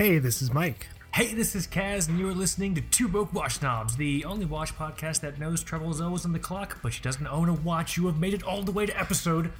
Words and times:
Hey, 0.00 0.18
this 0.18 0.40
is 0.40 0.50
Mike. 0.50 0.86
Hey, 1.12 1.34
this 1.34 1.54
is 1.54 1.66
Kaz, 1.66 2.08
and 2.08 2.18
you 2.18 2.26
are 2.26 2.32
listening 2.32 2.74
to 2.74 2.80
Two 2.80 3.06
Broke 3.06 3.34
Watch 3.34 3.58
Snobs, 3.58 3.98
the 3.98 4.24
only 4.24 4.46
watch 4.46 4.74
podcast 4.74 5.20
that 5.20 5.38
knows 5.38 5.62
trouble 5.62 5.90
is 5.90 6.00
always 6.00 6.24
on 6.24 6.32
the 6.32 6.38
clock, 6.38 6.78
but 6.82 6.94
she 6.94 7.02
doesn't 7.02 7.26
own 7.26 7.50
a 7.50 7.52
watch. 7.52 7.98
You 7.98 8.06
have 8.06 8.18
made 8.18 8.32
it 8.32 8.42
all 8.42 8.62
the 8.62 8.72
way 8.72 8.86
to 8.86 8.98
episode 8.98 9.52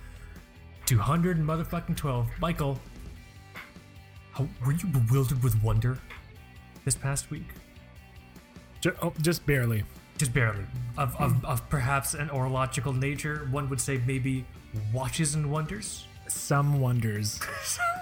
200 0.87 1.37
and 1.37 1.47
motherfucking 1.47 1.95
12. 1.95 2.27
Michael, 2.41 2.81
how, 4.33 4.49
were 4.65 4.73
you 4.73 4.87
bewildered 4.87 5.43
with 5.43 5.63
wonder 5.63 5.99
this 6.87 6.97
past 6.97 7.31
week? 7.31 7.49
Just, 8.81 8.97
oh, 9.03 9.13
just 9.21 9.45
barely. 9.45 9.85
Just 10.17 10.33
barely. 10.33 10.65
Of, 10.97 11.15
of, 11.21 11.45
of 11.45 11.69
perhaps 11.69 12.15
an 12.15 12.29
horological 12.29 12.95
nature, 12.95 13.47
one 13.51 13.69
would 13.69 13.79
say 13.79 14.01
maybe 14.07 14.47
watches 14.91 15.35
and 15.35 15.53
wonders? 15.53 16.07
Some 16.29 16.81
wonders. 16.81 17.39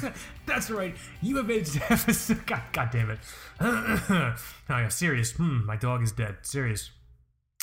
That's 0.46 0.70
right. 0.70 0.94
You 1.22 1.36
have 1.36 1.46
made 1.46 1.62
it 1.62 1.66
to 1.66 1.92
episode. 1.92 2.46
God, 2.46 2.62
God 2.72 2.88
damn 2.90 3.10
it. 3.10 3.18
oh, 3.60 4.34
yeah, 4.68 4.88
serious. 4.88 5.32
Hmm, 5.32 5.64
my 5.66 5.76
dog 5.76 6.02
is 6.02 6.12
dead. 6.12 6.38
Serious. 6.42 6.90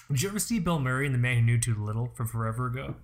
Did 0.09 0.21
you 0.21 0.29
ever 0.29 0.39
see 0.39 0.59
Bill 0.59 0.79
Murray 0.79 1.05
in 1.05 1.11
The 1.11 1.17
Man 1.17 1.37
Who 1.37 1.43
Knew 1.43 1.59
Too 1.59 1.75
Little 1.75 2.11
from 2.15 2.27
forever 2.27 2.67
ago? 2.67 2.95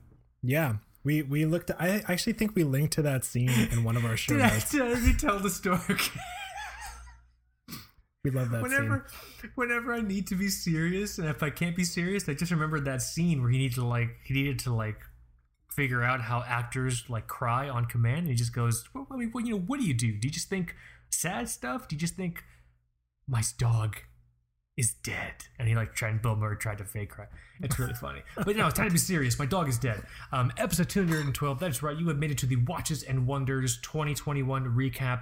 Yeah, 0.41 0.75
we 1.03 1.21
we 1.21 1.45
looked. 1.45 1.71
I 1.77 2.03
actually 2.07 2.33
think 2.33 2.55
we 2.55 2.63
linked 2.63 2.93
to 2.93 3.01
that 3.01 3.25
scene 3.25 3.49
in 3.49 3.83
one 3.83 3.97
of 3.97 4.05
our 4.05 4.15
shows. 4.17 4.37
Did 4.37 4.41
I, 4.41 4.59
did 4.71 4.81
I 4.81 4.91
ever 4.91 5.19
tell 5.19 5.39
the 5.39 5.49
story? 5.49 5.79
We 8.23 8.31
love 8.31 8.51
that 8.51 8.61
whenever, 8.61 9.05
scene. 9.41 9.51
whenever 9.55 9.93
I 9.93 9.99
need 9.99 10.27
to 10.27 10.35
be 10.35 10.47
serious, 10.47 11.17
and 11.17 11.27
if 11.27 11.43
I 11.43 11.49
can't 11.49 11.75
be 11.75 11.83
serious, 11.83 12.29
I 12.29 12.33
just 12.33 12.51
remembered 12.51 12.85
that 12.85 13.01
scene 13.01 13.41
where 13.41 13.51
he 13.51 13.57
needed 13.57 13.75
to 13.75 13.85
like 13.85 14.15
he 14.23 14.33
needed 14.33 14.59
to 14.59 14.73
like 14.73 15.01
figure 15.75 16.03
out 16.03 16.21
how 16.21 16.43
actors 16.47 17.09
like 17.09 17.27
cry 17.27 17.67
on 17.69 17.85
command, 17.85 18.19
and 18.19 18.29
he 18.29 18.35
just 18.35 18.53
goes, 18.53 18.87
well, 18.93 19.07
I 19.11 19.17
mean, 19.17 19.31
well, 19.33 19.43
you 19.43 19.53
know, 19.53 19.59
what 19.59 19.79
do 19.79 19.85
you 19.85 19.93
do? 19.93 20.11
Do 20.11 20.27
you 20.27 20.31
just 20.31 20.49
think 20.49 20.75
sad 21.09 21.49
stuff? 21.49 21.87
Do 21.87 21.95
you 21.95 21.99
just 21.99 22.15
think 22.15 22.43
my 23.27 23.41
dog 23.57 23.97
is 24.77 24.93
dead? 25.03 25.33
And 25.57 25.67
he 25.67 25.75
like 25.75 25.93
tried, 25.93 26.21
Bill 26.21 26.35
Murray 26.35 26.57
tried 26.57 26.79
to 26.79 26.85
fake 26.85 27.09
cry. 27.09 27.25
It's 27.61 27.79
really 27.79 27.93
funny, 27.93 28.21
but 28.35 28.55
no, 28.57 28.67
it's 28.67 28.75
time 28.75 28.87
to 28.87 28.91
be 28.91 28.97
serious. 28.99 29.39
My 29.39 29.45
dog 29.45 29.69
is 29.69 29.77
dead. 29.77 30.03
Um, 30.31 30.51
episode 30.57 30.89
two 30.89 31.05
hundred 31.05 31.25
and 31.25 31.33
twelve. 31.33 31.59
That's 31.59 31.81
right. 31.81 31.97
You 31.97 32.07
have 32.09 32.17
made 32.17 32.31
it 32.31 32.37
to 32.39 32.45
the 32.45 32.57
Watches 32.57 33.03
and 33.03 33.25
Wonders 33.25 33.79
2021 33.81 34.65
recap. 34.75 35.21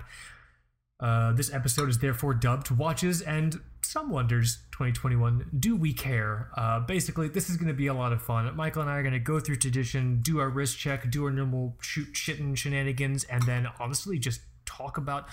Uh, 1.02 1.34
this 1.34 1.52
episode 1.52 1.90
is 1.90 1.98
therefore 1.98 2.34
dubbed 2.34 2.70
Watches 2.70 3.22
and 3.22 3.60
Some 3.82 4.12
Wonders 4.12 4.60
2021. 4.72 5.48
Do 5.60 5.76
we 5.76 5.94
care? 5.94 6.52
Uh, 6.56 6.80
basically, 6.82 7.28
this 7.28 7.50
is 7.50 7.58
going 7.58 7.70
to 7.70 7.74
be 7.74 7.88
a 7.88 7.94
lot 7.94 8.14
of 8.14 8.22
fun. 8.22 8.56
Michael 8.56 8.84
and 8.84 8.92
I 8.92 8.98
are 8.98 9.02
going 9.02 9.14
to 9.14 9.20
go 9.20 9.40
through 9.40 9.56
tradition, 9.56 10.22
do 10.22 10.40
our 10.40 10.50
wrist 10.50 10.78
check, 10.78 11.10
do 11.10 11.26
our 11.26 11.32
normal 11.32 11.76
shoot 11.82 12.16
shit 12.16 12.40
and 12.40 12.58
shenanigans, 12.58 13.24
and 13.24 13.42
then 13.44 13.68
honestly 13.80 14.20
just 14.20 14.42
talk 14.66 14.98
about 14.98 15.28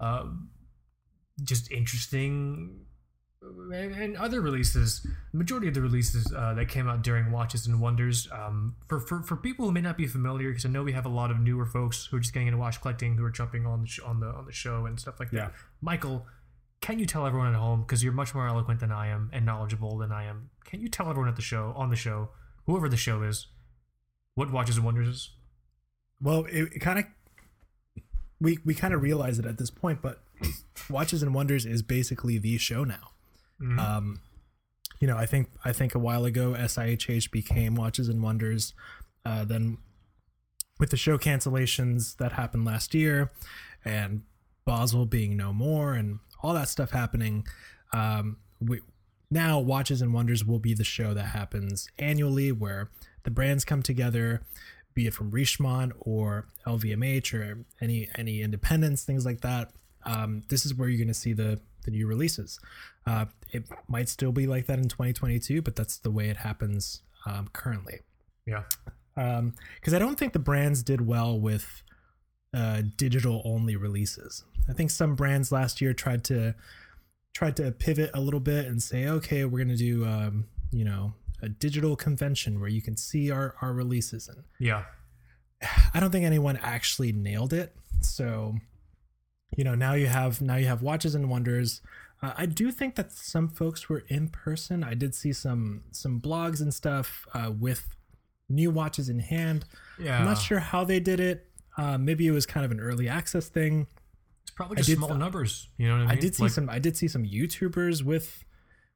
uh, 0.00 0.24
just 1.44 1.70
interesting 1.70 2.86
and, 3.42 3.72
and 3.94 4.16
other 4.16 4.40
releases. 4.40 5.00
The 5.32 5.38
majority 5.38 5.68
of 5.68 5.74
the 5.74 5.80
releases 5.80 6.32
uh, 6.32 6.54
that 6.54 6.68
came 6.68 6.88
out 6.88 7.02
during 7.02 7.30
Watches 7.30 7.66
and 7.66 7.80
Wonders. 7.80 8.28
Um, 8.32 8.76
for, 8.88 9.00
for 9.00 9.22
for 9.22 9.36
people 9.36 9.66
who 9.66 9.72
may 9.72 9.80
not 9.80 9.96
be 9.96 10.06
familiar, 10.06 10.48
because 10.48 10.64
I 10.66 10.68
know 10.68 10.82
we 10.82 10.92
have 10.92 11.06
a 11.06 11.10
lot 11.10 11.30
of 11.30 11.40
newer 11.40 11.66
folks 11.66 12.06
who 12.06 12.16
are 12.16 12.20
just 12.20 12.32
getting 12.32 12.48
into 12.48 12.58
watch 12.58 12.80
collecting, 12.80 13.16
who 13.16 13.24
are 13.24 13.30
jumping 13.30 13.66
on 13.66 13.82
the 13.82 13.86
sh- 13.86 14.00
on 14.00 14.20
the 14.20 14.26
on 14.26 14.44
the 14.46 14.52
show 14.52 14.86
and 14.86 14.98
stuff 15.00 15.18
like 15.20 15.32
Yeah. 15.32 15.46
that. 15.46 15.52
Michael, 15.80 16.26
can 16.80 16.98
you 16.98 17.06
tell 17.06 17.26
everyone 17.26 17.48
at 17.48 17.54
home 17.58 17.82
because 17.82 18.02
you're 18.04 18.12
much 18.12 18.34
more 18.34 18.46
eloquent 18.46 18.80
than 18.80 18.92
I 18.92 19.08
am 19.08 19.30
and 19.32 19.44
knowledgeable 19.46 19.96
than 19.98 20.12
I 20.12 20.24
am? 20.24 20.50
Can 20.64 20.80
you 20.80 20.88
tell 20.88 21.08
everyone 21.08 21.28
at 21.28 21.36
the 21.36 21.42
show 21.42 21.72
on 21.76 21.90
the 21.90 21.96
show, 21.96 22.30
whoever 22.66 22.88
the 22.88 22.96
show 22.96 23.22
is, 23.22 23.46
what 24.34 24.50
Watches 24.52 24.76
and 24.76 24.84
Wonders 24.84 25.08
is? 25.08 25.30
Well, 26.20 26.44
it, 26.50 26.74
it 26.74 26.78
kind 26.80 26.98
of 26.98 27.04
we 28.40 28.58
we 28.64 28.74
kind 28.74 28.92
of 28.92 29.02
realize 29.02 29.38
it 29.38 29.46
at 29.46 29.56
this 29.58 29.70
point, 29.70 30.02
but 30.02 30.22
Watches 30.90 31.22
and 31.22 31.34
Wonders 31.34 31.64
is 31.64 31.82
basically 31.82 32.36
the 32.38 32.58
show 32.58 32.84
now. 32.84 33.12
Mhm. 33.60 33.78
Um, 33.78 34.20
you 35.00 35.06
know, 35.06 35.16
I 35.16 35.26
think 35.26 35.50
I 35.64 35.72
think 35.72 35.94
a 35.94 35.98
while 35.98 36.24
ago 36.24 36.54
SIHH 36.54 37.30
became 37.30 37.74
Watches 37.74 38.08
and 38.08 38.22
Wonders. 38.22 38.74
Uh, 39.24 39.44
then 39.44 39.78
with 40.78 40.90
the 40.90 40.96
show 40.96 41.18
cancellations 41.18 42.16
that 42.16 42.32
happened 42.32 42.64
last 42.64 42.94
year, 42.94 43.30
and 43.84 44.22
Baselworld 44.66 45.10
being 45.10 45.36
no 45.36 45.52
more, 45.52 45.94
and 45.94 46.20
all 46.42 46.54
that 46.54 46.68
stuff 46.68 46.90
happening, 46.90 47.46
um, 47.92 48.38
we 48.60 48.80
now 49.30 49.58
Watches 49.58 50.02
and 50.02 50.12
Wonders 50.12 50.44
will 50.44 50.58
be 50.58 50.74
the 50.74 50.84
show 50.84 51.14
that 51.14 51.26
happens 51.26 51.88
annually, 51.98 52.52
where 52.52 52.90
the 53.24 53.30
brands 53.30 53.64
come 53.64 53.82
together, 53.82 54.42
be 54.94 55.06
it 55.06 55.14
from 55.14 55.30
Richemont 55.30 55.92
or 56.00 56.46
LVMH 56.66 57.32
or 57.34 57.64
any 57.80 58.08
any 58.16 58.42
independents, 58.42 59.04
things 59.04 59.24
like 59.24 59.40
that. 59.42 59.72
Um, 60.04 60.42
this 60.48 60.64
is 60.64 60.74
where 60.74 60.88
you're 60.88 60.98
going 60.98 61.08
to 61.08 61.14
see 61.14 61.32
the 61.34 61.60
the 61.84 61.90
new 61.90 62.06
releases. 62.06 62.58
Uh, 63.06 63.26
it 63.52 63.64
might 63.88 64.08
still 64.08 64.32
be 64.32 64.46
like 64.46 64.66
that 64.66 64.78
in 64.78 64.88
2022, 64.88 65.62
but 65.62 65.76
that's 65.76 65.98
the 65.98 66.10
way 66.10 66.28
it 66.28 66.38
happens 66.38 67.02
um, 67.26 67.48
currently. 67.52 68.00
yeah. 68.46 68.62
Because 69.14 69.92
I 69.92 69.98
don't 69.98 70.18
think 70.18 70.32
the 70.32 70.38
brands 70.38 70.82
did 70.82 71.06
well 71.06 71.38
with 71.38 71.82
uh, 72.54 72.82
digital 72.96 73.42
only 73.44 73.76
releases. 73.76 74.44
I 74.68 74.72
think 74.72 74.90
some 74.90 75.14
brands 75.14 75.52
last 75.52 75.80
year 75.80 75.92
tried 75.92 76.24
to 76.24 76.54
tried 77.34 77.56
to 77.56 77.70
pivot 77.70 78.10
a 78.14 78.20
little 78.20 78.40
bit 78.40 78.66
and 78.66 78.82
say, 78.82 79.06
okay, 79.06 79.44
we're 79.44 79.58
going 79.64 79.68
to 79.68 79.76
do 79.76 80.04
um, 80.06 80.46
you 80.72 80.84
know 80.84 81.12
a 81.42 81.48
digital 81.48 81.96
convention 81.96 82.60
where 82.60 82.68
you 82.68 82.80
can 82.82 82.96
see 82.96 83.30
our 83.30 83.54
our 83.60 83.72
releases 83.72 84.28
and 84.28 84.44
Yeah. 84.58 84.84
I 85.92 86.00
don't 86.00 86.10
think 86.10 86.24
anyone 86.24 86.58
actually 86.62 87.12
nailed 87.12 87.52
it. 87.52 87.74
So, 88.00 88.54
you 89.56 89.64
know, 89.64 89.74
now 89.74 89.94
you 89.94 90.06
have 90.06 90.40
now 90.40 90.56
you 90.56 90.66
have 90.66 90.82
watches 90.82 91.14
and 91.14 91.28
wonders. 91.28 91.80
Uh, 92.22 92.32
I 92.36 92.46
do 92.46 92.70
think 92.70 92.96
that 92.96 93.12
some 93.12 93.48
folks 93.48 93.88
were 93.88 94.04
in 94.08 94.28
person. 94.28 94.84
I 94.84 94.94
did 94.94 95.14
see 95.14 95.32
some 95.32 95.84
some 95.90 96.20
blogs 96.20 96.60
and 96.60 96.72
stuff 96.72 97.26
uh, 97.34 97.50
with 97.58 97.96
new 98.48 98.70
watches 98.70 99.08
in 99.08 99.20
hand. 99.20 99.64
Yeah. 99.98 100.18
I'm 100.18 100.24
not 100.26 100.38
sure 100.38 100.58
how 100.58 100.84
they 100.84 101.00
did 101.00 101.20
it. 101.20 101.46
Uh, 101.76 101.96
maybe 101.98 102.26
it 102.26 102.32
was 102.32 102.46
kind 102.46 102.64
of 102.66 102.72
an 102.72 102.80
early 102.80 103.08
access 103.08 103.48
thing. 103.48 103.86
It's 104.42 104.50
probably 104.50 104.76
just 104.76 104.90
small 104.92 105.14
numbers. 105.14 105.68
You 105.78 105.88
know 105.88 105.94
what 105.94 106.00
I 106.02 106.06
mean? 106.06 106.10
I 106.10 106.20
did 106.20 106.34
see 106.34 106.42
Like- 106.44 106.52
some. 106.52 106.68
I 106.68 106.78
did 106.78 106.96
see 106.96 107.08
some 107.08 107.24
YouTubers 107.24 108.02
with 108.02 108.44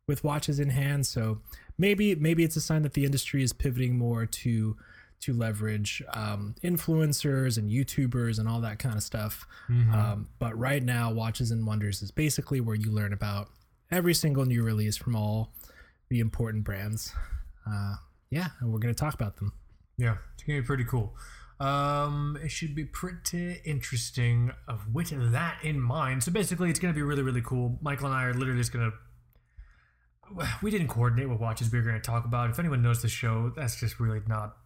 with 0.06 0.22
watches 0.22 0.60
in 0.60 0.71
hand. 0.71 1.06
So 1.06 1.41
maybe 1.78 2.15
maybe 2.15 2.44
it's 2.44 2.56
a 2.56 2.60
sign 2.60 2.82
that 2.82 2.92
the 2.94 3.04
industry 3.04 3.42
is 3.42 3.53
pivoting 3.53 3.97
more 3.97 4.26
to 4.26 4.76
to 5.24 5.32
leverage 5.32 6.02
um, 6.12 6.54
influencers 6.62 7.56
and 7.58 7.70
YouTubers 7.70 8.38
and 8.38 8.48
all 8.48 8.60
that 8.60 8.78
kind 8.78 8.94
of 8.94 9.02
stuff. 9.02 9.46
Mhm. 9.68 9.92
Um, 9.92 10.28
but 10.38 10.58
right 10.58 10.82
now, 10.82 11.12
Watches 11.12 11.50
and 11.50 11.66
Wonders 11.66 12.02
is 12.02 12.10
basically 12.10 12.60
where 12.60 12.76
you 12.76 12.90
learn 12.90 13.12
about 13.12 13.50
every 13.90 14.14
single 14.14 14.44
new 14.44 14.62
release 14.62 14.96
from 14.96 15.16
all 15.16 15.52
the 16.08 16.20
important 16.20 16.64
brands. 16.64 17.12
Uh, 17.66 17.96
yeah, 18.30 18.48
and 18.60 18.72
we're 18.72 18.78
going 18.78 18.94
to 18.94 18.98
talk 18.98 19.14
about 19.14 19.36
them. 19.36 19.52
Yeah, 19.96 20.16
it's 20.34 20.42
gonna 20.42 20.60
be 20.60 20.66
pretty 20.66 20.84
cool. 20.84 21.16
Um, 21.60 22.36
it 22.42 22.50
should 22.50 22.74
be 22.74 22.84
pretty 22.84 23.60
interesting. 23.64 24.50
Of 24.66 24.92
with 24.92 25.10
that 25.32 25.58
in 25.62 25.80
mind, 25.80 26.24
so 26.24 26.32
basically, 26.32 26.68
it's 26.68 26.80
gonna 26.80 26.94
be 26.94 27.02
really, 27.02 27.22
really 27.22 27.42
cool. 27.42 27.78
Michael 27.80 28.06
and 28.06 28.14
I 28.14 28.24
are 28.24 28.34
literally 28.34 28.60
just 28.60 28.72
gonna. 28.72 28.91
We 30.62 30.70
didn't 30.70 30.88
coordinate 30.88 31.28
what 31.28 31.38
watches 31.38 31.70
we 31.70 31.78
were 31.78 31.84
gonna 31.84 32.00
talk 32.00 32.24
about. 32.24 32.50
If 32.50 32.58
anyone 32.58 32.82
knows 32.82 33.02
the 33.02 33.08
show, 33.08 33.52
that's 33.54 33.78
just 33.78 34.00
really 34.00 34.20
not. 34.26 34.56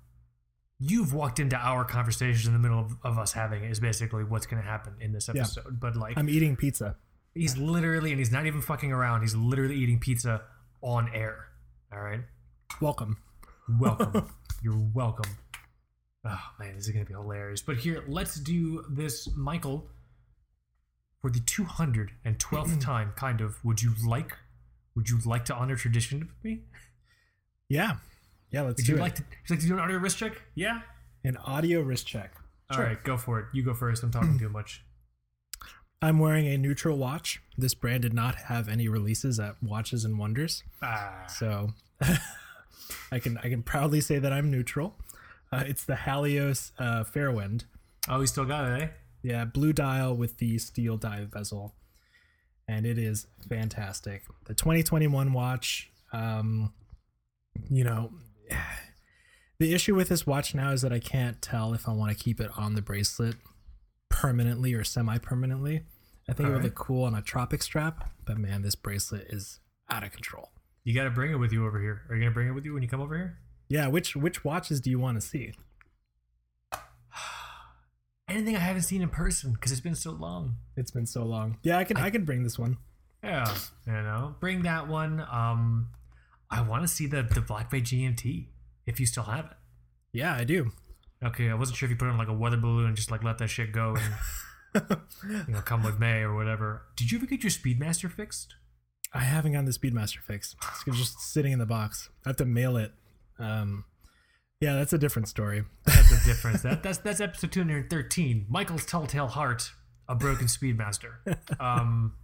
You've 0.81 1.13
walked 1.13 1.41
into 1.41 1.57
our 1.57 1.85
conversations 1.85 2.47
in 2.47 2.53
the 2.53 2.59
middle 2.59 2.79
of, 2.79 2.97
of 3.03 3.19
us 3.19 3.33
having 3.33 3.65
it. 3.65 3.71
Is 3.71 3.81
basically 3.81 4.23
what's 4.25 4.47
gonna 4.47 4.63
happen 4.63 4.95
in 5.01 5.13
this 5.13 5.29
Yeah. 5.33 5.43
episode. 5.43 5.81
But 5.81 5.97
like, 5.97 6.17
I'm 6.17 6.29
eating 6.29 6.57
pizza. 6.57 6.97
he's 7.35 7.57
literally, 7.57 8.11
and 8.13 8.19
he's 8.19 8.31
not 8.33 8.47
even 8.47 8.61
fucking 8.63 8.93
around. 8.93 9.23
He's 9.23 9.35
literally 9.35 9.75
eating 9.77 9.99
pizza 9.99 10.43
on 10.81 11.09
air. 11.13 11.47
All 11.93 12.01
right. 12.01 12.21
Welcome. 12.81 13.17
welcome. 13.79 14.29
You're 14.63 14.79
welcome. 14.95 15.31
Oh 16.25 16.41
man, 16.61 16.75
this 16.77 16.87
is 16.87 16.93
gonna 16.93 17.05
be 17.05 17.15
hilarious. 17.15 17.61
But 17.63 17.79
here, 17.79 18.05
let's 18.07 18.37
do 18.39 18.85
this, 18.91 19.29
Michael, 19.37 19.89
for 21.21 21.31
the 21.31 21.41
212th 21.41 22.81
time. 22.81 23.13
Kind 23.17 23.41
of. 23.41 23.65
Would 23.65 23.83
you 23.83 23.95
like? 24.07 24.37
Would 24.95 25.09
you 25.09 25.19
like 25.25 25.45
to 25.47 25.55
honor 25.55 25.77
tradition 25.77 26.21
with 26.21 26.45
me? 26.45 26.61
Yeah, 27.69 27.97
yeah. 28.51 28.63
Let's 28.63 28.81
Would 28.81 28.87
do 28.87 28.93
you 28.93 28.99
it. 28.99 29.01
like 29.01 29.15
to? 29.17 29.23
Would 29.23 29.49
you 29.51 29.55
like 29.57 29.61
to 29.63 29.67
do 29.69 29.75
an 29.75 29.81
audio 29.81 29.99
wrist 29.99 30.19
check? 30.19 30.43
Yeah. 30.55 30.81
An 31.25 31.37
audio 31.39 31.81
wrist 31.81 32.07
check. 32.07 32.35
All 32.71 32.81
right, 32.81 33.03
go 33.03 33.17
for 33.17 33.41
it. 33.41 33.47
You 33.55 33.63
go 33.63 33.73
first. 33.75 34.03
I'm 34.03 34.11
talking 34.11 34.39
too 34.39 34.49
much. 34.51 34.83
I'm 36.03 36.19
wearing 36.21 36.47
a 36.47 36.57
neutral 36.59 36.97
watch. 36.97 37.41
This 37.57 37.75
brand 37.75 38.03
did 38.03 38.13
not 38.15 38.35
have 38.37 38.69
any 38.69 38.87
releases 38.89 39.41
at 39.41 39.61
Watches 39.63 40.05
and 40.05 40.17
Wonders, 40.19 40.63
Ah, 40.81 41.25
so 41.27 41.71
I 43.13 43.19
can 43.19 43.39
I 43.39 43.49
can 43.49 43.63
proudly 43.63 44.01
say 44.01 44.19
that 44.19 44.33
I'm 44.33 44.51
neutral. 44.51 44.95
Uh, 45.51 45.65
it's 45.67 45.85
the 45.85 45.95
Halios 45.95 46.71
uh, 46.79 47.03
Fairwind. 47.05 47.65
oh, 48.09 48.21
we 48.21 48.27
still 48.27 48.45
got 48.45 48.71
it, 48.71 48.83
eh? 48.83 48.89
Yeah, 49.23 49.45
blue 49.45 49.73
dial 49.73 50.15
with 50.15 50.37
the 50.39 50.59
steel 50.59 50.97
dive 50.99 51.31
bezel, 51.33 51.75
and 52.69 52.87
it 52.87 52.99
is 52.99 53.27
fantastic. 53.49 54.23
The 54.45 54.55
2021 54.55 55.33
watch, 55.33 55.91
um, 56.13 56.73
you 57.71 57.83
know, 57.83 58.13
the 59.59 59.75
issue 59.75 59.95
with 59.95 60.09
this 60.09 60.27
watch 60.27 60.55
now 60.55 60.73
is 60.73 60.83
that 60.83 60.93
I 60.93 60.99
can't 60.99 61.41
tell 61.41 61.75
if 61.75 61.89
I 61.89 61.93
want 61.93 62.17
to 62.17 62.23
keep 62.23 62.41
it 62.41 62.51
on 62.57 62.75
the 62.75 62.83
bracelet 62.83 63.37
permanently 64.09 64.75
or 64.75 64.85
semi-permanently. 64.85 65.83
I 66.29 66.33
think 66.33 66.41
it 66.41 66.53
would 66.53 66.57
Alright. 66.57 66.65
look 66.65 66.75
cool 66.75 67.05
on 67.05 67.15
a 67.15 67.23
tropic 67.23 67.63
strap, 67.63 68.11
but 68.27 68.37
man, 68.37 68.63
this 68.63 68.75
bracelet 68.75 69.27
is 69.31 69.61
out 69.91 70.05
of 70.05 70.13
control. 70.13 70.51
You 70.85 70.95
got 70.95 71.05
to 71.05 71.11
bring 71.11 71.33
it 71.33 71.37
with 71.37 71.53
you 71.53 71.67
over 71.67 71.81
here. 71.81 72.03
Are 72.09 72.17
you 72.17 72.23
gonna 72.23 72.35
bring 72.35 72.49
it 72.49 72.53
with 72.53 72.65
you 72.65 72.75
when 72.75 72.83
you 72.83 72.89
come 72.89 73.01
over 73.01 73.17
here? 73.17 73.39
Yeah, 73.69 73.89
which 73.89 74.17
which 74.17 74.45
watches 74.45 74.81
do 74.81 74.91
you 74.91 74.99
want 74.99 75.21
to 75.21 75.27
see? 75.27 75.53
Anything 78.29 78.57
I 78.57 78.61
haven't 78.61 78.83
seen 78.83 79.03
in 79.03 79.09
person 79.09 79.53
because 79.53 79.73
it's 79.73 79.81
been 79.81 79.95
so 79.95 80.13
long. 80.13 80.57
It's 80.77 80.91
been 80.91 81.07
so 81.07 81.25
long. 81.25 81.59
Yeah, 81.63 81.79
I 81.79 81.85
can 81.85 81.97
I, 81.97 82.11
can 82.11 82.25
bring 82.25 82.43
this 82.43 82.59
one. 82.59 82.79
Yeah, 83.23 83.55
you 83.87 83.93
know, 83.93 84.35
bring 84.41 84.63
that 84.63 84.89
one. 84.89 85.21
Um, 85.31 85.89
I 86.51 86.63
want 86.63 86.83
to 86.83 86.89
see 86.89 87.07
the 87.07 87.23
the 87.23 87.41
Black 87.41 87.71
Bay 87.71 87.81
GMT 87.81 88.47
if 88.87 88.99
you 89.01 89.07
still 89.07 89.25
have 89.25 89.47
it. 89.47 89.57
Yeah, 90.13 90.35
I 90.35 90.45
do. 90.45 90.73
Okay, 91.23 91.51
I 91.51 91.55
wasn't 91.55 91.77
sure 91.79 91.87
if 91.87 91.91
you 91.91 91.97
put 91.97 92.07
it 92.09 92.13
on 92.13 92.19
like 92.19 92.29
a 92.29 92.33
weather 92.33 92.57
balloon 92.57 92.87
and 92.87 92.97
just 92.97 93.11
like 93.11 93.23
let 93.25 93.39
that 93.39 93.49
shit 93.49 93.73
go 93.73 93.97
and 94.75 94.85
you 95.49 95.55
know 95.55 95.61
come 95.61 95.83
with 95.83 95.99
May 95.99 96.21
or 96.23 96.35
whatever. 96.35 96.83
Did 96.97 97.11
you 97.11 97.19
ever 97.19 97.27
get 97.27 97.43
your 97.43 97.51
Speedmaster 97.51 98.11
fixed? 98.11 98.55
I 99.13 99.21
haven't 99.21 99.53
gotten 99.53 99.65
the 99.65 99.73
Speedmaster 99.73 100.21
fixed. 100.21 100.57
It's 100.87 100.99
just 100.99 101.21
sitting 101.21 101.53
in 101.53 101.59
the 101.59 101.67
box. 101.67 102.11
I 102.25 102.29
have 102.29 102.37
to 102.37 102.45
mail 102.45 102.77
it. 102.77 102.93
Um, 103.39 103.85
yeah, 104.61 104.75
that's 104.75 104.93
a 104.93 104.99
different 104.99 105.29
story. 105.29 105.65
That's 105.87 106.11
a 106.11 106.25
difference. 106.27 106.63
that, 106.63 106.83
that's 106.83 106.99
that's 106.99 107.21
episode 107.21 107.53
two 107.53 107.61
hundred 107.61 107.91
thirteen. 107.91 108.47
Michael's 108.49 108.85
Telltale 108.85 109.29
Heart, 109.29 109.71
a 110.09 110.15
broken 110.15 110.47
Speedmaster. 110.47 111.17
Um, 111.61 112.15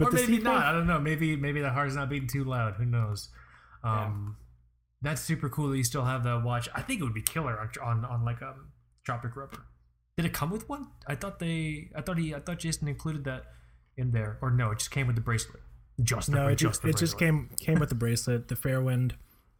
or 0.00 0.10
maybe 0.10 0.36
sequel- 0.36 0.52
not. 0.52 0.64
I 0.66 0.72
don't 0.72 0.86
know. 0.86 0.98
Maybe 1.00 1.36
maybe 1.36 1.60
the 1.60 1.70
heart's 1.70 1.94
not 1.94 2.08
beating 2.08 2.28
too 2.28 2.44
loud. 2.44 2.74
Who 2.74 2.84
knows? 2.84 3.28
Um, 3.84 4.36
That's 5.02 5.20
super 5.20 5.48
cool 5.48 5.68
that 5.70 5.76
you 5.76 5.84
still 5.84 6.04
have 6.04 6.24
that 6.24 6.42
watch. 6.42 6.68
I 6.74 6.82
think 6.82 7.00
it 7.00 7.04
would 7.04 7.14
be 7.14 7.22
killer 7.22 7.58
on 7.60 7.70
on, 7.82 8.04
on 8.04 8.24
like 8.24 8.42
um 8.42 8.72
Tropic 9.04 9.36
Rubber. 9.36 9.62
Did 10.16 10.24
it 10.26 10.32
come 10.32 10.50
with 10.50 10.68
one? 10.68 10.88
I 11.06 11.14
thought 11.14 11.38
they. 11.38 11.90
I 11.94 12.00
thought 12.00 12.18
he. 12.18 12.34
I 12.34 12.40
thought 12.40 12.58
Jason 12.58 12.88
included 12.88 13.24
that 13.24 13.44
in 13.96 14.10
there. 14.12 14.38
Or 14.42 14.50
no, 14.50 14.70
it 14.70 14.78
just 14.78 14.90
came 14.90 15.06
with 15.06 15.16
the 15.16 15.22
bracelet. 15.22 15.60
Just 16.02 16.28
No, 16.30 16.38
bra- 16.38 16.48
it 16.48 16.56
just 16.56 16.82
the 16.82 16.88
it 16.88 16.96
just 16.96 17.18
came 17.18 17.50
came 17.60 17.78
with 17.78 17.88
the 17.90 17.94
bracelet, 17.94 18.48
the 18.48 18.54
Fairwind, 18.56 19.12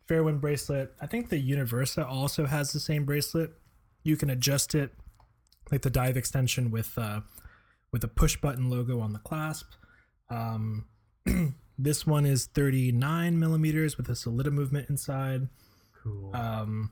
Fairwind 0.09 0.41
bracelet. 0.41 0.93
I 1.01 1.07
think 1.07 1.29
the 1.29 1.41
Universa 1.41 2.05
also 2.07 2.47
has 2.47 2.73
the 2.73 2.81
same 2.81 3.05
bracelet. 3.05 3.53
You 4.03 4.17
can 4.17 4.31
adjust 4.31 4.75
it, 4.75 4.93
like 5.71 5.83
the 5.83 5.91
dive 5.91 6.17
extension 6.17 6.71
with 6.71 6.97
uh, 6.99 7.21
with 7.93 8.03
a 8.03 8.09
push 8.09 8.37
button 8.37 8.69
logo 8.71 8.99
on 9.01 9.13
the 9.13 9.19
clasp. 9.19 9.67
Um, 10.31 10.87
this 11.79 12.07
one 12.07 12.27
is 12.27 12.47
39 12.47 13.39
millimeters 13.39 13.97
with 13.97 14.09
a 14.09 14.13
Sellita 14.13 14.51
movement 14.53 14.89
inside. 14.89 15.49
cool. 16.03 16.35
Um, 16.35 16.91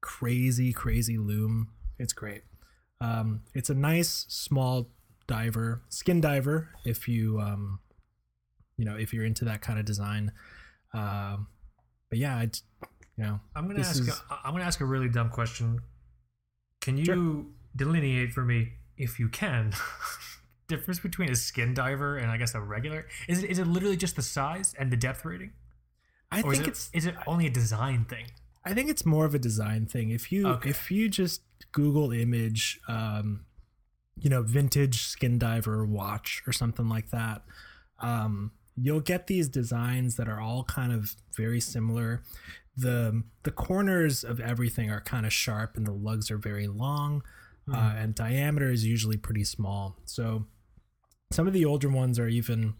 crazy, 0.00 0.72
crazy 0.72 1.18
loom. 1.18 1.68
It's 1.98 2.12
great. 2.12 2.42
Um, 3.00 3.42
it's 3.54 3.70
a 3.70 3.74
nice 3.74 4.26
small 4.28 4.88
diver, 5.26 5.82
skin 5.88 6.20
diver. 6.20 6.70
If 6.84 7.08
you, 7.08 7.40
um, 7.40 7.80
you 8.76 8.84
know, 8.84 8.96
if 8.96 9.12
you're 9.12 9.24
into 9.24 9.44
that 9.46 9.60
kind 9.62 9.78
of 9.78 9.84
design. 9.84 10.32
Um, 10.94 11.48
but 12.08 12.18
yeah, 12.18 12.40
it's, 12.42 12.62
you 13.16 13.24
know, 13.24 13.40
I'm 13.54 13.66
gonna 13.66 13.80
ask. 13.80 14.00
is- 14.00 14.08
A, 14.30 14.38
I'm 14.44 14.52
gonna 14.52 14.64
ask 14.64 14.80
a 14.80 14.84
really 14.84 15.08
dumb 15.08 15.30
question. 15.30 15.80
Can 16.80 16.96
you 16.98 17.04
Sure. 17.04 17.44
delineate 17.74 18.32
for 18.32 18.44
me, 18.44 18.74
if 18.96 19.18
you 19.18 19.28
can, 19.28 19.72
difference 20.68 21.00
between 21.00 21.30
a 21.30 21.36
skin 21.36 21.74
diver 21.74 22.16
and 22.16 22.30
I 22.30 22.36
guess 22.36 22.54
a 22.54 22.60
regular? 22.60 23.06
Is 23.28 23.42
it 23.42 23.50
is 23.50 23.58
it 23.58 23.66
literally 23.66 23.96
just 23.96 24.16
the 24.16 24.22
size 24.22 24.74
and 24.78 24.90
the 24.90 24.96
depth 24.96 25.24
rating, 25.24 25.52
I 26.30 26.42
or 26.42 26.52
is 26.52 26.58
think 26.58 26.68
it, 26.68 26.70
it's, 26.72 26.90
is 26.92 27.06
it 27.06 27.14
only 27.26 27.46
a 27.46 27.50
design 27.50 28.04
thing? 28.04 28.26
I 28.64 28.74
think 28.74 28.90
it's 28.90 29.06
more 29.06 29.24
of 29.24 29.34
a 29.34 29.38
design 29.38 29.86
thing. 29.86 30.10
If 30.10 30.32
you, 30.32 30.48
Okay. 30.48 30.70
if 30.70 30.90
you 30.90 31.08
just 31.08 31.42
Google 31.70 32.10
image, 32.10 32.80
um, 32.88 33.44
you 34.18 34.28
know, 34.28 34.42
vintage 34.42 35.02
skin 35.02 35.38
diver 35.38 35.84
watch 35.86 36.42
or 36.48 36.52
something 36.52 36.88
like 36.88 37.10
that, 37.10 37.42
um, 38.00 38.50
you'll 38.76 39.00
get 39.00 39.28
these 39.28 39.48
designs 39.48 40.16
that 40.16 40.28
are 40.28 40.40
all 40.40 40.64
kind 40.64 40.92
of 40.92 41.14
very 41.36 41.60
similar. 41.60 42.22
The 42.76 43.22
the 43.44 43.50
corners 43.52 44.24
of 44.24 44.40
everything 44.40 44.90
are 44.90 45.00
kind 45.00 45.24
of 45.26 45.32
sharp, 45.32 45.76
and 45.76 45.86
the 45.86 45.92
lugs 45.92 46.30
are 46.30 46.36
very 46.36 46.66
long, 46.66 47.22
uh, 47.72 47.94
and 47.96 48.14
diameter 48.14 48.70
is 48.70 48.84
usually 48.84 49.16
pretty 49.16 49.44
small. 49.44 49.96
So 50.06 50.46
some 51.30 51.46
of 51.46 51.52
the 51.52 51.64
older 51.64 51.88
ones 51.88 52.18
are 52.18 52.28
even, 52.28 52.74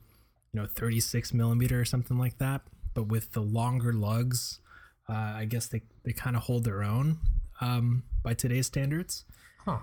you 0.52 0.60
know, 0.60 0.66
36 0.66 1.34
millimeter 1.34 1.80
or 1.80 1.84
something 1.84 2.18
like 2.18 2.38
that. 2.38 2.62
But 2.94 3.08
with 3.08 3.32
the 3.32 3.40
longer 3.42 3.92
lugs, 3.92 4.60
uh, 5.08 5.12
I 5.36 5.44
guess 5.44 5.66
they, 5.66 5.82
they 6.04 6.12
kind 6.12 6.36
of 6.36 6.42
hold 6.44 6.64
their 6.64 6.82
own 6.82 7.18
um, 7.60 8.04
by 8.22 8.34
today's 8.34 8.66
standards 8.66 9.24
Huh. 9.64 9.78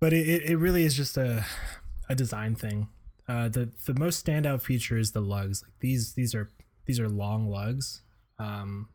but 0.00 0.12
it, 0.12 0.42
it, 0.50 0.56
really 0.56 0.84
is 0.84 0.94
just 0.94 1.16
a 1.16 1.44
a 2.08 2.14
design 2.14 2.54
thing. 2.54 2.88
Uh, 3.28 3.48
the 3.48 3.70
the 3.86 3.92
most 3.94 4.24
standout 4.24 4.62
feature 4.62 4.96
is 4.96 5.12
the 5.12 5.20
lugs. 5.20 5.62
Like 5.62 5.74
these 5.80 6.14
these 6.14 6.34
are 6.34 6.48
these 6.86 6.98
are 6.98 7.08
long 7.08 7.48
lugs. 7.48 8.02
Um, 8.38 8.88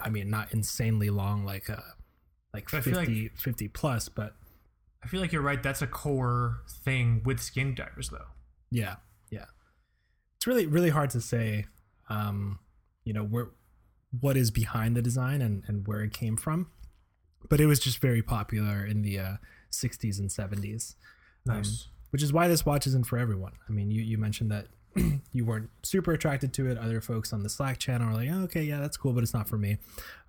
I 0.00 0.08
mean 0.08 0.30
not 0.30 0.52
insanely 0.54 1.10
long 1.10 1.44
like 1.44 1.68
uh 1.68 1.76
like 2.54 2.72
I 2.72 2.80
50, 2.80 2.92
like- 2.92 3.36
50 3.36 3.68
plus, 3.68 4.08
but 4.08 4.34
I 5.02 5.06
feel 5.06 5.20
like 5.20 5.32
you're 5.32 5.42
right. 5.42 5.62
That's 5.62 5.82
a 5.82 5.86
core 5.86 6.62
thing 6.84 7.20
with 7.24 7.40
skin 7.40 7.74
divers, 7.74 8.08
though. 8.08 8.24
Yeah 8.70 8.96
yeah. 9.30 9.46
It's 10.36 10.46
really 10.46 10.66
really 10.66 10.90
hard 10.90 11.10
to 11.10 11.20
say. 11.20 11.66
Um, 12.08 12.58
you 13.04 13.12
know 13.12 13.24
where 13.24 13.48
what 14.20 14.36
is 14.36 14.50
behind 14.50 14.96
the 14.96 15.02
design 15.02 15.42
and 15.42 15.62
and 15.66 15.86
where 15.86 16.02
it 16.02 16.12
came 16.12 16.36
from, 16.36 16.68
but 17.48 17.60
it 17.60 17.66
was 17.66 17.78
just 17.78 17.98
very 17.98 18.22
popular 18.22 18.84
in 18.84 19.02
the 19.02 19.18
uh, 19.18 19.36
60s 19.70 20.18
and 20.18 20.30
70s. 20.30 20.94
Nice. 21.46 21.88
which 22.10 22.22
is 22.22 22.32
why 22.32 22.48
this 22.48 22.64
watch 22.64 22.86
isn't 22.86 23.06
for 23.06 23.18
everyone. 23.18 23.52
I 23.68 23.72
mean, 23.72 23.90
you, 23.90 24.00
you 24.00 24.16
mentioned 24.16 24.50
that 24.50 24.68
you 25.32 25.44
weren't 25.44 25.68
super 25.82 26.12
attracted 26.12 26.54
to 26.54 26.70
it. 26.70 26.78
Other 26.78 27.02
folks 27.02 27.34
on 27.34 27.42
the 27.42 27.50
Slack 27.50 27.78
channel 27.78 28.08
are 28.08 28.14
like, 28.14 28.30
oh, 28.32 28.44
okay, 28.44 28.62
yeah, 28.62 28.80
that's 28.80 28.96
cool, 28.96 29.12
but 29.12 29.22
it's 29.22 29.34
not 29.34 29.46
for 29.46 29.58
me. 29.58 29.76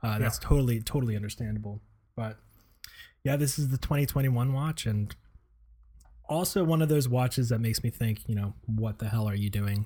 Uh, 0.03 0.19
that's 0.19 0.37
totally, 0.39 0.81
totally 0.81 1.15
understandable. 1.15 1.81
But 2.17 2.37
yeah, 3.23 3.37
this 3.37 3.57
is 3.57 3.69
the 3.69 3.77
2021 3.77 4.51
watch, 4.51 4.85
and 4.85 5.15
also 6.29 6.63
one 6.63 6.81
of 6.81 6.89
those 6.89 7.07
watches 7.07 7.49
that 7.49 7.59
makes 7.59 7.83
me 7.83 7.89
think, 7.89 8.27
you 8.27 8.35
know, 8.35 8.53
what 8.65 8.99
the 8.99 9.07
hell 9.09 9.27
are 9.27 9.35
you 9.35 9.49
doing? 9.49 9.85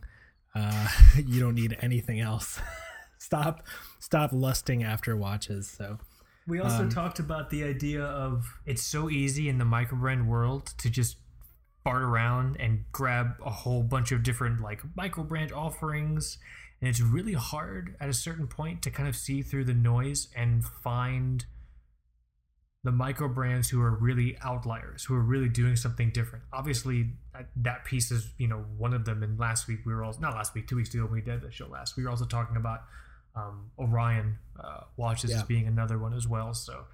Uh, 0.56 0.88
you 1.26 1.40
don't 1.40 1.56
need 1.56 1.78
anything 1.82 2.20
else. 2.20 2.60
stop, 3.20 3.66
stop 4.00 4.32
lusting 4.34 4.84
after 4.84 5.16
watches. 5.16 5.70
So 5.70 6.00
We 6.48 6.60
also 6.60 6.84
Um, 6.84 6.90
talked 6.90 7.20
about 7.20 7.50
the 7.50 7.64
idea 7.64 8.04
of 8.04 8.60
it's 8.66 8.82
so 8.84 9.10
easy 9.10 9.50
in 9.50 9.58
the 9.58 9.66
microbrand 9.66 10.26
world 10.26 10.74
to 10.80 10.90
just 10.90 11.18
fart 11.84 12.02
around 12.02 12.58
and 12.60 12.86
grab 12.92 13.36
a 13.46 13.50
whole 13.50 13.84
bunch 13.84 14.12
of 14.12 14.24
different 14.24 14.60
like 14.60 14.82
microbrand 14.98 15.52
offerings 15.54 16.38
and 16.82 16.90
it's 16.90 17.00
really 17.02 17.34
hard 17.34 17.96
at 18.02 18.10
a 18.10 18.14
certain 18.14 18.48
point 18.48 18.82
to 18.82 18.92
kind 18.92 19.08
of 19.08 19.16
see 19.16 19.42
through 19.42 19.64
the 19.64 19.74
noise 19.74 20.28
and 20.36 20.66
find 20.66 21.46
the 22.84 22.92
micro 22.92 23.28
brands 23.28 23.70
who 23.70 23.82
are 23.82 23.92
really 23.92 24.38
outliers 24.42 25.04
who 25.04 25.14
are 25.14 25.22
really 25.22 25.50
doing 25.50 25.76
something 25.76 26.10
different 26.12 26.44
obviously 26.54 27.10
that, 27.34 27.50
that 27.56 27.86
piece 27.86 28.12
is 28.12 28.34
you 28.38 28.48
know 28.48 28.66
one 28.78 28.94
of 28.94 29.06
them 29.06 29.22
and 29.24 29.40
last 29.40 29.68
week 29.68 29.80
we 29.86 29.94
were 29.94 30.04
all 30.04 30.16
not 30.20 30.34
last 30.34 30.54
week 30.56 30.68
two 30.68 30.76
weeks 30.76 30.94
ago 30.94 31.04
when 31.04 31.14
we 31.14 31.22
did 31.22 31.42
the 31.42 31.52
show 31.52 31.68
last 31.68 31.98
we 31.98 32.04
were 32.04 32.10
also 32.10 32.26
talking 32.26 32.56
about 32.56 32.82
um, 33.36 33.70
orion 33.78 34.38
uh, 34.60 34.82
watches 34.98 35.32
as 35.32 35.44
being 35.44 35.68
another 35.68 35.98
one 35.98 36.14
as 36.14 36.28
well 36.28 36.54
so 36.54 36.86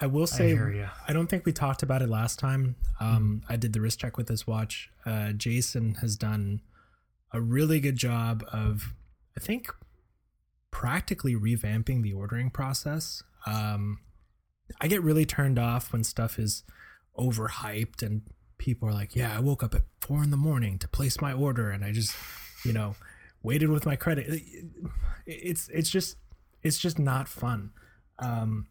I 0.00 0.06
will 0.06 0.28
say, 0.28 0.50
you 0.50 0.88
I 1.08 1.12
don't 1.12 1.26
think 1.26 1.44
we 1.44 1.52
talked 1.52 1.82
about 1.82 2.02
it 2.02 2.08
last 2.08 2.38
time. 2.38 2.76
Um, 3.00 3.42
I 3.48 3.56
did 3.56 3.72
the 3.72 3.80
wrist 3.80 3.98
check 3.98 4.16
with 4.16 4.28
this 4.28 4.46
watch. 4.46 4.90
Uh, 5.04 5.32
Jason 5.32 5.96
has 5.96 6.16
done 6.16 6.60
a 7.32 7.40
really 7.40 7.80
good 7.80 7.96
job 7.96 8.44
of, 8.52 8.94
I 9.36 9.40
think, 9.40 9.74
practically 10.70 11.34
revamping 11.34 12.02
the 12.02 12.12
ordering 12.12 12.50
process. 12.50 13.24
Um, 13.44 13.98
I 14.80 14.88
get 14.88 15.02
really 15.02 15.24
turned 15.24 15.58
off 15.58 15.92
when 15.92 16.04
stuff 16.04 16.38
is 16.38 16.62
overhyped 17.18 18.02
and 18.02 18.22
people 18.58 18.88
are 18.88 18.92
like, 18.92 19.16
"Yeah, 19.16 19.36
I 19.36 19.40
woke 19.40 19.62
up 19.62 19.74
at 19.74 19.82
four 20.00 20.22
in 20.22 20.30
the 20.30 20.36
morning 20.36 20.78
to 20.78 20.88
place 20.88 21.20
my 21.20 21.32
order," 21.32 21.70
and 21.70 21.84
I 21.84 21.92
just, 21.92 22.14
you 22.64 22.72
know, 22.72 22.96
waited 23.42 23.68
with 23.70 23.86
my 23.86 23.96
credit. 23.96 24.42
It's 25.26 25.68
it's 25.68 25.90
just 25.90 26.16
it's 26.62 26.78
just 26.78 26.98
not 26.98 27.28
fun. 27.28 27.70
Um, 28.18 28.66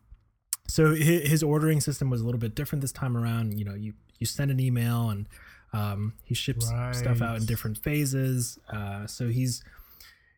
so 0.67 0.93
his, 0.93 1.29
his 1.29 1.43
ordering 1.43 1.79
system 1.81 2.09
was 2.09 2.21
a 2.21 2.25
little 2.25 2.39
bit 2.39 2.55
different 2.55 2.81
this 2.81 2.91
time 2.91 3.15
around. 3.15 3.57
You 3.57 3.65
know, 3.65 3.73
you 3.73 3.93
you 4.19 4.25
send 4.25 4.51
an 4.51 4.59
email 4.59 5.09
and 5.09 5.27
um, 5.73 6.13
he 6.23 6.33
ships 6.33 6.67
stuff 6.93 7.21
out 7.21 7.37
in 7.37 7.45
different 7.45 7.77
phases. 7.77 8.57
Uh, 8.71 9.07
so 9.07 9.27
he's 9.29 9.63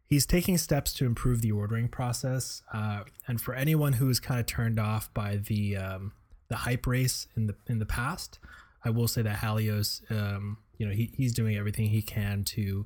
he's 0.10 0.26
taking 0.26 0.58
steps 0.58 0.92
to 0.94 1.06
improve 1.06 1.42
the 1.42 1.52
ordering 1.52 1.88
process. 1.88 2.64
Uh, 2.74 3.04
and 3.28 3.40
for 3.40 3.54
anyone 3.54 3.94
who 3.94 4.10
is 4.10 4.20
kind 4.20 4.40
of 4.40 4.46
turned 4.46 4.80
off 4.80 5.14
by 5.14 5.38
the 5.38 5.78
um, 5.78 6.12
the 6.50 6.58
hype 6.58 6.88
race 6.88 7.28
in 7.38 7.48
the 7.48 7.56
in 7.68 7.80
the 7.80 7.86
past, 7.86 8.40
I 8.84 8.90
will 8.90 9.08
say 9.08 9.22
that 9.22 9.38
Halios, 9.38 10.02
um, 10.12 10.58
you 10.78 10.86
know, 10.86 10.94
he, 10.94 11.14
he's 11.16 11.34
doing 11.34 11.56
everything 11.56 11.90
he 11.90 12.02
can 12.02 12.44
to 12.46 12.86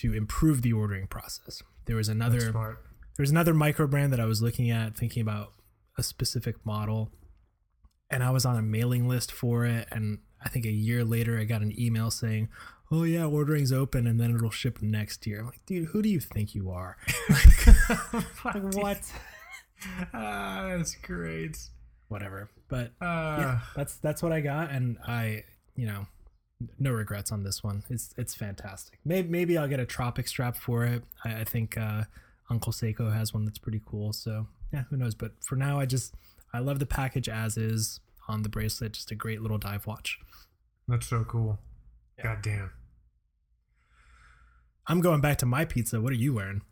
to 0.00 0.12
improve 0.12 0.62
the 0.62 0.72
ordering 0.72 1.06
process. 1.06 1.62
There 1.86 1.96
was 1.96 2.08
another 2.08 2.40
smart 2.40 2.78
there's 3.16 3.30
another 3.30 3.54
micro 3.54 3.86
brand 3.86 4.12
that 4.12 4.20
I 4.20 4.24
was 4.24 4.42
looking 4.42 4.70
at, 4.70 4.96
thinking 4.96 5.22
about 5.22 5.52
a 5.96 6.02
specific 6.02 6.56
model, 6.66 7.12
and 8.10 8.22
I 8.24 8.30
was 8.30 8.44
on 8.44 8.56
a 8.56 8.62
mailing 8.62 9.08
list 9.08 9.30
for 9.30 9.64
it. 9.64 9.86
And 9.90 10.18
I 10.44 10.48
think 10.48 10.66
a 10.66 10.70
year 10.70 11.04
later, 11.04 11.38
I 11.38 11.44
got 11.44 11.62
an 11.62 11.78
email 11.78 12.10
saying, 12.10 12.48
"Oh 12.90 13.02
yeah, 13.04 13.24
ordering's 13.24 13.72
open, 13.72 14.06
and 14.06 14.20
then 14.20 14.34
it'll 14.34 14.50
ship 14.50 14.80
next 14.82 15.26
year." 15.26 15.40
I'm 15.40 15.46
like, 15.46 15.64
dude, 15.66 15.88
who 15.88 16.02
do 16.02 16.08
you 16.08 16.20
think 16.20 16.54
you 16.54 16.70
are? 16.70 16.96
like, 18.44 18.62
what? 18.74 19.00
Ah, 20.14 20.74
that's 20.78 20.94
great. 20.94 21.58
Whatever. 22.08 22.48
But 22.68 22.92
Uh, 23.02 23.36
yeah, 23.38 23.58
that's 23.76 23.96
that's 23.96 24.22
what 24.22 24.32
I 24.32 24.40
got, 24.40 24.70
and 24.70 24.96
I, 25.06 25.44
you 25.76 25.86
know, 25.86 26.06
no 26.78 26.90
regrets 26.92 27.30
on 27.32 27.42
this 27.42 27.62
one. 27.62 27.82
It's 27.90 28.14
it's 28.16 28.34
fantastic. 28.34 28.98
Maybe 29.04 29.28
maybe 29.28 29.58
I'll 29.58 29.68
get 29.68 29.80
a 29.80 29.84
tropic 29.86 30.26
strap 30.28 30.56
for 30.56 30.84
it. 30.84 31.02
I, 31.24 31.40
I 31.40 31.44
think 31.44 31.76
uh, 31.76 32.04
Uncle 32.50 32.72
Seiko 32.72 33.12
has 33.12 33.34
one 33.34 33.44
that's 33.44 33.58
pretty 33.58 33.82
cool. 33.84 34.12
So 34.14 34.46
yeah, 34.72 34.84
who 34.88 34.96
knows? 34.96 35.14
But 35.14 35.32
for 35.44 35.56
now, 35.56 35.78
I 35.80 35.86
just 35.86 36.14
I 36.54 36.60
love 36.60 36.78
the 36.78 36.86
package 36.86 37.28
as 37.28 37.58
is 37.58 38.00
on 38.28 38.42
the 38.42 38.48
bracelet. 38.48 38.92
Just 38.92 39.10
a 39.10 39.14
great 39.14 39.42
little 39.42 39.58
dive 39.58 39.86
watch. 39.86 40.18
That's 40.88 41.06
so 41.06 41.24
cool. 41.24 41.58
God 42.22 42.42
damn. 42.42 42.70
I'm 44.86 45.00
going 45.00 45.20
back 45.20 45.38
to 45.38 45.46
my 45.46 45.64
pizza. 45.64 46.00
What 46.00 46.12
are 46.12 46.16
you 46.16 46.34
wearing? 46.34 46.62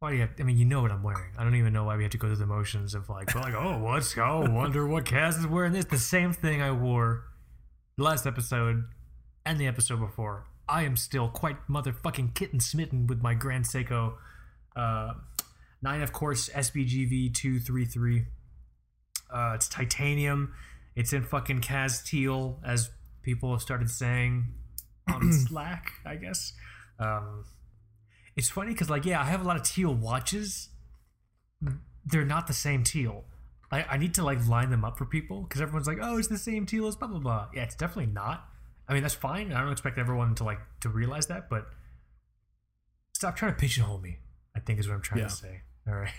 Why 0.00 0.10
do 0.10 0.16
you 0.16 0.22
have, 0.22 0.30
I 0.40 0.42
mean, 0.42 0.56
you 0.56 0.64
know 0.64 0.82
what 0.82 0.90
I'm 0.90 1.04
wearing. 1.04 1.30
I 1.38 1.44
don't 1.44 1.54
even 1.54 1.72
know 1.72 1.84
why 1.84 1.96
we 1.96 2.02
have 2.02 2.10
to 2.10 2.18
go 2.18 2.26
through 2.26 2.36
the 2.36 2.46
motions 2.46 2.94
of 2.94 3.08
like, 3.08 3.32
like, 3.36 3.54
oh, 3.54 3.78
what's, 3.78 4.18
oh, 4.18 4.44
wonder 4.50 4.84
what 4.86 5.04
Kaz 5.04 5.38
is 5.38 5.46
wearing 5.46 5.72
this. 5.72 5.84
The 5.84 5.96
same 5.96 6.32
thing 6.32 6.60
I 6.60 6.72
wore 6.72 7.22
last 7.96 8.26
episode 8.26 8.82
and 9.46 9.60
the 9.60 9.68
episode 9.68 10.00
before. 10.00 10.46
I 10.68 10.82
am 10.82 10.96
still 10.96 11.28
quite 11.28 11.56
motherfucking 11.68 12.34
kitten 12.34 12.58
smitten 12.58 13.06
with 13.06 13.22
my 13.22 13.34
Grand 13.34 13.64
Seiko 13.64 14.14
uh, 14.74 15.12
9F 15.84 16.10
quartz 16.10 16.48
SBGV 16.48 17.32
233. 17.32 18.24
Uh, 19.32 19.52
it's 19.54 19.68
titanium. 19.68 20.52
It's 20.96 21.12
in 21.12 21.22
fucking 21.22 21.60
Kaz 21.60 22.04
teal, 22.04 22.60
as 22.64 22.90
people 23.22 23.50
have 23.52 23.62
started 23.62 23.90
saying 23.90 24.46
on 25.12 25.32
Slack, 25.32 25.92
I 26.04 26.16
guess. 26.16 26.52
Um, 26.98 27.44
it's 28.36 28.48
funny 28.48 28.72
because, 28.72 28.88
like, 28.90 29.04
yeah, 29.04 29.20
I 29.20 29.24
have 29.24 29.40
a 29.40 29.44
lot 29.44 29.56
of 29.56 29.62
teal 29.62 29.94
watches. 29.94 30.68
They're 32.04 32.24
not 32.24 32.46
the 32.46 32.52
same 32.52 32.82
teal. 32.84 33.24
I, 33.70 33.84
I 33.90 33.96
need 33.96 34.14
to 34.14 34.24
like 34.24 34.46
line 34.48 34.70
them 34.70 34.84
up 34.84 34.98
for 34.98 35.04
people 35.06 35.42
because 35.42 35.60
everyone's 35.60 35.86
like, 35.86 35.98
oh, 36.02 36.18
it's 36.18 36.28
the 36.28 36.36
same 36.38 36.66
teal 36.66 36.86
as 36.86 36.96
blah 36.96 37.08
blah 37.08 37.18
blah. 37.20 37.48
Yeah, 37.54 37.62
it's 37.62 37.74
definitely 37.76 38.12
not. 38.12 38.48
I 38.88 38.92
mean, 38.94 39.02
that's 39.02 39.14
fine. 39.14 39.52
I 39.52 39.60
don't 39.62 39.72
expect 39.72 39.98
everyone 39.98 40.34
to 40.36 40.44
like 40.44 40.58
to 40.80 40.88
realize 40.88 41.28
that, 41.28 41.48
but 41.48 41.66
stop 43.14 43.36
trying 43.36 43.52
to 43.54 43.58
pigeonhole 43.58 43.98
me. 43.98 44.18
I 44.56 44.60
think 44.60 44.78
is 44.78 44.88
what 44.88 44.94
I'm 44.94 45.02
trying 45.02 45.20
Yeah. 45.22 45.28
to 45.28 45.34
say. 45.34 45.60
All 45.88 45.94
right, 45.94 46.10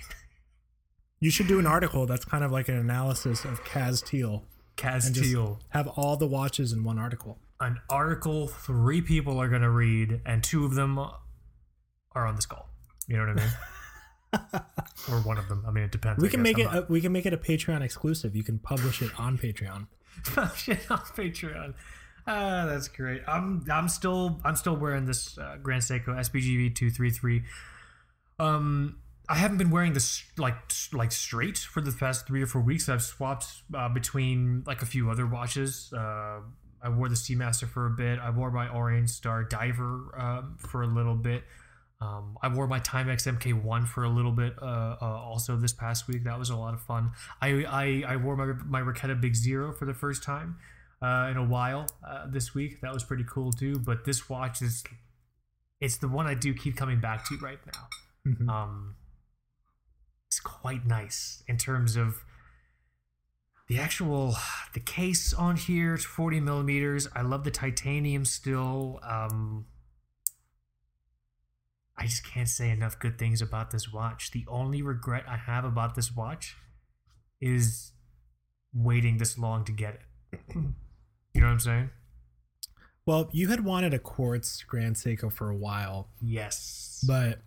You 1.19 1.29
should 1.29 1.48
do 1.48 1.60
an 1.60 1.67
article 1.67 2.05
that's 2.05 2.25
kind 2.25 2.43
of 2.43 2.51
like 2.51 2.67
an 2.69 2.75
analysis 2.75 3.45
of 3.45 3.63
Kaz 3.63 4.03
Teal. 4.05 4.45
Just- 4.77 5.31
Have 5.69 5.87
all 5.87 6.17
the 6.17 6.27
watches 6.27 6.71
in 6.73 6.83
one 6.83 6.97
article. 6.99 7.39
An 7.59 7.79
article 7.89 8.47
three 8.47 9.01
people 9.01 9.39
are 9.39 9.47
gonna 9.47 9.69
read, 9.71 10.21
and 10.25 10.43
two 10.43 10.65
of 10.65 10.75
them 10.75 10.97
are 10.99 12.27
on 12.27 12.35
this 12.35 12.45
call. 12.45 12.69
You 13.07 13.17
know 13.17 13.25
what 13.27 13.39
I 13.39 14.53
mean? 14.53 14.63
or 15.11 15.21
one 15.21 15.37
of 15.37 15.47
them. 15.47 15.63
I 15.67 15.71
mean, 15.71 15.83
it 15.83 15.91
depends. 15.91 16.21
We 16.21 16.27
I 16.27 16.31
can 16.31 16.43
guess. 16.43 16.55
make 16.57 16.67
I'm 16.67 16.73
it. 16.73 16.79
not- 16.79 16.89
A, 16.89 16.91
we 16.91 17.01
can 17.01 17.11
make 17.11 17.25
it 17.25 17.33
a 17.33 17.37
Patreon 17.37 17.81
exclusive. 17.81 18.35
You 18.35 18.43
can 18.43 18.59
publish 18.59 19.01
it 19.01 19.11
on 19.19 19.37
Patreon. 19.37 19.87
shit 20.55 20.89
on 20.91 20.99
Patreon. 20.99 21.73
Ah, 22.25 22.65
that's 22.67 22.87
great. 22.87 23.21
I'm 23.27 23.65
I'm 23.71 23.89
still 23.89 24.39
I'm 24.43 24.55
still 24.55 24.75
wearing 24.75 25.05
this 25.05 25.37
uh, 25.37 25.57
Grand 25.61 25.81
Seiko 25.83 26.07
SBGV 26.07 26.75
two 26.75 26.89
three 26.89 27.09
three. 27.11 27.43
Um, 28.39 28.97
I 29.29 29.35
haven't 29.35 29.57
been 29.57 29.71
wearing 29.71 29.93
this 29.93 30.23
like 30.37 30.55
like 30.91 31.11
straight 31.11 31.57
for 31.57 31.81
the 31.81 31.91
past 31.91 32.27
three 32.27 32.41
or 32.41 32.47
four 32.47 32.61
weeks. 32.61 32.89
I've 32.89 33.01
swapped 33.01 33.45
uh, 33.73 33.89
between 33.89 34.63
like 34.67 34.81
a 34.81 34.85
few 34.85 35.09
other 35.09 35.25
watches. 35.25 35.93
Uh, 35.95 36.41
I 36.81 36.89
wore 36.89 37.07
the 37.07 37.15
Seamaster 37.15 37.67
for 37.67 37.85
a 37.85 37.89
bit. 37.91 38.19
I 38.19 38.29
wore 38.29 38.51
my 38.51 38.67
Orient 38.67 39.09
Star 39.09 39.43
Diver 39.43 40.13
um, 40.17 40.57
for 40.59 40.81
a 40.83 40.87
little 40.87 41.15
bit. 41.15 41.43
Um, 42.01 42.37
I 42.41 42.49
wore 42.49 42.67
my 42.67 42.81
Timex 42.81 43.25
MK1 43.37 43.87
for 43.87 44.03
a 44.03 44.09
little 44.09 44.33
bit. 44.33 44.55
Uh, 44.61 44.97
uh, 45.01 45.05
also 45.05 45.55
this 45.55 45.71
past 45.71 46.09
week, 46.09 46.25
that 46.25 46.37
was 46.37 46.49
a 46.49 46.55
lot 46.57 46.73
of 46.73 46.81
fun. 46.81 47.11
I 47.41 47.63
I, 47.63 48.03
I 48.13 48.15
wore 48.17 48.35
my 48.35 48.47
my 48.65 48.81
Raketa 48.81 49.19
Big 49.19 49.35
Zero 49.35 49.71
for 49.71 49.85
the 49.85 49.93
first 49.93 50.21
time 50.23 50.57
uh, 51.01 51.29
in 51.31 51.37
a 51.37 51.45
while 51.45 51.87
uh, 52.05 52.27
this 52.27 52.53
week. 52.53 52.81
That 52.81 52.93
was 52.93 53.05
pretty 53.05 53.23
cool 53.29 53.53
too. 53.53 53.75
But 53.79 54.03
this 54.03 54.27
watch 54.27 54.61
is 54.61 54.83
it's 55.79 55.95
the 55.97 56.09
one 56.09 56.27
I 56.27 56.33
do 56.33 56.53
keep 56.53 56.75
coming 56.75 56.99
back 56.99 57.25
to 57.29 57.37
right 57.37 57.59
now. 57.73 57.87
Mhm. 58.27 58.49
Um, 58.49 58.95
it's 60.33 60.39
quite 60.39 60.83
nice 60.83 61.43
in 61.47 61.57
terms 61.57 61.95
of 61.95 62.23
the 63.67 63.77
actual 63.77 64.35
the 64.73 64.79
case 64.79 65.31
on 65.31 65.57
here. 65.57 65.93
It's 65.93 66.03
forty 66.05 66.39
millimeters. 66.39 67.07
I 67.15 67.21
love 67.21 67.43
the 67.43 67.51
titanium 67.51 68.25
still. 68.25 68.99
Um, 69.03 69.67
I 71.95 72.05
just 72.07 72.25
can't 72.25 72.49
say 72.49 72.71
enough 72.71 72.97
good 72.97 73.19
things 73.19 73.43
about 73.43 73.69
this 73.69 73.93
watch. 73.93 74.31
The 74.31 74.43
only 74.47 74.81
regret 74.81 75.25
I 75.27 75.37
have 75.37 75.65
about 75.65 75.93
this 75.93 76.15
watch 76.15 76.55
is 77.39 77.91
waiting 78.73 79.17
this 79.19 79.37
long 79.37 79.63
to 79.65 79.71
get 79.71 79.99
it. 80.31 80.39
You 81.35 81.41
know 81.41 81.47
what 81.47 81.53
I'm 81.53 81.59
saying? 81.61 81.89
Well, 83.07 83.27
you 83.33 83.47
had 83.47 83.65
wanted 83.65 83.91
a 83.91 83.97
quartz 83.97 84.61
Grand 84.61 84.95
Seiko 84.97 85.33
for 85.33 85.49
a 85.49 85.55
while, 85.55 86.09
Yes. 86.21 87.03
but 87.07 87.39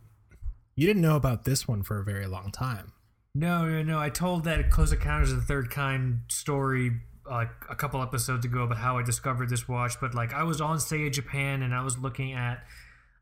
you 0.76 0.86
didn't 0.86 1.02
know 1.02 1.16
about 1.16 1.44
this 1.44 1.66
one 1.66 1.82
for 1.82 1.98
a 1.98 2.04
very 2.04 2.26
long 2.26 2.52
time. 2.52 2.92
No, 3.34 3.66
no, 3.66 3.82
no. 3.82 3.98
I 3.98 4.08
told 4.08 4.44
that 4.44 4.70
Close 4.70 4.92
Encounters 4.92 5.32
of 5.32 5.38
the 5.38 5.44
Third 5.44 5.70
Kind 5.70 6.20
story 6.28 6.92
like 7.28 7.50
a 7.68 7.74
couple 7.74 8.00
episodes 8.02 8.44
ago 8.44 8.62
about 8.62 8.78
how 8.78 8.98
I 8.98 9.02
discovered 9.02 9.48
this 9.48 9.68
watch, 9.68 10.00
but 10.00 10.14
like 10.14 10.32
I 10.32 10.44
was 10.44 10.60
on 10.60 10.78
Seiya 10.78 11.12
Japan 11.12 11.62
and 11.62 11.74
I 11.74 11.82
was 11.82 11.98
looking 11.98 12.32
at 12.32 12.64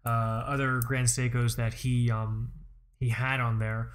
uh, 0.04 0.08
other 0.08 0.80
Grand 0.86 1.08
Seikos 1.08 1.56
that 1.56 1.74
he 1.74 2.10
um 2.10 2.52
he 3.00 3.08
had 3.08 3.40
on 3.40 3.58
there. 3.58 3.90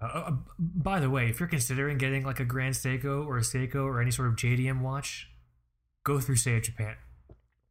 Uh, 0.00 0.06
uh, 0.06 0.30
by 0.58 1.00
the 1.00 1.10
way, 1.10 1.28
if 1.28 1.38
you're 1.40 1.48
considering 1.48 1.98
getting 1.98 2.24
like 2.24 2.40
a 2.40 2.44
Grand 2.44 2.74
Seiko 2.74 3.26
or 3.26 3.38
a 3.38 3.42
Seiko 3.42 3.84
or 3.84 4.00
any 4.00 4.10
sort 4.10 4.28
of 4.28 4.36
JDM 4.36 4.80
watch, 4.80 5.28
go 6.04 6.20
through 6.20 6.36
Seiya 6.36 6.62
Japan. 6.62 6.96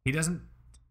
He 0.04 0.12
doesn't 0.12 0.42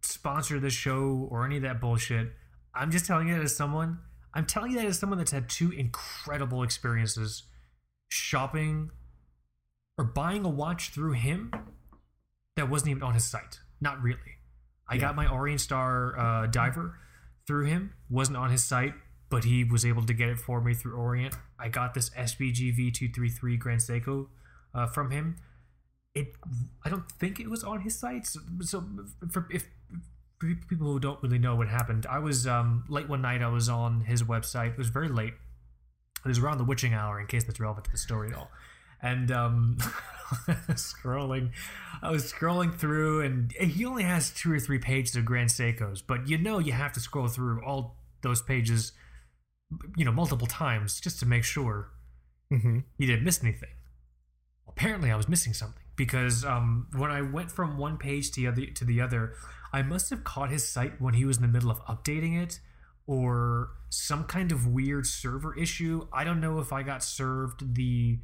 sponsor 0.01 0.59
this 0.59 0.73
show 0.73 1.27
or 1.31 1.45
any 1.45 1.57
of 1.57 1.63
that 1.63 1.79
bullshit. 1.79 2.33
I'm 2.73 2.91
just 2.91 3.05
telling 3.05 3.29
that 3.31 3.41
as 3.41 3.55
someone. 3.55 3.99
I'm 4.33 4.45
telling 4.45 4.71
you 4.71 4.77
that 4.77 4.85
as 4.85 4.99
someone 4.99 5.17
that's 5.17 5.31
had 5.31 5.49
two 5.49 5.71
incredible 5.71 6.63
experiences 6.63 7.43
shopping 8.09 8.91
or 9.97 10.05
buying 10.05 10.45
a 10.45 10.49
watch 10.49 10.91
through 10.91 11.13
him 11.13 11.51
that 12.55 12.69
wasn't 12.69 12.91
even 12.91 13.03
on 13.03 13.13
his 13.13 13.25
site. 13.25 13.59
Not 13.79 14.01
really. 14.01 14.17
I 14.87 14.97
got 14.97 15.15
my 15.15 15.27
Orient 15.27 15.61
Star 15.61 16.19
uh, 16.19 16.47
diver 16.47 16.99
through 17.47 17.65
him. 17.65 17.93
wasn't 18.09 18.37
on 18.37 18.51
his 18.51 18.63
site, 18.63 18.93
but 19.29 19.45
he 19.45 19.63
was 19.63 19.85
able 19.85 20.05
to 20.05 20.13
get 20.13 20.29
it 20.29 20.37
for 20.37 20.61
me 20.61 20.73
through 20.73 20.95
Orient. 20.95 21.33
I 21.57 21.69
got 21.69 21.93
this 21.93 22.09
SBG 22.11 22.77
V233 22.77 23.57
Grand 23.57 23.79
Seiko 23.79 24.27
uh, 24.75 24.87
from 24.87 25.11
him. 25.11 25.37
It, 26.13 26.33
I 26.85 26.89
don't 26.89 27.09
think 27.09 27.39
it 27.39 27.49
was 27.49 27.63
on 27.63 27.81
his 27.81 27.97
site. 27.97 28.27
So, 28.27 28.41
so 28.61 28.83
for 29.31 29.47
if 29.49 29.67
people 30.67 30.87
who 30.87 30.99
don't 30.99 31.21
really 31.23 31.39
know 31.39 31.55
what 31.55 31.67
happened, 31.67 32.05
I 32.09 32.19
was 32.19 32.47
um, 32.47 32.83
late 32.89 33.07
one 33.07 33.21
night. 33.21 33.41
I 33.41 33.47
was 33.49 33.69
on 33.69 34.01
his 34.01 34.23
website. 34.23 34.71
It 34.71 34.77
was 34.77 34.89
very 34.89 35.09
late. 35.09 35.33
It 36.23 36.27
was 36.27 36.39
around 36.39 36.57
the 36.59 36.63
witching 36.63 36.93
hour, 36.93 37.19
in 37.19 37.27
case 37.27 37.43
that's 37.43 37.59
relevant 37.59 37.85
to 37.85 37.91
the 37.91 37.97
story 37.97 38.29
at 38.31 38.37
all. 38.37 38.51
And 39.01 39.31
um, 39.31 39.77
scrolling, 40.71 41.51
I 42.01 42.11
was 42.11 42.31
scrolling 42.31 42.75
through, 42.75 43.21
and 43.21 43.51
he 43.53 43.85
only 43.85 44.03
has 44.03 44.31
two 44.31 44.51
or 44.53 44.59
three 44.59 44.79
pages 44.79 45.15
of 45.15 45.25
Grand 45.25 45.49
Seikos, 45.49 46.01
but 46.05 46.27
you 46.27 46.37
know 46.37 46.59
you 46.59 46.73
have 46.73 46.93
to 46.93 46.99
scroll 46.99 47.27
through 47.27 47.63
all 47.65 47.97
those 48.21 48.41
pages, 48.41 48.91
you 49.97 50.05
know, 50.05 50.11
multiple 50.11 50.47
times 50.47 50.99
just 50.99 51.19
to 51.19 51.25
make 51.25 51.43
sure 51.43 51.89
Mm-hmm. 52.51 52.79
you 52.97 53.07
didn't 53.07 53.23
miss 53.23 53.41
anything. 53.41 53.69
Apparently, 54.67 55.09
I 55.09 55.15
was 55.15 55.29
missing 55.29 55.53
something 55.53 55.83
because 55.95 56.43
um, 56.43 56.87
when 56.97 57.09
I 57.09 57.21
went 57.21 57.49
from 57.49 57.77
one 57.77 57.97
page 57.97 58.31
to 58.31 58.41
the 58.41 58.47
other, 58.47 58.65
to 58.65 58.83
the 58.83 58.99
other, 58.99 59.33
I 59.73 59.81
must 59.81 60.09
have 60.09 60.23
caught 60.23 60.49
his 60.49 60.67
site 60.67 60.99
when 61.01 61.13
he 61.13 61.25
was 61.25 61.37
in 61.37 61.43
the 61.43 61.47
middle 61.47 61.71
of 61.71 61.79
updating 61.85 62.41
it, 62.41 62.59
or 63.07 63.71
some 63.89 64.25
kind 64.25 64.51
of 64.51 64.67
weird 64.67 65.05
server 65.05 65.57
issue. 65.57 66.07
I 66.13 66.23
don't 66.23 66.41
know 66.41 66.59
if 66.59 66.71
I 66.71 66.83
got 66.83 67.03
served 67.03 67.75
the 67.75 68.19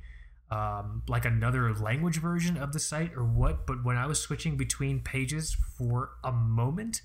um, 0.49 1.03
like 1.09 1.25
another 1.25 1.73
language 1.73 2.21
version 2.21 2.55
of 2.55 2.71
the 2.71 2.79
site 2.79 3.13
or 3.15 3.23
what. 3.23 3.67
But 3.67 3.83
when 3.83 3.97
I 3.97 4.05
was 4.05 4.19
switching 4.19 4.55
between 4.55 5.01
pages 5.01 5.57
for 5.77 6.11
a 6.23 6.31
moment, 6.31 7.01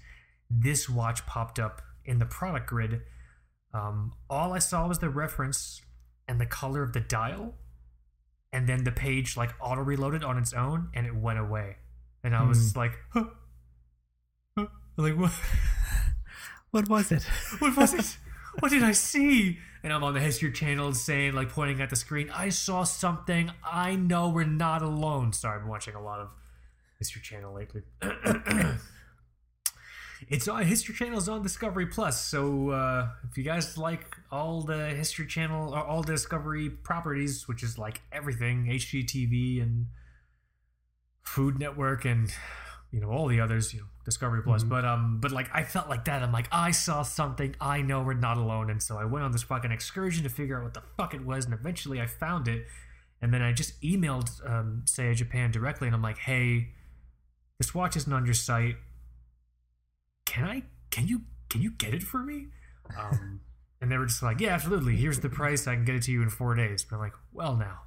this 0.49 0.89
watch 0.89 1.27
popped 1.27 1.59
up 1.59 1.83
in 2.05 2.19
the 2.19 2.27
product 2.27 2.69
grid. 2.69 3.03
Um, 3.75 4.13
all 4.31 4.53
I 4.53 4.59
saw 4.59 4.87
was 4.87 4.99
the 4.99 5.09
reference 5.09 5.83
and 6.29 6.41
the 6.41 6.47
color 6.47 6.83
of 6.83 6.93
the 6.93 7.01
dial 7.01 7.55
and 8.53 8.69
then 8.69 8.85
the 8.85 8.93
page 8.93 9.37
like 9.37 9.51
auto 9.61 9.81
reloaded 9.81 10.23
on 10.23 10.39
its 10.39 10.53
own 10.53 10.89
and 10.95 11.07
it 11.07 11.15
went 11.15 11.39
away 11.39 11.77
and 12.23 12.37
i 12.37 12.43
was 12.43 12.77
like 12.77 12.93
huh, 13.11 13.25
huh. 13.25 13.31
Like 14.97 15.17
what 15.17 15.33
What 16.73 16.89
was 16.89 17.13
it? 17.13 17.23
what 17.59 17.77
was 17.77 17.93
it 17.93 18.17
what 18.61 18.71
did 18.71 18.83
I 18.83 18.93
see? 18.93 19.59
And 19.83 19.93
I'm 19.93 20.03
on 20.05 20.15
the 20.15 20.21
History 20.21 20.53
Channel 20.53 20.95
saying, 20.95 21.35
like, 21.35 21.51
pointing 21.51 21.81
at 21.81 21.91
the 21.91 21.97
screen, 21.97 22.31
I 22.31 22.51
saw 22.51 22.85
something. 22.85 23.51
I 23.65 23.97
know 23.97 24.29
we're 24.29 24.45
not 24.45 24.81
alone. 24.83 25.33
Sorry, 25.33 25.57
I've 25.57 25.63
been 25.63 25.71
watching 25.71 25.95
a 25.95 26.03
lot 26.03 26.21
of 26.21 26.29
History 26.99 27.21
Channel 27.21 27.53
lately. 27.53 27.83
it's 30.29 30.47
on 30.47 30.65
History 30.65 30.95
Channel 30.95 31.19
is 31.19 31.29
on 31.29 31.43
Discovery 31.43 31.87
Plus. 31.87 32.25
So 32.25 32.71
uh, 32.71 33.09
if 33.29 33.37
you 33.37 33.43
guys 33.43 33.77
like 33.77 34.17
all 34.31 34.63
the 34.63 34.91
History 34.91 35.27
Channel, 35.27 35.75
or 35.75 35.85
all 35.85 36.03
the 36.03 36.13
Discovery 36.13 36.71
properties, 36.71 37.49
which 37.49 37.63
is 37.63 37.77
like 37.77 38.03
everything, 38.13 38.67
HGTV 38.67 39.61
and 39.63 39.87
Food 41.23 41.59
Network 41.59 42.05
and 42.05 42.33
you 42.93 43.01
know 43.01 43.11
all 43.11 43.27
the 43.27 43.41
others, 43.41 43.75
you 43.75 43.81
know 43.81 43.87
Discovery 44.05 44.43
Plus. 44.43 44.65
But 44.65 44.85
um, 44.85 45.19
but 45.21 45.31
like 45.31 45.49
I 45.55 45.63
felt 45.63 45.89
like 45.89 46.05
that. 46.07 46.23
I'm 46.23 46.33
like 46.33 46.49
I 46.51 46.71
saw 46.71 47.03
something. 47.03 47.55
I 47.61 47.83
know 47.83 48.03
we're 48.03 48.15
not 48.15 48.37
alone, 48.37 48.71
and 48.71 48.83
so 48.83 48.97
I 48.97 49.05
went 49.05 49.25
on 49.25 49.33
this 49.33 49.43
fucking 49.43 49.71
excursion 49.71 50.25
to 50.25 50.29
figure 50.29 50.59
out 50.59 50.65
what 50.65 50.75
the 50.75 50.83
fuck 50.97 51.15
it 51.15 51.25
was, 51.25 51.45
and 51.45 51.55
eventually 51.55 52.01
I 52.01 52.07
found 52.07 52.49
it. 52.49 52.67
And 53.21 53.33
then 53.33 53.41
I 53.41 53.53
just 53.53 53.81
emailed 53.83 54.45
um, 54.51 54.83
Seiya 54.85 55.15
Japan 55.15 55.53
directly, 55.53 55.87
and 55.87 55.95
I'm 55.95 56.03
like, 56.03 56.19
hey, 56.19 56.71
this 57.59 57.73
watch 57.73 57.97
isn't 57.97 58.13
on 58.13 58.25
your 58.25 58.35
site. 58.35 58.75
Can 60.27 60.45
I? 60.45 60.63
Can 60.91 61.07
you? 61.07 61.23
Can 61.49 61.63
you 61.63 61.71
get 61.71 61.95
it 61.95 62.03
for 62.03 62.19
me? 62.19 62.47
Um, 62.99 63.41
and 63.81 63.91
they 63.93 63.99
were 63.99 64.07
just 64.07 64.23
like, 64.23 64.41
yeah, 64.41 64.55
absolutely. 64.55 64.97
Here's 64.97 65.21
the 65.21 65.29
price. 65.29 65.69
I 65.69 65.77
can 65.77 65.85
get 65.85 65.95
it 65.95 66.03
to 66.05 66.13
you 66.13 66.23
in 66.23 66.31
four 66.31 66.55
days. 66.55 66.85
But 66.85 66.97
I'm 66.97 67.03
like, 67.03 67.15
well, 67.33 67.57
now. 67.57 67.81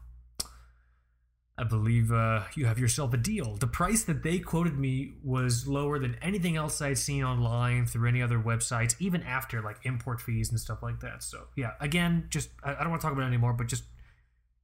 I 1.57 1.63
believe 1.63 2.11
uh, 2.11 2.43
you 2.55 2.65
have 2.65 2.77
yourself 2.79 3.13
a 3.13 3.17
deal. 3.17 3.55
The 3.55 3.67
price 3.67 4.03
that 4.03 4.23
they 4.23 4.39
quoted 4.39 4.77
me 4.77 5.13
was 5.23 5.65
lower 5.67 5.99
than 5.99 6.17
anything 6.21 6.57
else 6.57 6.81
I'd 6.81 6.97
seen 6.97 7.23
online 7.23 7.85
through 7.85 8.09
any 8.09 8.21
other 8.21 8.37
websites, 8.39 8.93
even 8.99 9.23
after 9.23 9.61
like 9.61 9.77
import 9.83 10.19
fees 10.19 10.49
and 10.51 10.59
stuff 10.59 10.83
like 10.83 10.99
that. 10.99 11.23
So 11.23 11.45
yeah, 11.55 11.71
again, 11.79 12.25
just 12.29 12.49
I, 12.61 12.75
I 12.75 12.79
don't 12.81 12.89
want 12.89 13.01
to 13.01 13.05
talk 13.07 13.13
about 13.13 13.23
it 13.23 13.27
anymore, 13.27 13.53
but 13.53 13.67
just 13.67 13.83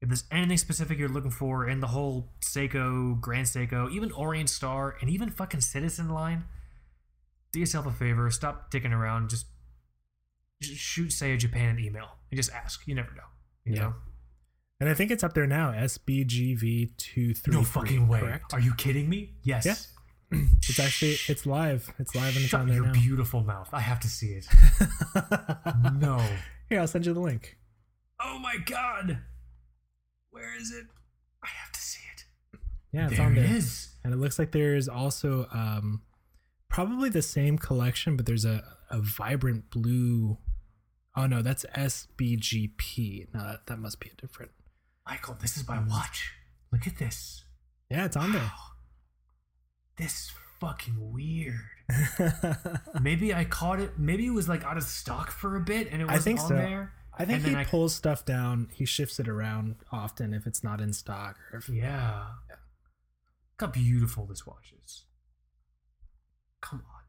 if 0.02 0.10
there's 0.10 0.26
anything 0.32 0.58
specific 0.58 0.98
you're 0.98 1.08
looking 1.08 1.32
for 1.32 1.66
in 1.70 1.80
the 1.80 1.88
whole 1.88 2.34
Seiko, 2.42 3.22
Grand 3.22 3.46
Seiko, 3.48 3.90
even 3.92 4.12
Orient 4.12 4.50
Star, 4.50 4.98
and 5.00 5.10
even 5.10 5.30
fucking 5.30 5.62
Citizen 5.62 6.10
line, 6.10 6.44
do 7.54 7.60
yourself 7.60 7.86
a 7.86 7.92
favor, 7.92 8.30
stop 8.32 8.70
dicking 8.72 8.92
around, 8.92 9.30
just, 9.30 9.46
just 10.62 10.82
shoot 10.82 11.10
Seiya 11.12 11.38
Japan 11.38 11.78
an 11.78 11.80
email 11.80 12.08
and 12.30 12.38
just 12.38 12.52
ask. 12.52 12.86
You 12.86 12.96
never 12.96 13.12
know. 13.14 13.24
You 13.64 13.74
Yeah. 13.76 13.80
know? 13.82 13.94
And 14.82 14.90
I 14.90 14.96
think 14.96 15.12
it's 15.12 15.24
up 15.24 15.34
there 15.36 15.46
now. 15.46 15.72
SBGV 15.72 16.98
two 16.98 17.34
three. 17.36 17.54
No 17.54 17.64
fucking 17.64 18.08
way. 18.08 18.20
Correct. 18.20 18.52
Are 18.54 18.60
you 18.60 18.74
kidding 18.74 19.08
me? 19.08 19.36
Yes. 19.44 19.66
Yeah. 19.66 19.76
It's 20.68 20.80
actually 20.80 21.18
it's 21.28 21.46
live. 21.46 21.94
It's 22.00 22.16
live 22.16 22.36
and 22.36 22.38
it's 22.38 22.46
Shut 22.48 22.62
on 22.62 22.68
there 22.68 22.78
your 22.78 22.86
now. 22.88 22.94
beautiful 22.94 23.44
mouth. 23.44 23.70
I 23.74 23.82
have 23.82 24.00
to 24.00 24.08
see 24.08 24.28
it. 24.30 24.48
no. 26.00 26.20
Here, 26.70 26.80
I'll 26.80 26.88
send 26.88 27.06
you 27.06 27.14
the 27.14 27.20
link. 27.20 27.58
Oh 28.22 28.40
my 28.40 28.56
god. 28.66 29.20
Where 30.32 30.56
is 30.58 30.72
it? 30.72 30.86
I 31.44 31.48
have 31.48 31.72
to 31.74 31.82
see 31.82 32.00
it. 32.16 32.26
Yeah, 32.94 33.08
it's 33.08 33.18
there 33.18 33.26
on 33.26 33.38
it 33.38 33.42
there. 33.48 33.58
is. 33.58 33.90
And 34.04 34.14
it 34.14 34.18
looks 34.18 34.40
like 34.40 34.52
there's 34.52 34.88
also 34.88 35.48
um, 35.54 36.02
probably 36.70 37.10
the 37.10 37.22
same 37.22 37.58
collection, 37.58 38.16
but 38.16 38.26
there's 38.26 38.46
a, 38.46 38.64
a 38.90 39.00
vibrant 39.02 39.70
blue. 39.70 40.38
Oh 41.16 41.28
no, 41.28 41.42
that's 41.42 41.66
SBGP. 41.76 43.28
No, 43.34 43.42
that, 43.42 43.68
that 43.68 43.78
must 43.80 44.00
be 44.00 44.10
a 44.10 44.22
different. 44.22 44.52
Michael, 45.08 45.36
this 45.42 45.58
is 45.58 45.68
my 45.68 45.82
watch. 45.88 46.32
Look 46.72 46.88
at 46.88 46.98
this. 46.98 47.44
Yeah, 47.90 48.06
it's 48.06 48.16
on 48.16 48.32
there. 48.32 48.52
This 49.98 50.12
is 50.14 50.32
fucking 50.60 50.96
weird. 51.12 51.60
Maybe 53.02 53.34
I 53.34 53.44
caught 53.44 53.80
it. 53.80 53.98
Maybe 53.98 54.26
it 54.28 54.32
was 54.32 54.48
like 54.48 54.64
out 54.64 54.78
of 54.78 54.84
stock 54.84 55.32
for 55.32 55.58
a 55.58 55.60
bit 55.60 55.90
and 55.92 56.02
it 56.02 56.10
I 56.10 56.16
was 56.16 56.24
think 56.24 56.40
on 56.40 56.48
so. 56.48 56.54
there. 56.56 56.94
I 57.18 57.26
think 57.26 57.44
he 57.44 57.54
I- 57.56 57.66
pulls 57.66 57.94
stuff 57.94 58.24
down. 58.26 58.70
He 58.74 58.86
shifts 58.86 59.20
it 59.20 59.28
around 59.28 59.76
often 59.92 60.34
if 60.34 60.48
it's 60.48 60.64
not 60.64 60.80
in 60.80 60.94
stock 60.94 61.36
or 61.52 61.60
if 61.60 61.68
Yeah. 61.70 62.26
Look 62.50 62.58
how 63.60 63.68
beautiful 63.68 64.26
this 64.26 64.48
watch 64.48 64.74
is. 64.86 65.04
Come 66.62 66.84
on. 66.88 67.01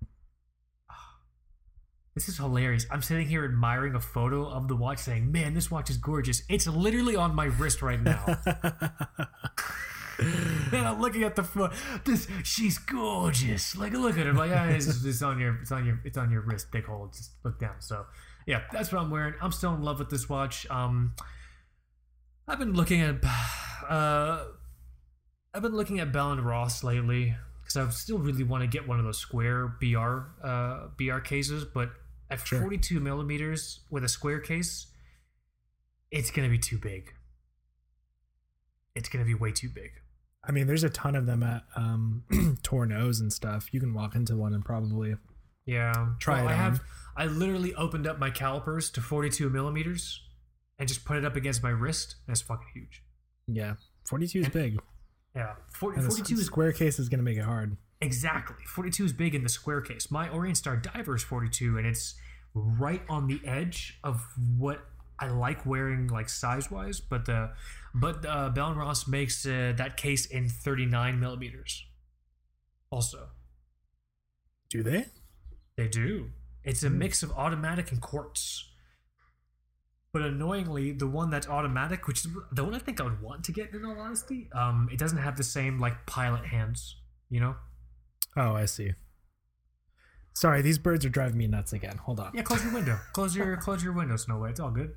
This 2.15 2.29
is 2.29 2.37
hilarious. 2.37 2.87
I'm 2.91 3.01
sitting 3.01 3.27
here 3.27 3.45
admiring 3.45 3.95
a 3.95 4.01
photo 4.01 4.47
of 4.47 4.69
the 4.69 4.77
watch 4.77 4.99
saying, 4.99 5.33
man, 5.33 5.55
this 5.55 5.71
watch 5.71 5.89
is 5.89 5.97
gorgeous. 5.97 6.43
It's 6.49 6.67
literally 6.67 7.17
on 7.17 7.35
my 7.35 7.47
wrist 7.47 7.81
right 7.81 8.01
now. 8.01 8.25
and 10.73 10.87
I'm 10.87 11.01
looking 11.01 11.23
at 11.23 11.37
the 11.37 11.43
photo. 11.43 11.75
This 12.05 12.29
she's 12.45 12.79
gorgeous. 12.79 13.77
Like 13.77 13.93
look 13.93 14.19
at 14.19 14.27
her. 14.27 14.33
Like 14.33 14.53
ah, 14.55 14.69
it's, 14.69 15.05
it's 15.05 15.23
on 15.23 15.39
your 15.39 15.59
it's 15.63 15.73
on 15.73 15.87
your 15.87 16.01
it's 16.05 16.19
on 16.19 16.31
your 16.31 16.43
wrist. 16.43 16.71
Big 16.71 16.85
hole. 16.85 17.11
Just 17.15 17.33
look 17.45 17.59
down. 17.59 17.77
So 17.81 18.07
yeah, 18.47 18.63
that's 18.73 18.93
what 18.93 19.01
I'm 19.01 19.11
wearing. 19.11 19.35
I'm 19.41 19.53
still 19.53 19.75
in 19.75 19.83
love 19.83 19.99
with 19.99 20.11
this 20.11 20.29
watch. 20.29 20.67
Um 20.71 21.15
I've 22.47 22.59
been 22.59 22.75
looking 22.75 23.01
at 23.01 23.17
uh 23.89 24.45
I've 25.55 25.63
been 25.63 25.77
looking 25.77 26.01
at 26.01 26.13
Bell 26.13 26.33
and 26.33 26.45
Ross 26.45 26.83
lately 26.83 27.37
because 27.63 27.77
I 27.77 27.89
still 27.91 28.19
really 28.19 28.45
want 28.45 28.63
to 28.63 28.67
get 28.67 28.89
one 28.89 28.99
of 28.99 29.05
those 29.05 29.19
square 29.19 29.69
BR 29.81 30.21
uh, 30.43 30.89
BR 30.99 31.19
cases, 31.19 31.65
but 31.65 31.91
at 32.33 32.47
Sure. 32.47 32.61
42 32.61 33.01
millimeters 33.01 33.81
with 33.91 34.05
a 34.05 34.09
square 34.09 34.41
case, 34.41 34.87
it's 36.11 36.31
gonna 36.31 36.49
be 36.49 36.59
too 36.59 36.79
big. 36.79 37.13
It's 38.95 39.09
gonna 39.09 39.25
be 39.25 39.35
way 39.35 39.53
too 39.53 39.69
big. 39.69 39.91
I 40.45 40.53
mean, 40.53 40.67
there's 40.67 40.85
a 40.85 40.91
ton 40.91 41.15
of 41.15 41.27
them 41.27 41.43
at 41.43 41.63
um, 41.77 42.25
Tourneau 42.63 43.09
and 43.21 43.33
stuff. 43.33 43.73
You 43.73 43.81
can 43.81 43.95
walk 43.95 44.15
into 44.17 44.37
one 44.37 44.55
and 44.55 44.65
probably 44.65 45.15
Yeah, 45.67 46.15
Try 46.19 46.39
Well, 46.43 46.49
it 46.49 46.53
I 46.53 46.57
have. 46.57 46.75
on. 46.75 46.81
I 47.17 47.27
literally 47.27 47.75
opened 47.77 48.07
up 48.09 48.19
my 48.19 48.31
calipers 48.31 48.91
to 48.93 49.01
42 49.01 49.49
millimeters 49.51 50.21
and 50.79 50.89
just 50.89 51.05
put 51.05 51.17
it 51.17 51.25
up 51.25 51.37
against 51.37 51.63
my 51.63 51.71
wrist, 51.71 52.17
That's 52.27 52.41
fucking 52.41 52.67
huge. 52.75 53.05
yeah. 53.47 53.75
42 54.09 54.41
is 54.41 54.49
big. 54.49 54.81
Yeah, 55.37 55.55
40, 55.75 55.99
And 55.99 56.05
the 56.07 56.11
42 56.11 56.35
is 56.41 56.47
square 56.47 56.73
case 56.73 56.99
is 56.99 57.09
going 57.09 57.19
to 57.21 57.25
make 57.25 57.39
it 57.39 57.45
hard. 57.45 57.77
Exactly. 58.03 58.57
42 58.67 59.05
is 59.05 59.13
big 59.13 59.35
in 59.35 59.45
the 59.45 59.49
square 59.49 59.81
case. 59.81 60.11
My 60.11 60.29
Orient 60.29 60.57
Star 60.57 60.77
Diver 60.77 61.15
is 61.15 61.23
42, 61.23 61.79
and 61.79 61.87
it's 61.87 62.17
right 62.53 63.03
on 63.09 63.29
the 63.29 63.41
edge 63.47 63.99
of 64.03 64.27
what 64.59 64.85
I 65.21 65.29
like 65.29 65.65
wearing, 65.65 66.09
like 66.09 66.29
size 66.29 66.69
wise. 66.69 67.01
But 67.01 67.27
the 67.27 67.53
but 67.95 68.27
uh, 68.27 68.49
Bell 68.51 68.71
and 68.71 68.77
Ross 68.77 69.07
makes 69.07 69.47
uh, 69.47 69.73
that 69.77 69.97
case 69.97 70.27
in 70.27 70.49
39 70.49 71.21
millimeters. 71.21 71.87
Also, 72.91 73.29
Do 74.69 74.83
they? 74.83 75.07
they 75.77 75.89
do. 75.89 76.31
It's 76.65 76.83
a 76.83 76.91
mix 76.91 77.23
of 77.23 77.31
automatic 77.33 77.93
and 77.93 78.01
quartz. 78.01 78.69
But 80.13 80.23
annoyingly, 80.23 80.93
the 80.93 81.07
one 81.07 81.31
that's 81.31 81.49
automatic, 81.49 82.07
which 82.07 82.27
is 82.27 82.33
the 82.51 82.65
one 82.65 82.75
I 82.75 82.79
think 82.79 83.01
I 83.01 83.05
would 83.05 83.23
want 83.23 83.45
to 83.45 83.53
get 83.53 83.73
in 83.73 83.85
all 83.85 83.99
honesty, 83.99 84.51
um, 84.53 84.89
it 84.93 84.99
doesn't 84.99 85.19
have 85.19 85.37
the 85.37 85.45
same 85.45 85.79
like 85.81 86.05
pilot 86.05 86.45
hands. 86.45 86.97
You 87.31 87.41
know? 87.41 87.55
Oh, 88.37 88.55
I 88.55 88.65
see. 88.65 88.93
Sorry, 90.35 90.63
these 90.63 90.79
birds 90.79 91.05
are 91.05 91.11
driving 91.11 91.37
me 91.37 91.47
nuts 91.47 91.73
again. 91.73 91.99
Hold 91.99 92.19
on. 92.21 92.33
Yeah, 92.35 92.43
close 92.43 92.65
your 92.65 92.73
window. 92.73 92.99
Close 93.13 93.37
your 93.37 93.57
close 93.59 93.85
your 93.85 93.93
window, 93.93 94.17
Snow 94.17 94.39
White. 94.39 94.51
It's 94.53 94.61
all 94.61 94.71
good. 94.71 94.95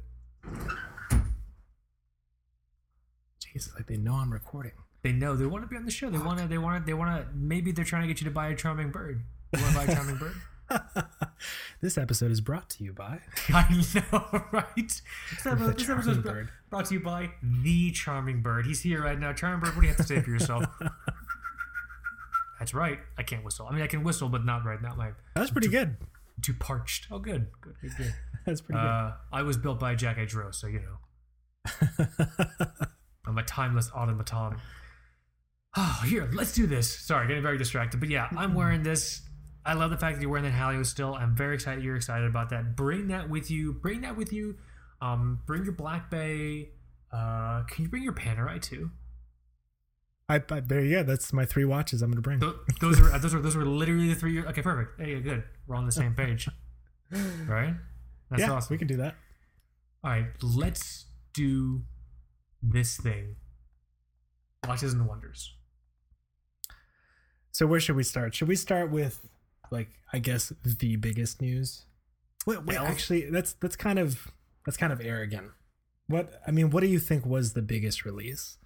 Jesus, 3.39 3.73
like 3.75 3.87
they 3.87 3.97
know 3.97 4.13
I'm 4.13 4.31
recording. 4.31 4.71
They 5.03 5.11
know 5.11 5.35
they 5.35 5.45
want 5.45 5.63
to 5.63 5.67
be 5.67 5.75
on 5.75 5.85
the 5.85 5.91
show. 5.91 6.09
They 6.09 6.17
want 6.17 6.39
to. 6.39 6.47
They 6.47 6.57
want 6.57 6.81
to. 6.81 6.85
They 6.85 6.93
want 6.93 7.21
to. 7.21 7.27
Maybe 7.35 7.71
they're 7.71 7.85
trying 7.85 8.03
to 8.03 8.07
get 8.07 8.21
you 8.21 8.25
to 8.25 8.31
buy 8.31 8.47
a 8.47 8.55
charming 8.55 8.91
bird. 8.91 9.23
You 9.53 9.61
want 9.61 9.73
to 9.73 9.79
buy 9.79 9.91
a 9.91 9.95
charming 9.95 10.17
bird? 10.17 10.35
this 11.81 11.97
episode 11.97 12.31
is 12.31 12.41
brought 12.41 12.69
to 12.71 12.83
you 12.83 12.91
by 12.91 13.19
I 13.49 13.83
know, 13.93 14.45
right? 14.51 14.75
This 14.75 15.45
episode, 15.45 15.77
this 15.77 16.17
br- 16.17 16.21
Bird. 16.21 16.49
brought 16.69 16.85
to 16.85 16.95
you 16.95 16.99
by 16.99 17.31
the 17.43 17.91
Charming 17.91 18.41
Bird. 18.41 18.65
He's 18.65 18.81
here 18.81 19.03
right 19.03 19.19
now. 19.19 19.31
Charming 19.33 19.59
Bird, 19.59 19.75
what 19.75 19.81
do 19.81 19.87
you 19.87 19.93
have 19.93 19.97
to 19.97 20.03
say 20.03 20.21
for 20.21 20.31
yourself? 20.31 20.65
That's 22.65 22.73
right. 22.73 22.97
I 23.15 23.21
can't 23.21 23.45
whistle. 23.45 23.67
I 23.69 23.75
mean, 23.75 23.83
I 23.83 23.87
can 23.87 24.03
whistle, 24.03 24.27
but 24.27 24.43
not 24.43 24.65
right 24.65 24.81
now. 24.81 24.95
My 24.95 25.11
that's 25.35 25.51
pretty 25.51 25.67
good. 25.67 25.97
too 26.41 26.55
parched. 26.55 27.05
Oh, 27.11 27.19
good, 27.19 27.45
good, 27.61 27.75
good, 27.79 27.91
good. 27.95 28.15
That's 28.47 28.59
pretty 28.61 28.81
good. 28.81 28.87
Uh, 28.87 29.11
I 29.31 29.43
was 29.43 29.55
built 29.55 29.79
by 29.79 29.93
Jaquet 29.93 30.27
Droz, 30.27 30.57
so 30.57 30.65
you 30.65 30.79
know. 30.79 31.77
I'm 33.27 33.37
a 33.37 33.43
timeless 33.43 33.91
automaton. 33.93 34.57
Oh, 35.77 36.01
here, 36.07 36.27
let's 36.33 36.53
do 36.53 36.65
this. 36.65 36.91
Sorry, 36.91 37.27
getting 37.27 37.43
very 37.43 37.59
distracted. 37.59 37.99
But 37.99 38.09
yeah, 38.09 38.27
I'm 38.35 38.55
wearing 38.55 38.81
this. 38.81 39.21
I 39.63 39.73
love 39.73 39.91
the 39.91 39.97
fact 39.97 40.15
that 40.15 40.21
you're 40.23 40.31
wearing 40.31 40.45
that 40.45 40.53
Halio 40.53 40.83
still. 40.83 41.13
I'm 41.13 41.35
very 41.35 41.53
excited 41.53 41.83
you're 41.83 41.97
excited 41.97 42.27
about 42.27 42.49
that. 42.49 42.75
Bring 42.75 43.09
that 43.09 43.29
with 43.29 43.51
you. 43.51 43.73
Bring 43.73 44.01
that 44.01 44.17
with 44.17 44.33
you. 44.33 44.57
Um, 45.03 45.41
bring 45.45 45.65
your 45.65 45.73
Black 45.73 46.09
Bay. 46.09 46.69
Uh, 47.13 47.61
can 47.65 47.83
you 47.83 47.89
bring 47.89 48.01
your 48.01 48.13
Panerai 48.13 48.59
too? 48.59 48.89
I, 50.27 50.41
I 50.49 50.59
there 50.59 50.81
you 50.81 50.95
go. 50.97 51.03
That's 51.03 51.31
my 51.33 51.45
three 51.45 51.65
watches 51.65 52.01
I'm 52.01 52.09
gonna 52.11 52.21
bring. 52.21 52.39
Th- 52.39 52.53
Those 52.81 52.99
are 52.99 53.17
those 53.19 53.33
are 53.35 53.41
those 53.41 53.55
were 53.55 53.65
literally 53.65 54.07
the 54.09 54.15
three. 54.15 54.41
Okay, 54.43 54.61
perfect. 54.61 54.99
Hey, 54.99 55.19
good. 55.19 55.43
We're 55.67 55.75
on 55.75 55.85
the 55.85 55.91
same 55.91 56.15
page, 56.15 56.49
right? 57.47 57.75
That's 58.31 58.41
yeah, 58.41 58.51
awesome. 58.51 58.73
we 58.73 58.77
can 58.79 58.87
do 58.87 58.97
that. 58.97 59.15
All 60.03 60.11
right, 60.11 60.25
let's 60.41 61.05
do 61.33 61.83
this 62.63 62.97
thing. 62.97 63.35
Watches 64.67 64.93
and 64.93 65.07
wonders. 65.07 65.53
So 67.51 67.67
where 67.67 67.79
should 67.79 67.95
we 67.95 68.03
start? 68.03 68.33
Should 68.35 68.47
we 68.47 68.55
start 68.55 68.91
with 68.91 69.27
like 69.71 69.89
I 70.11 70.19
guess 70.19 70.51
the 70.63 70.95
biggest 70.95 71.41
news? 71.41 71.85
Wait, 72.47 72.63
wait, 72.65 72.77
Elf? 72.77 72.87
actually, 72.89 73.29
that's 73.29 73.53
that's 73.53 73.75
kind 73.75 73.99
of 73.99 74.27
that's 74.65 74.77
kind 74.77 74.91
of 74.91 75.01
arrogant. 75.01 75.51
What 76.07 76.41
I 76.47 76.51
mean, 76.51 76.71
what 76.71 76.81
do 76.81 76.87
you 76.87 76.99
think 76.99 77.25
was 77.25 77.53
the 77.53 77.61
biggest 77.61 78.05
release? 78.05 78.57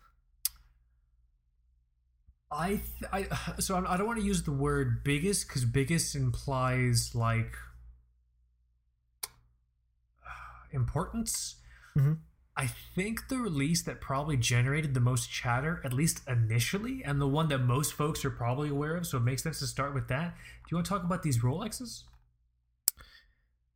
I, 2.51 2.69
th- 2.69 3.12
I 3.12 3.27
so 3.59 3.75
I'm, 3.75 3.85
I 3.88 3.97
don't 3.97 4.07
want 4.07 4.19
to 4.19 4.25
use 4.25 4.43
the 4.43 4.51
word 4.51 5.03
biggest 5.03 5.47
because 5.47 5.65
biggest 5.65 6.15
implies 6.15 7.13
like 7.13 7.53
importance. 10.71 11.55
Mhm. 11.97 12.17
I 12.57 12.67
think 12.93 13.29
the 13.29 13.38
release 13.38 13.83
that 13.83 14.01
probably 14.01 14.35
generated 14.35 14.93
the 14.93 14.99
most 14.99 15.31
chatter, 15.31 15.81
at 15.85 15.93
least 15.93 16.21
initially, 16.27 17.01
and 17.05 17.21
the 17.21 17.27
one 17.27 17.47
that 17.49 17.59
most 17.59 17.93
folks 17.93 18.25
are 18.25 18.29
probably 18.29 18.67
aware 18.67 18.97
of, 18.97 19.07
so 19.07 19.17
it 19.17 19.21
makes 19.23 19.43
sense 19.43 19.59
to 19.59 19.67
start 19.67 19.93
with 19.93 20.09
that. 20.09 20.35
Do 20.35 20.67
you 20.71 20.75
want 20.75 20.85
to 20.88 20.89
talk 20.89 21.03
about 21.05 21.23
these 21.23 21.39
Rolexes? 21.39 22.03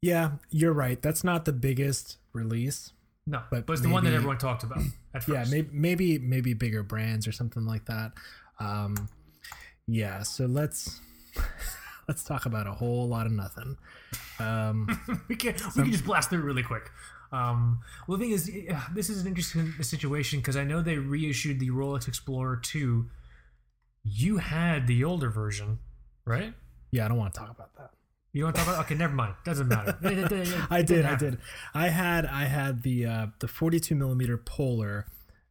Yeah, 0.01 0.31
you're 0.49 0.73
right. 0.73 1.01
That's 1.01 1.23
not 1.23 1.45
the 1.45 1.53
biggest 1.53 2.17
release. 2.33 2.91
No, 3.25 3.43
But 3.49 3.65
but, 3.65 3.73
it's 3.73 3.81
the 3.81 3.87
one 3.87 4.03
that 4.03 4.11
everyone 4.13 4.37
talked 4.37 4.63
about 4.63 4.79
at 5.13 5.23
first. 5.23 5.29
Yeah, 5.29 5.45
maybe 5.49 5.69
maybe 5.71 6.19
maybe 6.19 6.53
bigger 6.53 6.83
brands 6.83 7.25
or 7.25 7.31
something 7.31 7.65
like 7.65 7.85
that. 7.85 8.11
Um, 8.59 9.09
yeah, 9.87 10.23
so 10.23 10.45
let's 10.45 10.99
let's 12.07 12.23
talk 12.23 12.45
about 12.45 12.67
a 12.67 12.71
whole 12.71 13.07
lot 13.07 13.25
of 13.25 13.31
nothing. 13.31 13.77
Um, 14.39 14.87
we 15.27 15.35
can 15.35 15.55
we 15.75 15.83
can 15.83 15.91
just 15.91 16.05
blast 16.05 16.29
through 16.29 16.41
really 16.41 16.63
quick. 16.63 16.89
Um, 17.31 17.79
well, 18.07 18.17
the 18.17 18.25
thing 18.25 18.31
is, 18.33 18.45
this 18.93 19.09
is 19.09 19.21
an 19.21 19.27
interesting 19.27 19.73
situation 19.81 20.39
because 20.39 20.55
I 20.55 20.63
know 20.63 20.81
they 20.81 20.97
reissued 20.97 21.59
the 21.59 21.71
Rolex 21.71 22.07
Explorer 22.07 22.57
2. 22.57 23.09
You 24.03 24.37
had 24.37 24.85
the 24.85 25.03
older 25.03 25.29
version, 25.31 25.79
right? 26.25 26.53
yeah, 26.91 27.05
I 27.05 27.07
don't 27.07 27.17
want 27.17 27.33
to 27.33 27.39
talk 27.39 27.49
about 27.49 27.73
that. 27.77 27.89
You 28.33 28.43
want 28.43 28.55
to 28.55 28.61
talk 28.61 28.73
about? 28.73 28.85
Okay, 28.85 28.95
never 28.95 29.13
mind. 29.15 29.33
Doesn't 29.45 29.67
matter. 29.67 29.97
It- 30.03 30.17
it- 30.19 30.31
it- 30.31 30.55
I 30.71 30.81
did, 30.83 31.05
I 31.05 31.15
did. 31.15 31.37
I 31.73 31.87
had 31.89 32.25
I 32.27 32.43
had 32.45 32.83
the 32.83 33.05
uh, 33.05 33.27
the 33.39 33.47
42 33.47 33.95
millimeter 33.95 34.37
Polar, 34.37 35.07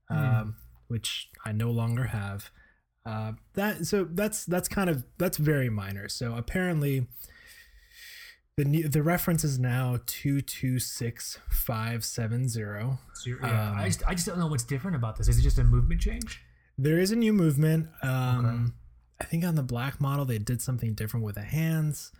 um, 0.08 0.54
which 0.88 1.30
I 1.44 1.50
no 1.52 1.70
longer 1.70 2.04
have. 2.04 2.50
Uh, 3.04 3.32
that 3.54 3.86
so 3.86 4.04
that's 4.04 4.44
that's 4.44 4.68
kind 4.68 4.88
of 4.88 5.04
that's 5.18 5.36
very 5.36 5.68
minor. 5.68 6.08
So 6.08 6.34
apparently, 6.36 7.06
the 8.56 8.64
new, 8.64 8.88
the 8.88 9.02
reference 9.02 9.44
is 9.44 9.58
now 9.58 9.98
two 10.06 10.40
two 10.40 10.78
six 10.78 11.38
five 11.50 12.04
seven 12.04 12.48
zero. 12.48 12.98
So 13.14 13.30
yeah, 13.42 13.70
Um, 13.70 13.78
I 13.78 13.86
just 13.86 14.06
I 14.06 14.14
just 14.14 14.26
don't 14.26 14.38
know 14.38 14.46
what's 14.46 14.64
different 14.64 14.96
about 14.96 15.16
this. 15.16 15.28
Is 15.28 15.38
it 15.38 15.42
just 15.42 15.58
a 15.58 15.64
movement 15.64 16.00
change? 16.00 16.40
There 16.78 16.98
is 16.98 17.10
a 17.12 17.16
new 17.16 17.32
movement. 17.32 17.88
Um, 18.02 18.46
Okay. 18.46 18.72
I 19.20 19.24
think 19.24 19.44
on 19.44 19.54
the 19.54 19.62
black 19.62 20.00
model 20.00 20.24
they 20.24 20.38
did 20.38 20.60
something 20.60 20.94
different 20.94 21.24
with 21.24 21.36
the 21.36 21.42
hands. 21.42 22.12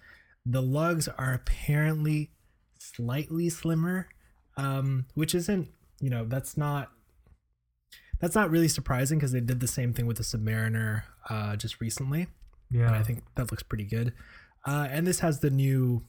The 0.46 0.62
lugs 0.62 1.08
are 1.08 1.32
apparently 1.34 2.30
slightly 2.78 3.48
slimmer, 3.48 4.08
um, 4.56 5.06
which 5.14 5.34
isn't 5.34 5.68
you 6.00 6.10
know 6.10 6.24
that's 6.24 6.56
not 6.56 6.90
that's 8.22 8.36
not 8.36 8.50
really 8.50 8.68
surprising 8.68 9.18
because 9.18 9.32
they 9.32 9.40
did 9.40 9.58
the 9.58 9.66
same 9.66 9.92
thing 9.92 10.06
with 10.06 10.16
the 10.16 10.22
Submariner 10.22 11.02
uh, 11.28 11.56
just 11.56 11.80
recently, 11.80 12.28
Yeah, 12.70 12.86
and 12.86 12.94
I 12.94 13.02
think 13.02 13.24
that 13.34 13.50
looks 13.50 13.64
pretty 13.64 13.84
good. 13.84 14.14
Uh, 14.64 14.86
and 14.88 15.04
this 15.04 15.18
has 15.18 15.40
the 15.40 15.50
new 15.50 16.04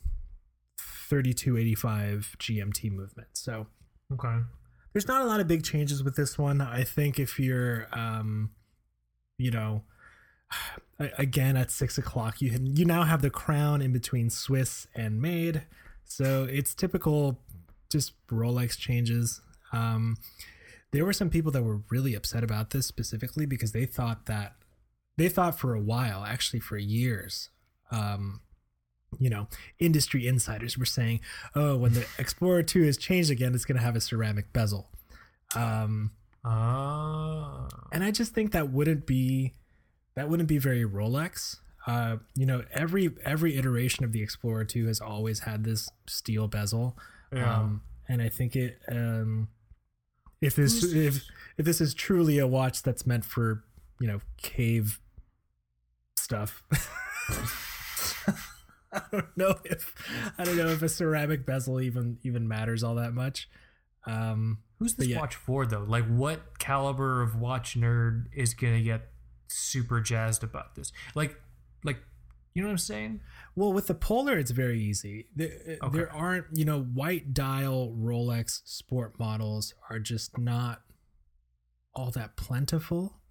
3285 0.78 2.38
GMT 2.39 2.91
movement, 2.91 3.30
so 3.34 3.65
okay. 4.13 4.38
there's 4.93 5.08
not 5.08 5.23
a 5.23 5.26
lot 5.26 5.39
of 5.39 5.47
big 5.47 5.63
changes 5.63 6.04
with 6.04 6.15
this 6.15 6.38
one. 6.38 6.62
I 6.62 6.84
think 6.84 7.19
if 7.19 7.39
you're, 7.39 7.88
um, 7.91 8.52
you 9.39 9.49
know, 9.49 9.82
again 11.17 11.58
at 11.58 11.71
six 11.71 11.97
o'clock, 11.97 12.41
you 12.41 12.56
you 12.62 12.86
now 12.86 13.04
have 13.06 13.23
the 13.23 13.32
crown 13.32 13.82
in 13.82 13.91
between 13.91 14.30
Swiss 14.30 14.86
and 14.93 15.19
Made, 15.19 15.63
so 16.06 16.43
it's 16.43 16.76
typical, 16.76 17.39
just 17.91 18.13
Rolex 18.28 18.78
changes. 18.78 19.41
Um, 19.71 20.17
there 20.93 21.03
were 21.03 21.13
some 21.13 21.29
people 21.29 21.51
that 21.51 21.63
were 21.63 21.82
really 21.89 22.13
upset 22.15 22.43
about 22.43 22.69
this 22.69 22.86
specifically 22.88 23.45
because 23.45 23.73
they 23.73 23.86
thought 23.86 24.27
that 24.27 24.56
they 25.17 25.27
thought 25.27 25.60
for 25.60 25.73
a 25.73 25.79
while, 25.82 26.23
actually 26.23 26.60
for 26.60 26.77
years, 26.77 27.49
um, 27.91 28.41
you 29.19 29.29
know, 29.29 29.47
industry 29.79 30.25
insiders 30.27 30.77
were 30.77 30.86
saying, 30.86 31.19
"Oh, 31.53 31.75
when 31.77 31.93
the 31.93 32.06
Explorer 32.17 32.63
2 32.63 32.84
is 32.84 32.97
changed 32.97 33.29
again, 33.29 33.53
it's 33.53 33.65
going 33.65 33.77
to 33.77 33.84
have 33.84 33.95
a 33.95 34.01
ceramic 34.01 34.53
bezel." 34.53 34.89
Um, 35.56 36.12
Ah, 36.45 37.67
and 37.91 38.03
I 38.03 38.12
just 38.12 38.34
think 38.34 38.51
that 38.51 38.69
wouldn't 38.69 39.06
be 39.06 39.53
that 40.15 40.29
wouldn't 40.29 40.49
be 40.49 40.58
very 40.58 40.84
Rolex. 40.84 41.58
Uh, 41.88 42.17
you 42.36 42.45
know, 42.45 42.63
every 42.71 43.12
every 43.23 43.58
iteration 43.58 44.03
of 44.06 44.12
the 44.12 44.21
Explorer 44.21 44.65
2 44.65 44.88
has 44.88 44.99
always 44.99 45.39
had 45.39 45.63
this 45.63 45.89
steel 46.08 46.47
bezel. 46.47 46.97
yeah. 47.32 47.60
Um, 47.60 47.82
and 48.10 48.21
I 48.21 48.27
think 48.29 48.56
it 48.56 48.79
um, 48.89 49.47
if 50.43 50.56
this 50.56 50.84
if 50.93 51.23
if 51.58 51.65
this 51.65 51.79
is 51.82 51.93
truly 51.93 52.39
a 52.39 52.47
watch 52.47 52.84
that's 52.84 53.06
meant 53.06 53.25
for 53.25 53.63
you 53.99 54.08
know 54.08 54.19
cave 54.38 54.99
stuff. 56.17 56.63
I 58.93 59.01
don't 59.12 59.38
know 59.38 59.56
if 59.65 59.93
I 60.38 60.43
don't 60.43 60.58
know 60.58 60.67
if 60.67 60.82
a 60.82 60.89
ceramic 60.89 61.45
bezel 61.45 61.82
even 61.82 62.17
even 62.23 62.47
matters 62.47 62.84
all 62.84 62.95
that 62.95 63.13
much. 63.13 63.49
Um, 64.06 64.60
Who's 64.79 64.95
this 64.95 65.08
yeah. 65.08 65.19
watch 65.19 65.36
for 65.36 65.65
though? 65.65 65.86
Like, 65.88 66.06
what 66.06 66.60
caliber 66.60 67.21
of 67.21 67.39
watch 67.39 67.77
nerd 67.79 68.25
is 68.36 68.53
gonna 68.53 68.82
get 68.82 69.10
super 69.47 70.01
jazzed 70.01 70.43
about 70.43 70.75
this? 70.75 70.91
Like, 71.15 71.29
like, 71.29 71.38
you 72.53 72.61
know 72.61 72.67
what 72.67 72.73
I'm 72.73 72.77
saying? 72.77 73.21
Well, 73.55 73.73
with 73.73 73.87
the 73.87 73.95
Polar, 73.95 74.37
it's 74.37 74.51
very 74.51 74.79
easy. 74.79 75.27
There, 75.35 75.77
Okay. 75.83 75.97
there 75.97 76.11
aren't, 76.11 76.45
you 76.53 76.65
know, 76.65 76.81
white 76.81 77.33
dial 77.33 77.91
Rolex 77.97 78.61
sport 78.65 79.17
models 79.19 79.73
are 79.89 79.99
just 79.99 80.37
not 80.37 80.81
all 81.95 82.11
that 82.11 82.35
plentiful. 82.35 83.21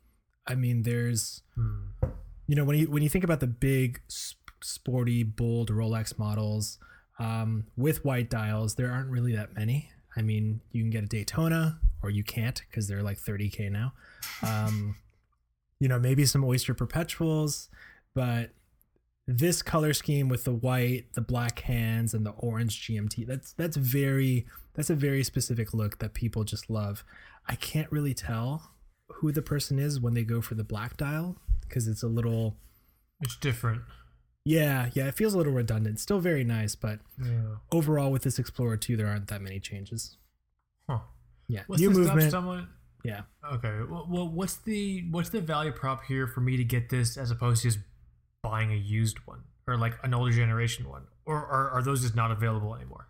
I 0.46 0.54
mean, 0.54 0.82
there's, 0.82 1.42
Hmm. 1.54 1.88
you 2.46 2.56
know, 2.56 2.64
when 2.64 2.78
you 2.78 2.90
when 2.90 3.02
you 3.02 3.08
think 3.08 3.24
about 3.24 3.40
the 3.40 3.46
big, 3.46 4.00
sp- 4.10 4.38
sporty, 4.62 5.22
bold 5.24 5.70
Rolex 5.70 6.18
models 6.18 6.78
um, 7.18 7.66
with 7.76 8.04
white 8.04 8.30
dials, 8.30 8.74
there 8.76 8.90
aren't 8.90 9.10
really 9.10 9.34
that 9.34 9.54
many. 9.54 9.90
I 10.16 10.22
mean, 10.22 10.60
you 10.72 10.82
can 10.82 10.90
get 10.90 11.04
a 11.04 11.06
Daytona, 11.06 11.80
or 12.02 12.10
you 12.10 12.22
can't 12.24 12.60
because 12.68 12.86
they're 12.88 13.02
like 13.02 13.18
30k 13.18 13.70
now. 13.70 13.92
Um, 14.42 14.96
you 15.80 15.88
know, 15.88 15.98
maybe 15.98 16.26
some 16.26 16.44
Oyster 16.44 16.74
Perpetuals, 16.74 17.68
but 18.14 18.50
this 19.38 19.62
color 19.62 19.92
scheme 19.92 20.28
with 20.28 20.44
the 20.44 20.52
white, 20.54 21.12
the 21.14 21.20
black 21.20 21.60
hands, 21.60 22.14
and 22.14 22.24
the 22.26 22.30
orange 22.32 22.86
GMT, 22.86 23.26
that's 23.26 23.52
that's 23.52 23.76
very 23.76 24.46
that's 24.74 24.90
a 24.90 24.94
very 24.94 25.22
specific 25.24 25.74
look 25.74 25.98
that 25.98 26.14
people 26.14 26.44
just 26.44 26.70
love. 26.70 27.04
I 27.48 27.54
can't 27.56 27.90
really 27.90 28.14
tell 28.14 28.70
who 29.08 29.32
the 29.32 29.42
person 29.42 29.78
is 29.78 30.00
when 30.00 30.14
they 30.14 30.22
go 30.24 30.40
for 30.40 30.54
the 30.54 30.64
black 30.64 30.96
dial 30.96 31.36
because 31.68 31.86
it's 31.88 32.02
a 32.02 32.08
little 32.08 32.56
It's 33.20 33.36
different. 33.36 33.82
yeah, 34.44 34.90
yeah, 34.94 35.06
it 35.08 35.14
feels 35.14 35.34
a 35.34 35.38
little 35.38 35.52
redundant. 35.52 36.00
Still 36.00 36.20
very 36.20 36.44
nice, 36.44 36.74
but 36.74 37.00
Yeah. 37.22 37.56
overall 37.70 38.10
with 38.10 38.22
this 38.22 38.38
Explorer 38.38 38.76
2 38.76 38.96
there 38.96 39.08
aren't 39.08 39.28
that 39.28 39.42
many 39.42 39.60
changes. 39.60 40.16
Huh. 40.88 41.00
Yeah. 41.48 41.64
What's 41.66 41.82
New 41.82 41.90
movement. 41.90 42.68
Yeah. 43.04 43.22
Okay. 43.52 43.80
Well, 43.90 44.06
well, 44.08 44.28
what's 44.28 44.56
the 44.58 45.08
what's 45.10 45.28
the 45.30 45.40
value 45.40 45.72
prop 45.72 46.04
here 46.04 46.26
for 46.28 46.40
me 46.40 46.56
to 46.56 46.64
get 46.64 46.88
this 46.88 47.16
as 47.16 47.30
opposed 47.32 47.62
to 47.62 47.68
just 47.70 47.80
buying 48.42 48.72
a 48.72 48.76
used 48.76 49.18
one 49.26 49.42
or 49.66 49.76
like 49.76 49.94
an 50.02 50.12
older 50.14 50.32
generation 50.32 50.88
one, 50.88 51.04
or 51.24 51.36
are, 51.36 51.70
are 51.70 51.82
those 51.82 52.02
just 52.02 52.14
not 52.16 52.30
available 52.30 52.74
anymore? 52.74 53.08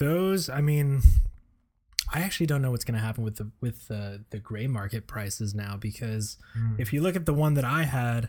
Those, 0.00 0.48
I 0.48 0.60
mean, 0.60 1.02
I 2.12 2.20
actually 2.20 2.46
don't 2.46 2.60
know 2.60 2.72
what's 2.72 2.84
going 2.84 2.98
to 2.98 3.04
happen 3.04 3.22
with 3.24 3.36
the 3.36 3.50
with 3.60 3.86
the 3.88 4.24
the 4.30 4.38
gray 4.40 4.66
market 4.66 5.06
prices 5.06 5.54
now 5.54 5.76
because 5.76 6.36
Hmm. 6.54 6.74
if 6.78 6.92
you 6.92 7.00
look 7.00 7.14
at 7.16 7.26
the 7.26 7.34
one 7.34 7.54
that 7.54 7.64
I 7.64 7.84
had, 7.84 8.28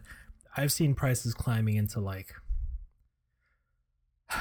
I've 0.56 0.72
seen 0.72 0.94
prices 0.96 1.34
climbing 1.34 1.76
into 1.76 2.00
like 2.00 2.34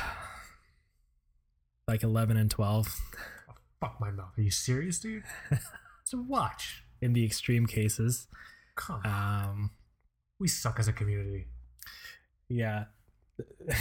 like 1.89 2.03
11 2.03 2.37
and 2.37 2.51
12 2.51 3.01
Fuck 3.81 4.01
my 4.01 4.11
mouth. 4.11 4.33
Are 4.39 4.43
you 4.43 4.51
serious, 4.51 4.99
dude? 4.99 5.25
it's 5.51 6.13
a 6.13 6.17
watch. 6.17 6.83
in 7.03 7.13
the 7.13 7.25
extreme 7.25 7.67
cases. 7.67 8.27
Come 8.77 9.01
on. 9.05 9.45
Um 9.51 9.71
we 10.39 10.49
suck 10.49 10.79
as 10.79 10.89
a 10.89 10.93
community. 10.93 11.47
Yeah. 12.55 12.85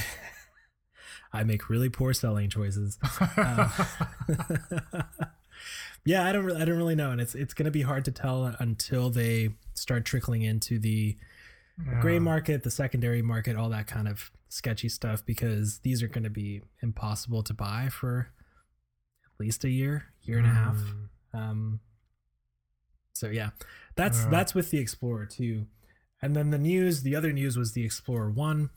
I 1.33 1.43
make 1.43 1.69
really 1.69 1.89
poor 1.89 2.13
selling 2.13 2.49
choices. 2.49 2.97
Uh, 3.19 3.69
yeah, 6.05 6.25
I 6.27 6.31
don't. 6.31 6.45
Re- 6.45 6.55
I 6.55 6.65
don't 6.65 6.77
really 6.77 6.95
know, 6.95 7.11
and 7.11 7.19
it's 7.19 7.33
it's 7.35 7.53
going 7.53 7.65
to 7.65 7.71
be 7.71 7.81
hard 7.81 8.05
to 8.05 8.11
tell 8.11 8.55
until 8.59 9.09
they 9.09 9.49
start 9.73 10.05
trickling 10.05 10.43
into 10.43 10.77
the 10.79 11.17
gray 12.01 12.19
market, 12.19 12.63
the 12.63 12.69
secondary 12.71 13.21
market, 13.23 13.55
all 13.55 13.69
that 13.69 13.87
kind 13.87 14.07
of 14.07 14.31
sketchy 14.49 14.89
stuff, 14.89 15.25
because 15.25 15.79
these 15.79 16.03
are 16.03 16.07
going 16.07 16.23
to 16.23 16.29
be 16.29 16.61
impossible 16.83 17.41
to 17.43 17.53
buy 17.53 17.89
for 17.89 18.29
at 19.25 19.39
least 19.39 19.63
a 19.63 19.69
year, 19.69 20.05
year 20.21 20.37
and 20.37 20.45
a 20.45 20.51
half. 20.51 20.75
Mm. 20.75 21.39
Um, 21.39 21.79
so 23.13 23.27
yeah, 23.29 23.49
that's 23.95 24.19
Yeah. 24.23 24.29
that's 24.29 24.53
with 24.53 24.69
the 24.69 24.77
Explorer 24.77 25.25
two, 25.25 25.65
and 26.23 26.37
then 26.37 26.51
the 26.51 26.57
news. 26.57 27.03
The 27.03 27.17
other 27.17 27.33
news 27.33 27.57
was 27.57 27.73
the 27.73 27.83
Explorer 27.83 28.31
one. 28.31 28.69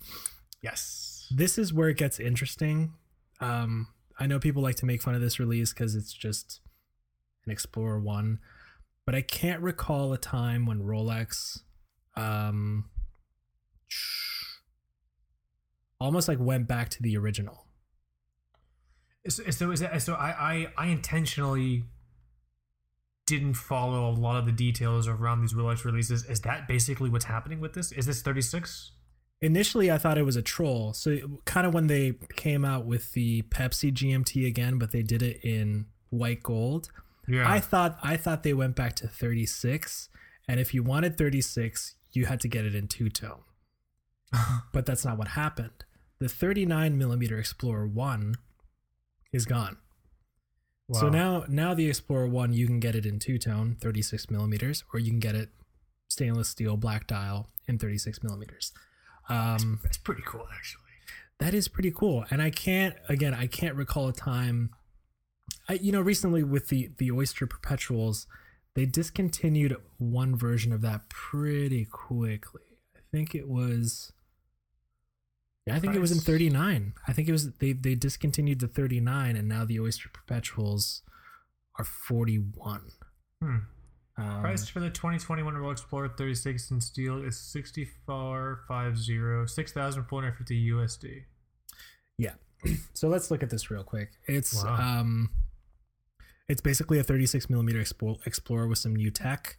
Yes. 0.63 1.29
This 1.31 1.59
is 1.59 1.73
where 1.73 1.89
it 1.89 1.97
gets 1.97 2.19
interesting. 2.19 2.95
Um, 3.41 3.87
I 4.19 4.27
know 4.27 4.41
people 4.41 4.63
like 4.63 4.75
to 4.77 4.87
make 4.87 5.01
fun 5.01 5.15
of 5.15 5.21
this 5.21 5.39
release 5.39 5.73
because 5.73 5.95
it's 5.95 6.13
just 6.13 6.61
an 7.45 7.53
Explorer 7.53 8.01
One, 8.01 8.41
but 9.05 9.15
I 9.15 9.21
can't 9.21 9.63
recall 9.63 10.13
a 10.13 10.19
time 10.19 10.67
when 10.67 10.83
Rolex, 10.83 11.61
um, 12.17 12.87
almost 16.01 16.27
like 16.27 16.39
went 16.41 16.67
back 16.67 16.89
to 16.91 17.03
the 17.03 17.17
original. 17.17 17.67
So, 19.29 19.45
so 19.51 19.71
is 19.71 19.81
that 19.81 20.03
so? 20.03 20.15
I, 20.15 20.31
I 20.31 20.67
I 20.77 20.87
intentionally 20.89 21.85
didn't 23.27 23.55
follow 23.55 24.09
a 24.09 24.13
lot 24.13 24.37
of 24.37 24.47
the 24.47 24.53
details 24.53 25.09
around 25.09 25.41
these 25.41 25.53
Rolex 25.53 25.85
releases. 25.85 26.25
Is 26.25 26.41
that 26.43 26.69
basically 26.69 27.11
what's 27.11 27.25
happening 27.25 27.61
with 27.61 27.75
this? 27.75 27.93
Is 27.93 28.07
this 28.07 28.23
36? 28.23 28.93
Initially, 29.43 29.91
I 29.91 29.99
thought 29.99 30.17
it 30.17 30.23
was 30.23 30.37
a 30.37 30.43
troll. 30.43 30.93
So, 30.95 31.41
kind 31.45 31.67
of 31.67 31.75
when 31.75 31.89
they 31.89 32.15
came 32.37 32.65
out 32.65 32.87
with 32.87 33.13
the 33.13 33.43
Pepsi 33.43 33.93
GMT 33.93 34.47
again, 34.47 34.79
but 34.79 34.93
they 34.93 35.03
did 35.03 35.23
it 35.23 35.41
in 35.45 35.87
white 36.09 36.43
gold. 36.43 36.91
Yeah. 37.29 37.51
I 37.51 37.61
thought 37.61 37.99
I 38.03 38.17
thought 38.17 38.45
they 38.45 38.55
went 38.55 38.77
back 38.77 38.95
to 38.97 39.09
36, 39.09 40.09
and 40.49 40.59
if 40.59 40.73
you 40.73 40.83
wanted 40.83 41.19
36, 41.19 41.97
you 42.13 42.27
had 42.27 42.41
to 42.41 42.49
get 42.49 42.65
it 42.65 42.75
in 42.75 42.89
two 42.89 43.11
tone. 43.11 43.41
but 44.73 44.87
that's 44.87 45.05
not 45.05 45.19
what 45.19 45.29
happened. 45.29 45.85
The 46.19 46.29
39 46.29 46.97
millimeter 46.97 47.39
Explorer 47.39 47.87
One 47.87 48.37
is 49.33 49.45
gone. 49.45 49.77
So 50.93 51.09
now, 51.09 51.45
now 51.49 51.75
the 51.75 51.89
Explorer 51.89 52.29
One, 52.29 52.53
you 52.53 52.67
can 52.67 52.79
get 52.79 52.95
it 52.95 53.05
in 53.05 53.19
two 53.19 53.39
tone, 53.39 53.77
36 53.81 54.31
millimeters, 54.31 54.85
or 54.95 55.01
you 55.01 55.11
can 55.11 55.19
get 55.19 55.35
it 55.35 55.49
stainless 56.09 56.49
steel 56.49 56.77
black 56.77 57.09
dial 57.09 57.49
in 57.67 57.79
36 57.79 58.23
millimeters. 58.23 58.73
Um, 59.29 59.81
that's 59.83 59.99
pretty 59.99 60.23
cool, 60.25 60.47
actually. 60.55 60.83
that 61.41 61.55
is 61.55 61.67
pretty 61.69 61.91
cool, 61.91 62.25
and 62.31 62.41
I 62.41 62.51
can't 62.51 62.95
again, 63.09 63.35
I 63.35 63.49
can't 63.49 63.75
recall 63.75 64.09
a 64.09 64.13
time. 64.13 64.71
I 65.69 65.75
you 65.75 65.91
know 65.91 66.01
recently 66.01 66.45
with 66.45 66.69
the 66.69 66.91
the 66.99 67.11
Oyster 67.11 67.47
Perpetuals, 67.49 68.27
they 68.75 68.87
discontinued 68.87 69.77
one 69.99 70.37
version 70.37 70.73
of 70.73 70.83
that 70.83 71.09
pretty 71.09 71.85
quickly. 71.85 72.63
I 72.97 73.01
think 73.11 73.35
it 73.35 73.49
was. 73.49 74.13
Yeah, 75.67 75.75
I 75.77 75.81
think 75.81 75.95
it 75.97 76.01
was 76.01 76.13
in 76.13 76.19
39. 76.19 76.95
I 77.09 77.13
think 77.13 77.29
it 77.29 77.33
was 77.33 77.53
they 77.55 77.73
they 77.73 77.95
discontinued 77.97 78.61
the 78.61 78.69
39 78.69 79.35
and 79.37 79.49
now 79.49 79.65
the 79.65 79.81
Oyster 79.81 80.09
Perpetuals 80.13 81.03
are 81.79 81.85
41. 81.85 82.93
Hmm. 83.43 83.57
Um, 84.19 84.41
Price 84.41 84.67
for 84.69 84.81
the 84.81 84.89
2021 84.89 85.55
Rolex 85.55 85.73
Explorer 85.73 86.09
36 86.09 86.71
in 86.71 86.81
steel 86.81 87.23
is 87.23 87.39
6450 87.39 89.47
6450 89.53 90.71
USD. 90.71 91.25
Yeah. 92.19 92.35
So 92.95 93.09
let's 93.09 93.31
look 93.31 93.43
at 93.43 93.51
this 93.51 93.71
real 93.71 93.85
quick. 93.85 94.13
It's 94.27 94.65
Wow. 94.65 95.01
um, 95.01 95.29
it's 96.49 96.63
basically 96.63 96.99
a 96.99 97.03
36 97.05 97.51
millimeter 97.51 97.85
Explorer 98.25 98.69
with 98.69 98.79
some 98.79 98.97
new 98.97 99.11
tech. 99.11 99.57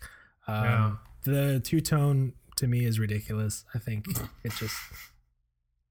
Um, 0.47 0.63
Yeah. 0.63 0.95
The 1.23 1.59
two 1.59 1.81
tone 1.81 2.33
to 2.55 2.65
me 2.67 2.83
is 2.85 2.99
ridiculous. 2.99 3.63
I 3.75 3.79
think 3.79 4.05
it 4.43 4.53
just 4.53 4.75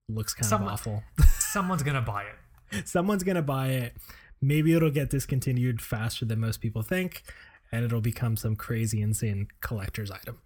looks 0.08 0.34
kind 0.34 0.46
Some- 0.46 0.62
of 0.62 0.68
awful. 0.72 1.02
Someone's 1.38 1.82
gonna 1.82 2.02
buy 2.02 2.24
it. 2.24 2.88
Someone's 2.88 3.22
gonna 3.22 3.42
buy 3.42 3.68
it. 3.68 3.96
Maybe 4.40 4.74
it'll 4.74 4.90
get 4.90 5.10
discontinued 5.10 5.80
faster 5.80 6.24
than 6.24 6.40
most 6.40 6.60
people 6.60 6.82
think, 6.82 7.22
and 7.72 7.84
it'll 7.84 8.00
become 8.02 8.36
some 8.36 8.54
crazy, 8.56 9.00
insane 9.00 9.48
collector's 9.60 10.10
item. 10.10 10.38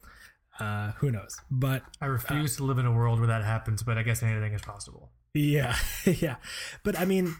Uh, 0.58 0.92
who 0.98 1.10
knows? 1.10 1.40
But 1.50 1.82
I 2.00 2.06
refuse 2.06 2.56
to 2.56 2.64
live 2.64 2.78
in 2.78 2.86
a 2.86 2.92
world 2.92 3.18
where 3.18 3.28
that 3.28 3.44
happens, 3.44 3.82
but 3.82 3.96
I 3.98 4.02
guess 4.02 4.22
anything 4.22 4.52
is 4.52 4.60
possible. 4.62 5.10
Yeah, 5.34 5.74
yeah. 6.04 6.36
But 6.84 6.98
I 6.98 7.04
mean, 7.04 7.34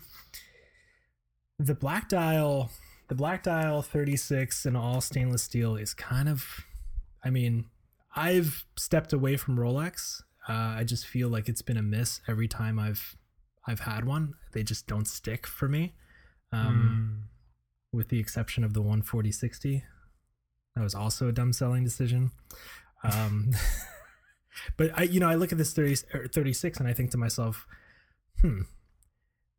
the 1.58 1.74
black 1.74 2.08
dial, 2.08 2.70
the 3.08 3.14
black 3.14 3.42
dial 3.42 3.82
36 3.82 4.64
and 4.66 4.76
all 4.76 5.00
stainless 5.00 5.42
steel 5.42 5.76
is 5.76 5.92
kind 5.94 6.28
of, 6.28 6.64
I 7.24 7.30
mean, 7.30 7.66
I've 8.16 8.64
stepped 8.76 9.12
away 9.12 9.36
from 9.36 9.56
Rolex. 9.56 10.22
Uh, 10.50 10.74
I 10.78 10.84
just 10.84 11.06
feel 11.06 11.28
like 11.28 11.48
it's 11.48 11.62
been 11.62 11.76
a 11.76 11.82
miss 11.82 12.20
every 12.26 12.48
time 12.48 12.80
I've 12.80 13.16
I've 13.68 13.80
had 13.80 14.04
one. 14.04 14.34
They 14.52 14.64
just 14.64 14.88
don't 14.88 15.06
stick 15.06 15.46
for 15.46 15.68
me. 15.68 15.94
Um, 16.52 17.28
with 17.92 18.08
the 18.08 18.18
exception 18.18 18.64
of 18.64 18.74
the 18.74 18.80
14060. 18.80 19.84
That 20.74 20.82
was 20.82 20.94
also 20.94 21.28
a 21.28 21.32
dumb 21.32 21.52
selling 21.52 21.84
decision. 21.84 22.32
Um, 23.04 23.50
but 24.76 24.90
I, 24.98 25.04
you 25.04 25.20
know, 25.20 25.28
I 25.28 25.36
look 25.36 25.52
at 25.52 25.58
this 25.58 25.72
30, 25.72 26.28
36 26.32 26.78
and 26.78 26.88
I 26.88 26.92
think 26.92 27.12
to 27.12 27.18
myself, 27.18 27.66
hmm, 28.40 28.62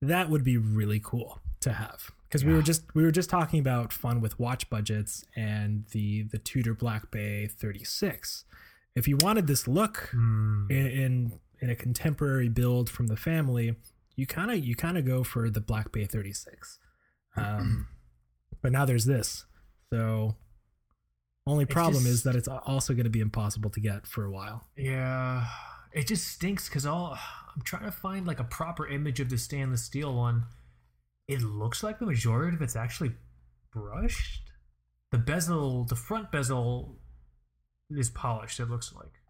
that 0.01 0.29
would 0.29 0.43
be 0.43 0.57
really 0.57 0.99
cool 1.01 1.39
to 1.61 1.73
have. 1.73 2.11
Because 2.27 2.43
we 2.43 2.53
were 2.53 2.61
just 2.61 2.83
we 2.95 3.03
were 3.03 3.11
just 3.11 3.29
talking 3.29 3.59
about 3.59 3.91
fun 3.91 4.21
with 4.21 4.39
watch 4.39 4.69
budgets 4.69 5.25
and 5.35 5.85
the 5.91 6.23
the 6.23 6.37
Tudor 6.37 6.73
Black 6.73 7.11
Bay 7.11 7.47
36. 7.47 8.45
If 8.95 9.07
you 9.07 9.17
wanted 9.21 9.47
this 9.47 9.67
look 9.67 10.09
Hmm. 10.11 10.67
in 10.69 10.87
in, 10.87 11.39
in 11.61 11.69
a 11.69 11.75
contemporary 11.75 12.49
build 12.49 12.89
from 12.89 13.07
the 13.07 13.15
family, 13.17 13.75
you 14.15 14.25
kind 14.27 14.51
of 14.51 14.57
you 14.63 14.75
kind 14.75 14.97
of 14.97 15.05
go 15.05 15.23
for 15.23 15.49
the 15.49 15.61
Black 15.61 15.91
Bay 15.91 16.05
36. 16.05 16.79
Um, 17.37 17.87
but 18.61 18.71
now 18.71 18.85
there's 18.85 19.05
this. 19.05 19.45
So 19.91 20.35
only 21.47 21.65
problem 21.65 22.05
is 22.05 22.23
that 22.23 22.35
it's 22.35 22.47
also 22.47 22.93
going 22.93 23.05
to 23.05 23.09
be 23.09 23.19
impossible 23.21 23.69
to 23.71 23.79
get 23.79 24.05
for 24.05 24.25
a 24.25 24.31
while. 24.31 24.67
Yeah, 24.77 25.45
it 25.93 26.07
just 26.07 26.27
stinks 26.27 26.67
because 26.69 26.85
all 26.85 27.17
I'm 27.55 27.61
trying 27.63 27.85
to 27.85 27.91
find 27.91 28.27
like 28.27 28.39
a 28.39 28.43
proper 28.45 28.87
image 28.87 29.19
of 29.19 29.29
the 29.29 29.37
stainless 29.37 29.83
steel 29.83 30.13
one. 30.15 30.43
It 31.27 31.41
looks 31.41 31.81
like 31.83 31.99
the 31.99 32.05
majority 32.05 32.55
of 32.55 32.61
it's 32.61 32.75
actually 32.75 33.13
brushed. 33.71 34.51
The 35.11 35.17
bezel, 35.17 35.85
the 35.85 35.95
front 35.95 36.31
bezel, 36.31 36.97
is 37.97 38.09
polished. 38.09 38.59
It 38.59 38.69
looks 38.69 38.93
like. 38.93 39.21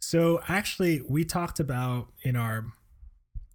So 0.00 0.40
actually, 0.48 1.02
we 1.08 1.24
talked 1.24 1.60
about 1.60 2.08
in 2.22 2.36
our 2.36 2.66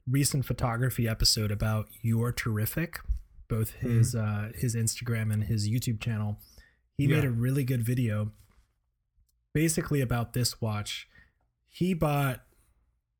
recent 0.07 0.45
photography 0.45 1.07
episode 1.07 1.51
about 1.51 1.87
You're 2.01 2.31
Terrific, 2.31 2.99
both 3.47 3.71
his 3.71 4.15
uh, 4.15 4.51
his 4.55 4.75
Instagram 4.75 5.31
and 5.31 5.45
his 5.45 5.69
YouTube 5.69 6.01
channel. 6.01 6.37
He 6.97 7.07
made 7.07 7.23
a 7.23 7.31
really 7.31 7.63
good 7.63 7.81
video, 7.83 8.31
basically 9.53 10.01
about 10.01 10.33
this 10.33 10.61
watch. 10.61 11.07
He 11.67 11.93
bought 11.93 12.41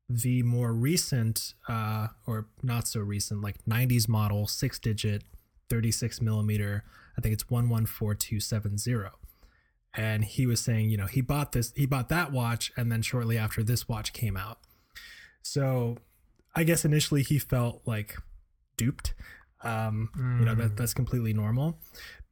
the 0.08 0.42
more 0.42 0.72
recent, 0.72 1.54
uh, 1.68 2.08
or 2.26 2.46
not 2.62 2.86
so 2.86 3.00
recent, 3.00 3.40
like 3.42 3.64
'90s 3.64 4.08
model, 4.08 4.46
six 4.46 4.78
digit, 4.78 5.24
36 5.70 6.20
millimeter. 6.20 6.84
I 7.16 7.20
think 7.20 7.32
it's 7.32 7.50
one 7.50 7.68
one 7.68 7.86
four 7.86 8.14
two 8.14 8.38
seven 8.38 8.78
zero 8.78 9.12
and 9.96 10.24
he 10.24 10.44
was 10.46 10.60
saying 10.60 10.90
you 10.90 10.96
know 10.96 11.06
he 11.06 11.20
bought 11.20 11.52
this 11.52 11.72
he 11.76 11.86
bought 11.86 12.08
that 12.08 12.32
watch 12.32 12.72
and 12.76 12.90
then 12.90 13.00
shortly 13.02 13.38
after 13.38 13.62
this 13.62 13.88
watch 13.88 14.12
came 14.12 14.36
out. 14.36 14.58
So 15.42 15.96
i 16.56 16.62
guess 16.64 16.84
initially 16.84 17.22
he 17.22 17.38
felt 17.38 17.82
like 17.86 18.16
duped. 18.76 19.14
Um 19.62 20.10
you 20.38 20.44
know 20.44 20.54
that 20.54 20.72
Mm. 20.72 20.76
that's 20.76 20.94
completely 20.94 21.32
normal. 21.32 21.78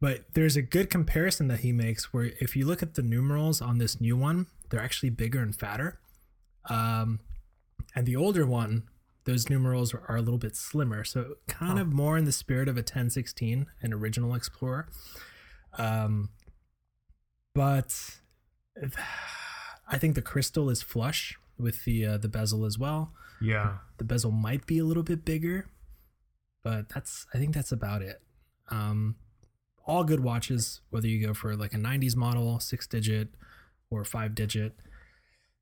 But 0.01 0.25
there's 0.35 0.57
a 0.57 0.62
good 0.62 0.90
comparison 0.90 1.46
that 1.48 1.61
he 1.61 1.70
makes 1.72 2.12
where 2.12 2.33
if 2.40 2.57
you 2.57 2.66
look 2.66 2.83
at 2.83 2.94
the 2.94 3.03
numerals 3.03 3.61
on 3.61 3.79
this 3.79 4.01
new 4.01 4.16
one 4.16 4.46
they're 4.70 4.81
actually 4.83 5.11
bigger 5.11 5.40
and 5.40 5.55
fatter. 5.55 5.98
Um 6.68 7.20
and 7.94 8.07
the 8.07 8.16
older 8.16 8.46
one 8.46 8.85
those 9.25 9.48
numerals 9.48 9.94
are, 9.94 10.03
are 10.09 10.16
a 10.16 10.20
little 10.22 10.38
bit 10.38 10.57
slimmer. 10.57 11.05
So 11.05 11.37
kind 11.46 11.79
Oh. 11.79 11.83
of 11.83 11.92
more 11.92 12.18
in 12.18 12.25
the 12.25 12.33
spirit 12.33 12.68
of 12.68 12.77
a 12.77 12.83
1016 12.83 13.66
an 13.83 13.92
original 13.92 14.35
explorer. 14.35 14.88
Um 15.79 16.31
but 17.54 18.18
I 19.88 19.98
think 19.98 20.14
the 20.14 20.22
crystal 20.22 20.70
is 20.70 20.82
flush 20.82 21.38
with 21.58 21.84
the 21.84 22.06
uh, 22.06 22.18
the 22.18 22.28
bezel 22.28 22.64
as 22.64 22.78
well. 22.78 23.12
Yeah. 23.40 23.78
The 23.98 24.04
bezel 24.04 24.30
might 24.30 24.66
be 24.66 24.78
a 24.78 24.84
little 24.84 25.02
bit 25.02 25.24
bigger, 25.24 25.66
but 26.62 26.88
that's 26.88 27.26
I 27.34 27.38
think 27.38 27.54
that's 27.54 27.72
about 27.72 28.02
it. 28.02 28.20
Um, 28.70 29.16
all 29.86 30.04
good 30.04 30.20
watches, 30.20 30.80
whether 30.90 31.08
you 31.08 31.24
go 31.26 31.34
for 31.34 31.56
like 31.56 31.74
a 31.74 31.78
'90s 31.78 32.16
model, 32.16 32.60
six 32.60 32.86
digit, 32.86 33.28
or 33.90 34.04
five 34.04 34.34
digit. 34.34 34.74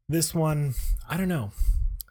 This 0.09 0.35
one, 0.35 0.75
I 1.09 1.17
don't 1.17 1.29
know. 1.29 1.53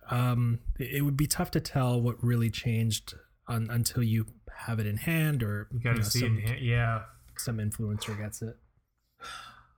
Um, 0.09 0.59
it, 0.79 1.03
would 1.05 1.17
be 1.17 1.27
tough 1.27 1.51
to 1.51 1.59
tell 1.59 2.01
what 2.01 2.23
really 2.23 2.49
changed 2.49 3.13
un, 3.47 3.67
until 3.69 4.01
you 4.01 4.25
have 4.55 4.79
it 4.79 4.87
in 4.87 4.97
hand 4.97 5.43
or 5.43 5.67
You 5.71 5.79
gotta 5.79 5.97
know, 5.97 6.03
see 6.03 6.19
some, 6.21 6.37
it. 6.37 6.41
in 6.41 6.47
hand- 6.47 6.61
Yeah. 6.65 7.01
some 7.37 7.57
influencer 7.57 8.17
gets 8.17 8.41
it. 8.41 8.57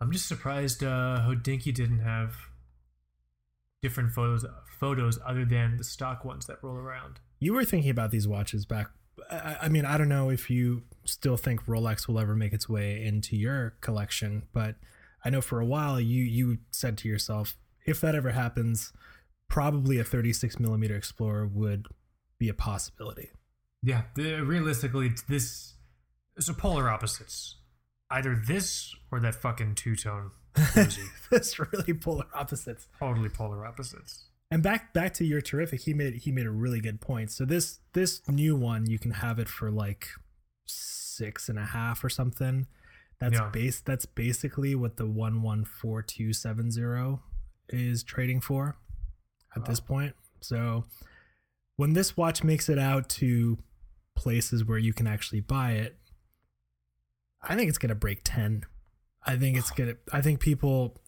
I'm 0.02 0.12
just 0.12 0.28
surprised 0.28 0.84
uh, 0.84 1.22
Hodinkee 1.28 1.74
didn't 1.74 2.00
have 2.00 2.34
different 3.84 4.12
photos 4.12 4.46
photos 4.80 5.20
other 5.26 5.46
than 5.46 5.78
the 5.78 5.84
stock 5.84 6.26
ones 6.26 6.48
that 6.48 6.58
roll 6.64 6.76
around. 6.76 7.20
You 7.40 7.54
were 7.54 7.64
thinking 7.64 7.92
about 7.92 8.10
these 8.10 8.28
watches 8.28 8.66
back. 8.66 8.88
I, 9.30 9.58
I 9.64 9.70
mean, 9.70 9.86
I 9.86 9.98
don't 9.98 10.10
know 10.10 10.32
if 10.32 10.50
you 10.50 10.84
still 11.06 11.38
think 11.38 11.66
Rolex 11.66 12.08
will 12.08 12.20
ever 12.20 12.36
make 12.36 12.52
its 12.52 12.68
way 12.68 13.04
into 13.04 13.36
your 13.36 13.76
collection, 13.82 14.44
but 14.54 14.76
I 15.24 15.30
know 15.30 15.42
for 15.42 15.60
a 15.60 15.66
while 15.66 16.00
you 16.02 16.24
you 16.24 16.58
said 16.72 16.98
to 17.00 17.08
yourself, 17.08 17.56
if 17.86 18.02
that 18.02 18.16
ever 18.16 18.32
happens, 18.32 18.92
probably 19.50 20.00
a 20.00 20.04
36 20.04 20.60
millimeter 20.60 20.96
Explorer 20.96 21.46
would 21.46 21.86
be 22.40 22.50
a 22.50 22.54
possibility. 22.56 23.30
Yeah, 23.84 24.04
the, 24.16 24.42
realistically, 24.42 25.08
it's 25.08 25.22
this 25.24 25.76
so 26.40 26.54
polar 26.54 26.90
opposites. 26.90 27.58
Either 28.12 28.36
this 28.36 28.94
or 29.12 29.20
that 29.22 29.36
fucking 29.36 29.76
two 29.76 29.96
tone. 29.96 30.32
That's 30.76 31.58
really 31.60 31.94
polar 31.94 32.26
opposites. 32.36 32.88
totally 33.00 33.30
polar 33.30 33.66
opposites. 33.66 34.26
And 34.52 34.62
back 34.62 34.94
back 34.94 35.14
to 35.16 35.26
your 35.26 35.40
terrific, 35.40 35.82
he 35.82 35.94
made 35.94 36.16
he 36.16 36.32
made 36.32 36.46
a 36.46 36.52
really 36.52 36.82
good 36.82 37.00
point. 37.00 37.32
So 37.32 37.46
this 37.46 37.80
this 37.94 38.22
new 38.28 38.56
one, 38.56 38.86
you 38.90 39.00
can 39.00 39.12
have 39.12 39.40
it 39.40 39.48
for 39.48 39.72
like 39.72 40.10
six 40.68 41.48
and 41.50 41.58
a 41.58 41.66
half 41.66 42.04
or 42.04 42.10
something. 42.10 42.68
That's 43.20 43.36
Yeah. 43.36 43.50
base. 43.50 43.80
That's 43.80 44.06
basically 44.06 44.76
what 44.76 44.98
the 44.98 45.06
one 45.06 45.42
one 45.42 45.64
four 45.64 46.02
two 46.02 46.34
seven 46.34 46.70
zero 46.70 47.22
is 47.70 48.04
trading 48.04 48.42
for 48.42 48.76
at 49.56 49.64
this 49.66 49.80
point. 49.80 50.16
So 50.42 50.84
when 51.78 51.94
this 51.94 52.18
watch 52.18 52.44
makes 52.44 52.68
it 52.68 52.78
out 52.78 53.08
to 53.10 53.58
places 54.18 54.66
where 54.66 54.78
you 54.78 54.94
can 54.94 55.08
actually 55.08 55.40
buy 55.42 55.74
it, 55.74 55.98
I 57.44 57.56
think 57.56 57.70
it's 57.70 57.78
gonna 57.78 57.96
break 57.96 58.22
ten. 58.24 58.64
I 59.26 59.38
think 59.38 59.58
it's 59.58 59.72
gonna. 59.72 59.96
I 60.12 60.22
think 60.22 60.40
people 60.40 61.02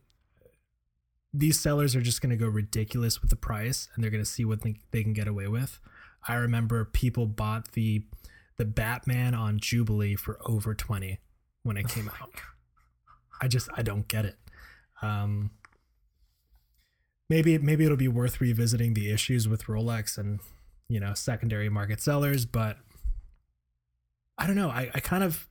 these 1.33 1.59
sellers 1.59 1.95
are 1.95 2.01
just 2.01 2.21
going 2.21 2.29
to 2.29 2.35
go 2.35 2.47
ridiculous 2.47 3.19
with 3.19 3.31
the 3.31 3.35
price 3.35 3.89
and 3.93 4.03
they're 4.03 4.11
going 4.11 4.23
to 4.23 4.29
see 4.29 4.45
what 4.45 4.61
they, 4.61 4.75
they 4.91 5.01
can 5.01 5.13
get 5.13 5.27
away 5.27 5.47
with. 5.47 5.79
I 6.27 6.35
remember 6.35 6.85
people 6.85 7.25
bought 7.25 7.71
the 7.71 8.05
the 8.57 8.65
Batman 8.65 9.33
on 9.33 9.57
Jubilee 9.57 10.15
for 10.15 10.37
over 10.45 10.75
20 10.75 11.19
when 11.63 11.75
it 11.75 11.87
came 11.87 12.07
out. 12.21 12.29
I 13.41 13.47
just 13.47 13.67
I 13.75 13.81
don't 13.81 14.07
get 14.07 14.25
it. 14.25 14.37
Um 15.01 15.49
maybe 17.29 17.57
maybe 17.57 17.83
it'll 17.83 17.97
be 17.97 18.07
worth 18.07 18.39
revisiting 18.39 18.93
the 18.93 19.11
issues 19.11 19.49
with 19.49 19.65
Rolex 19.65 20.19
and 20.19 20.39
you 20.87 20.99
know 20.99 21.13
secondary 21.13 21.67
market 21.67 21.99
sellers, 21.99 22.45
but 22.45 22.77
I 24.37 24.45
don't 24.45 24.55
know. 24.55 24.69
I, 24.69 24.91
I 24.93 24.99
kind 24.99 25.23
of 25.23 25.47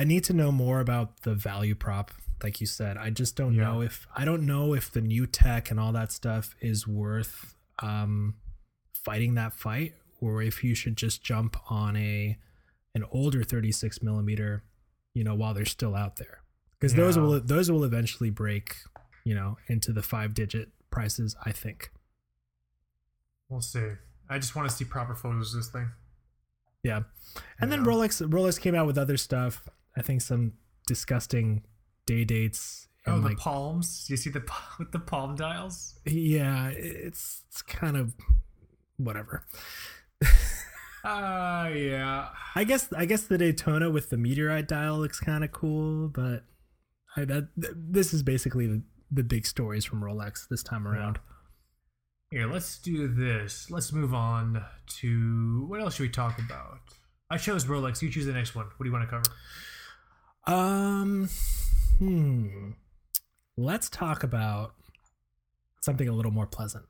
I 0.00 0.04
need 0.04 0.24
to 0.24 0.32
know 0.32 0.50
more 0.50 0.80
about 0.80 1.22
the 1.24 1.34
value 1.34 1.74
prop, 1.74 2.10
like 2.42 2.58
you 2.58 2.66
said. 2.66 2.96
I 2.96 3.10
just 3.10 3.36
don't 3.36 3.52
Yeah. 3.54 3.64
know 3.64 3.82
if 3.82 4.06
I 4.16 4.24
don't 4.24 4.46
know 4.46 4.72
if 4.74 4.90
the 4.90 5.02
new 5.02 5.26
tech 5.26 5.70
and 5.70 5.78
all 5.78 5.92
that 5.92 6.10
stuff 6.10 6.56
is 6.60 6.86
worth 6.86 7.54
um, 7.80 8.34
fighting 8.94 9.34
that 9.34 9.52
fight, 9.52 9.94
or 10.20 10.40
if 10.42 10.64
you 10.64 10.74
should 10.74 10.96
just 10.96 11.22
jump 11.22 11.56
on 11.70 11.96
a 11.96 12.38
an 12.94 13.04
older 13.10 13.44
36 13.44 14.02
millimeter, 14.02 14.64
you 15.12 15.22
know, 15.22 15.34
while 15.34 15.52
they're 15.54 15.64
still 15.66 15.94
out 15.94 16.16
there, 16.16 16.40
because 16.78 16.94
those 16.94 17.18
will 17.18 17.38
those 17.38 17.70
will 17.70 17.84
eventually 17.84 18.30
break, 18.30 18.76
you 19.24 19.34
know, 19.34 19.58
into 19.66 19.92
the 19.92 20.02
five 20.02 20.32
digit 20.32 20.70
prices. 20.90 21.36
I 21.44 21.52
think. 21.52 21.90
We'll 23.50 23.60
see. 23.60 23.92
I 24.30 24.38
just 24.38 24.54
want 24.56 24.68
to 24.70 24.74
see 24.74 24.84
proper 24.86 25.14
photos 25.14 25.52
of 25.54 25.60
this 25.60 25.68
thing. 25.68 25.90
Yeah. 26.82 27.02
And 27.60 27.70
then 27.70 27.84
Rolex 27.84 28.26
Rolex 28.26 28.58
came 28.58 28.74
out 28.74 28.86
with 28.86 28.96
other 28.96 29.18
stuff. 29.18 29.68
I 29.96 30.02
think 30.02 30.20
some 30.22 30.52
disgusting 30.86 31.62
day 32.06 32.24
dates 32.24 32.86
Oh, 33.06 33.18
the 33.18 33.28
like 33.28 33.38
palms. 33.38 34.06
You 34.10 34.16
see 34.16 34.28
the 34.30 34.42
with 34.78 34.92
the 34.92 34.98
palm 34.98 35.34
dials? 35.34 35.98
yeah, 36.04 36.68
it's 36.68 37.42
it's 37.48 37.62
kind 37.62 37.96
of 37.96 38.14
whatever. 38.98 39.44
Uh 41.02 41.70
yeah. 41.74 42.28
I 42.54 42.64
guess 42.64 42.92
I 42.92 43.06
guess 43.06 43.22
the 43.22 43.38
Daytona 43.38 43.90
with 43.90 44.10
the 44.10 44.16
meteorite 44.18 44.68
dial 44.68 44.98
looks 44.98 45.18
kind 45.18 45.42
of 45.44 45.50
cool, 45.52 46.08
but 46.08 46.44
I, 47.16 47.24
that 47.24 47.48
th- 47.60 47.74
this 47.74 48.12
is 48.12 48.22
basically 48.22 48.66
the, 48.66 48.82
the 49.10 49.24
big 49.24 49.46
stories 49.46 49.84
from 49.84 50.02
Rolex 50.02 50.46
this 50.48 50.62
time 50.62 50.86
around. 50.86 51.18
Here, 52.30 52.46
let's 52.46 52.78
do 52.78 53.08
this. 53.08 53.70
Let's 53.70 53.92
move 53.92 54.14
on 54.14 54.62
to 55.00 55.64
what 55.66 55.80
else 55.80 55.94
should 55.94 56.02
we 56.04 56.10
talk 56.10 56.38
about? 56.38 56.78
I 57.30 57.38
chose 57.38 57.64
Rolex. 57.64 58.02
You 58.02 58.10
choose 58.10 58.26
the 58.26 58.32
next 58.32 58.54
one. 58.54 58.66
What 58.66 58.84
do 58.84 58.88
you 58.88 58.92
want 58.92 59.04
to 59.04 59.10
cover? 59.10 59.24
Um, 60.46 61.28
hmm. 61.98 62.70
Let's 63.56 63.88
talk 63.90 64.22
about 64.22 64.74
something 65.80 66.08
a 66.08 66.12
little 66.12 66.32
more 66.32 66.46
pleasant. 66.46 66.84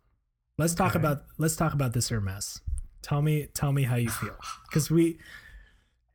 Let's 0.59 0.75
talk 0.75 0.91
Okay. 0.91 0.99
about 1.01 1.25
let's 1.39 1.57
talk 1.57 1.73
about 1.73 1.93
this 1.93 2.09
Hermes. 2.11 2.61
Tell 3.03 3.23
me 3.23 3.49
tell 3.55 3.73
me 3.73 3.85
how 3.85 3.97
you 3.97 4.11
feel 4.11 4.37
because 4.69 4.91
we 4.91 5.19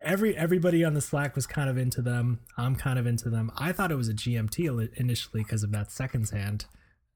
every 0.02 0.36
everybody 0.38 0.84
on 0.84 0.94
the 0.94 1.02
Slack 1.02 1.36
was 1.36 1.48
kind 1.48 1.70
of 1.70 1.78
into 1.78 2.02
them. 2.02 2.40
I'm 2.58 2.76
kind 2.76 3.00
of 3.00 3.08
into 3.08 3.30
them. 3.30 3.52
I 3.58 3.72
thought 3.72 3.92
it 3.92 3.96
was 3.96 4.08
a 4.08 4.14
GMT 4.14 4.98
initially 4.98 5.44
because 5.44 5.64
of 5.64 5.72
that 5.72 5.92
seconds 5.92 6.30
hand. 6.30 6.66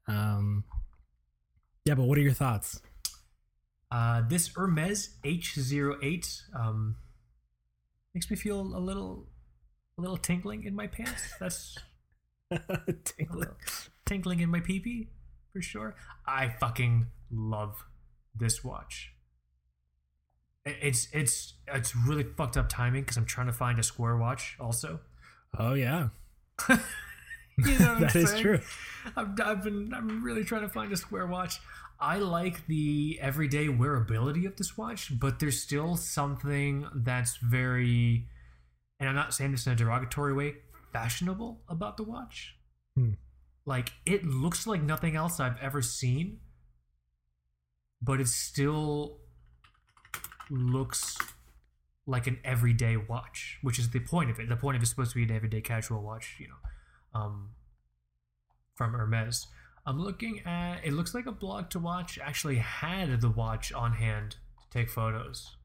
Um, 0.08 0.64
yeah, 1.84 1.94
but 1.94 2.04
what 2.04 2.18
are 2.18 2.22
your 2.22 2.32
thoughts? 2.32 2.80
Uh, 3.92 4.22
this 4.28 4.48
Hermes 4.54 5.16
H08 5.24 6.42
um, 6.54 6.96
makes 8.14 8.30
me 8.30 8.36
feel 8.36 8.60
a 8.60 8.78
little, 8.78 9.26
a 10.00 10.02
little 10.02 10.16
tingling 10.16 10.64
in 10.64 10.74
my 10.74 10.86
pants. 10.86 11.22
That's 11.38 11.76
Tingling. 13.04 13.48
tingling 14.06 14.40
in 14.40 14.50
my 14.50 14.60
pee 14.60 15.08
for 15.52 15.60
sure. 15.60 15.94
I 16.26 16.48
fucking 16.48 17.06
love 17.30 17.84
this 18.34 18.64
watch. 18.64 19.12
It's 20.64 21.08
it's 21.12 21.54
it's 21.68 21.94
really 21.94 22.24
fucked 22.24 22.56
up 22.56 22.68
timing 22.68 23.02
because 23.02 23.16
I'm 23.16 23.26
trying 23.26 23.46
to 23.46 23.52
find 23.52 23.78
a 23.78 23.82
square 23.82 24.16
watch 24.16 24.56
also. 24.60 25.00
Oh 25.58 25.74
yeah, 25.74 26.08
You 26.68 27.78
know 27.78 27.94
what 27.94 28.00
that 28.12 28.16
is 28.16 28.34
true. 28.38 28.60
I've, 29.16 29.28
I've 29.40 29.64
been 29.64 29.92
I'm 29.94 30.22
really 30.22 30.44
trying 30.44 30.62
to 30.62 30.68
find 30.68 30.92
a 30.92 30.96
square 30.96 31.26
watch. 31.26 31.58
I 31.98 32.18
like 32.18 32.66
the 32.66 33.18
everyday 33.20 33.66
wearability 33.66 34.46
of 34.46 34.56
this 34.56 34.76
watch, 34.78 35.18
but 35.18 35.38
there's 35.38 35.60
still 35.60 35.96
something 35.96 36.86
that's 36.94 37.36
very, 37.36 38.26
and 39.00 39.08
I'm 39.08 39.14
not 39.14 39.34
saying 39.34 39.52
this 39.52 39.66
in 39.66 39.72
a 39.72 39.76
derogatory 39.76 40.34
way, 40.34 40.56
fashionable 40.92 41.62
about 41.68 41.96
the 41.96 42.02
watch. 42.04 42.54
Hmm. 42.94 43.12
Like 43.64 43.92
it 44.04 44.24
looks 44.24 44.66
like 44.66 44.82
nothing 44.82 45.16
else 45.16 45.40
I've 45.40 45.58
ever 45.60 45.80
seen, 45.80 46.40
but 48.02 48.20
it 48.20 48.28
still 48.28 49.18
looks 50.50 51.16
like 52.06 52.26
an 52.26 52.38
everyday 52.44 52.96
watch, 52.96 53.58
which 53.62 53.78
is 53.78 53.90
the 53.90 54.00
point 54.00 54.30
of 54.30 54.38
it. 54.38 54.48
The 54.48 54.56
point 54.56 54.76
of 54.76 54.82
it 54.82 54.84
is 54.84 54.90
supposed 54.90 55.12
to 55.12 55.16
be 55.16 55.22
an 55.22 55.30
everyday 55.30 55.60
casual 55.60 56.02
watch, 56.02 56.36
you 56.38 56.48
know, 56.48 57.20
um, 57.20 57.50
from 58.74 58.92
Hermes. 58.92 59.46
I'm 59.86 59.98
looking 59.98 60.40
at. 60.44 60.84
It 60.84 60.92
looks 60.92 61.14
like 61.14 61.26
a 61.26 61.32
blog 61.32 61.70
to 61.70 61.78
watch 61.78 62.18
actually 62.22 62.56
had 62.56 63.20
the 63.20 63.30
watch 63.30 63.72
on 63.72 63.94
hand 63.94 64.32
to 64.32 64.78
take 64.78 64.90
photos. 64.90 65.56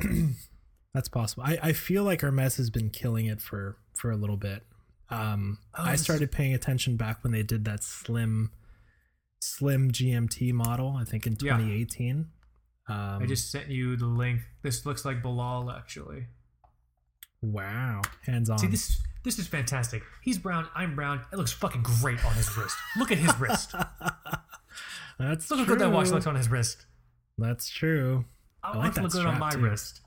That's 0.94 1.08
possible. 1.08 1.44
I, 1.46 1.58
I 1.62 1.72
feel 1.72 2.02
like 2.04 2.20
Hermes 2.22 2.56
has 2.56 2.70
been 2.70 2.90
killing 2.90 3.26
it 3.26 3.40
for 3.40 3.76
for 3.96 4.10
a 4.10 4.16
little 4.16 4.36
bit. 4.36 4.64
Um, 5.10 5.58
Oh, 5.76 5.84
I 5.84 5.96
started 5.96 6.30
paying 6.32 6.54
attention 6.54 6.96
back 6.96 7.22
when 7.24 7.32
they 7.32 7.42
did 7.42 7.64
that 7.64 7.82
slim 7.84 8.50
slim 9.40 9.90
GMT 9.90 10.52
model. 10.52 10.96
I 10.98 11.04
think 11.04 11.26
in 11.26 11.32
Yeah. 11.34 11.56
2018. 11.56 12.26
Um, 12.88 12.96
I 13.22 13.26
just 13.26 13.50
sent 13.52 13.68
you 13.68 13.96
the 13.96 14.06
link. 14.06 14.40
This 14.62 14.84
looks 14.84 15.04
like 15.04 15.22
Bilal 15.22 15.70
actually. 15.70 16.26
wow, 17.42 18.02
hands 18.26 18.50
on. 18.50 18.58
See 18.58 18.66
this. 18.66 19.00
This 19.22 19.38
is 19.38 19.46
fantastic. 19.46 20.02
He's 20.22 20.38
brown. 20.38 20.66
I'm 20.74 20.94
brown. 20.96 21.20
It 21.32 21.36
looks 21.36 21.52
fucking 21.52 21.82
great 21.82 22.24
on 22.24 22.32
his 22.34 22.56
wrist. 22.56 22.74
Look 22.96 23.12
at 23.12 23.18
his 23.18 23.38
wrist. 23.38 23.74
That's 25.18 25.50
Look 25.50 25.60
how 25.60 25.64
good 25.66 25.78
that 25.80 25.92
watch 25.92 26.08
looks 26.10 26.26
on 26.26 26.34
his 26.36 26.48
wrist. 26.48 26.86
That's 27.36 27.68
true. 27.68 28.24
I, 28.62 28.68
I 28.68 28.76
want 28.76 28.84
like 28.86 28.94
to 28.94 29.02
look 29.02 29.12
good 29.12 29.26
on 29.26 29.38
my 29.38 29.50
too. 29.50 29.58
wrist. 29.58 30.00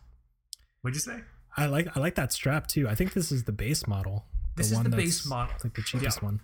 What'd 0.84 0.95
you 0.95 0.99
say? 1.01 1.21
I 1.57 1.65
like 1.67 1.88
I 1.95 1.99
like 1.99 2.15
that 2.15 2.31
strap 2.34 2.67
too. 2.67 2.88
I 2.89 2.95
think 2.95 3.13
this 3.13 3.31
is 3.31 3.45
the 3.45 3.51
base 3.51 3.88
model. 3.88 4.25
This 4.55 4.71
is 4.71 4.79
the 4.84 4.89
base 4.89 5.25
model. 5.25 5.55
Like 5.63 5.73
the 5.73 5.81
cheapest 5.81 6.19
Yeah. 6.19 6.25
one. 6.25 6.39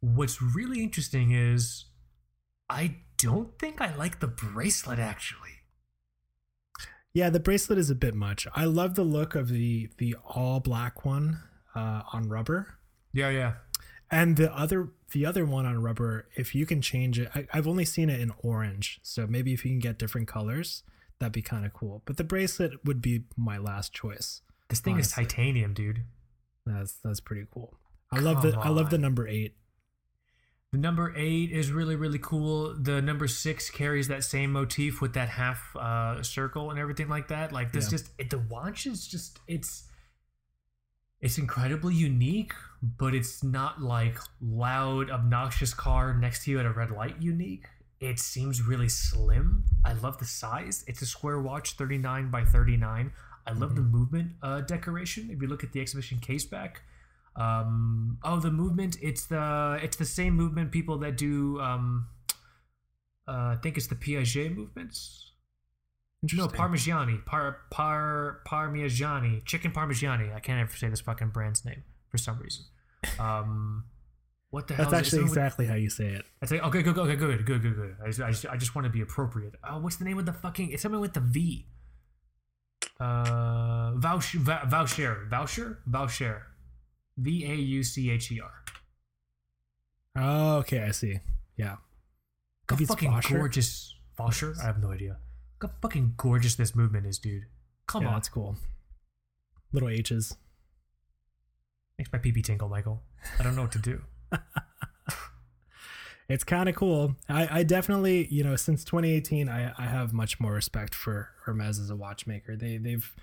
What's 0.00 0.40
really 0.40 0.82
interesting 0.82 1.32
is 1.32 1.86
I 2.70 2.96
don't 3.18 3.58
think 3.58 3.80
I 3.80 3.94
like 3.96 4.20
the 4.20 4.26
bracelet 4.28 4.98
actually. 4.98 5.50
Yeah, 7.12 7.30
the 7.30 7.40
bracelet 7.40 7.78
is 7.78 7.90
a 7.90 7.94
bit 7.94 8.14
much. 8.14 8.46
I 8.54 8.64
love 8.64 8.94
the 8.94 9.04
look 9.04 9.34
of 9.34 9.48
the 9.48 9.90
the 9.98 10.16
all 10.24 10.60
black 10.60 11.04
one 11.04 11.40
uh, 11.74 12.02
on 12.12 12.28
rubber, 12.28 12.78
Yeah, 13.12 13.30
yeah. 13.30 13.54
and 14.10 14.36
the 14.36 14.52
other 14.54 14.90
the 15.12 15.26
other 15.26 15.44
one 15.44 15.66
on 15.66 15.80
rubber. 15.82 16.28
If 16.36 16.54
you 16.54 16.66
can 16.66 16.80
change 16.80 17.18
it, 17.18 17.28
I, 17.34 17.46
I've 17.52 17.66
only 17.68 17.84
seen 17.84 18.08
it 18.10 18.20
in 18.20 18.32
orange. 18.38 19.00
So 19.02 19.26
maybe 19.26 19.52
if 19.52 19.64
you 19.64 19.70
can 19.72 19.78
get 19.80 19.98
different 19.98 20.26
colors, 20.28 20.82
that'd 21.18 21.32
be 21.32 21.42
kind 21.42 21.64
of 21.64 21.72
cool. 21.72 22.02
But 22.04 22.16
the 22.16 22.24
bracelet 22.24 22.84
would 22.84 23.00
be 23.02 23.24
my 23.36 23.58
last 23.58 23.92
choice. 23.92 24.40
This 24.68 24.80
thing 24.80 24.94
Honestly. 24.94 25.24
is 25.24 25.28
titanium, 25.28 25.74
dude. 25.74 26.02
That's 26.66 26.94
that's 27.04 27.20
pretty 27.20 27.46
cool. 27.52 27.74
I 28.10 28.20
love 28.20 28.42
the 28.42 28.52
Come 28.52 28.62
I 28.62 28.68
love 28.68 28.90
the 28.90 28.98
number 28.98 29.26
eight. 29.28 29.56
The 30.72 30.78
number 30.78 31.14
eight 31.16 31.52
is 31.52 31.70
really, 31.70 31.94
really 31.94 32.18
cool. 32.18 32.74
The 32.74 33.00
number 33.00 33.28
six 33.28 33.70
carries 33.70 34.08
that 34.08 34.24
same 34.24 34.50
motif 34.50 35.00
with 35.00 35.12
that 35.14 35.28
half 35.28 35.76
uh, 35.76 36.20
circle 36.22 36.70
and 36.70 36.80
everything 36.80 37.08
like 37.08 37.28
that. 37.28 37.52
Like 37.52 37.72
this, 37.72 37.84
Yeah. 37.84 37.90
just 37.90 38.10
it, 38.18 38.30
the 38.30 38.38
watch 38.38 38.86
is 38.86 39.06
just 39.06 39.38
it's 39.46 39.84
it's 41.20 41.38
incredibly 41.38 41.94
unique, 41.94 42.52
but 42.82 43.14
it's 43.14 43.42
not 43.44 43.80
like 43.80 44.18
loud, 44.42 45.10
obnoxious 45.10 45.72
car 45.72 46.12
next 46.16 46.44
to 46.44 46.50
you 46.50 46.58
at 46.60 46.66
a 46.66 46.72
red 46.72 46.90
light 46.90 47.16
unique. 47.22 47.66
It 48.04 48.18
seems 48.18 48.62
really 48.62 48.88
slim. 48.88 49.64
I 49.84 49.94
love 49.94 50.18
the 50.18 50.24
size. 50.24 50.84
It's 50.86 51.00
a 51.02 51.06
square 51.06 51.40
watch, 51.40 51.72
39 51.72 52.30
by 52.30 52.44
39. 52.44 53.12
I 53.46 53.52
love 53.52 53.76
the 53.76 53.82
movement 53.82 54.32
uh, 54.42 54.60
decoration. 54.62 55.28
If 55.30 55.40
you 55.42 55.48
look 55.48 55.64
at 55.64 55.72
the 55.72 55.80
exhibition 55.80 56.18
case 56.18 56.44
back, 56.44 56.82
um, 57.36 58.18
oh, 58.22 58.40
the 58.40 58.50
movement. 58.50 58.96
It's 59.02 59.26
the 59.26 59.78
it's 59.82 59.96
the 59.96 60.04
same 60.04 60.34
movement 60.34 60.70
people 60.70 60.98
that 60.98 61.16
do. 61.16 61.60
Um, 61.60 62.08
uh, 63.26 63.54
I 63.54 63.58
think 63.62 63.76
it's 63.76 63.86
the 63.86 63.96
Piaget 63.96 64.54
movements. 64.54 65.32
No, 66.32 66.46
Parmigiani. 66.48 67.24
Par 67.26 67.58
par 67.70 68.40
Parmigiani. 68.46 69.44
Chicken 69.44 69.72
Parmigiani. 69.72 70.34
I 70.34 70.40
can't 70.40 70.60
ever 70.60 70.76
say 70.76 70.88
this 70.88 71.00
fucking 71.00 71.28
brand's 71.28 71.64
name 71.64 71.84
for 72.08 72.18
some 72.18 72.38
reason. 72.38 72.64
Um, 73.20 73.84
what 74.54 74.68
the 74.68 74.74
hell? 74.74 74.88
That's 74.88 75.08
is 75.08 75.14
actually 75.14 75.26
exactly 75.26 75.66
how 75.66 75.74
you 75.74 75.90
say 75.90 76.06
it. 76.06 76.24
That's 76.40 76.50
say, 76.50 76.60
okay, 76.60 76.82
good, 76.82 76.96
okay, 76.96 77.16
good, 77.16 77.44
good, 77.44 77.60
good, 77.60 77.74
good. 77.74 77.96
I 78.00 78.06
just, 78.06 78.20
I 78.20 78.30
just, 78.30 78.46
I 78.46 78.56
just 78.56 78.74
want 78.76 78.84
to 78.84 78.90
be 78.90 79.00
appropriate. 79.00 79.54
Oh, 79.68 79.80
what's 79.80 79.96
the 79.96 80.04
name 80.04 80.16
of 80.16 80.26
the 80.26 80.32
fucking? 80.32 80.70
It's 80.70 80.82
something 80.82 81.00
with 81.00 81.12
the 81.12 81.20
V. 81.20 81.66
Uh, 83.00 83.94
voucher, 83.96 84.38
voucher, 84.38 85.26
voucher, 85.28 85.80
voucher, 85.86 86.46
V 87.16 87.44
A 87.44 87.54
U 87.56 87.82
C 87.82 88.10
H 88.10 88.30
E 88.30 88.40
R. 88.40 88.52
Oh, 90.16 90.58
okay, 90.58 90.84
I 90.84 90.92
see. 90.92 91.18
Yeah. 91.56 91.76
How 92.68 92.76
Maybe 92.76 92.84
it's 92.84 92.92
fucking 92.92 93.20
gorgeous, 93.28 93.96
Voucher? 94.16 94.54
I 94.62 94.66
have 94.66 94.80
no 94.80 94.92
idea. 94.92 95.16
How 95.60 95.70
fucking 95.82 96.14
gorgeous 96.16 96.54
this 96.54 96.76
movement 96.76 97.06
is, 97.06 97.18
dude. 97.18 97.46
Come 97.88 98.02
yeah, 98.02 98.08
on, 98.08 98.14
that's 98.14 98.28
cool. 98.28 98.56
Little 99.72 99.88
H's. 99.88 100.36
makes 101.98 102.12
my 102.12 102.20
pee 102.20 102.30
pee 102.30 102.42
tinkle, 102.42 102.68
Michael. 102.68 103.02
I 103.40 103.42
don't 103.42 103.56
know 103.56 103.62
what 103.62 103.72
to 103.72 103.80
do. 103.80 104.02
It's 106.28 106.44
kind 106.44 106.68
of 106.68 106.74
cool. 106.74 107.16
I, 107.28 107.58
I 107.58 107.62
definitely, 107.64 108.26
you 108.30 108.42
know, 108.42 108.56
since 108.56 108.82
2018, 108.84 109.48
I, 109.48 109.72
I 109.76 109.86
have 109.86 110.12
much 110.12 110.40
more 110.40 110.52
respect 110.52 110.94
for 110.94 111.30
Hermes 111.44 111.78
as 111.78 111.90
a 111.90 111.96
watchmaker. 111.96 112.56
They 112.56 112.78
they've 112.78 113.14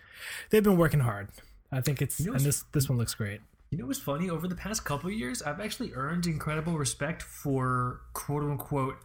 they've 0.49 0.63
been 0.63 0.77
working 0.77 0.99
hard. 0.99 1.29
I 1.71 1.81
think 1.81 2.01
it's 2.01 2.19
You 2.19 2.27
know 2.27 2.33
and 2.33 2.41
this 2.41 2.63
this 2.73 2.89
one 2.89 2.97
looks 2.97 3.15
great. 3.15 3.41
You 3.71 3.77
know 3.79 3.87
what's 3.87 3.99
funny? 3.99 4.29
Over 4.29 4.47
the 4.47 4.55
past 4.55 4.85
couple 4.85 5.09
of 5.09 5.15
years, 5.15 5.41
I've 5.41 5.59
actually 5.59 5.93
earned 5.93 6.27
incredible 6.27 6.77
respect 6.77 7.23
for 7.23 8.01
quote 8.13 8.43
unquote 8.43 8.97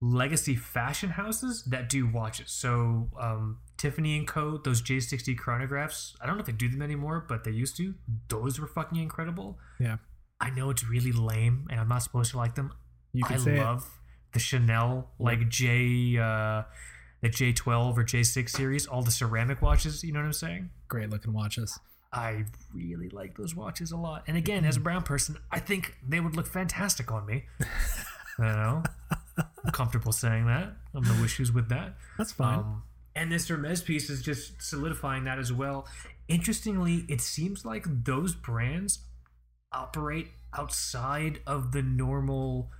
legacy 0.00 0.56
fashion 0.56 1.10
houses 1.10 1.62
that 1.64 1.88
do 1.88 2.06
watches. 2.06 2.50
So 2.50 3.08
um, 3.20 3.58
Tiffany 3.76 4.18
and 4.18 4.26
Co. 4.26 4.58
Those 4.58 4.82
J60 4.82 5.36
chronographs. 5.38 6.14
I 6.20 6.26
don't 6.26 6.36
know 6.36 6.40
if 6.40 6.46
they 6.46 6.52
do 6.52 6.68
them 6.68 6.82
anymore, 6.82 7.24
but 7.28 7.44
they 7.44 7.52
used 7.52 7.76
to. 7.76 7.94
Those 8.28 8.58
were 8.58 8.66
fucking 8.66 8.98
incredible. 8.98 9.58
Yeah, 9.78 9.98
I 10.40 10.50
know 10.50 10.70
it's 10.70 10.86
really 10.86 11.12
lame, 11.12 11.66
and 11.70 11.80
I'm 11.80 11.88
not 11.88 12.02
supposed 12.02 12.32
to 12.32 12.36
like 12.36 12.54
them. 12.54 12.72
you 13.12 13.24
I 13.28 13.36
say 13.36 13.58
love 13.58 13.88
the 14.32 14.38
Chanel 14.38 15.08
like 15.18 15.48
J 15.48 16.18
uh, 16.18 16.62
the 17.22 17.28
J12 17.28 17.96
or 17.96 18.04
J6 18.04 18.50
series, 18.50 18.86
all 18.86 19.02
the 19.02 19.10
ceramic 19.10 19.62
watches. 19.62 20.04
You 20.04 20.12
know 20.12 20.20
what 20.20 20.26
I'm 20.26 20.32
saying? 20.32 20.70
Great 20.88 21.10
looking 21.10 21.32
watches. 21.32 21.78
I 22.12 22.44
really 22.72 23.08
like 23.08 23.36
those 23.36 23.54
watches 23.54 23.92
a 23.92 23.96
lot. 23.96 24.24
And 24.26 24.36
again, 24.36 24.64
as 24.64 24.76
a 24.76 24.80
brown 24.80 25.02
person, 25.02 25.36
I 25.50 25.58
think 25.58 25.96
they 26.06 26.20
would 26.20 26.36
look 26.36 26.46
fantastic 26.46 27.10
on 27.10 27.26
me. 27.26 27.44
I 28.38 28.44
don't 28.44 28.56
know. 28.56 28.82
I'm 29.64 29.72
comfortable 29.72 30.12
saying 30.12 30.46
that. 30.46 30.72
I'm 30.94 31.02
no 31.02 31.24
issues 31.24 31.52
with 31.52 31.68
that. 31.70 31.94
That's 32.16 32.32
fine. 32.32 32.58
Um, 32.58 32.82
and 33.14 33.32
this 33.32 33.48
Hermes 33.48 33.82
piece 33.82 34.10
is 34.10 34.22
just 34.22 34.62
solidifying 34.62 35.24
that 35.24 35.38
as 35.38 35.52
well. 35.52 35.86
Interestingly, 36.28 37.04
it 37.08 37.20
seems 37.20 37.64
like 37.64 37.86
those 38.04 38.34
brands 38.34 38.98
operate 39.72 40.28
outside 40.56 41.40
of 41.46 41.72
the 41.72 41.82
normal 41.82 42.70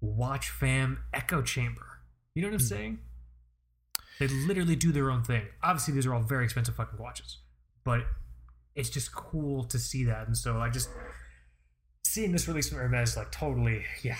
watch 0.00 0.50
fam 0.50 1.02
echo 1.12 1.42
chamber. 1.42 2.00
You 2.34 2.42
know 2.42 2.48
what 2.48 2.54
I'm 2.54 2.60
hmm. 2.60 2.66
saying? 2.66 2.98
They 4.18 4.28
literally 4.28 4.76
do 4.76 4.92
their 4.92 5.10
own 5.10 5.24
thing. 5.24 5.42
Obviously, 5.62 5.94
these 5.94 6.06
are 6.06 6.14
all 6.14 6.22
very 6.22 6.44
expensive 6.44 6.76
fucking 6.76 6.98
watches, 6.98 7.38
but 7.84 8.02
it's 8.74 8.90
just 8.90 9.12
cool 9.12 9.64
to 9.64 9.78
see 9.78 10.04
that. 10.04 10.26
And 10.26 10.36
so 10.36 10.58
I 10.58 10.70
just 10.70 10.88
seeing 12.04 12.32
this 12.32 12.46
release 12.46 12.68
from 12.68 12.78
Hermes, 12.78 13.16
like 13.16 13.32
totally, 13.32 13.84
yeah. 14.02 14.16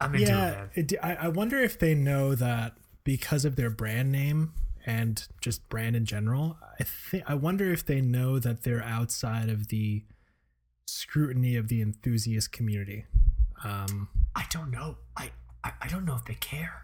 I'm 0.00 0.14
into 0.14 0.26
it, 0.26 0.28
yeah, 0.28 0.50
man. 0.50 0.70
it, 0.74 0.92
I, 1.02 1.14
I 1.14 1.28
wonder 1.28 1.58
if 1.58 1.78
they 1.78 1.94
know 1.94 2.36
that 2.36 2.74
because 3.02 3.44
of 3.44 3.56
their 3.56 3.70
brand 3.70 4.12
name 4.12 4.52
and 4.86 5.26
just 5.40 5.68
brand 5.68 5.96
in 5.96 6.04
general. 6.04 6.58
I 6.78 6.84
think 6.84 7.24
I 7.26 7.34
wonder 7.34 7.72
if 7.72 7.84
they 7.84 8.00
know 8.00 8.38
that 8.38 8.62
they're 8.62 8.82
outside 8.82 9.48
of 9.48 9.68
the 9.68 10.04
scrutiny 10.86 11.56
of 11.56 11.68
the 11.68 11.82
enthusiast 11.82 12.52
community. 12.52 13.04
Um, 13.64 14.08
I 14.34 14.46
don't 14.50 14.70
know. 14.70 14.96
I, 15.16 15.30
I 15.64 15.72
I 15.82 15.88
don't 15.88 16.04
know 16.04 16.14
if 16.16 16.24
they 16.24 16.34
care. 16.34 16.82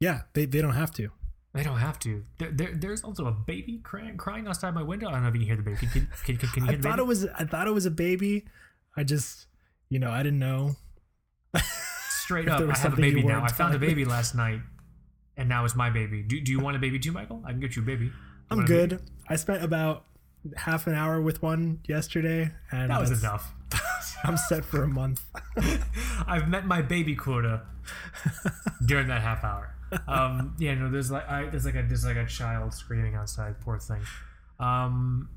yeah, 0.00 0.22
they, 0.34 0.46
they 0.46 0.60
don't 0.60 0.74
have 0.74 0.90
to. 0.92 1.10
They 1.54 1.62
don't 1.62 1.78
have 1.78 2.00
to. 2.00 2.24
There, 2.38 2.50
there, 2.50 2.72
there's 2.74 3.02
also 3.02 3.26
a 3.26 3.32
baby 3.32 3.78
crying, 3.84 4.16
crying 4.16 4.48
outside 4.48 4.74
my 4.74 4.82
window. 4.82 5.08
I 5.08 5.12
don't 5.12 5.22
know 5.22 5.28
if 5.28 5.34
you 5.34 5.40
can 5.42 5.46
hear 5.46 5.56
the 5.56 5.62
baby. 5.62 5.86
Can, 5.86 6.08
can, 6.24 6.36
can, 6.36 6.48
can, 6.48 6.62
you 6.64 6.68
I 6.68 6.72
hear 6.72 6.76
the 6.78 6.82
thought 6.82 6.96
baby? 6.96 7.02
it 7.02 7.06
was 7.06 7.26
I 7.26 7.44
thought 7.44 7.66
it 7.68 7.74
was 7.74 7.86
a 7.86 7.90
baby. 7.92 8.44
I 8.96 9.04
just 9.04 9.46
you 9.88 9.98
know 9.98 10.10
I 10.10 10.22
didn't 10.22 10.40
know. 10.40 10.76
Straight 12.08 12.48
up, 12.48 12.60
I 12.60 12.76
have 12.78 12.94
a 12.94 12.96
baby 12.96 13.22
now. 13.22 13.44
I 13.44 13.48
found 13.52 13.74
a 13.74 13.78
baby 13.78 14.04
last 14.04 14.34
night, 14.34 14.60
and 15.36 15.48
now 15.48 15.64
it's 15.64 15.74
my 15.76 15.90
baby. 15.90 16.22
Do, 16.22 16.40
do 16.40 16.50
you 16.52 16.60
want 16.60 16.76
a 16.76 16.78
baby 16.80 16.98
too, 16.98 17.12
Michael? 17.12 17.42
I 17.44 17.50
can 17.50 17.60
get 17.60 17.76
you 17.76 17.82
a 17.82 17.84
baby. 17.84 18.06
You 18.06 18.12
I'm 18.50 18.58
a 18.60 18.62
baby? 18.62 18.88
good. 18.88 19.02
I 19.28 19.36
spent 19.36 19.62
about 19.64 20.04
half 20.56 20.86
an 20.86 20.94
hour 20.94 21.20
with 21.20 21.42
one 21.42 21.80
yesterday, 21.86 22.52
and 22.70 22.90
That 22.90 23.00
was 23.00 23.22
enough. 23.22 23.52
I'm 24.24 24.36
set 24.36 24.64
for 24.64 24.82
a 24.82 24.88
month. 24.88 25.22
I've 26.26 26.48
met 26.48 26.66
my 26.66 26.82
baby 26.82 27.14
quota 27.16 27.62
during 28.86 29.08
that 29.08 29.22
half 29.22 29.42
hour. 29.44 29.74
Um, 30.08 30.54
yeah, 30.58 30.74
no, 30.74 30.90
there's 30.90 31.10
like 31.10 31.28
I, 31.28 31.44
there's 31.48 31.64
like 31.64 31.74
a 31.76 31.82
there's 31.82 32.04
like 32.04 32.16
a 32.16 32.26
child 32.26 32.72
screaming 32.74 33.14
outside. 33.14 33.60
Poor 33.60 33.78
thing. 33.78 34.00
Um, 34.58 35.28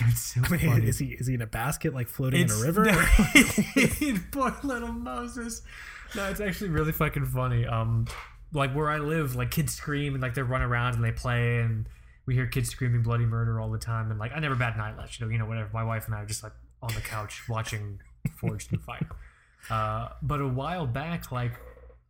it's 0.00 0.20
so 0.34 0.40
I 0.44 0.48
mean, 0.50 0.60
funny. 0.60 0.86
is 0.88 0.98
he 0.98 1.06
is 1.08 1.26
he 1.26 1.34
in 1.34 1.42
a 1.42 1.46
basket 1.46 1.94
like 1.94 2.08
floating 2.08 2.40
in 2.42 2.50
a 2.50 2.54
It's- 2.54 2.62
river? 2.64 4.20
Poor 4.32 4.56
little 4.62 4.92
Moses. 4.92 5.62
No, 6.16 6.28
it's 6.30 6.40
actually 6.40 6.70
really 6.70 6.92
fucking 6.92 7.26
funny. 7.26 7.66
Um, 7.66 8.06
like 8.54 8.72
where 8.72 8.88
I 8.88 8.98
live, 8.98 9.34
like 9.36 9.50
kids 9.50 9.74
scream 9.74 10.14
and 10.14 10.22
like 10.22 10.34
they 10.34 10.42
run 10.42 10.62
around 10.62 10.94
and 10.94 11.04
they 11.04 11.12
play 11.12 11.58
and 11.58 11.86
we 12.26 12.34
hear 12.34 12.46
kids 12.46 12.70
screaming 12.70 13.02
bloody 13.02 13.26
murder 13.26 13.60
all 13.60 13.70
the 13.70 13.78
time 13.78 14.10
and 14.10 14.18
like 14.18 14.32
I 14.34 14.38
never 14.38 14.54
bat 14.54 14.74
an 14.74 14.80
eyelash, 14.80 15.20
you 15.20 15.26
know, 15.26 15.32
you 15.32 15.38
know, 15.38 15.44
whatever. 15.46 15.68
My 15.74 15.84
wife 15.84 16.06
and 16.06 16.14
I 16.14 16.22
are 16.22 16.26
just 16.26 16.42
like 16.42 16.52
on 16.80 16.94
the 16.94 17.00
couch 17.02 17.42
watching 17.48 18.00
Forged 18.40 18.72
in 18.72 18.78
Fire. 18.78 19.06
Uh, 19.68 20.08
but 20.22 20.40
a 20.40 20.48
while 20.48 20.86
back, 20.86 21.30
like 21.32 21.52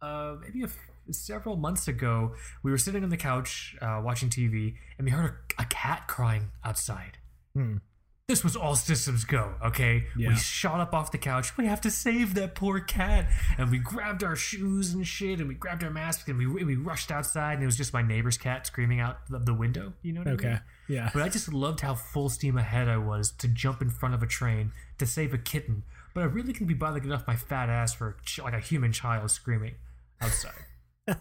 uh, 0.02 0.36
maybe 0.40 0.62
a 0.62 0.66
f- 0.66 0.78
several 1.10 1.56
months 1.56 1.88
ago, 1.88 2.34
we 2.62 2.70
were 2.70 2.78
sitting 2.78 3.02
on 3.02 3.10
the 3.10 3.16
couch 3.16 3.74
uh, 3.80 4.00
watching 4.04 4.28
TV 4.28 4.74
and 4.98 5.04
we 5.06 5.10
heard 5.10 5.36
a, 5.58 5.62
a 5.62 5.64
cat 5.66 6.06
crying 6.08 6.50
outside 6.64 7.18
Hmm. 7.54 7.76
This 8.26 8.42
was 8.42 8.56
all 8.56 8.74
systems 8.74 9.24
go, 9.24 9.52
okay? 9.62 10.04
Yeah. 10.16 10.30
We 10.30 10.36
shot 10.36 10.80
up 10.80 10.94
off 10.94 11.12
the 11.12 11.18
couch. 11.18 11.58
We 11.58 11.66
have 11.66 11.82
to 11.82 11.90
save 11.90 12.34
that 12.34 12.54
poor 12.54 12.80
cat. 12.80 13.26
And 13.58 13.70
we 13.70 13.78
grabbed 13.78 14.24
our 14.24 14.34
shoes 14.34 14.94
and 14.94 15.06
shit 15.06 15.40
and 15.40 15.48
we 15.48 15.54
grabbed 15.54 15.84
our 15.84 15.90
masks 15.90 16.26
and 16.26 16.38
we, 16.38 16.46
we 16.46 16.76
rushed 16.76 17.10
outside 17.10 17.54
and 17.54 17.62
it 17.62 17.66
was 17.66 17.76
just 17.76 17.92
my 17.92 18.00
neighbor's 18.00 18.38
cat 18.38 18.66
screaming 18.66 18.98
out 18.98 19.18
the, 19.28 19.40
the 19.40 19.52
window. 19.52 19.92
You 20.00 20.14
know 20.14 20.20
what 20.20 20.28
I 20.28 20.30
mean? 20.30 20.40
Okay, 20.40 20.58
yeah. 20.88 21.10
But 21.12 21.22
I 21.22 21.28
just 21.28 21.52
loved 21.52 21.80
how 21.82 21.94
full 21.94 22.30
steam 22.30 22.56
ahead 22.56 22.88
I 22.88 22.96
was 22.96 23.30
to 23.32 23.48
jump 23.48 23.82
in 23.82 23.90
front 23.90 24.14
of 24.14 24.22
a 24.22 24.26
train 24.26 24.72
to 24.98 25.04
save 25.04 25.34
a 25.34 25.38
kitten. 25.38 25.82
But 26.14 26.22
I 26.22 26.24
really 26.24 26.54
couldn't 26.54 26.68
be 26.68 26.74
bothered 26.74 27.04
enough 27.04 27.26
my 27.26 27.36
fat 27.36 27.68
ass 27.68 27.92
for 27.92 28.16
ch- 28.24 28.38
like 28.38 28.54
a 28.54 28.60
human 28.60 28.92
child 28.92 29.30
screaming 29.30 29.74
outside. 30.22 30.64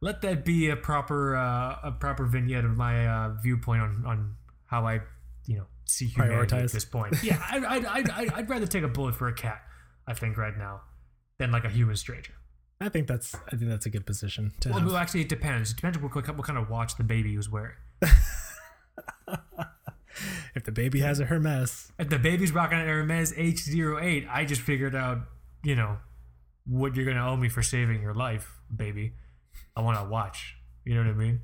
Let 0.00 0.20
that 0.22 0.44
be 0.44 0.68
a 0.70 0.76
proper 0.76 1.34
uh, 1.36 1.78
a 1.82 1.92
proper 1.92 2.24
vignette 2.26 2.64
of 2.64 2.76
my 2.76 3.06
uh, 3.08 3.34
viewpoint 3.42 3.82
on, 3.82 4.04
on 4.06 4.34
how 4.66 4.86
I 4.86 5.00
you 5.46 5.56
know 5.56 5.66
see 5.86 6.06
humanity 6.06 6.56
at 6.56 6.70
this 6.72 6.84
point. 6.84 7.16
Yeah, 7.22 7.42
I, 7.50 7.58
I, 7.58 7.76
I, 7.76 8.04
I, 8.12 8.28
I'd 8.36 8.48
rather 8.50 8.66
take 8.66 8.84
a 8.84 8.88
bullet 8.88 9.14
for 9.16 9.26
a 9.28 9.32
cat. 9.34 9.60
I 10.06 10.14
think 10.14 10.36
right 10.36 10.56
now 10.56 10.82
than 11.38 11.50
like 11.50 11.64
a 11.64 11.70
human 11.70 11.96
stranger. 11.96 12.32
I 12.80 12.88
think 12.88 13.08
that's 13.08 13.34
I 13.52 13.56
think 13.56 13.68
that's 13.70 13.86
a 13.86 13.90
good 13.90 14.06
position 14.06 14.52
to 14.60 14.68
Well, 14.70 14.78
have. 14.78 14.86
well, 14.88 14.96
actually, 14.96 15.22
it 15.22 15.28
depends. 15.28 15.72
It 15.72 15.76
depends 15.76 15.98
what, 15.98 16.14
what 16.14 16.44
kind 16.46 16.58
of 16.58 16.70
watch 16.70 16.96
the 16.96 17.02
baby 17.04 17.36
was 17.36 17.50
wearing. 17.50 17.74
if 20.54 20.64
the 20.64 20.72
baby 20.72 21.00
has 21.00 21.20
a 21.20 21.24
Hermes, 21.24 21.92
If 21.98 22.08
the 22.08 22.18
baby's 22.18 22.52
rocking 22.52 22.78
an 22.78 22.86
Hermes 22.86 23.32
H08, 23.32 24.28
I 24.30 24.44
just 24.44 24.60
figured 24.60 24.94
out, 24.94 25.18
you 25.62 25.74
know, 25.74 25.98
what 26.66 26.94
you're 26.96 27.04
gonna 27.04 27.28
owe 27.28 27.36
me 27.36 27.48
for 27.48 27.62
saving 27.62 28.00
your 28.02 28.14
life, 28.14 28.60
baby. 28.74 29.14
I 29.76 29.80
want 29.80 29.98
to 29.98 30.04
watch. 30.04 30.54
You 30.84 30.94
know 30.94 31.02
what 31.02 31.10
I 31.10 31.14
mean? 31.14 31.40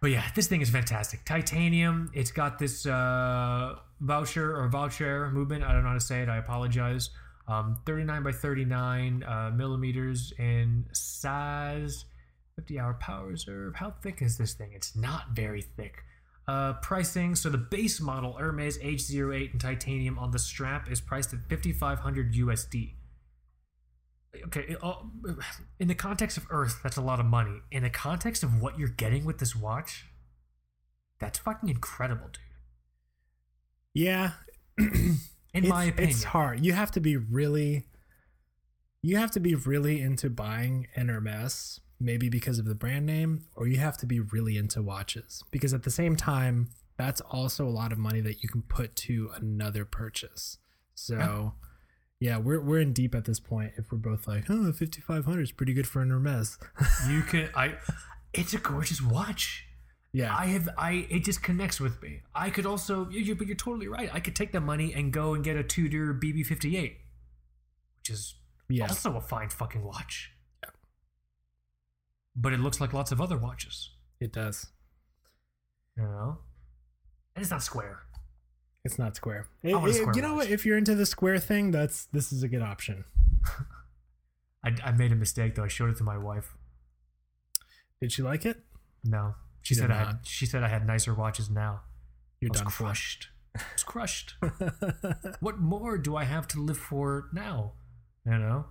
But 0.00 0.10
yeah, 0.10 0.24
this 0.34 0.48
thing 0.48 0.60
is 0.60 0.68
fantastic. 0.68 1.24
Titanium. 1.24 2.10
It's 2.12 2.32
got 2.32 2.58
this 2.58 2.86
uh, 2.86 3.76
voucher 4.00 4.56
or 4.56 4.68
voucher 4.68 5.30
movement. 5.30 5.62
I 5.62 5.72
don't 5.72 5.84
know 5.84 5.90
how 5.90 5.94
to 5.94 6.00
say 6.00 6.22
it. 6.22 6.28
I 6.28 6.38
apologize. 6.38 7.10
Um, 7.46 7.78
39 7.86 8.22
by 8.22 8.32
39 8.32 9.22
uh, 9.22 9.50
millimeters 9.54 10.32
in 10.38 10.86
size. 10.92 12.04
50 12.56 12.78
hour 12.78 12.94
power 12.94 13.28
reserve. 13.28 13.76
How 13.76 13.94
thick 14.02 14.22
is 14.22 14.38
this 14.38 14.54
thing? 14.54 14.72
It's 14.74 14.96
not 14.96 15.30
very 15.34 15.62
thick. 15.62 16.02
Uh, 16.48 16.74
pricing. 16.74 17.36
So 17.36 17.48
the 17.48 17.58
base 17.58 18.00
model 18.00 18.32
Hermes 18.34 18.78
H08 18.78 19.52
in 19.52 19.58
titanium 19.60 20.18
on 20.18 20.32
the 20.32 20.38
strap 20.38 20.90
is 20.90 21.00
priced 21.00 21.32
at 21.32 21.38
5500 21.48 22.34
USD. 22.34 22.94
Okay, 24.46 24.76
in 25.78 25.88
the 25.88 25.94
context 25.94 26.38
of 26.38 26.46
Earth, 26.50 26.80
that's 26.82 26.96
a 26.96 27.02
lot 27.02 27.20
of 27.20 27.26
money. 27.26 27.60
In 27.70 27.82
the 27.82 27.90
context 27.90 28.42
of 28.42 28.60
what 28.62 28.78
you're 28.78 28.88
getting 28.88 29.24
with 29.24 29.38
this 29.38 29.54
watch, 29.54 30.06
that's 31.18 31.38
fucking 31.38 31.68
incredible, 31.68 32.28
dude. 32.32 32.42
Yeah, 33.94 34.32
In 35.54 35.64
it's, 35.64 35.68
my 35.68 35.84
opinion, 35.84 36.10
it's 36.10 36.24
hard. 36.24 36.64
You 36.64 36.72
have 36.72 36.90
to 36.92 37.00
be 37.00 37.16
really, 37.16 37.86
you 39.02 39.16
have 39.16 39.30
to 39.32 39.40
be 39.40 39.54
really 39.54 40.00
into 40.00 40.30
buying 40.30 40.86
an 40.96 41.08
Hermes, 41.08 41.80
maybe 42.00 42.28
because 42.30 42.58
of 42.58 42.64
the 42.64 42.74
brand 42.74 43.04
name, 43.04 43.44
or 43.54 43.66
you 43.66 43.78
have 43.78 43.98
to 43.98 44.06
be 44.06 44.20
really 44.20 44.56
into 44.56 44.82
watches 44.82 45.44
because 45.50 45.74
at 45.74 45.82
the 45.82 45.90
same 45.90 46.16
time, 46.16 46.70
that's 46.96 47.20
also 47.20 47.66
a 47.66 47.70
lot 47.70 47.92
of 47.92 47.98
money 47.98 48.20
that 48.22 48.42
you 48.42 48.48
can 48.48 48.62
put 48.62 48.96
to 48.96 49.30
another 49.36 49.84
purchase. 49.84 50.58
So, 50.94 51.16
yeah, 51.16 51.50
we're 52.38 52.60
we're 52.60 52.80
in 52.80 52.92
deep 52.92 53.14
at 53.14 53.24
this 53.24 53.40
point. 53.40 53.72
If 53.76 53.90
we're 53.90 53.98
both 53.98 54.28
like, 54.28 54.44
oh, 54.48 54.70
5500 54.72 55.40
is 55.42 55.50
pretty 55.52 55.74
good 55.74 55.86
for 55.88 56.02
an 56.02 56.10
Hermes. 56.10 56.56
you 57.08 57.22
can. 57.22 57.48
I. 57.54 57.74
It's 58.32 58.54
a 58.54 58.58
gorgeous 58.58 59.02
watch. 59.02 59.66
yeah, 60.12 60.34
I 60.34 60.46
have 60.46 60.68
I 60.78 61.06
it 61.10 61.24
just 61.24 61.42
connects 61.42 61.80
with 61.80 62.00
me. 62.02 62.20
I 62.34 62.50
could 62.50 62.64
also 62.66 63.08
you, 63.10 63.20
you- 63.20 63.34
but 63.34 63.46
you're 63.46 63.56
totally 63.56 63.88
right. 63.88 64.08
I 64.12 64.20
could 64.20 64.36
take 64.36 64.52
the 64.52 64.60
money 64.60 64.92
and 64.94 65.12
go 65.12 65.34
and 65.34 65.42
get 65.42 65.56
a 65.56 65.62
Tudor 65.62 66.14
BB58, 66.14 66.96
which 67.98 68.10
is 68.10 68.34
yeah, 68.68 68.86
also 68.88 69.16
a 69.16 69.20
fine 69.20 69.48
fucking 69.50 69.82
watch. 69.84 70.30
Yeah. 70.62 70.70
But 72.36 72.52
it 72.52 72.60
looks 72.60 72.80
like 72.80 72.92
lots 72.92 73.10
of 73.12 73.20
other 73.20 73.36
watches, 73.36 73.90
it 74.20 74.32
does. 74.32 74.68
you 75.96 76.04
know. 76.04 76.38
And 77.34 77.42
it's 77.42 77.50
not 77.50 77.62
square. 77.62 78.00
It's 78.84 78.98
not 78.98 79.14
square. 79.16 79.46
I 79.64 79.72
want 79.74 79.84
a 79.84 79.88
It- 79.88 79.90
it- 79.90 79.94
square 80.00 80.14
you 80.16 80.22
know 80.22 80.34
watch. 80.34 80.44
what? 80.46 80.50
If 80.50 80.66
you're 80.66 80.76
into 80.78 80.94
the 80.94 81.06
square 81.06 81.38
thing, 81.38 81.70
that's 81.70 82.06
this 82.06 82.32
is 82.32 82.42
a 82.42 82.48
good 82.48 82.62
option. 82.62 83.04
I, 84.64 84.74
I 84.84 84.92
made 84.92 85.12
a 85.12 85.16
mistake 85.16 85.54
though. 85.54 85.64
I 85.64 85.68
showed 85.68 85.90
it 85.90 85.96
to 85.98 86.04
my 86.04 86.16
wife. 86.18 86.56
Did 88.00 88.12
she 88.12 88.22
like 88.22 88.44
it? 88.44 88.58
No, 89.04 89.34
she 89.62 89.74
She 89.74 89.80
said 89.80 89.90
I 89.90 89.96
had. 89.98 90.18
She 90.24 90.46
said 90.46 90.62
I 90.64 90.68
had 90.68 90.86
nicer 90.86 91.14
watches 91.14 91.48
now. 91.50 91.82
You're 92.40 92.50
I 92.50 92.52
was 92.52 92.60
done 92.62 92.70
for. 92.70 92.84
crushed. 92.84 93.28
I 93.56 93.62
was 93.74 93.82
crushed. 93.84 94.34
what 95.40 95.58
more 95.58 95.98
do 95.98 96.16
I 96.16 96.24
have 96.24 96.48
to 96.48 96.60
live 96.60 96.78
for 96.78 97.28
now? 97.32 97.72
You 98.26 98.38
know. 98.38 98.64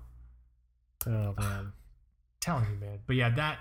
oh 1.07 1.33
man. 1.37 1.71
telling 2.41 2.65
you, 2.69 2.75
man. 2.85 2.99
But 3.07 3.15
yeah, 3.15 3.29
that 3.29 3.59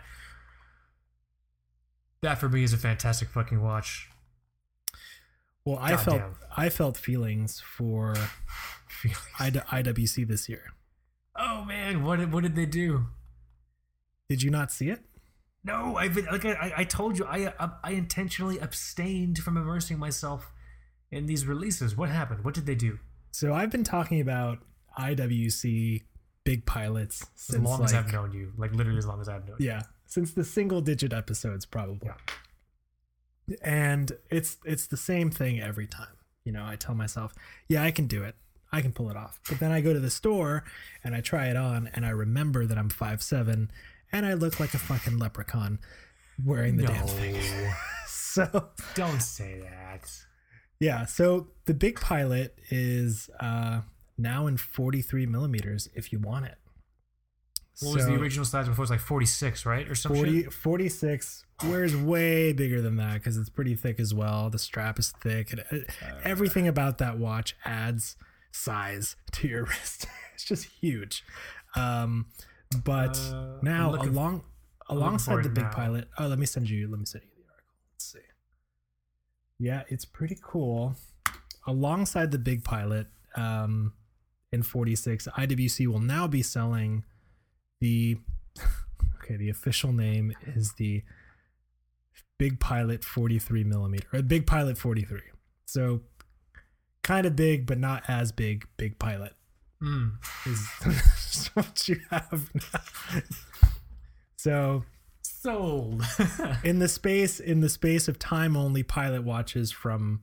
that 2.23 2.39
for 2.39 2.49
me 2.49 2.63
is 2.65 2.73
a 2.73 2.79
fantastic 2.79 3.29
fucking 3.29 3.63
watch. 3.63 4.10
Well, 5.65 5.79
I 5.81 5.97
felt 5.97 6.19
damn. 6.19 6.35
I 6.57 6.69
felt 6.69 6.97
feelings 6.97 7.61
for 7.61 8.15
I- 9.39 9.51
IWC 9.51 10.27
this 10.27 10.49
year. 10.49 10.73
oh 11.37 11.65
man, 11.65 12.03
what 12.03 12.19
did 12.19 12.33
what 12.33 12.43
did 12.43 12.55
they 12.57 12.67
do? 12.67 13.07
Did 14.29 14.43
you 14.43 14.51
not 14.51 14.71
see 14.73 14.89
it? 14.91 15.01
No, 15.65 15.97
I've 15.97 16.15
been 16.15 16.25
like 16.27 16.45
I, 16.45 16.73
I 16.79 16.85
told 16.85 17.19
you, 17.19 17.27
I 17.27 17.53
I 17.85 17.91
intentionally 17.93 18.59
abstained 18.59 19.39
from 19.39 19.57
immersing 19.57 19.99
myself 19.99 20.53
in 21.11 21.27
these 21.27 21.47
releases. 21.47 21.97
What 21.97 22.09
happened? 22.09 22.45
What 22.45 22.55
did 22.55 22.65
they 22.67 22.75
do? 22.75 22.99
So 23.33 23.53
I've 23.53 23.71
been 23.71 23.85
talking 23.85 24.21
about 24.21 24.59
IWC 24.99 26.03
big 26.45 26.65
pilots 26.67 27.23
As 27.23 27.29
since 27.55 27.65
long 27.65 27.81
like, 27.81 27.91
as 27.91 27.95
I've 27.95 28.13
known 28.13 28.33
you, 28.33 28.53
like 28.57 28.73
literally 28.75 28.99
as 28.99 29.07
long 29.07 29.21
as 29.21 29.29
I've 29.29 29.47
known 29.47 29.57
you. 29.61 29.67
yeah, 29.67 29.83
since 30.07 30.33
the 30.33 30.45
single 30.45 30.81
digit 30.81 31.13
episodes 31.13 31.67
probably. 31.67 32.11
And 33.63 34.13
it's 34.31 34.59
it's 34.65 34.87
the 34.87 34.97
same 34.97 35.31
thing 35.31 35.61
every 35.61 35.87
time. 35.87 36.17
You 36.45 36.53
know, 36.53 36.65
I 36.65 36.77
tell 36.77 36.95
myself, 36.95 37.35
yeah, 37.69 37.83
I 37.83 37.91
can 37.91 38.07
do 38.07 38.23
it. 38.23 38.35
I 38.73 38.81
can 38.83 38.93
pull 38.93 39.11
it 39.11 39.17
off. 39.17 39.41
But 39.49 39.59
then 39.59 39.73
I 39.73 39.81
go 39.81 39.93
to 39.93 39.99
the 40.01 40.11
store 40.11 40.63
and 41.03 41.15
I 41.15 41.21
try 41.21 41.49
it 41.49 41.57
on 41.57 41.91
and 41.93 42.07
I 42.07 42.11
remember 42.11 42.67
that 42.67 42.79
I'm 42.79 42.89
five 42.89 43.23
seven 43.23 43.71
and 44.13 44.25
I 44.25 44.35
look 44.35 44.61
like 44.61 44.75
a 44.75 44.79
fucking 44.79 45.19
leprechaun 45.19 45.81
wearing 46.45 46.77
the 46.77 46.87
damn 46.87 47.07
thing. 47.07 47.35
No, 47.35 47.73
So 48.07 48.69
don't 48.95 49.21
say 49.21 49.59
that. 49.61 50.09
yeah, 50.79 51.05
so 51.05 51.49
the 51.67 51.75
big 51.75 52.01
pilot 52.01 52.57
is 52.71 53.29
uh 53.41 53.81
now 54.17 54.47
in 54.47 54.57
43 54.57 55.27
millimeters 55.27 55.89
if 55.95 56.13
you 56.13 56.21
want 56.21 56.47
it. 56.47 56.59
What 57.83 57.95
was 57.97 58.07
the 58.07 58.15
original 58.15 58.45
size 58.45 58.69
before? 58.69 58.83
It 58.83 58.85
was 58.85 58.91
like 58.91 59.01
forty 59.01 59.27
six, 59.27 59.65
right, 59.65 59.89
or 59.89 59.95
some 59.95 60.15
40, 60.15 60.43
shit. 60.43 60.53
46 60.53 61.45
wears 61.65 61.97
way 61.97 62.53
bigger 62.53 62.81
than 62.81 62.97
that 62.97 63.15
because 63.15 63.37
it's 63.37 63.49
pretty 63.49 63.75
thick 63.75 63.99
as 64.01 64.13
well. 64.15 64.51
The 64.51 64.59
strap 64.59 64.99
is 64.99 65.13
thick. 65.23 65.53
And 65.53 65.65
it, 65.71 65.91
everything 66.25 66.69
about 66.69 66.99
that 66.99 67.19
watch 67.19 67.57
adds 67.65 68.17
size 68.53 69.17
to 69.33 69.49
your 69.49 69.65
wrist. 69.71 70.07
it's 70.35 70.45
just 70.45 70.65
huge. 70.81 71.25
Um, 71.77 72.27
but 72.85 73.17
Uh, 73.19 73.59
now 73.63 73.91
looking- 73.93 74.09
along 74.11 74.45
alongside 74.89 75.43
the 75.45 75.49
big 75.49 75.65
now. 75.65 75.71
pilot. 75.73 76.09
Oh, 76.19 76.27
let 76.27 76.39
me 76.39 76.47
send 76.47 76.69
you. 76.69 76.89
Let 76.89 76.99
me 76.99 77.07
send 77.07 77.25
you 77.25 77.31
the 77.37 77.51
article. 77.51 77.75
Let's 77.95 78.05
see. 78.13 78.19
Yeah, 79.59 79.83
it's 79.89 80.05
pretty 80.05 80.37
cool. 80.43 80.97
Alongside 81.67 82.31
the 82.31 82.39
big 82.39 82.65
pilot, 82.65 83.07
um, 83.37 83.93
in 84.51 84.63
46, 84.63 85.29
IWC 85.37 85.87
will 85.87 86.01
now 86.01 86.27
be 86.27 86.43
selling 86.43 87.05
the 87.81 88.19
okay. 89.23 89.37
The 89.37 89.49
official 89.51 89.93
name 89.93 90.33
is 90.55 90.73
the 90.75 91.03
Big 92.39 92.59
Pilot 92.61 93.05
43 93.05 93.65
millimeter, 93.65 94.07
or 94.13 94.23
Big 94.23 94.47
Pilot 94.47 94.79
43. 94.79 95.21
So 95.67 96.01
kind 97.03 97.27
of 97.27 97.37
big, 97.37 97.67
but 97.67 97.79
not 97.79 98.03
as 98.09 98.33
big. 98.33 98.67
Big 98.77 98.99
Pilot 98.99 99.35
Mm. 99.83 100.13
is 100.45 101.49
what 101.55 101.89
you 101.89 101.97
have 102.11 102.51
now. 102.55 103.21
So 104.37 104.85
Sold. 105.23 106.05
in 106.65 106.81
the 106.81 106.89
space 106.89 107.41
in 107.41 107.61
the 107.61 107.69
space 107.71 108.07
of 108.09 108.19
time 108.19 108.59
only 108.59 108.83
pilot 108.83 109.25
watches 109.25 109.73
from 109.73 110.21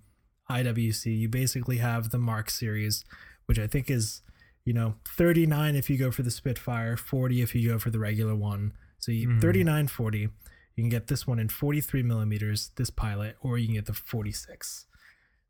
IWC, 0.49 1.05
you 1.18 1.28
basically 1.28 1.78
have 1.78 2.12
the 2.12 2.20
Mark 2.20 2.51
series, 2.51 3.03
which 3.47 3.58
I 3.58 3.66
think 3.66 3.89
is, 3.89 4.22
you 4.68 4.74
know, 4.74 4.95
39 5.15 5.76
if 5.78 5.89
you 5.89 5.97
go 5.97 6.11
for 6.11 6.24
the 6.24 6.32
Spitfire, 6.32 6.97
40 6.97 7.41
if 7.41 7.55
you 7.55 7.70
go 7.70 7.80
for 7.80 7.89
the 7.89 7.99
regular 7.99 8.36
one. 8.36 8.74
So 8.99 9.11
you 9.13 9.30
Mhm. 9.30 9.41
39 9.41 9.88
40. 9.88 10.20
You 10.20 10.84
can 10.84 10.89
get 10.89 11.07
this 11.07 11.26
one 11.26 11.39
in 11.39 11.47
43 11.47 12.03
millimeters, 12.03 12.72
this 12.76 12.89
pilot, 12.89 13.38
or 13.41 13.57
you 13.57 13.68
can 13.68 13.76
get 13.76 13.86
the 13.86 13.93
46. 13.93 14.86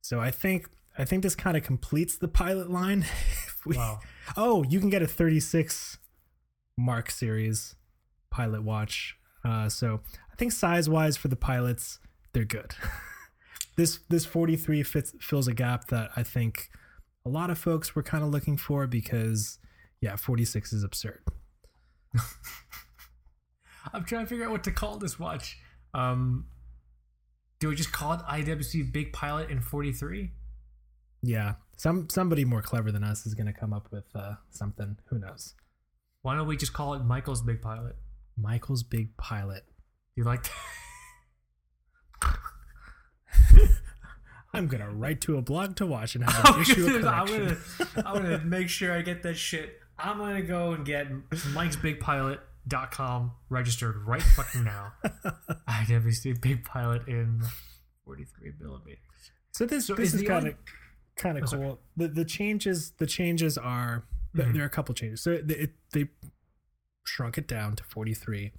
So 0.02 0.20
I 0.20 0.30
think 0.32 0.70
I 1.00 1.06
think 1.06 1.22
this 1.24 1.36
kind 1.36 1.56
of 1.58 1.64
completes 1.64 2.18
the 2.18 2.28
pilot 2.28 2.70
line. 2.70 3.02
If 3.48 3.66
we- 3.66 3.76
wow. 3.78 4.00
Oh, 4.36 4.64
you 4.64 4.80
can 4.80 4.90
get 4.92 5.02
a 5.02 5.08
36 5.08 5.98
Mark 6.78 7.10
series 7.10 7.76
pilot 8.30 8.62
watch. 8.64 9.16
Uh, 9.44 9.68
so 9.68 10.02
I 10.32 10.36
think 10.36 10.52
size 10.52 10.88
wise 10.88 11.18
for 11.18 11.28
the 11.28 11.36
pilots, 11.36 12.00
they're 12.34 12.46
good. 12.46 12.76
this 13.78 14.00
this 14.10 14.26
43 14.26 14.84
fits 14.84 15.14
fills 15.20 15.48
a 15.48 15.54
gap 15.54 15.88
that 15.88 16.12
I 16.16 16.24
think 16.24 16.70
a 17.28 17.30
lot 17.30 17.50
of 17.50 17.58
folks 17.58 17.94
were 17.94 18.04
kind 18.04 18.24
of 18.24 18.30
looking 18.30 18.56
for 18.56 18.88
because 18.88 19.60
yeah, 20.00 20.16
46 20.16 20.72
is 20.72 20.84
absurd. 20.84 21.20
I'm 23.94 24.06
trying 24.06 24.24
to 24.24 24.30
figure 24.30 24.46
out 24.46 24.52
what 24.52 24.64
to 24.64 24.72
call 24.72 24.98
this 24.98 25.20
watch. 25.20 25.58
Um, 25.94 26.46
do 27.60 27.68
we 27.68 27.76
just 27.76 27.92
call 27.92 28.14
it 28.14 28.22
IWC 28.22 28.94
Big 28.94 29.12
Pilot 29.12 29.50
in 29.50 29.60
43? 29.60 30.32
Yeah, 31.22 31.56
some 31.76 32.08
somebody 32.10 32.46
more 32.46 32.62
clever 32.62 32.94
than 32.94 33.04
us 33.04 33.26
is 33.26 33.34
going 33.34 33.48
to 33.48 33.54
come 33.54 33.74
up 33.74 33.92
with 33.92 34.06
uh, 34.16 34.36
something. 34.52 34.98
Who 35.10 35.20
knows? 35.20 35.54
Why 36.22 36.36
don't 36.36 36.48
we 36.48 36.56
just 36.56 36.72
call 36.72 36.94
it 36.94 37.04
Michael's 37.04 37.42
Big 37.42 37.62
Pilot? 37.62 37.98
Michael's 38.38 38.84
big 38.84 39.18
pilot. 39.18 39.64
You 40.16 40.24
like 40.24 40.46
I'm 44.58 44.68
gonna 44.68 44.90
write 44.92 45.22
to 45.22 45.38
a 45.38 45.42
blog 45.42 45.76
to 45.78 45.86
watch 45.86 46.16
and 46.16 46.24
have 46.24 46.46
an 46.46 46.54
I'm 46.56 46.62
issue 46.62 47.06
a 47.06 47.10
I'm 47.10 47.26
gonna, 47.28 47.58
I'm 48.06 48.24
gonna 48.24 48.40
make 48.40 48.70
sure 48.70 48.94
I 48.94 49.02
get 49.02 49.24
that 49.24 49.36
shit. 49.36 49.80
I'm 50.00 50.18
gonna 50.18 50.42
go 50.42 50.74
and 50.74 50.86
get 50.86 51.08
mikesbigpilot.com 51.32 53.32
registered 53.50 53.96
right 54.06 54.22
fucking 54.22 54.64
now. 54.64 54.94
I 55.68 55.84
IWC 55.88 56.42
Big 56.42 56.64
Pilot 56.64 57.08
in 57.08 57.42
43 58.06 58.54
millimeters. 58.60 59.00
So 59.52 59.66
this 59.66 59.88
So 59.88 59.96
this 59.96 60.14
is 60.14 60.22
is 60.22 60.28
kind 60.28 60.48
of 60.48 60.56
kind 61.16 61.38
Oh, 61.40 61.44
of 61.44 61.50
sorry. 61.50 61.62
cool. 61.64 61.80
The 61.96 62.08
the 62.10 62.26
changes 62.26 62.92
the 62.98 63.08
changes 63.08 63.58
are 63.58 64.06
Mhm. 64.36 64.54
there 64.54 64.64
are 64.64 64.68
a 64.68 64.70
couple 64.70 64.94
changes. 64.94 65.22
So 65.22 65.38
they, 65.38 65.56
it, 65.56 65.72
they 65.94 66.10
shrunk 67.06 67.38
it 67.38 67.48
down 67.48 67.76
to 67.78 67.84
43. 67.84 68.52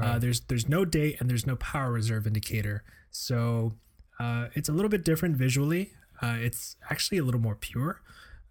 Uh, 0.00 0.18
there's 0.18 0.40
there's 0.42 0.68
no 0.68 0.84
date 0.84 1.16
and 1.20 1.30
there's 1.30 1.46
no 1.46 1.56
power 1.56 1.90
reserve 1.92 2.26
indicator. 2.26 2.84
So 3.10 3.74
uh, 4.18 4.48
it's 4.54 4.68
a 4.68 4.72
little 4.72 4.88
bit 4.88 5.04
different 5.04 5.36
visually. 5.36 5.92
Uh, 6.22 6.36
it's 6.38 6.76
actually 6.90 7.18
a 7.18 7.24
little 7.24 7.40
more 7.40 7.54
pure 7.54 8.00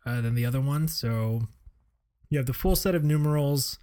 uh, 0.06 0.22
than 0.22 0.36
the 0.36 0.46
other 0.46 0.62
one. 0.62 0.88
So 0.88 1.48
you 2.30 2.38
have 2.38 2.48
the 2.48 2.54
full 2.54 2.76
set 2.76 2.96
of 2.96 3.04
numerals. 3.04 3.80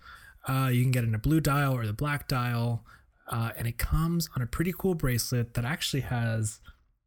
Uh, 0.48 0.70
you 0.72 0.82
can 0.82 0.90
get 0.90 1.04
in 1.04 1.14
a 1.14 1.18
blue 1.18 1.40
dial 1.40 1.74
or 1.74 1.86
the 1.86 1.92
black 1.92 2.28
dial, 2.28 2.84
uh, 3.30 3.50
and 3.56 3.68
it 3.68 3.78
comes 3.78 4.28
on 4.34 4.42
a 4.42 4.46
pretty 4.46 4.72
cool 4.76 4.94
bracelet 4.94 5.54
that 5.54 5.64
actually 5.64 6.00
has 6.00 6.60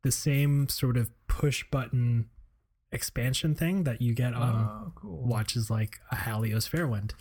the 0.04 0.12
same 0.12 0.70
sort 0.70 0.98
of 0.98 1.10
push 1.28 1.64
button 1.72 2.30
expansion 2.92 3.56
thing 3.56 3.84
that 3.84 4.02
you 4.02 4.14
get 4.14 4.34
on 4.34 4.56
oh, 4.56 4.92
cool. 4.96 5.24
watches 5.26 5.70
like 5.70 6.00
a 6.12 6.16
Halios 6.16 6.70
Fairwind. 6.70 7.12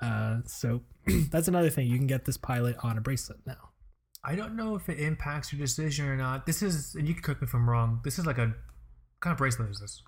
Uh, 0.00 0.40
so 0.46 0.82
that's 1.30 1.48
another 1.48 1.70
thing. 1.70 1.86
You 1.86 1.98
can 1.98 2.06
get 2.06 2.24
this 2.24 2.36
pilot 2.36 2.76
on 2.82 2.96
a 2.96 3.00
bracelet 3.00 3.40
now. 3.46 3.69
I 4.22 4.34
don't 4.34 4.54
know 4.56 4.74
if 4.76 4.88
it 4.88 4.98
impacts 5.00 5.52
your 5.52 5.58
decision 5.60 6.06
or 6.06 6.16
not. 6.16 6.44
This 6.46 6.62
is, 6.62 6.94
and 6.94 7.08
you 7.08 7.14
can 7.14 7.22
correct 7.22 7.40
me 7.40 7.46
if 7.46 7.54
I'm 7.54 7.68
wrong. 7.68 8.00
This 8.04 8.18
is 8.18 8.26
like 8.26 8.36
a 8.38 8.54
kind 9.20 9.32
of 9.32 9.38
bracelet 9.38 9.70
is 9.70 9.80
this? 9.80 10.02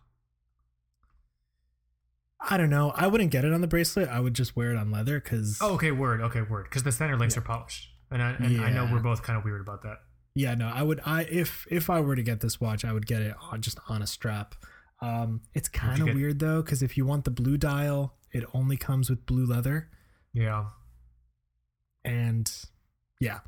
I 2.40 2.56
don't 2.56 2.70
know. 2.70 2.92
I 2.96 3.06
wouldn't 3.06 3.30
get 3.30 3.44
it 3.44 3.52
on 3.52 3.60
the 3.60 3.66
bracelet. 3.68 4.08
I 4.08 4.20
would 4.20 4.34
just 4.34 4.56
wear 4.56 4.72
it 4.72 4.76
on 4.76 4.90
leather 4.90 5.20
because. 5.20 5.58
Oh, 5.60 5.74
okay, 5.74 5.92
word. 5.92 6.20
Okay, 6.20 6.42
word. 6.42 6.64
Because 6.64 6.82
the 6.82 6.92
center 6.92 7.16
links 7.16 7.36
Yeah. 7.36 7.40
are 7.42 7.44
polished, 7.44 7.88
and 8.10 8.20
I 8.22 8.32
and 8.32 8.60
I 8.60 8.70
know 8.70 8.88
we're 8.92 8.98
both 9.00 9.22
kind 9.22 9.38
of 9.38 9.44
weird 9.44 9.60
about 9.60 9.82
that. 9.82 9.98
Yeah, 10.34 10.54
no. 10.54 10.66
I 10.68 10.82
would. 10.82 11.00
I 11.06 11.22
if 11.30 11.66
if 11.70 11.88
I 11.88 12.00
were 12.00 12.16
to 12.16 12.22
get 12.22 12.40
this 12.40 12.60
watch, 12.60 12.84
I 12.84 12.92
would 12.92 13.06
get 13.06 13.22
it 13.22 13.34
on, 13.40 13.62
just 13.62 13.78
on 13.88 14.02
a 14.02 14.06
strap. 14.06 14.56
Um, 15.00 15.42
it's 15.54 15.68
kind 15.68 16.00
of 16.00 16.06
get- 16.06 16.14
weird 16.16 16.38
though 16.40 16.62
because 16.62 16.82
if 16.82 16.96
you 16.96 17.06
want 17.06 17.24
the 17.24 17.30
blue 17.30 17.56
dial, 17.56 18.14
it 18.32 18.44
only 18.54 18.76
comes 18.76 19.08
with 19.08 19.24
blue 19.24 19.46
leather, 19.46 19.88
Yeah, 20.32 20.66
and 22.04 22.50
yeah, 23.20 23.40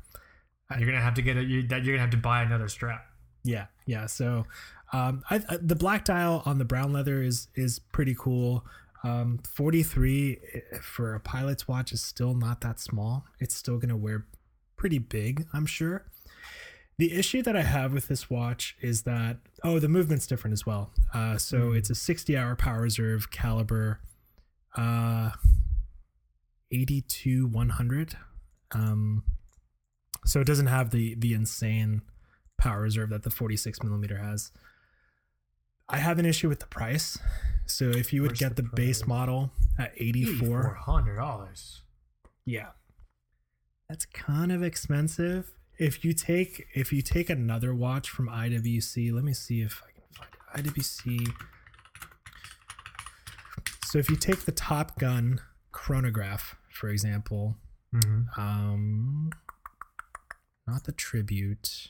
you're 0.77 0.85
gonna 0.87 1.01
have 1.01 1.13
to 1.15 1.21
get 1.21 1.37
it. 1.37 1.47
You, 1.47 1.63
that 1.67 1.83
you're 1.83 1.95
gonna 1.95 2.01
have 2.01 2.11
to 2.11 2.17
buy 2.17 2.41
another 2.41 2.67
strap. 2.67 3.05
Yeah, 3.43 3.67
yeah. 3.85 4.07
So, 4.07 4.45
um, 4.93 5.23
I, 5.29 5.35
I, 5.49 5.57
the 5.61 5.75
black 5.75 6.05
dial 6.05 6.41
on 6.45 6.57
the 6.57 6.65
brown 6.65 6.91
leather 6.93 7.21
is 7.21 7.47
is 7.55 7.79
pretty 7.79 8.15
cool. 8.17 8.65
Um, 9.03 9.39
43 9.53 10.39
eh, 10.53 10.59
for 10.81 11.13
a 11.13 11.19
pilot's 11.19 11.67
watch 11.67 11.91
is 11.91 12.01
still 12.01 12.33
not 12.33 12.61
that 12.61 12.79
small. 12.79 13.25
It's 13.39 13.53
still 13.55 13.77
gonna 13.77 13.97
wear 13.97 14.25
pretty 14.77 14.97
big, 14.97 15.45
I'm 15.53 15.67
sure. 15.67 16.05
The 16.97 17.13
issue 17.13 17.43
that 17.43 17.55
I 17.57 17.61
have 17.63 17.93
with 17.93 18.07
this 18.07 18.29
watch 18.29 18.75
is 18.81 19.03
that 19.03 19.37
oh, 19.63 19.79
the 19.79 19.89
movement's 19.89 20.25
different 20.25 20.53
as 20.53 20.65
well. 20.65 20.91
Uh, 21.13 21.37
so 21.37 21.57
Mm. 21.71 21.77
it's 21.77 21.89
a 21.91 21.95
60 21.95 22.35
hour 22.37 22.55
power 22.55 22.81
reserve 22.81 23.29
caliber, 23.29 23.99
uh, 24.75 25.31
82 26.71 27.47
100. 27.47 28.17
Um, 28.71 29.23
so 30.25 30.41
it 30.41 30.47
doesn't 30.47 30.67
have 30.67 30.91
the 30.91 31.15
the 31.15 31.33
insane 31.33 32.01
power 32.57 32.81
reserve 32.81 33.09
that 33.11 33.23
the 33.23 33.29
46 33.31 33.81
millimeter 33.83 34.17
has. 34.17 34.51
I 35.87 35.97
have 35.97 36.19
an 36.19 36.25
issue 36.25 36.49
with 36.49 36.59
the 36.59 36.65
price. 36.67 37.17
So 37.67 37.85
if 37.89 38.11
you 38.11 38.21
would 38.21 38.31
What's 38.31 38.39
get 38.39 38.55
the 38.55 38.61
the, 38.63 38.69
base 38.75 39.05
model 39.07 39.51
at 39.79 39.91
84, 39.97 40.75
hundred 40.85 41.15
dollars. 41.17 41.81
yeah. 42.45 42.69
That's 43.89 44.05
kind 44.07 44.51
of 44.51 44.63
expensive. 44.63 45.51
If 45.77 46.03
you 46.03 46.13
take 46.13 46.65
if 46.73 46.91
you 46.91 47.01
take 47.03 47.29
another 47.29 47.73
watch 47.75 48.09
from 48.09 48.27
IWC, 48.29 49.13
let 49.13 49.23
me 49.23 49.33
see 49.33 49.61
if 49.61 49.81
I 49.87 49.91
can 49.91 50.03
find 50.53 50.65
it. 50.67 50.73
IWC. 50.73 51.27
So 53.85 53.99
if 53.99 54.09
you 54.09 54.15
take 54.15 54.45
the 54.45 54.51
Top 54.51 54.97
Gun 54.99 55.39
chronograph, 55.71 56.55
for 56.71 56.89
example, 56.89 57.57
Mm-hmm. 57.93 58.41
um 58.41 59.29
not 60.67 60.83
the 60.85 60.91
tribute. 60.91 61.89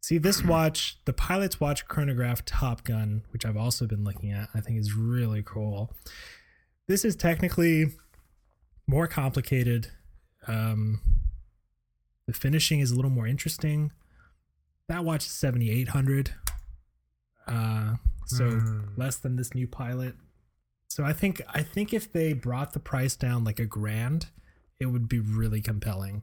See 0.00 0.18
this 0.18 0.42
watch 0.44 0.98
the 1.04 1.12
pilot's 1.12 1.60
watch 1.60 1.86
chronograph 1.88 2.44
top 2.44 2.84
gun 2.84 3.22
which 3.30 3.44
i've 3.46 3.56
also 3.56 3.86
been 3.86 4.04
looking 4.04 4.30
at 4.32 4.48
i 4.54 4.60
think 4.60 4.78
is 4.78 4.94
really 4.94 5.42
cool. 5.42 5.92
This 6.86 7.04
is 7.04 7.16
technically 7.16 7.86
more 8.86 9.06
complicated. 9.06 9.88
Um 10.46 11.00
the 12.26 12.32
finishing 12.32 12.80
is 12.80 12.90
a 12.90 12.96
little 12.96 13.10
more 13.10 13.26
interesting. 13.26 13.92
That 14.88 15.04
watch 15.04 15.24
is 15.24 15.32
7800 15.32 16.34
uh 17.46 17.94
so 18.26 18.44
Mm. 18.44 18.96
less 18.98 19.16
than 19.16 19.36
this 19.36 19.54
new 19.54 19.66
pilot. 19.66 20.14
So 20.94 21.02
I 21.02 21.12
think 21.12 21.42
I 21.52 21.64
think 21.64 21.92
if 21.92 22.12
they 22.12 22.34
brought 22.34 22.72
the 22.72 22.78
price 22.78 23.16
down 23.16 23.42
like 23.42 23.58
a 23.58 23.66
grand, 23.66 24.26
it 24.78 24.86
would 24.86 25.08
be 25.08 25.18
really 25.18 25.60
compelling. 25.60 26.22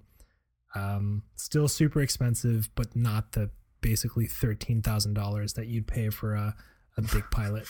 Um, 0.73 1.23
still 1.35 1.67
super 1.67 1.99
expensive, 1.99 2.69
but 2.73 2.95
not 2.95 3.33
the 3.33 3.49
basically 3.81 4.27
thirteen 4.27 4.81
thousand 4.81 5.13
dollars 5.13 5.55
that 5.55 5.67
you'd 5.67 5.87
pay 5.87 6.09
for 6.09 6.35
a, 6.35 6.55
a 6.95 7.01
big 7.01 7.25
pilot. 7.31 7.67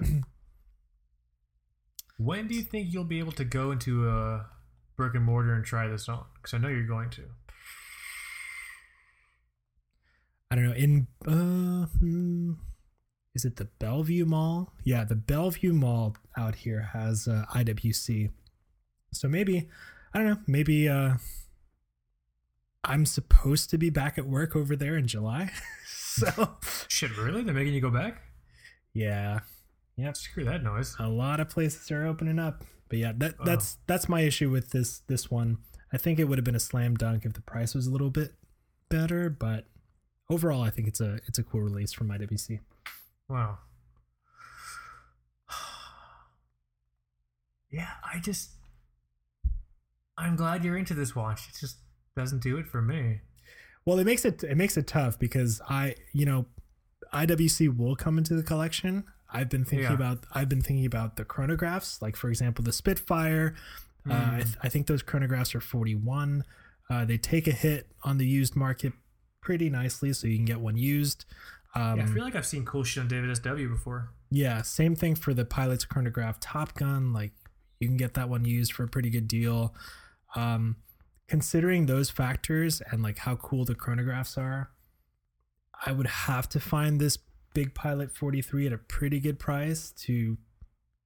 When 2.18 2.48
do 2.48 2.56
you 2.56 2.62
think 2.62 2.92
you'll 2.92 3.04
be 3.04 3.20
able 3.20 3.32
to 3.32 3.44
go 3.44 3.70
into 3.70 4.08
a 4.08 4.46
brick 4.96 5.14
and 5.14 5.24
mortar 5.24 5.54
and 5.54 5.64
try 5.64 5.86
this 5.86 6.08
on? 6.08 6.24
Because 6.34 6.54
I 6.54 6.58
know 6.58 6.68
you're 6.68 6.86
going 6.86 7.10
to. 7.10 7.22
I 10.50 10.56
don't 10.56 10.64
know. 10.64 10.72
In 10.72 11.06
uh, 11.26 11.86
hmm, 11.86 12.52
is 13.34 13.44
it 13.44 13.56
the 13.56 13.64
Bellevue 13.78 14.24
Mall? 14.26 14.72
Yeah, 14.84 15.04
the 15.04 15.14
Bellevue 15.16 15.72
Mall 15.72 16.16
out 16.36 16.54
here 16.56 16.90
has 16.92 17.26
uh, 17.28 17.44
IWC. 17.54 18.30
So 19.12 19.28
maybe 19.28 19.68
I 20.14 20.18
don't 20.18 20.26
know. 20.28 20.38
Maybe 20.46 20.88
uh, 20.88 21.14
I'm 22.84 23.06
supposed 23.06 23.70
to 23.70 23.78
be 23.78 23.90
back 23.90 24.18
at 24.18 24.26
work 24.26 24.56
over 24.56 24.74
there 24.76 24.96
in 24.96 25.06
July. 25.06 25.50
so 25.86 26.56
Shit, 26.88 27.16
really? 27.16 27.42
They're 27.42 27.54
making 27.54 27.74
you 27.74 27.80
go 27.80 27.90
back? 27.90 28.22
yeah, 28.92 29.40
yep. 29.96 30.16
Screw 30.16 30.44
that 30.44 30.62
noise. 30.62 30.94
A 30.98 31.08
lot 31.08 31.40
of 31.40 31.48
places 31.48 31.90
are 31.90 32.06
opening 32.06 32.38
up. 32.38 32.64
But 32.88 32.98
yeah, 32.98 33.12
that 33.18 33.34
Oh. 33.40 33.44
that's 33.44 33.78
that's 33.86 34.08
my 34.08 34.20
issue 34.20 34.50
with 34.50 34.70
this 34.70 35.00
this 35.06 35.30
one. 35.30 35.58
I 35.92 35.98
think 35.98 36.18
it 36.18 36.24
would 36.24 36.38
have 36.38 36.44
been 36.44 36.54
a 36.54 36.60
slam 36.60 36.94
dunk 36.96 37.24
if 37.24 37.34
the 37.34 37.40
price 37.42 37.74
was 37.74 37.86
a 37.86 37.90
little 37.90 38.10
bit 38.10 38.34
better, 38.88 39.30
but 39.30 39.66
overall, 40.28 40.62
I 40.62 40.70
think 40.70 40.88
it's 40.88 41.00
a 41.00 41.20
it's 41.26 41.38
a 41.38 41.42
cool 41.42 41.60
release 41.62 41.92
from 41.92 42.08
IWC. 42.08 42.60
Wow. 43.32 43.58
Yeah, 47.70 47.88
I 48.04 48.18
just. 48.18 48.50
I'm 50.18 50.36
glad 50.36 50.62
you're 50.62 50.76
into 50.76 50.92
this 50.92 51.16
watch. 51.16 51.48
It 51.48 51.54
just 51.58 51.78
doesn't 52.14 52.42
do 52.42 52.58
it 52.58 52.66
for 52.66 52.82
me. 52.82 53.20
Well, 53.86 53.98
it 53.98 54.04
makes 54.04 54.26
it 54.26 54.44
it 54.44 54.56
makes 54.58 54.76
it 54.76 54.86
tough 54.86 55.18
because 55.18 55.62
I, 55.70 55.94
you 56.12 56.26
know, 56.26 56.44
IWC 57.14 57.74
will 57.74 57.96
come 57.96 58.18
into 58.18 58.34
the 58.34 58.42
collection. 58.42 59.04
I've 59.32 59.48
been 59.48 59.64
thinking 59.64 59.88
Yeah. 59.88 59.94
about 59.94 60.18
I've 60.34 60.50
been 60.50 60.60
thinking 60.60 60.84
about 60.84 61.16
the 61.16 61.24
chronographs, 61.24 62.02
like 62.02 62.14
for 62.14 62.28
example 62.28 62.62
the 62.62 62.72
Spitfire. 62.74 63.54
Uh, 64.08 64.12
I, 64.12 64.16
Mm. 64.16 64.44
th- 64.44 64.56
I 64.64 64.68
think 64.68 64.86
those 64.88 65.02
chronographs 65.02 65.54
are 65.54 65.60
41. 65.60 66.44
Uh, 66.90 67.04
they 67.06 67.16
take 67.16 67.46
a 67.48 67.52
hit 67.52 67.86
on 68.02 68.18
the 68.18 68.26
used 68.26 68.54
market 68.54 68.92
pretty 69.40 69.70
nicely, 69.70 70.12
so 70.12 70.26
you 70.26 70.36
can 70.36 70.44
get 70.44 70.60
one 70.60 70.76
used. 70.76 71.24
Um, 71.74 71.98
yeah, 71.98 72.04
I 72.04 72.06
feel 72.06 72.22
like 72.24 72.36
I've 72.36 72.46
seen 72.46 72.64
cool 72.64 72.84
shit 72.84 73.00
on 73.02 73.08
David 73.08 73.34
SW 73.36 73.68
before. 73.70 74.10
yeah, 74.30 74.60
same 74.62 74.94
thing 74.94 75.14
for 75.14 75.32
the 75.32 75.44
pilot's 75.44 75.84
chronograph 75.84 76.38
Top 76.40 76.74
Gun. 76.74 77.12
Like 77.12 77.32
you 77.80 77.88
can 77.88 77.96
get 77.96 78.14
that 78.14 78.28
one 78.28 78.44
used 78.44 78.72
for 78.72 78.84
a 78.84 78.88
pretty 78.88 79.10
good 79.10 79.26
deal. 79.28 79.74
Um, 80.36 80.76
considering 81.28 81.86
those 81.86 82.10
factors 82.10 82.82
and 82.90 83.02
like 83.02 83.18
how 83.18 83.36
cool 83.36 83.64
the 83.64 83.74
chronographs 83.74 84.36
are, 84.36 84.70
I 85.86 85.92
would 85.92 86.06
have 86.06 86.48
to 86.50 86.60
find 86.60 87.00
this 87.00 87.18
big 87.54 87.74
pilot 87.74 88.10
43 88.14 88.66
at 88.68 88.72
a 88.72 88.78
pretty 88.78 89.20
good 89.20 89.38
price 89.38 89.92
to 90.02 90.36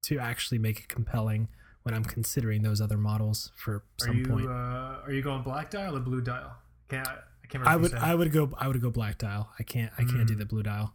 to 0.03 0.19
actually 0.19 0.57
make 0.59 0.79
it 0.79 0.87
compelling 0.87 1.49
when 1.83 1.93
I'm 1.93 2.03
considering 2.05 2.61
those 2.61 2.79
other 2.81 2.97
models 2.97 3.51
for 3.57 3.75
Are 3.75 3.83
some 4.07 4.17
you 4.17 4.25
point. 4.25 4.45
uh, 4.47 4.99
are 5.03 5.11
you 5.11 5.21
going 5.21 5.41
black 5.43 5.69
dial 5.71 5.95
or 5.97 5.99
blue 6.01 6.21
dial? 6.21 6.55
Can't 6.89 7.07
I 7.07 7.17
can't. 7.49 7.65
I 7.67 7.75
would. 7.75 7.93
I 7.93 8.13
would 8.15 8.31
go 8.31 8.51
I 8.57 8.67
would 8.67 8.81
go 8.81 8.89
black 8.91 9.17
dial. 9.17 9.49
I 9.59 9.63
can't 9.63 9.91
I 9.97 10.03
can't 10.03 10.27
do 10.27 10.35
Mm. 10.35 10.39
the 10.39 10.45
blue 10.45 10.63
dial. 10.63 10.93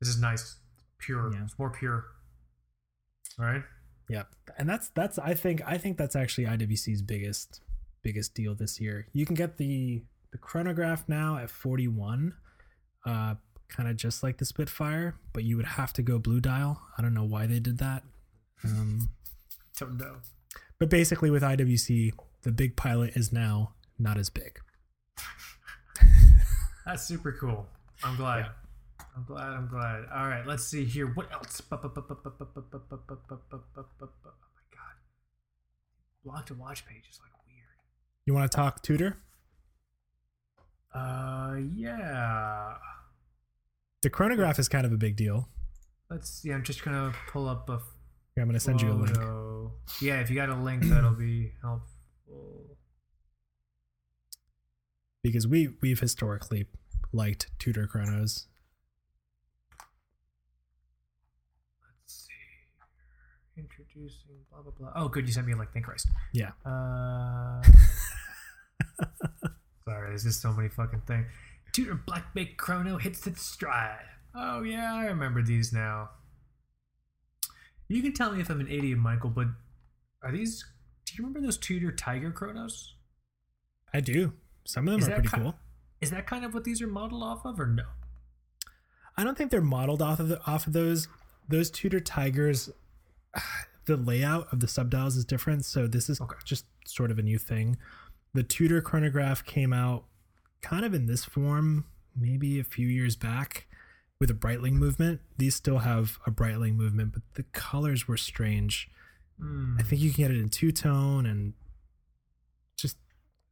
This 0.00 0.08
is 0.08 0.20
nice. 0.20 0.56
Pure. 0.98 1.32
Yeah. 1.34 1.44
It's 1.44 1.58
more 1.58 1.70
pure. 1.70 2.06
All 3.38 3.44
right. 3.46 3.62
Yeah, 4.08 4.22
and 4.56 4.68
that's 4.68 4.88
that's 4.90 5.18
I 5.18 5.34
think 5.34 5.60
I 5.66 5.76
think 5.76 5.98
that's 5.98 6.16
actually 6.16 6.46
IWC's 6.46 7.02
biggest 7.02 7.60
biggest 8.02 8.34
deal 8.34 8.54
this 8.54 8.80
year. 8.80 9.06
You 9.12 9.26
can 9.26 9.34
get 9.34 9.58
the 9.58 10.02
the 10.32 10.38
chronograph 10.38 11.06
now 11.08 11.36
at 11.36 11.50
41, 11.50 12.34
uh, 13.06 13.34
kind 13.68 13.88
of 13.88 13.96
just 13.96 14.22
like 14.22 14.38
the 14.38 14.44
Spitfire, 14.46 15.14
but 15.32 15.44
you 15.44 15.56
would 15.56 15.66
have 15.66 15.92
to 15.94 16.02
go 16.02 16.18
blue 16.18 16.40
dial. 16.40 16.80
I 16.96 17.02
don't 17.02 17.12
know 17.14 17.24
why 17.24 17.46
they 17.46 17.60
did 17.60 17.78
that. 17.78 18.02
Um, 18.64 19.10
Don't 19.78 19.96
know. 19.98 20.16
but 20.78 20.88
basically, 20.90 21.30
with 21.30 21.42
IWC, 21.42 22.12
the 22.42 22.50
big 22.52 22.76
pilot 22.76 23.14
is 23.14 23.30
now 23.32 23.74
not 23.98 24.18
as 24.18 24.30
big. 24.30 24.58
That's 26.86 27.04
super 27.04 27.32
cool. 27.32 27.66
I'm 28.02 28.16
glad. 28.16 28.46
I'm 29.16 29.24
glad. 29.24 29.48
I'm 29.48 29.68
glad. 29.68 30.04
All 30.14 30.28
right. 30.28 30.46
Let's 30.46 30.64
see 30.64 30.84
here. 30.84 31.06
What 31.08 31.30
else? 31.32 31.60
Oh 31.70 31.76
my 31.82 31.90
god. 34.72 34.94
Block 36.24 36.46
to 36.46 36.54
watch 36.54 36.86
page 36.86 37.08
is 37.10 37.18
like 37.20 37.32
weird. 37.46 37.66
You 38.24 38.32
want 38.32 38.50
to 38.50 38.56
talk 38.56 38.82
Tudor? 38.82 39.18
Uh, 40.94 41.56
yeah. 41.74 42.74
The 44.02 44.10
chronograph 44.10 44.58
is 44.58 44.68
kind 44.68 44.86
of 44.86 44.92
a 44.92 44.96
big 44.96 45.16
deal. 45.16 45.48
Let's 46.10 46.30
see. 46.30 46.52
I'm 46.52 46.62
just 46.62 46.84
gonna 46.84 47.12
pull 47.28 47.48
up 47.48 47.68
a 47.68 47.80
Here, 48.34 48.42
I'm 48.42 48.48
going 48.48 48.54
to 48.54 48.60
send 48.60 48.80
you 48.80 48.92
a 48.92 48.94
link. 48.94 49.18
Yeah, 50.00 50.20
if 50.20 50.30
you 50.30 50.36
got 50.36 50.48
a 50.48 50.54
link, 50.54 50.84
that'll 50.84 51.10
be 51.10 51.52
helpful. 51.60 52.77
Because 55.28 55.46
we 55.46 55.68
we've 55.82 56.00
historically 56.00 56.64
liked 57.12 57.50
Tudor 57.58 57.86
chronos. 57.86 58.46
Let's 61.82 62.26
see. 62.26 63.60
Introducing 63.60 64.38
blah 64.50 64.62
blah 64.62 64.72
blah. 64.78 64.92
Oh, 64.96 65.08
good. 65.08 65.26
You 65.26 65.34
sent 65.34 65.46
me 65.46 65.52
a 65.52 65.56
link. 65.56 65.70
Thank 65.72 65.84
Christ. 65.84 66.08
Yeah. 66.32 66.52
Uh, 66.64 67.62
sorry, 69.84 70.08
there's 70.08 70.24
just 70.24 70.40
so 70.40 70.50
many 70.52 70.70
fucking 70.70 71.02
things. 71.06 71.26
Tudor 71.72 72.00
Black 72.06 72.32
Bay 72.32 72.46
Chrono 72.56 72.96
hits 72.96 73.26
its 73.26 73.42
stride. 73.42 74.06
Oh 74.34 74.62
yeah, 74.62 74.94
I 74.94 75.04
remember 75.06 75.42
these 75.42 75.74
now. 75.74 76.08
You 77.88 78.00
can 78.00 78.14
tell 78.14 78.32
me 78.32 78.40
if 78.40 78.48
I'm 78.48 78.60
an 78.60 78.68
idiot, 78.68 78.98
Michael, 78.98 79.30
but 79.30 79.48
are 80.22 80.32
these? 80.32 80.64
Do 81.04 81.12
you 81.14 81.18
remember 81.18 81.42
those 81.42 81.58
Tudor 81.58 81.92
Tiger 81.92 82.30
Chronos? 82.30 82.94
I 83.92 84.00
do. 84.00 84.32
Some 84.68 84.86
of 84.86 84.92
them 84.92 85.00
Is 85.00 85.08
are 85.08 85.12
pretty 85.14 85.28
cool. 85.28 85.54
Is 86.02 86.10
that 86.10 86.26
kind 86.26 86.44
of 86.44 86.52
what 86.52 86.64
these 86.64 86.82
are 86.82 86.86
modeled 86.86 87.22
off 87.22 87.46
of, 87.46 87.58
or 87.58 87.66
no? 87.66 87.84
I 89.16 89.24
don't 89.24 89.36
think 89.36 89.50
they're 89.50 89.62
modeled 89.62 90.02
off 90.02 90.20
of 90.20 90.28
the, 90.28 90.40
off 90.46 90.66
of 90.66 90.74
those 90.74 91.08
those 91.48 91.70
Tudor 91.70 92.00
Tigers. 92.00 92.70
The 93.86 93.96
layout 93.96 94.52
of 94.52 94.60
the 94.60 94.66
subdials 94.66 95.16
is 95.16 95.24
different, 95.24 95.64
so 95.64 95.86
this 95.86 96.10
is 96.10 96.20
Okay. 96.20 96.36
just 96.44 96.66
sort 96.86 97.10
of 97.10 97.18
a 97.18 97.22
new 97.22 97.38
thing. 97.38 97.78
The 98.34 98.42
Tudor 98.42 98.82
chronograph 98.82 99.42
came 99.46 99.72
out 99.72 100.04
kind 100.60 100.84
of 100.84 100.92
in 100.92 101.06
this 101.06 101.24
form 101.24 101.86
maybe 102.14 102.60
a 102.60 102.64
few 102.64 102.86
years 102.86 103.16
back 103.16 103.66
with 104.20 104.28
a 104.30 104.34
Breitling 104.34 104.74
movement. 104.74 105.22
These 105.38 105.54
still 105.54 105.78
have 105.78 106.18
a 106.26 106.30
Breitling 106.30 106.76
movement, 106.76 107.14
but 107.14 107.22
the 107.32 107.44
colors 107.44 108.06
were 108.06 108.18
strange. 108.18 108.90
Hmm. 109.40 109.76
I 109.78 109.82
think 109.84 110.02
you 110.02 110.10
can 110.12 110.24
get 110.24 110.30
it 110.32 110.38
in 110.38 110.50
two 110.50 110.70
tone 110.70 111.24
and 111.24 111.54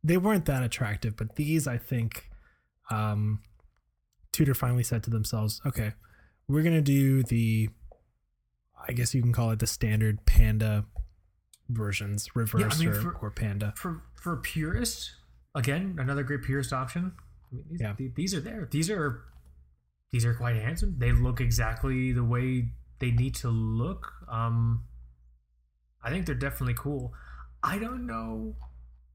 they 0.07 0.17
weren't 0.17 0.45
that 0.47 0.63
attractive, 0.63 1.17
but 1.17 1.37
these 1.37 1.67
I 1.67 1.79
think 1.79 2.31
um 2.91 3.41
Tudor 4.33 4.55
finally 4.55 4.83
said 4.85 5.03
to 5.05 5.11
themselves, 5.11 5.61
okay, 5.67 5.93
we're 6.49 6.63
gonna 6.63 6.81
do 6.83 7.23
the 7.23 7.69
I 8.89 8.93
guess 8.93 9.15
you 9.15 9.23
can 9.23 9.33
call 9.33 9.51
it 9.51 9.59
the 9.59 9.67
standard 9.67 10.25
panda 10.27 10.85
versions, 11.69 12.29
reverse 12.37 12.79
mean, 12.79 12.89
or, 12.89 12.95
for- 12.95 13.17
or 13.21 13.31
panda. 13.31 13.73
for 13.77 14.03
for 14.15 14.37
purists, 14.37 15.17
again, 15.55 15.97
another 15.99 16.23
great 16.23 16.43
purist 16.43 16.73
option. 16.73 17.13
I 17.53 17.55
mean, 17.55 17.65
these, 17.71 17.81
Yeah. 17.81 17.95
these 18.15 18.35
are 18.35 18.41
there. 18.41 18.69
These 18.71 18.91
are 18.91 19.23
these 20.13 20.25
are 20.25 20.35
quite 20.35 20.57
handsome. 20.57 20.95
They 20.99 21.13
look 21.13 21.41
exactly 21.41 22.13
the 22.13 22.25
way 22.25 22.69
they 23.01 23.11
need 23.11 23.35
to 23.37 23.49
look. 23.51 24.13
Um, 24.29 24.85
I 26.03 26.11
think 26.11 26.27
they're 26.27 26.35
definitely 26.35 26.75
cool. 26.75 27.13
I 27.63 27.79
don't 27.79 28.07
know 28.07 28.55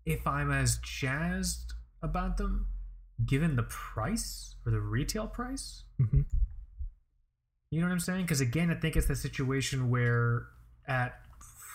if 0.05 0.25
I'm 0.25 0.51
as 0.51 0.77
jazzed 0.77 1.73
about 2.01 2.37
them, 2.37 2.67
given 3.25 3.55
the 3.55 3.63
price 3.63 4.55
or 4.65 4.71
the 4.71 4.81
retail 4.81 5.27
price. 5.27 5.83
hmm 5.97 6.21
You 7.69 7.81
know 7.81 7.87
what 7.87 7.93
I'm 7.93 7.99
saying? 7.99 8.23
Because 8.23 8.41
again, 8.41 8.71
I 8.71 8.75
think 8.75 8.95
it's 8.95 9.07
the 9.07 9.15
situation 9.15 9.89
where 9.89 10.47
at 10.87 11.13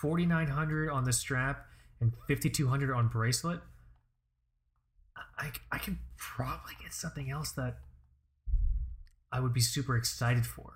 4,900 0.01 0.89
on 0.89 1.05
the 1.05 1.13
strap 1.13 1.65
and 1.99 2.13
5,200 2.27 2.93
on 2.93 3.07
bracelet, 3.07 3.61
I 5.39 5.51
I 5.71 5.77
can 5.77 5.99
probably 6.17 6.73
get 6.81 6.93
something 6.93 7.31
else 7.31 7.51
that 7.53 7.77
I 9.31 9.39
would 9.39 9.53
be 9.53 9.61
super 9.61 9.95
excited 9.95 10.45
for. 10.45 10.73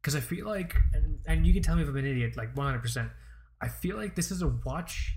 Because 0.00 0.14
I 0.14 0.20
feel 0.20 0.46
like, 0.46 0.74
and, 0.94 1.18
and 1.26 1.46
you 1.46 1.52
can 1.52 1.62
tell 1.62 1.76
me 1.76 1.82
if 1.82 1.88
I'm 1.88 1.96
an 1.96 2.06
idiot, 2.06 2.36
like 2.36 2.54
100%. 2.54 3.10
I 3.60 3.68
feel 3.68 3.96
like 3.96 4.16
this 4.16 4.30
is 4.30 4.40
a 4.40 4.48
watch. 4.48 5.14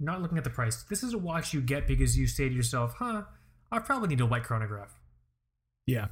Not 0.00 0.20
looking 0.20 0.38
at 0.38 0.44
the 0.44 0.50
price. 0.50 0.82
This 0.82 1.02
is 1.02 1.14
a 1.14 1.18
watch 1.18 1.54
you 1.54 1.60
get 1.60 1.86
because 1.86 2.18
you 2.18 2.26
say 2.26 2.48
to 2.48 2.54
yourself, 2.54 2.94
"Huh, 2.98 3.22
I 3.70 3.78
probably 3.78 4.08
need 4.08 4.20
a 4.20 4.26
white 4.26 4.44
chronograph." 4.44 4.98
Yeah. 5.86 6.08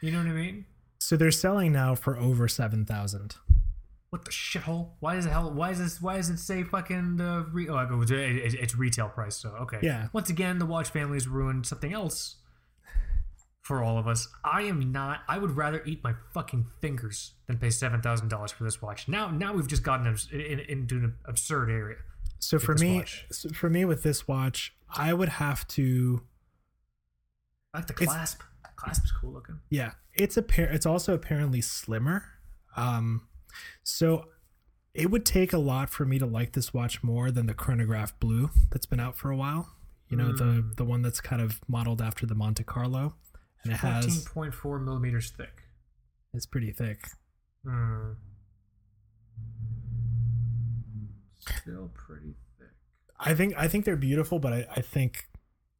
You 0.00 0.12
know 0.12 0.18
what 0.18 0.26
I 0.26 0.32
mean? 0.32 0.66
So 0.98 1.16
they're 1.16 1.30
selling 1.30 1.72
now 1.72 1.94
for 1.94 2.16
over 2.16 2.48
seven 2.48 2.84
thousand. 2.84 3.36
What 4.10 4.24
the 4.24 4.30
shithole? 4.30 4.90
Why 5.00 5.16
is 5.16 5.24
the 5.24 5.30
hell? 5.30 5.50
Why 5.50 5.70
is 5.70 5.78
this? 5.78 6.00
Why 6.00 6.16
does 6.16 6.30
it 6.30 6.38
say 6.38 6.62
fucking 6.62 7.16
the? 7.16 7.46
Re- 7.52 7.68
oh, 7.68 8.02
it, 8.02 8.10
it, 8.10 8.54
it's 8.54 8.74
retail 8.74 9.08
price. 9.08 9.36
So 9.36 9.50
okay. 9.62 9.80
Yeah. 9.82 10.08
Once 10.12 10.30
again, 10.30 10.58
the 10.58 10.66
watch 10.66 10.90
family 10.90 11.16
has 11.16 11.28
ruined 11.28 11.66
something 11.66 11.92
else 11.92 12.36
for 13.66 13.82
all 13.82 13.98
of 13.98 14.06
us. 14.06 14.28
I 14.44 14.62
am 14.62 14.92
not. 14.92 15.20
I 15.28 15.38
would 15.38 15.56
rather 15.56 15.82
eat 15.84 16.04
my 16.04 16.14
fucking 16.32 16.66
fingers 16.80 17.32
than 17.46 17.58
pay 17.58 17.70
seven 17.70 18.00
thousand 18.00 18.28
dollars 18.28 18.52
for 18.52 18.64
this 18.64 18.80
watch. 18.80 19.08
Now, 19.08 19.28
now 19.30 19.52
we've 19.54 19.66
just 19.66 19.82
gotten 19.82 20.06
in, 20.06 20.40
in, 20.40 20.60
into 20.60 20.94
an 20.96 21.14
absurd 21.24 21.70
area. 21.70 21.96
So 22.38 22.58
for 22.58 22.74
me, 22.74 23.02
so 23.32 23.48
for 23.50 23.68
me 23.70 23.84
with 23.84 24.02
this 24.02 24.28
watch, 24.28 24.74
I 24.94 25.12
would 25.14 25.30
have 25.30 25.66
to 25.68 26.22
I 27.74 27.78
like 27.78 27.86
the 27.88 27.94
clasp. 27.94 28.40
clasp 28.76 29.04
is 29.04 29.12
cool 29.12 29.32
looking. 29.32 29.58
Yeah, 29.70 29.92
it's 30.14 30.36
a 30.36 30.42
pair. 30.42 30.68
It's 30.70 30.86
also 30.86 31.14
apparently 31.14 31.60
slimmer. 31.60 32.24
Um, 32.76 33.26
so 33.82 34.26
it 34.94 35.10
would 35.10 35.24
take 35.26 35.52
a 35.52 35.58
lot 35.58 35.90
for 35.90 36.04
me 36.04 36.18
to 36.18 36.26
like 36.26 36.52
this 36.52 36.72
watch 36.72 37.02
more 37.02 37.30
than 37.30 37.46
the 37.46 37.54
chronograph 37.54 38.18
blue 38.20 38.50
that's 38.70 38.86
been 38.86 39.00
out 39.00 39.16
for 39.16 39.30
a 39.30 39.36
while. 39.36 39.72
You 40.08 40.16
know, 40.16 40.32
the 40.32 40.44
Mm. 40.44 40.76
the 40.76 40.84
one 40.84 41.02
that's 41.02 41.20
kind 41.20 41.42
of 41.42 41.60
modeled 41.66 42.00
after 42.00 42.26
the 42.26 42.34
Monte 42.34 42.62
Carlo, 42.64 43.14
and 43.66 43.74
it 43.76 43.78
Fourteen 43.80 44.10
has 44.10 44.24
point 44.24 44.54
four 44.54 44.78
millimeters 44.78 45.30
thick. 45.30 45.62
it's 46.34 46.46
pretty 46.46 46.72
thick. 46.72 47.06
Hmm. 47.64 48.12
Still 51.62 51.90
pretty 51.94 52.34
thick. 52.58 52.68
I 53.20 53.34
think 53.34 53.54
I 53.56 53.68
think 53.68 53.84
they're 53.84 53.96
beautiful, 53.96 54.38
but 54.38 54.52
I, 54.52 54.66
I 54.76 54.80
think 54.80 55.26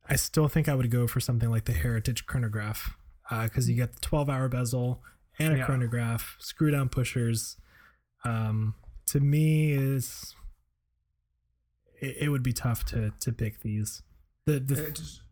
I 0.09 0.17
still 0.17 0.49
think 0.49 0.69
I 0.69 0.75
would 0.75 0.91
go 0.91 1.07
for 1.07 1.21
something 1.21 1.51
like 1.51 1.65
the 1.65 1.73
Heritage 1.73 2.27
chronograph 2.27 2.97
because 3.29 3.69
you 3.69 3.75
get 3.75 3.93
the 3.95 4.01
12 4.01 4.31
hour 4.31 4.49
bezel 4.49 5.03
and 5.39 5.55
a 5.55 5.59
Yeah. 5.59 5.65
chronograph, 5.67 6.37
screw 6.39 6.71
down 6.71 6.89
pushers. 6.89 7.57
Um, 8.25 8.75
to 9.07 9.21
me, 9.21 9.73
is 9.73 10.35
it, 12.01 12.17
it 12.23 12.29
would 12.29 12.43
be 12.43 12.53
tough 12.53 12.85
to 12.87 13.13
to 13.21 13.33
pick 13.33 13.63
these. 13.63 14.03
The 14.47 14.61
the, 14.61 14.87
Uh, 14.87 14.91
just- 14.91 15.23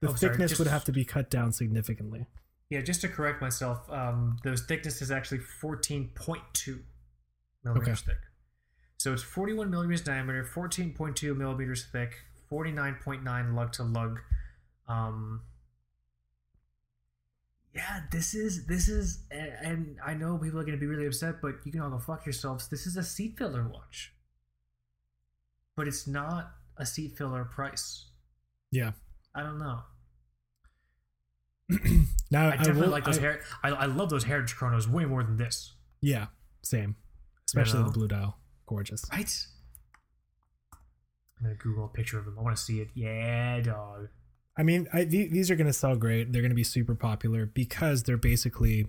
the 0.00 0.08
oh, 0.08 0.14
sorry, 0.14 0.32
thickness 0.32 0.58
would 0.58 0.68
have 0.68 0.84
to 0.84 0.92
be 0.92 1.04
cut 1.04 1.30
down 1.30 1.52
significantly. 1.52 2.26
Yeah, 2.70 2.80
just 2.80 3.00
to 3.02 3.08
correct 3.08 3.42
myself, 3.42 3.90
um, 3.90 4.38
the 4.44 4.56
thickness 4.56 5.02
is 5.02 5.10
actually 5.10 5.40
14.2 5.62 6.80
millimeters 7.64 8.00
thick. 8.00 8.16
So 8.96 9.12
it's 9.12 9.22
41 9.22 9.70
millimeters 9.70 10.02
diameter, 10.02 10.44
14.2 10.44 11.36
millimeters 11.36 11.86
thick, 11.90 12.14
49.9 12.50 13.54
lug 13.54 13.72
to 13.72 13.82
lug. 13.82 14.20
Um, 14.88 15.42
yeah, 17.74 18.00
this 18.10 18.34
is 18.34 18.66
this 18.66 18.88
is, 18.88 19.24
and, 19.30 19.52
and 19.62 19.96
I 20.04 20.14
know 20.14 20.38
people 20.38 20.58
are 20.58 20.64
going 20.64 20.76
to 20.76 20.80
be 20.80 20.86
really 20.86 21.06
upset, 21.06 21.40
but 21.40 21.56
you 21.64 21.72
can 21.72 21.80
all 21.80 21.90
go 21.90 21.98
fuck 21.98 22.26
yourselves. 22.26 22.68
This 22.68 22.86
is 22.86 22.96
a 22.96 23.02
seat 23.02 23.36
filler 23.38 23.66
watch, 23.66 24.12
but 25.76 25.86
it's 25.88 26.06
not 26.06 26.52
a 26.76 26.86
seat 26.86 27.16
filler 27.16 27.44
price. 27.44 28.06
Yeah. 28.70 28.92
I 29.34 29.42
don't 29.42 29.58
know. 29.58 29.80
now 32.30 32.48
I 32.48 32.56
definitely 32.56 32.82
will- 32.82 32.88
like 32.88 33.04
those 33.04 33.18
I- 33.18 33.22
hair. 33.22 33.40
I, 33.62 33.70
I 33.70 33.86
love 33.86 34.10
those 34.10 34.24
heritage 34.24 34.56
chronos 34.56 34.88
way 34.88 35.04
more 35.04 35.22
than 35.22 35.36
this. 35.36 35.74
Yeah, 36.00 36.26
same. 36.62 36.96
Especially 37.46 37.80
know? 37.80 37.86
the 37.86 37.92
blue 37.92 38.08
dial, 38.08 38.38
gorgeous. 38.66 39.04
Right? 39.12 39.32
I'm 41.38 41.44
gonna 41.44 41.56
Google 41.56 41.86
a 41.86 41.88
picture 41.88 42.18
of 42.18 42.24
them. 42.24 42.36
I 42.38 42.42
want 42.42 42.56
to 42.56 42.62
see 42.62 42.80
it. 42.80 42.88
Yeah, 42.94 43.60
dog. 43.60 44.08
I 44.56 44.62
mean, 44.62 44.88
I, 44.92 45.04
th- 45.04 45.30
these 45.30 45.50
are 45.50 45.56
going 45.56 45.68
to 45.68 45.72
sell 45.72 45.96
great. 45.96 46.32
They're 46.32 46.42
going 46.42 46.50
to 46.50 46.56
be 46.56 46.64
super 46.64 46.94
popular 46.94 47.46
because 47.46 48.02
they're 48.02 48.18
basically 48.18 48.86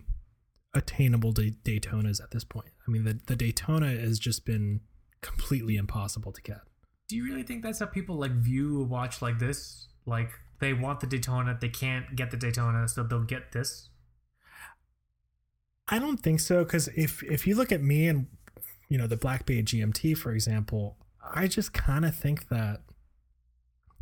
attainable 0.73 1.31
to 1.33 1.51
Daytonas 1.63 2.21
at 2.21 2.31
this 2.31 2.43
point. 2.43 2.71
I 2.85 2.91
mean, 2.91 3.05
the, 3.05 3.19
the 3.27 3.35
Daytona 3.37 3.89
has 3.91 4.19
just 4.19 4.45
been 4.45 4.81
completely 5.21 5.77
impossible 5.77 6.33
to 6.33 6.41
get. 6.41 6.59
Do 7.07 7.15
you 7.15 7.23
really 7.23 7.43
think 7.43 7.63
that's 7.63 7.79
how 7.79 7.85
people 7.85 8.17
like 8.17 8.31
view 8.31 8.81
a 8.81 8.83
watch 8.85 9.21
like 9.21 9.39
this? 9.39 9.87
Like 10.05 10.29
they 10.59 10.73
want 10.73 10.99
the 10.99 11.07
Daytona, 11.07 11.57
they 11.59 11.69
can't 11.69 12.15
get 12.15 12.31
the 12.31 12.37
Daytona, 12.37 12.87
so 12.87 13.03
they'll 13.03 13.23
get 13.23 13.51
this. 13.51 13.89
I 15.87 15.99
don't 15.99 16.17
think 16.17 16.39
so 16.39 16.63
because 16.63 16.87
if 16.89 17.21
if 17.23 17.45
you 17.45 17.55
look 17.55 17.71
at 17.71 17.81
me 17.81 18.07
and 18.07 18.27
you 18.89 18.97
know 18.97 19.07
the 19.07 19.17
Black 19.17 19.45
Bay 19.45 19.61
GMT 19.61 20.17
for 20.17 20.31
example, 20.31 20.97
I 21.35 21.47
just 21.47 21.73
kind 21.73 22.05
of 22.05 22.15
think 22.15 22.47
that 22.49 22.81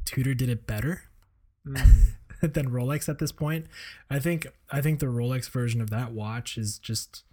Tudor 0.06 0.34
did 0.34 0.50
it 0.50 0.66
better 0.68 1.04
Mm. 1.68 2.14
than 2.42 2.70
Rolex 2.70 3.10
at 3.10 3.20
this 3.20 3.34
point. 3.34 3.66
I 4.10 4.20
think 4.20 4.48
I 4.72 4.82
think 4.82 5.00
the 5.00 5.08
Rolex 5.08 5.50
version 5.50 5.82
of 5.82 5.90
that 5.90 6.12
watch 6.14 6.58
is 6.58 6.80
just 6.80 7.24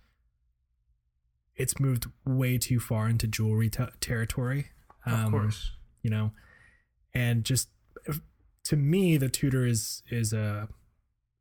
it's 1.54 1.78
moved 1.78 2.06
way 2.24 2.58
too 2.58 2.80
far 2.80 3.08
into 3.08 3.26
jewelry 3.26 3.70
t- 3.70 3.84
territory. 4.00 4.68
of 5.06 5.12
Um, 5.12 5.30
course. 5.30 5.72
you 6.02 6.10
know, 6.10 6.32
and 7.14 7.44
just 7.44 7.68
to 8.66 8.76
me, 8.76 9.16
the 9.16 9.28
Tudor 9.28 9.66
is 9.66 10.02
is 10.10 10.32
a 10.32 10.68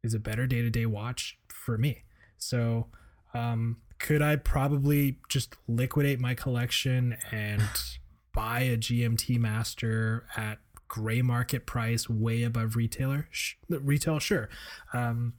is 0.03 0.13
a 0.13 0.19
better 0.19 0.45
day 0.45 0.61
to 0.61 0.69
day 0.69 0.85
watch 0.85 1.37
for 1.47 1.77
me. 1.77 2.03
So, 2.37 2.87
um, 3.33 3.77
could 3.97 4.21
I 4.21 4.35
probably 4.35 5.17
just 5.29 5.55
liquidate 5.67 6.19
my 6.19 6.35
collection 6.35 7.17
and 7.31 7.63
buy 8.33 8.61
a 8.61 8.77
GMT 8.77 9.39
Master 9.39 10.27
at 10.37 10.59
gray 10.87 11.21
market 11.21 11.65
price, 11.65 12.07
way 12.07 12.43
above 12.43 12.75
retailer 12.75 13.27
sh- 13.31 13.55
retail, 13.69 14.19
sure. 14.19 14.49
Um, 14.93 15.33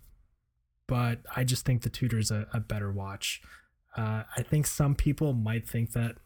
but 0.89 1.21
I 1.37 1.45
just 1.45 1.65
think 1.65 1.83
the 1.83 1.91
Tudor's 1.91 2.31
a, 2.31 2.49
a 2.53 2.59
better 2.59 2.91
watch. 2.91 3.43
Uh, 3.97 4.25
I 4.37 4.43
think 4.43 4.67
some 4.67 4.95
people 4.95 5.35
might 5.35 5.69
think 5.69 5.93
that 5.93 6.17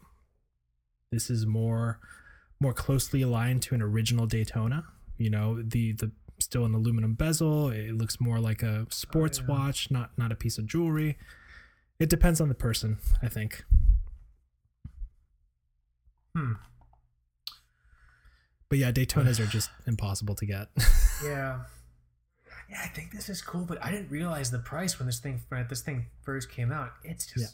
this 1.11 1.29
is 1.29 1.45
more 1.45 1.99
more 2.59 2.73
closely 2.73 3.21
aligned 3.23 3.61
to 3.63 3.75
an 3.75 3.81
original 3.81 4.27
Daytona. 4.27 4.85
You 5.21 5.29
know, 5.29 5.61
the 5.61 5.93
the 5.93 6.11
still 6.39 6.65
an 6.65 6.73
aluminum 6.73 7.13
bezel. 7.13 7.69
It 7.69 7.93
looks 7.93 8.19
more 8.19 8.39
like 8.39 8.63
a 8.63 8.87
sports 8.89 9.39
Oh, 9.39 9.43
yeah. 9.47 9.59
watch, 9.59 9.91
not 9.91 10.17
not 10.17 10.31
a 10.31 10.35
piece 10.35 10.57
of 10.57 10.65
jewelry. 10.65 11.17
It 11.99 12.09
depends 12.09 12.41
on 12.41 12.49
the 12.49 12.55
person, 12.55 12.97
I 13.21 13.27
think. 13.29 13.63
Hmm. 16.35 16.53
But 18.69 18.79
yeah, 18.79 18.91
Daytonas 18.91 19.39
are 19.39 19.45
just 19.51 19.69
impossible 19.87 20.35
to 20.35 20.45
get. 20.45 20.67
Yeah. 21.23 21.59
Yeah, 22.67 22.79
I 22.83 22.87
think 22.87 23.11
this 23.11 23.29
is 23.29 23.43
cool, 23.43 23.63
but 23.65 23.77
I 23.83 23.91
didn't 23.91 24.09
realize 24.09 24.49
the 24.49 24.57
price 24.57 24.97
when 24.97 25.05
this 25.05 25.19
thing 25.19 25.41
when 25.49 25.67
this 25.69 25.81
thing 25.81 26.07
first 26.23 26.49
came 26.49 26.71
out. 26.71 26.93
It's 27.03 27.27
just 27.27 27.37
Yeah. 27.39 27.47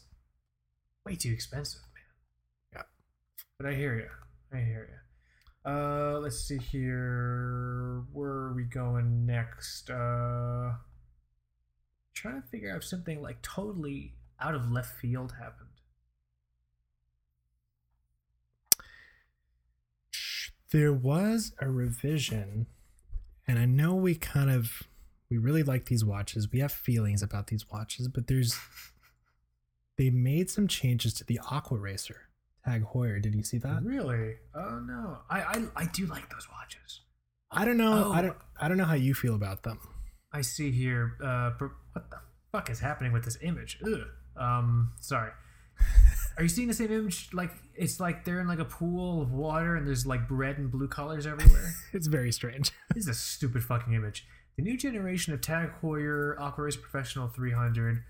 way 1.11 1.15
too 1.17 1.31
expensive, 1.33 1.81
man. 1.81 2.03
Yeah. 2.75 2.81
But 3.59 3.67
I 3.67 3.73
hear 3.73 3.95
you. 3.97 4.07
I 4.57 4.61
hear 4.63 4.87
you. 4.89 4.97
Uh, 5.67 6.19
let's 6.19 6.39
see 6.39 6.57
here. 6.57 8.03
Where 8.13 8.29
are 8.29 8.53
we 8.53 8.63
going 8.63 9.25
next? 9.25 9.89
Uh, 9.89 10.71
trying 12.13 12.41
to 12.41 12.47
figure 12.49 12.71
out 12.71 12.77
if 12.77 12.85
something 12.85 13.21
like 13.21 13.41
totally 13.41 14.13
out 14.39 14.55
of 14.55 14.71
left 14.71 14.97
field 14.99 15.33
happened. 15.39 15.67
there 20.71 20.93
was 20.93 21.53
a 21.59 21.69
revision, 21.69 22.67
and 23.47 23.57
I 23.57 23.65
know 23.65 23.95
we 23.95 24.15
kind 24.15 24.49
of 24.49 24.83
we 25.29 25.37
really 25.37 25.63
like 25.63 25.85
these 25.85 26.05
watches. 26.05 26.51
We 26.51 26.59
have 26.59 26.71
feelings 26.71 27.21
about 27.21 27.47
these 27.47 27.69
watches, 27.69 28.07
but 28.07 28.27
there's 28.27 28.57
they 29.97 30.09
made 30.09 30.49
some 30.49 30.67
changes 30.67 31.13
to 31.15 31.23
the 31.23 31.39
Aqua 31.49 31.77
Racer 31.77 32.26
Tag 32.67 32.83
Heuer. 32.93 33.21
Did 33.21 33.33
you 33.33 33.43
see 33.43 33.57
that? 33.59 33.81
Really? 33.83 34.35
Oh 34.55 34.79
no. 34.85 35.19
I, 35.29 35.39
I 35.41 35.63
I 35.75 35.85
do 35.85 36.05
like 36.07 36.29
those 36.29 36.47
watches. 36.51 37.01
I 37.51 37.63
don't 37.65 37.77
know. 37.77 38.11
I 38.11 38.19
Oh. 38.19 38.21
don't. 38.23 38.37
I 38.59 38.67
don't 38.67 38.77
know 38.77 38.85
how 38.85 38.95
you 38.95 39.13
feel 39.13 39.35
about 39.35 39.63
them. 39.63 39.79
I 40.33 40.41
see 40.41 40.71
here. 40.71 41.13
Uh, 41.23 41.51
what 41.93 42.09
the 42.09 42.17
fuck 42.51 42.69
is 42.69 42.79
happening 42.79 43.13
with 43.13 43.23
this 43.23 43.37
image? 43.41 43.79
Ugh. 43.85 44.01
Um, 44.35 44.91
sorry. 44.99 45.31
Are 46.37 46.43
you 46.43 46.49
seeing 46.49 46.67
the 46.67 46.73
same 46.73 46.91
image? 46.91 47.29
Like 47.33 47.51
it's 47.75 47.99
like 47.99 48.25
they're 48.25 48.41
in 48.41 48.47
like 48.47 48.59
a 48.59 48.65
pool 48.65 49.21
of 49.21 49.31
water 49.31 49.75
and 49.75 49.87
there's 49.87 50.05
like 50.05 50.21
red 50.29 50.57
and 50.57 50.69
blue 50.71 50.87
colors 50.89 51.25
everywhere. 51.25 51.71
It's 51.93 52.07
very 52.07 52.31
strange. 52.31 52.71
this 52.93 53.03
is 53.05 53.07
a 53.09 53.13
stupid 53.13 53.63
fucking 53.63 53.93
image. 53.93 54.25
The 54.57 54.63
new 54.63 54.77
generation 54.77 55.33
of 55.33 55.41
Tag 55.41 55.69
Heuer 55.81 56.35
Aqua 56.39 56.63
Race 56.65 56.75
Professional 56.75 57.27
300. 57.29 58.03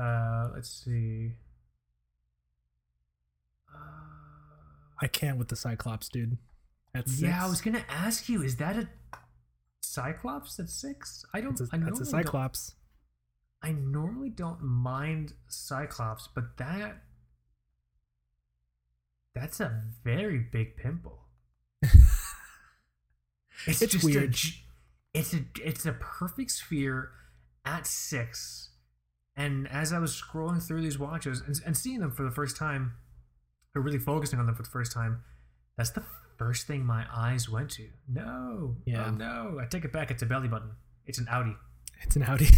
Uh, 0.00 0.50
let's 0.54 0.70
see. 0.84 1.32
I 5.00 5.06
can't 5.06 5.38
with 5.38 5.48
the 5.48 5.56
Cyclops, 5.56 6.08
dude. 6.08 6.38
That's 6.92 7.20
yeah, 7.20 7.44
I 7.44 7.48
was 7.48 7.60
gonna 7.60 7.84
ask 7.88 8.28
you. 8.28 8.42
Is 8.42 8.56
that 8.56 8.76
a 8.76 8.88
Cyclops 9.80 10.58
at 10.58 10.68
six? 10.68 11.24
I 11.32 11.40
don't. 11.40 11.52
It's 11.60 11.72
a, 11.72 11.76
I 11.76 11.78
that's 11.78 12.00
a 12.00 12.04
Cyclops. 12.06 12.74
I 13.62 13.72
normally 13.72 14.30
don't 14.30 14.62
mind 14.62 15.34
Cyclops, 15.48 16.28
but 16.34 16.56
that 16.58 17.02
that's 19.34 19.60
a 19.60 19.82
very 20.04 20.38
big 20.38 20.76
pimple. 20.76 21.20
It's, 23.66 23.82
It's 23.82 23.92
just 23.94 24.04
a 24.04 24.06
weird. 24.06 24.32
j- 24.32 24.62
it's 25.14 25.34
a 25.34 25.40
it's 25.64 25.84
a 25.84 25.92
perfect 25.92 26.52
sphere 26.52 27.10
at 27.64 27.88
six, 27.88 28.70
and 29.36 29.66
as 29.68 29.92
I 29.92 29.98
was 29.98 30.12
scrolling 30.12 30.62
through 30.64 30.82
these 30.82 30.96
watches 30.98 31.40
and, 31.44 31.60
and 31.66 31.76
seeing 31.76 31.98
them 31.98 32.12
for 32.12 32.22
the 32.22 32.30
first 32.30 32.56
time, 32.56 32.92
or 33.74 33.82
really 33.82 33.98
focusing 33.98 34.38
on 34.38 34.46
them 34.46 34.54
for 34.54 34.62
the 34.62 34.68
first 34.70 34.92
time, 34.92 35.22
that's 35.76 35.90
the 35.90 36.02
first 36.38 36.66
thing 36.66 36.84
my 36.84 37.04
eyes 37.12 37.48
went 37.48 37.70
to. 37.72 37.88
No, 38.08 38.76
Yeah. 38.86 39.06
oh, 39.06 39.10
no, 39.10 39.58
I 39.60 39.66
take 39.66 39.84
it 39.84 39.92
back. 39.92 40.10
It's 40.10 40.22
a 40.22 40.26
belly 40.26 40.48
button. 40.48 40.70
It's 41.06 41.18
an 41.18 41.26
outie. 41.26 41.56
It's 42.02 42.16
an 42.16 42.22
outie. 42.22 42.54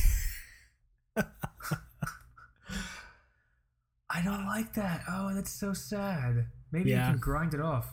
I 4.13 4.23
don't 4.23 4.47
like 4.47 4.75
that. 4.75 5.03
Oh, 5.09 5.33
that's 5.35 5.53
so 5.53 5.73
sad. 5.73 6.47
Maybe 6.73 6.91
Yeah. 6.91 7.11
can 7.11 7.19
grind 7.21 7.55
it 7.55 7.61
off. 7.61 7.89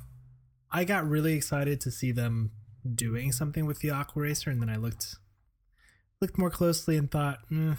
I 0.72 0.84
got 0.84 1.08
really 1.08 1.34
excited 1.34 1.80
to 1.82 1.92
see 1.92 2.12
them 2.12 2.52
doing 2.96 3.32
something 3.32 3.66
with 3.66 3.80
the 3.80 3.92
Aqua 3.92 4.24
Racer, 4.24 4.50
and 4.50 4.62
then 4.62 4.70
I 4.70 4.76
looked 4.78 5.16
looked 6.20 6.38
more 6.38 6.50
closely 6.50 6.98
and 6.98 7.12
thought, 7.12 7.40
mm, 7.52 7.78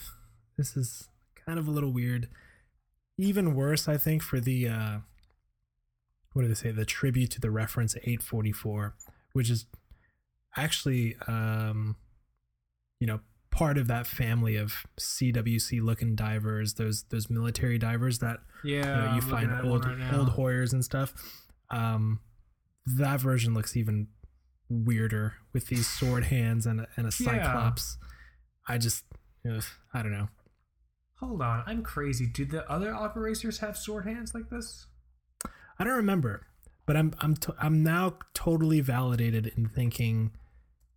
this 0.56 0.76
is 0.76 1.08
kind 1.44 1.58
of 1.58 1.66
a 1.66 1.70
little 1.72 1.92
weird. 1.92 2.28
Even 3.18 3.54
worse, 3.56 3.88
I 3.88 3.96
think, 3.98 4.22
for 4.22 4.38
the 4.38 4.68
uh, 4.68 4.98
what 6.38 6.42
do 6.44 6.48
they 6.48 6.54
say? 6.54 6.70
The 6.70 6.84
tribute 6.84 7.32
to 7.32 7.40
the 7.40 7.50
reference 7.50 7.96
844, 7.96 8.94
which 9.32 9.50
is 9.50 9.66
actually 10.56 11.16
um, 11.26 11.96
you 13.00 13.08
know 13.08 13.18
part 13.50 13.76
of 13.76 13.88
that 13.88 14.06
family 14.06 14.54
of 14.54 14.72
CWC 15.00 15.82
looking 15.82 16.14
divers, 16.14 16.74
those 16.74 17.02
those 17.10 17.28
military 17.28 17.76
divers 17.76 18.20
that 18.20 18.38
Yeah, 18.62 18.76
you, 18.76 19.08
know, 19.08 19.14
you 19.16 19.20
find 19.20 19.52
old 19.66 19.84
old 20.12 20.28
Heuers 20.36 20.72
and 20.72 20.84
stuff. 20.84 21.12
Um, 21.72 22.20
that 22.86 23.20
version 23.20 23.52
looks 23.52 23.76
even 23.76 24.06
weirder 24.68 25.34
with 25.52 25.66
these 25.66 25.88
sword 25.88 26.22
hands 26.22 26.66
and 26.66 26.82
a, 26.82 26.86
and 26.96 27.06
a 27.08 27.10
Yeah. 27.18 27.42
cyclops. 27.42 27.98
I 28.68 28.78
just, 28.78 29.02
ugh, 29.50 29.64
I 29.92 30.02
don't 30.02 30.12
know. 30.12 30.28
Hold 31.18 31.42
on, 31.42 31.64
I'm 31.66 31.82
crazy. 31.82 32.26
Do 32.28 32.44
the 32.44 32.70
other 32.70 32.94
Aqua 32.94 33.22
Racers 33.22 33.58
have 33.58 33.76
sword 33.76 34.06
hands 34.06 34.34
like 34.36 34.50
this? 34.50 34.86
I 35.78 35.84
don't 35.84 35.94
remember, 35.96 36.46
but 36.86 36.96
I'm 36.96 37.14
I'm 37.20 37.36
to, 37.36 37.54
I'm 37.60 37.82
now 37.82 38.18
totally 38.34 38.80
validated 38.80 39.52
in 39.56 39.68
thinking 39.68 40.32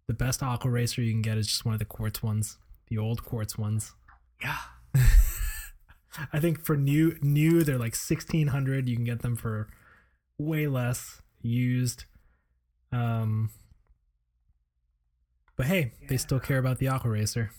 the 0.08 0.14
best 0.14 0.42
aqua 0.42 0.70
racer 0.70 1.02
you 1.02 1.12
can 1.12 1.22
get 1.22 1.38
is 1.38 1.48
just 1.48 1.66
one 1.66 1.74
of 1.74 1.80
the 1.80 1.86
quartz 1.86 2.24
ones, 2.24 2.58
the 2.88 2.98
old 2.98 3.24
quartz 3.24 3.58
ones. 3.58 3.94
Yeah. 4.42 4.58
I 6.34 6.40
think 6.40 6.66
for 6.66 6.76
new 6.76 7.18
new 7.22 7.64
they're 7.64 7.78
like 7.78 7.96
sixteen 7.96 8.48
hundred. 8.48 8.90
You 8.90 8.96
can 8.96 9.06
get 9.06 9.22
them 9.22 9.36
for 9.36 9.70
way 10.38 10.68
less 10.68 11.22
used. 11.42 12.06
Um, 12.92 13.52
but 15.56 15.68
hey, 15.68 15.94
they 16.10 16.18
still 16.18 16.40
care 16.40 16.58
about 16.58 16.80
the 16.80 16.88
aqua 16.88 17.10
racer. 17.10 17.52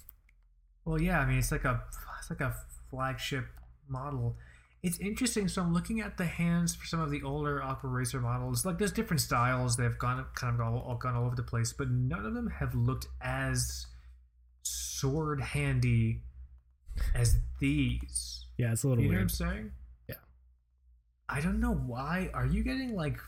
Well, 0.85 1.01
yeah. 1.01 1.21
I 1.21 1.27
mean, 1.27 1.39
it's 1.39 1.53
like 1.53 1.65
a 1.65 1.83
it's 2.19 2.31
like 2.31 2.41
a 2.41 2.55
flagship 2.91 3.47
model. 3.89 4.37
It's 4.83 4.99
interesting. 4.99 5.47
So 5.49 5.63
I'm 5.63 5.73
looking 5.73 6.01
at 6.01 6.17
the 6.17 6.25
hands 6.25 6.75
for 6.75 6.87
some 6.87 7.01
of 7.01 7.11
the 7.11 7.23
older 7.23 7.63
Aqua 7.63 7.89
Racer 7.89 8.21
models. 8.21 8.67
Like, 8.67 8.79
there's 8.79 8.93
different 8.93 9.21
styles. 9.21 9.77
They've 9.77 9.97
gone 9.97 10.25
kind 10.35 10.55
of 10.55 10.61
all, 10.61 10.81
all 10.81 10.97
gone 10.97 11.15
all 11.15 11.25
over 11.25 11.37
the 11.37 11.43
place, 11.43 11.73
but 11.73 11.89
none 11.91 12.27
of 12.27 12.35
them 12.35 12.51
have 12.51 12.75
looked 12.75 13.07
as 13.21 13.87
sword 14.63 15.41
handy 15.41 16.23
as 17.15 17.37
these. 17.61 18.47
Yeah, 18.59 18.73
it's 18.73 18.85
a 18.85 18.89
little 18.89 19.03
weird. 19.03 19.13
You 19.13 19.19
know 19.19 19.19
what 19.19 19.23
I'm 19.23 19.29
saying? 19.29 19.71
Yeah. 20.09 20.15
I 21.29 21.41
don't 21.41 21.61
know 21.61 21.75
why. 21.75 22.31
Are 22.35 22.47
you 22.47 22.63
getting 22.63 22.95
like 22.95 23.19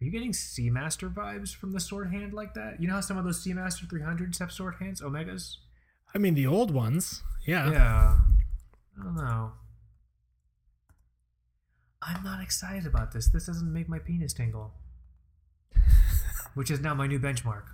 are 0.00 0.04
you 0.04 0.10
getting 0.10 0.32
Seamaster 0.32 1.12
vibes 1.12 1.54
from 1.54 1.72
the 1.72 1.80
sword 1.80 2.10
hand 2.10 2.32
like 2.32 2.54
that? 2.54 2.80
You 2.80 2.88
know 2.88 2.94
how 2.94 3.00
some 3.00 3.18
of 3.18 3.24
those 3.24 3.44
Seamaster 3.44 3.86
300s 3.86 4.38
have 4.38 4.50
sword 4.50 4.76
hands, 4.80 5.02
Omegas? 5.02 5.56
I 6.14 6.18
mean, 6.18 6.34
the 6.34 6.46
old 6.46 6.70
ones, 6.70 7.22
yeah. 7.46 7.70
Yeah. 7.70 8.18
I 8.98 9.02
don't 9.02 9.14
know. 9.14 9.52
I'm 12.02 12.22
not 12.24 12.42
excited 12.42 12.86
about 12.86 13.12
this. 13.12 13.28
This 13.28 13.46
doesn't 13.46 13.72
make 13.72 13.88
my 13.88 13.98
penis 13.98 14.32
tingle. 14.32 14.72
Which 16.54 16.70
is 16.70 16.80
now 16.80 16.94
my 16.94 17.06
new 17.06 17.20
benchmark 17.20 17.64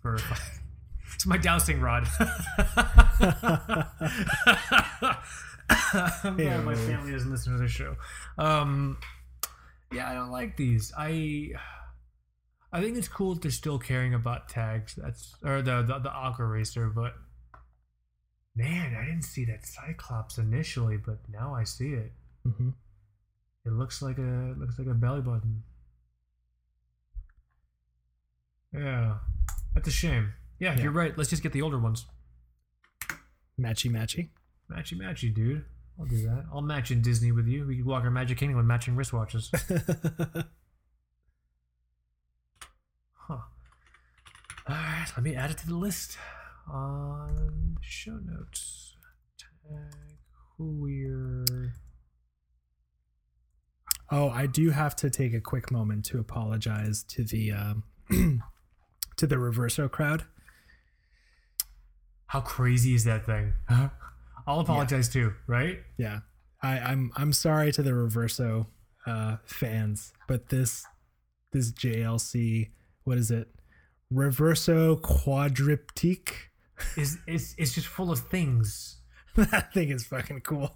for 0.00 0.16
it's 1.14 1.26
my 1.26 1.36
dowsing 1.36 1.80
rod. 1.80 2.06
I'm 6.24 6.36
glad 6.36 6.64
my 6.64 6.74
family 6.74 7.12
doesn't 7.12 7.30
listen 7.30 7.56
to 7.56 7.62
this 7.62 7.70
show. 7.70 7.96
Um, 8.38 8.98
yeah, 9.92 10.10
I 10.10 10.14
don't 10.14 10.30
like 10.30 10.56
these. 10.56 10.92
I 10.96 11.50
I 12.72 12.82
think 12.82 12.96
it's 12.96 13.08
cool 13.08 13.34
that 13.34 13.42
they're 13.42 13.50
still 13.50 13.78
caring 13.78 14.14
about 14.14 14.48
tags. 14.48 14.94
That's 14.96 15.34
or 15.44 15.62
the 15.62 15.82
the, 15.82 15.98
the 15.98 16.10
Aqua 16.10 16.46
Racer, 16.46 16.88
but 16.88 17.14
man, 18.56 18.96
I 18.96 19.04
didn't 19.04 19.22
see 19.22 19.44
that 19.46 19.66
Cyclops 19.66 20.38
initially, 20.38 20.96
but 20.96 21.18
now 21.28 21.54
I 21.54 21.64
see 21.64 21.92
it. 21.94 22.12
hmm 22.44 22.70
It 23.68 23.74
looks 23.74 24.00
like 24.02 24.16
a 24.18 24.54
looks 24.58 24.78
like 24.78 24.88
a 24.88 24.94
belly 24.94 25.20
button. 25.20 25.62
Yeah, 28.72 29.18
that's 29.74 29.88
a 29.88 29.90
shame. 29.92 30.32
Yeah, 30.58 30.74
Yeah. 30.74 30.84
you're 30.84 30.92
right. 30.92 31.16
Let's 31.16 31.30
just 31.30 31.42
get 31.42 31.52
the 31.52 31.62
older 31.62 31.78
ones. 31.78 32.06
Matchy 33.60 33.90
matchy. 33.90 34.30
Matchy 34.70 34.98
matchy, 34.98 35.32
dude. 35.34 35.64
I'll 35.98 36.06
do 36.06 36.22
that. 36.22 36.46
I'll 36.52 36.62
match 36.62 36.90
in 36.90 37.02
Disney 37.02 37.30
with 37.32 37.46
you. 37.46 37.66
We 37.66 37.76
could 37.76 37.86
walk 37.86 38.04
our 38.04 38.10
Magic 38.10 38.38
Kingdom 38.38 38.56
with 38.56 38.66
matching 38.66 38.96
wristwatches. 38.96 39.50
Huh. 43.14 43.38
All 44.66 44.74
right, 44.74 45.06
let 45.16 45.22
me 45.22 45.34
add 45.34 45.50
it 45.50 45.58
to 45.58 45.66
the 45.66 45.74
list 45.74 46.16
on 46.70 47.76
show 47.82 48.18
notes. 48.24 48.94
Tag 49.38 50.16
who 50.56 50.64
we're 50.80 51.74
Oh, 54.10 54.30
I 54.30 54.46
do 54.46 54.70
have 54.70 54.96
to 54.96 55.10
take 55.10 55.34
a 55.34 55.40
quick 55.40 55.70
moment 55.70 56.04
to 56.06 56.18
apologize 56.18 57.02
to 57.04 57.24
the 57.24 57.52
um, 57.52 57.82
to 59.16 59.26
the 59.26 59.36
Reverso 59.36 59.90
crowd. 59.90 60.24
How 62.26 62.40
crazy 62.40 62.94
is 62.94 63.04
that 63.04 63.26
thing? 63.26 63.52
I'll 64.46 64.60
apologize 64.60 65.08
too, 65.10 65.34
right? 65.46 65.78
Yeah, 65.98 66.20
I, 66.62 66.78
I'm 66.78 67.12
I'm 67.16 67.32
sorry 67.32 67.70
to 67.72 67.82
the 67.82 67.90
Reverso 67.90 68.66
uh, 69.06 69.36
fans, 69.44 70.12
but 70.26 70.48
this 70.48 70.86
this 71.52 71.72
JLC, 71.72 72.70
what 73.04 73.18
is 73.18 73.30
it? 73.30 73.48
Reverso 74.12 74.98
quadriptyque. 75.00 76.32
Is 76.96 77.18
it's 77.26 77.54
it's 77.58 77.74
just 77.74 77.88
full 77.88 78.10
of 78.10 78.20
things. 78.20 79.00
that 79.36 79.74
thing 79.74 79.90
is 79.90 80.06
fucking 80.06 80.40
cool. 80.42 80.72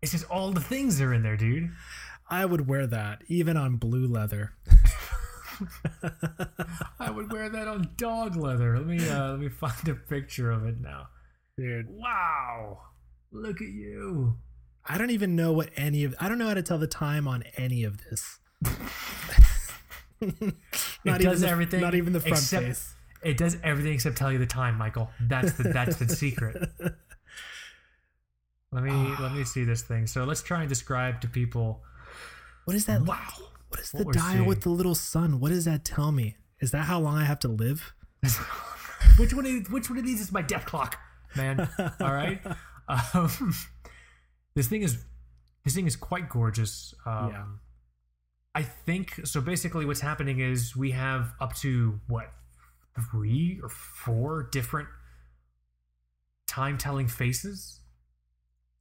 It's 0.00 0.12
just 0.12 0.30
all 0.30 0.50
the 0.52 0.60
things 0.60 1.00
are 1.00 1.14
in 1.14 1.22
there, 1.22 1.36
dude. 1.36 1.70
I 2.28 2.44
would 2.46 2.66
wear 2.68 2.86
that 2.86 3.22
even 3.28 3.56
on 3.56 3.76
blue 3.76 4.06
leather. 4.06 4.52
I 6.98 7.10
would 7.10 7.32
wear 7.32 7.48
that 7.48 7.68
on 7.68 7.90
dog 7.96 8.36
leather. 8.36 8.76
Let 8.78 8.86
me 8.86 9.08
uh, 9.08 9.30
let 9.32 9.40
me 9.40 9.48
find 9.48 9.88
a 9.88 9.94
picture 9.94 10.50
of 10.50 10.64
it 10.66 10.80
now. 10.80 11.08
Dude, 11.56 11.86
Wow, 11.88 12.80
look 13.30 13.60
at 13.60 13.68
you. 13.68 14.36
I 14.86 14.98
don't 14.98 15.10
even 15.10 15.36
know 15.36 15.52
what 15.52 15.70
any 15.76 16.04
of 16.04 16.14
I 16.20 16.28
don't 16.28 16.38
know 16.38 16.48
how 16.48 16.54
to 16.54 16.62
tell 16.62 16.78
the 16.78 16.86
time 16.86 17.28
on 17.28 17.44
any 17.56 17.84
of 17.84 18.00
this. 18.04 18.38
not 21.04 21.20
does 21.20 21.42
the, 21.42 21.48
everything 21.48 21.80
Not 21.80 21.94
even 21.94 22.12
the 22.12 22.20
front 22.20 22.34
except- 22.36 22.64
face. 22.66 22.94
It 23.22 23.36
does 23.38 23.56
everything 23.64 23.94
except 23.94 24.16
tell 24.18 24.30
you 24.30 24.36
the 24.38 24.44
time, 24.46 24.76
Michael. 24.76 25.08
That's 25.20 25.52
the 25.52 25.64
that's 25.64 25.96
the 25.96 26.08
secret. 26.08 26.56
Let 28.72 28.82
me 28.82 29.14
let 29.20 29.32
me 29.32 29.44
see 29.44 29.62
this 29.64 29.82
thing. 29.82 30.06
So 30.08 30.24
let's 30.24 30.42
try 30.42 30.60
and 30.60 30.68
describe 30.68 31.20
to 31.20 31.28
people. 31.28 31.80
What 32.64 32.76
is 32.76 32.86
that? 32.86 33.02
Wow. 33.02 33.28
What 33.68 33.80
is 33.80 33.90
the 33.90 34.04
we're 34.04 34.12
dial 34.12 34.32
seeing. 34.32 34.44
with 34.46 34.62
the 34.62 34.70
little 34.70 34.94
sun? 34.94 35.40
What 35.40 35.50
does 35.50 35.64
that 35.64 35.84
tell 35.84 36.12
me? 36.12 36.36
Is 36.60 36.70
that 36.70 36.82
how 36.82 37.00
long 37.00 37.16
I 37.16 37.24
have 37.24 37.40
to 37.40 37.48
live? 37.48 37.92
which 39.18 39.34
one? 39.34 39.46
Of, 39.46 39.72
which 39.72 39.90
one 39.90 39.98
of 39.98 40.04
these 40.06 40.20
is 40.20 40.32
my 40.32 40.42
death 40.42 40.66
clock, 40.66 40.96
man? 41.36 41.68
All 42.00 42.12
right. 42.12 42.40
Um, 42.86 43.54
this 44.54 44.68
thing 44.68 44.82
is 44.82 44.98
this 45.64 45.74
thing 45.74 45.86
is 45.86 45.96
quite 45.96 46.28
gorgeous. 46.28 46.92
Um, 47.06 47.30
Yeah. 47.30 47.44
I 48.54 48.62
think 48.62 49.20
so. 49.24 49.40
Basically, 49.40 49.86
what's 49.86 50.02
happening 50.02 50.40
is 50.40 50.76
we 50.76 50.90
have 50.90 51.32
up 51.40 51.56
to 51.56 51.98
what 52.08 52.30
three 53.10 53.58
or 53.62 53.70
four 53.70 54.48
different 54.52 54.88
time 56.46 56.76
telling 56.78 57.08
faces. 57.08 57.80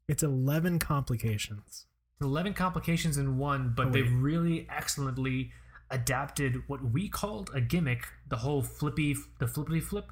It's 0.07 0.21
11 0.21 0.79
complications. 0.79 1.85
11 2.23 2.53
complications 2.53 3.17
in 3.17 3.37
one, 3.37 3.73
but 3.75 3.87
Oh, 3.87 3.89
they've 3.91 4.11
really 4.13 4.67
excellently 4.69 5.51
adapted 5.91 6.63
what 6.67 6.83
we 6.83 7.07
called 7.09 7.51
a 7.53 7.61
gimmick, 7.61 8.07
the 8.27 8.37
whole 8.37 8.63
flippy, 8.63 9.15
the 9.39 9.47
flippity 9.47 9.79
flip 9.79 10.11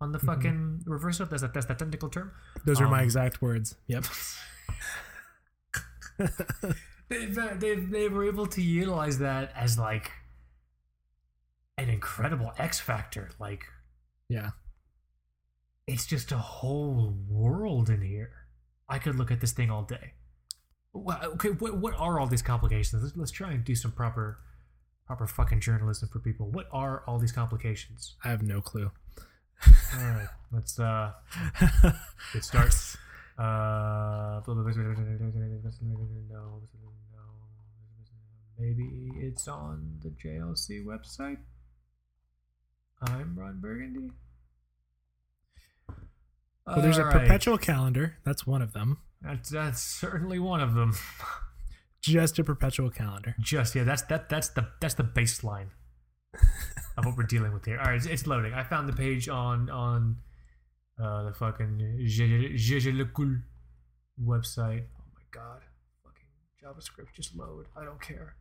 on 0.00 0.12
the 0.12 0.18
fucking 0.18 0.82
reverse 0.86 1.20
up. 1.20 1.28
That's 1.30 1.42
that, 1.42 1.52
that's 1.52 1.66
that 1.66 1.78
technical 1.78 2.08
term. 2.08 2.32
Those 2.64 2.80
are 2.80 2.88
my 2.88 2.98
Um, 3.00 3.04
exact 3.04 3.42
words. 3.42 3.74
Yep. 3.88 4.04
They've, 7.08 7.38
uh, 7.38 7.54
they've, 7.56 7.90
they 7.90 8.08
were 8.08 8.26
able 8.26 8.46
to 8.48 8.60
utilize 8.60 9.18
that 9.18 9.52
as 9.56 9.78
like 9.78 10.10
an 11.78 11.88
incredible 11.88 12.52
X 12.58 12.80
factor. 12.80 13.30
Like, 13.38 13.64
yeah. 14.28 14.50
it's 15.86 16.04
just 16.04 16.30
a 16.32 16.36
whole 16.38 17.14
world 17.28 17.88
in 17.88 18.02
here. 18.02 18.30
I 18.88 18.98
could 18.98 19.16
look 19.16 19.30
at 19.30 19.40
this 19.40 19.52
thing 19.52 19.70
all 19.70 19.84
day. 19.84 20.12
Okay, 20.94 21.50
what, 21.50 21.76
what 21.76 21.94
are 21.94 22.18
all 22.18 22.26
these 22.26 22.42
complications? 22.42 23.02
Let's, 23.02 23.16
let's 23.16 23.30
try 23.30 23.52
and 23.52 23.64
do 23.64 23.74
some 23.74 23.92
proper 23.92 24.38
proper 25.06 25.26
fucking 25.26 25.60
journalism 25.60 26.08
for 26.12 26.18
people. 26.18 26.50
What 26.50 26.66
are 26.72 27.02
all 27.06 27.18
these 27.18 27.32
complications? 27.32 28.16
I 28.24 28.28
have 28.28 28.42
no 28.42 28.60
clue. 28.60 28.90
All 29.66 30.00
right, 30.00 30.28
let's 30.52 30.78
uh 30.78 31.12
it 32.34 32.44
starts. 32.44 32.96
Uh, 33.38 34.40
no, 34.48 34.54
maybe 38.58 39.10
it's 39.16 39.46
on 39.46 39.98
the 40.02 40.10
JLC 40.10 40.84
website. 40.84 41.38
I'm 43.00 43.38
Ron 43.38 43.60
Burgundy. 43.60 44.10
Well, 46.66 46.82
there's 46.82 46.98
a 46.98 47.02
All 47.02 47.08
right. 47.08 47.20
perpetual 47.22 47.58
calendar. 47.58 48.16
That's 48.24 48.46
one 48.46 48.60
of 48.60 48.72
them. 48.72 48.98
That's 49.20 49.50
that's 49.50 49.82
certainly 49.82 50.38
one 50.38 50.60
of 50.60 50.74
them. 50.74 50.94
Just 52.00 52.38
a 52.38 52.44
perpetual 52.44 52.90
calendar. 52.90 53.34
Just 53.40 53.74
yeah, 53.74 53.84
that's 53.84 54.02
that 54.02 54.28
that's 54.28 54.48
the 54.50 54.68
that's 54.80 54.94
the 54.94 55.02
baseline 55.02 55.68
of 56.96 57.04
what 57.04 57.16
we're 57.16 57.24
dealing 57.24 57.52
with 57.52 57.64
here. 57.64 57.78
All 57.78 57.86
right, 57.86 57.96
it's, 57.96 58.06
it's 58.06 58.26
loading. 58.26 58.54
I 58.54 58.62
found 58.62 58.88
the 58.88 58.92
page 58.92 59.28
on 59.28 59.68
on 59.68 60.16
uh, 61.02 61.24
the 61.24 61.32
fucking 61.32 62.04
Je 62.06 62.92
Le 62.92 63.04
Cool 63.06 63.36
website. 64.24 64.84
Oh 64.98 65.10
my 65.14 65.22
god, 65.32 65.62
fucking 66.04 66.28
JavaScript, 66.62 67.12
just 67.14 67.36
load. 67.36 67.66
I 67.76 67.84
don't 67.84 68.00
care. 68.00 68.36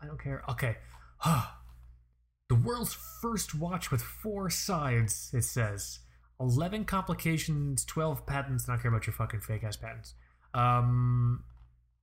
I 0.00 0.06
don't 0.06 0.20
care. 0.20 0.42
Okay. 0.48 0.76
the 2.48 2.54
world's 2.54 2.96
first 3.20 3.54
watch 3.54 3.90
with 3.90 4.02
four 4.02 4.48
sides. 4.50 5.30
It 5.32 5.42
says 5.42 6.00
eleven 6.42 6.84
complications, 6.84 7.84
twelve 7.84 8.26
patents. 8.26 8.68
I 8.68 8.72
don't 8.72 8.82
care 8.82 8.90
about 8.90 9.06
your 9.06 9.14
fucking 9.14 9.40
fake 9.40 9.64
ass 9.64 9.76
patents. 9.76 10.14
Um, 10.52 11.44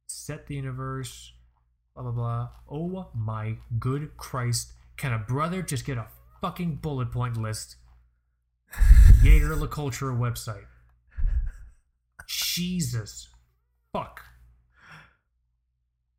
set 0.07 0.47
the 0.47 0.55
universe, 0.55 1.33
blah 1.93 2.03
blah 2.03 2.11
blah. 2.11 2.49
Oh 2.69 3.09
my 3.13 3.57
good 3.77 4.15
Christ! 4.17 4.71
Can 4.97 5.13
a 5.13 5.19
brother 5.19 5.61
just 5.61 5.85
get 5.85 5.97
a 5.97 6.07
fucking 6.41 6.77
bullet 6.77 7.11
point 7.11 7.37
list? 7.37 7.75
Jaeger-LeCoultre 9.23 10.17
website. 10.17 10.65
Jesus, 12.27 13.27
fuck. 13.91 14.21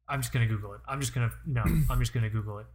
I'm 0.08 0.20
just 0.20 0.32
gonna 0.32 0.46
Google 0.46 0.74
it. 0.74 0.80
I'm 0.88 1.00
just 1.00 1.14
gonna 1.14 1.30
no. 1.46 1.62
I'm 1.88 2.00
just 2.00 2.12
gonna 2.12 2.30
Google 2.30 2.58
it. 2.58 2.66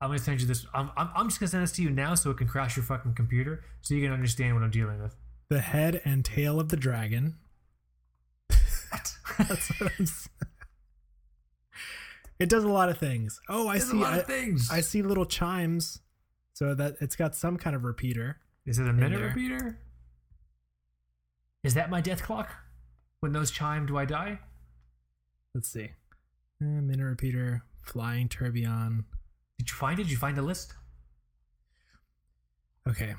I'm 0.00 0.08
gonna 0.08 0.18
send 0.18 0.40
you 0.40 0.46
this. 0.46 0.66
I'm, 0.72 0.90
I'm, 0.96 1.10
I'm 1.14 1.28
just 1.28 1.40
gonna 1.40 1.48
send 1.48 1.62
this 1.62 1.72
to 1.72 1.82
you 1.82 1.90
now 1.90 2.14
so 2.14 2.30
it 2.30 2.38
can 2.38 2.48
crash 2.48 2.76
your 2.76 2.84
fucking 2.84 3.14
computer 3.14 3.64
so 3.82 3.94
you 3.94 4.02
can 4.02 4.12
understand 4.12 4.54
what 4.54 4.62
I'm 4.62 4.70
dealing 4.70 5.02
with. 5.02 5.14
The 5.50 5.60
head 5.60 6.00
and 6.04 6.24
tail 6.24 6.58
of 6.58 6.70
the 6.70 6.76
dragon. 6.76 7.36
What? 8.48 9.12
That's 9.38 9.80
what 9.80 9.92
I'm 9.98 10.06
saying. 10.06 10.28
It 12.38 12.48
does 12.48 12.64
a 12.64 12.68
lot 12.68 12.88
of 12.88 12.96
things. 12.96 13.38
Oh, 13.50 13.68
I 13.68 13.78
see. 13.78 13.98
lot 13.98 14.14
I, 14.14 14.18
of 14.18 14.26
things. 14.26 14.70
I 14.72 14.80
see 14.80 15.02
little 15.02 15.26
chimes, 15.26 16.00
so 16.54 16.74
that 16.74 16.96
it's 17.00 17.14
got 17.14 17.34
some 17.34 17.58
kind 17.58 17.76
of 17.76 17.84
repeater. 17.84 18.38
Is 18.64 18.78
it 18.78 18.86
a 18.86 18.92
minute 18.92 19.20
repeater? 19.20 19.78
Is 21.62 21.74
that 21.74 21.90
my 21.90 22.00
death 22.00 22.22
clock? 22.22 22.48
When 23.20 23.32
those 23.32 23.50
chime, 23.50 23.84
do 23.84 23.98
I 23.98 24.06
die? 24.06 24.38
Let's 25.54 25.68
see. 25.68 25.90
Uh, 26.62 26.80
minute 26.80 27.04
repeater, 27.04 27.64
flying 27.82 28.28
tourbillon. 28.28 29.04
Did 29.60 29.68
you 29.68 29.76
find 29.76 30.00
it? 30.00 30.04
Did 30.04 30.10
you 30.10 30.16
find 30.16 30.38
the 30.38 30.42
list? 30.42 30.72
Okay. 32.88 33.14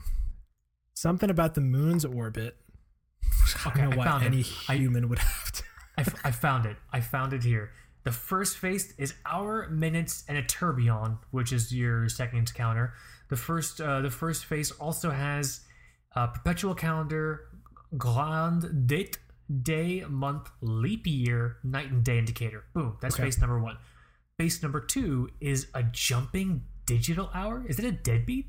Something 0.96 1.30
about 1.30 1.54
the 1.54 1.62
moon's 1.62 2.04
orbit. 2.04 2.58
I 3.64 3.70
Okay, 3.70 3.82
don't 3.82 3.90
know 3.92 3.96
I 3.96 3.98
why 4.00 4.06
found 4.06 4.24
it. 4.24 4.26
any 4.26 4.46
I- 4.68 4.76
human 4.78 5.08
would 5.08 5.20
have 5.20 5.52
to. 5.52 5.64
I, 6.00 6.02
f- 6.02 6.16
I 6.24 6.32
found 6.32 6.66
it. 6.66 6.78
I 6.92 7.00
found 7.00 7.34
it 7.34 7.44
here. 7.44 7.70
The 8.06 8.12
first 8.12 8.58
face 8.58 8.92
is 8.98 9.14
hour, 9.24 9.70
minutes, 9.70 10.24
and 10.28 10.36
a 10.36 10.42
tourbillon, 10.42 11.20
which 11.30 11.52
is 11.54 11.72
your 11.72 12.10
seconds 12.10 12.52
counter. 12.52 12.94
The 13.30 13.36
first, 13.36 13.80
uh, 13.80 14.02
the 14.02 14.10
first 14.10 14.46
face 14.46 14.72
also 14.72 15.12
has 15.12 15.62
uh, 16.16 16.26
perpetual 16.28 16.74
calendar, 16.74 17.42
grand 18.00 18.88
date, 18.88 19.20
day, 19.62 20.04
month, 20.10 20.50
leap 20.62 21.06
year, 21.06 21.58
night 21.64 21.92
and 21.92 22.04
day 22.04 22.18
indicator. 22.18 22.64
Boom. 22.74 22.98
That's 23.00 23.14
Okay. 23.14 23.26
face 23.26 23.38
number 23.38 23.60
one. 23.60 23.78
Face 24.42 24.64
number 24.64 24.80
two 24.80 25.30
is 25.40 25.68
a 25.76 25.84
jumping 25.84 26.64
digital 26.88 27.30
hour. 27.32 27.64
Is 27.68 27.78
it 27.78 27.86
a 27.86 27.92
deadbeat? 27.92 28.48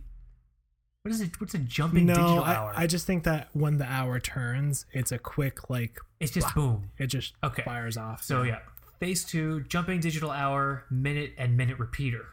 What 1.02 1.12
is 1.12 1.20
it? 1.20 1.38
What's 1.38 1.52
a 1.52 1.58
jumping 1.58 2.06
No, 2.06 2.14
digital 2.14 2.44
I, 2.44 2.54
hour? 2.54 2.72
I 2.74 2.86
just 2.86 3.06
think 3.06 3.24
that 3.24 3.50
when 3.52 3.76
the 3.76 3.84
hour 3.84 4.18
turns, 4.18 4.86
it's 4.92 5.12
a 5.12 5.18
quick 5.18 5.68
like 5.68 5.98
it's 6.18 6.32
just 6.32 6.54
boom. 6.54 6.88
it 6.96 7.08
just 7.08 7.34
Okay. 7.44 7.62
fires 7.62 7.98
off. 7.98 8.22
So 8.22 8.42
yeah, 8.42 8.60
phase 9.00 9.22
two, 9.22 9.64
jumping 9.64 10.00
digital 10.00 10.30
hour, 10.30 10.86
minute 10.90 11.34
and 11.36 11.58
minute 11.58 11.78
repeater. 11.78 12.24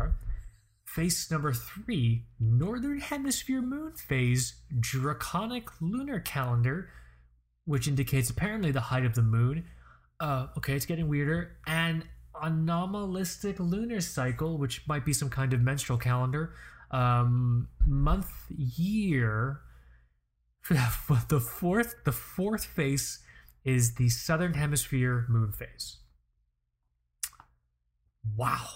Okay. 0.00 0.10
Phase 0.84 1.30
number 1.30 1.52
three, 1.52 2.24
northern 2.40 2.98
hemisphere 2.98 3.62
moon 3.62 3.92
phase, 3.92 4.60
draconic 4.80 5.68
lunar 5.80 6.18
calendar, 6.18 6.88
which 7.64 7.86
indicates 7.86 8.28
apparently 8.28 8.72
the 8.72 8.80
height 8.80 9.04
of 9.04 9.14
the 9.14 9.22
moon. 9.22 9.66
Uh, 10.18 10.48
okay, 10.56 10.74
it's 10.74 10.86
getting 10.86 11.06
weirder. 11.08 11.56
And 11.66 12.04
anomalistic 12.42 13.58
lunar 13.58 14.00
cycle, 14.00 14.58
which 14.58 14.86
might 14.86 15.04
be 15.04 15.12
some 15.12 15.30
kind 15.30 15.52
of 15.52 15.60
menstrual 15.60 15.98
calendar. 15.98 16.54
Um, 16.90 17.68
month, 17.86 18.30
year. 18.50 19.60
The 21.28 21.40
fourth, 21.40 21.96
the 22.04 22.12
fourth 22.12 22.64
face 22.64 23.20
is 23.64 23.96
the 23.96 24.08
southern 24.08 24.54
hemisphere 24.54 25.26
moon 25.28 25.52
phase. 25.52 25.98
Wow, 28.36 28.68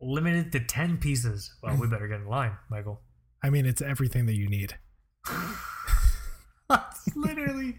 limited 0.00 0.52
to 0.52 0.60
ten 0.60 0.96
pieces. 0.96 1.54
Well, 1.62 1.76
we 1.76 1.86
better 1.86 2.08
get 2.08 2.20
in 2.20 2.28
line, 2.28 2.56
Michael. 2.70 3.02
I 3.42 3.50
mean, 3.50 3.66
it's 3.66 3.82
everything 3.82 4.24
that 4.26 4.36
you 4.36 4.48
need. 4.48 4.78
That's 6.70 7.14
literally 7.14 7.78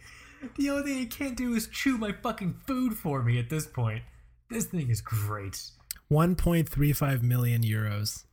the 0.57 0.69
only 0.69 0.83
thing 0.83 1.01
it 1.03 1.11
can't 1.11 1.35
do 1.35 1.53
is 1.53 1.67
chew 1.67 1.97
my 1.97 2.11
fucking 2.11 2.61
food 2.65 2.95
for 2.95 3.23
me 3.23 3.39
at 3.39 3.49
this 3.49 3.67
point. 3.67 4.03
This 4.49 4.65
thing 4.65 4.89
is 4.89 5.01
great. 5.01 5.61
1.35 6.11 7.21
million 7.21 7.61
euros. 7.61 8.23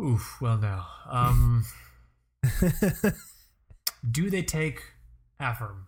Oof. 0.00 0.36
Well, 0.40 0.58
now. 0.58 0.86
Um, 1.10 1.64
do 4.10 4.30
they 4.30 4.42
take 4.42 4.82
Affirm 5.40 5.86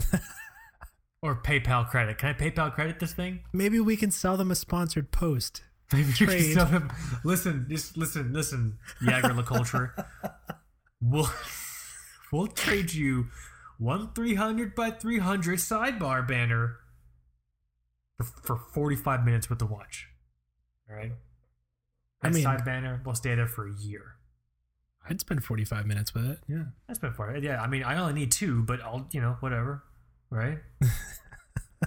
or 1.22 1.40
PayPal 1.42 1.88
credit? 1.88 2.18
Can 2.18 2.30
I 2.30 2.32
PayPal 2.32 2.74
credit 2.74 2.98
this 2.98 3.12
thing? 3.12 3.40
Maybe 3.52 3.78
we 3.78 3.96
can 3.96 4.10
sell 4.10 4.36
them 4.36 4.50
a 4.50 4.56
sponsored 4.56 5.12
post. 5.12 5.62
Maybe 5.92 6.08
you 6.18 6.26
can 6.26 6.40
sell 6.54 6.66
them. 6.66 6.92
Listen, 7.24 7.66
just 7.68 7.96
listen, 7.96 8.32
listen, 8.32 8.78
Jaeger-LeCoultre. 9.02 10.06
we'll 11.02 11.30
we'll 12.32 12.46
trade 12.46 12.94
you 12.94 13.28
one 13.78 14.12
three 14.14 14.34
hundred 14.34 14.74
by 14.74 14.90
three 14.90 15.18
hundred 15.18 15.58
sidebar 15.58 16.26
banner 16.26 16.78
for, 18.22 18.42
for 18.42 18.56
forty 18.56 18.96
five 18.96 19.24
minutes 19.24 19.48
with 19.48 19.58
the 19.58 19.66
watch. 19.66 20.08
All 20.90 20.96
right. 20.96 21.12
I 22.22 22.30
mean- 22.30 22.42
side 22.42 22.64
banner 22.64 23.02
will 23.04 23.14
stay 23.14 23.34
there 23.34 23.48
for 23.48 23.66
a 23.66 23.72
year. 23.72 24.16
I'd 25.08 25.20
spend 25.20 25.42
45 25.44 25.84
minutes 25.86 26.14
with 26.14 26.24
it. 26.26 26.38
Yeah. 26.48 26.64
That's 26.86 27.00
been 27.00 27.12
far. 27.12 27.36
Yeah, 27.36 27.60
I 27.60 27.66
mean, 27.66 27.82
I 27.82 27.98
only 27.98 28.12
need 28.12 28.30
two, 28.30 28.62
but 28.62 28.80
I'll, 28.80 29.08
you 29.10 29.20
know, 29.20 29.36
whatever. 29.40 29.82
Right? 30.30 30.58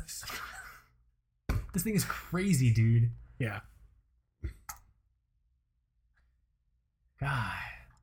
this 1.73 1.83
thing 1.83 1.95
is 1.95 2.03
crazy, 2.03 2.73
dude. 2.73 3.11
Yeah. 3.39 3.61
God, 7.19 7.53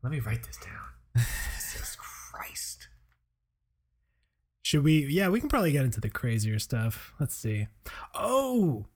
let 0.03 0.11
me 0.11 0.21
write 0.21 0.45
this 0.45 0.57
down. 0.57 1.25
Jesus 1.55 1.97
Christ. 2.01 2.89
Should 4.73 4.85
we? 4.85 5.05
Yeah, 5.05 5.29
we 5.29 5.39
can 5.39 5.51
probably 5.51 5.71
get 5.71 5.85
into 5.85 6.01
the 6.01 6.09
crazier 6.09 6.59
stuff. 6.59 7.13
Let's 7.21 7.35
see. 7.35 7.67
Oh, 8.15 8.87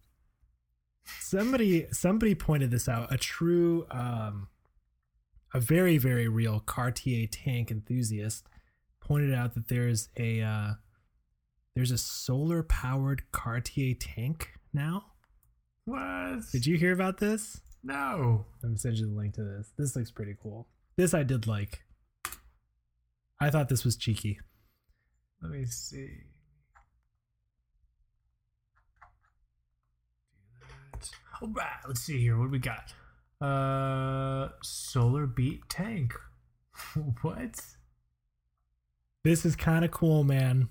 somebody 1.21 1.87
somebody 1.93 2.35
pointed 2.35 2.71
this 2.71 2.89
out. 2.89 3.13
A 3.13 3.19
true, 3.19 3.87
um, 3.91 4.49
a 5.53 5.61
very 5.61 5.99
very 5.99 6.29
real 6.29 6.61
Cartier 6.61 7.27
tank 7.27 7.71
enthusiast 7.71 8.47
pointed 9.03 9.35
out 9.35 9.53
that 9.53 9.69
there's 9.69 10.09
a 10.17 10.41
uh, 10.41 10.71
there's 11.75 11.91
a 11.91 11.99
solar 11.99 12.63
powered 12.63 13.31
Cartier 13.31 13.95
tank 14.01 14.53
now. 14.73 15.05
What? 15.85 16.41
Did 16.53 16.65
you 16.65 16.79
hear 16.79 16.95
about 16.95 17.19
this? 17.19 17.61
No. 17.85 18.47
Let 18.63 18.73
me 18.73 18.79
send 18.79 18.97
you 18.97 19.09
the 19.09 19.13
link 19.15 19.35
to 19.35 19.45
this. 19.45 19.75
This 19.77 19.95
looks 19.95 20.11
pretty 20.11 20.37
cool. 20.43 20.69
This 20.97 21.13
I 21.13 21.23
did 21.23 21.47
like. 21.47 21.83
I 23.39 23.51
thought 23.51 23.69
this 23.69 23.85
was 23.85 23.97
cheeky. 23.97 24.41
Let 25.43 25.53
me 25.53 25.65
see. 25.67 26.11
All 31.41 31.49
right, 31.49 31.67
let's 31.87 32.01
see 32.01 32.19
here. 32.19 32.39
What 32.39 32.47
do 32.47 32.51
we 32.51 32.59
got? 32.59 32.93
Uh, 33.41 34.49
solar 34.63 35.27
beat 35.27 35.69
tank. 35.69 36.15
what? 37.23 37.61
This 39.23 39.45
is 39.45 39.57
kind 39.57 39.85
of 39.85 39.91
cool, 39.91 40.25
man. 40.25 40.69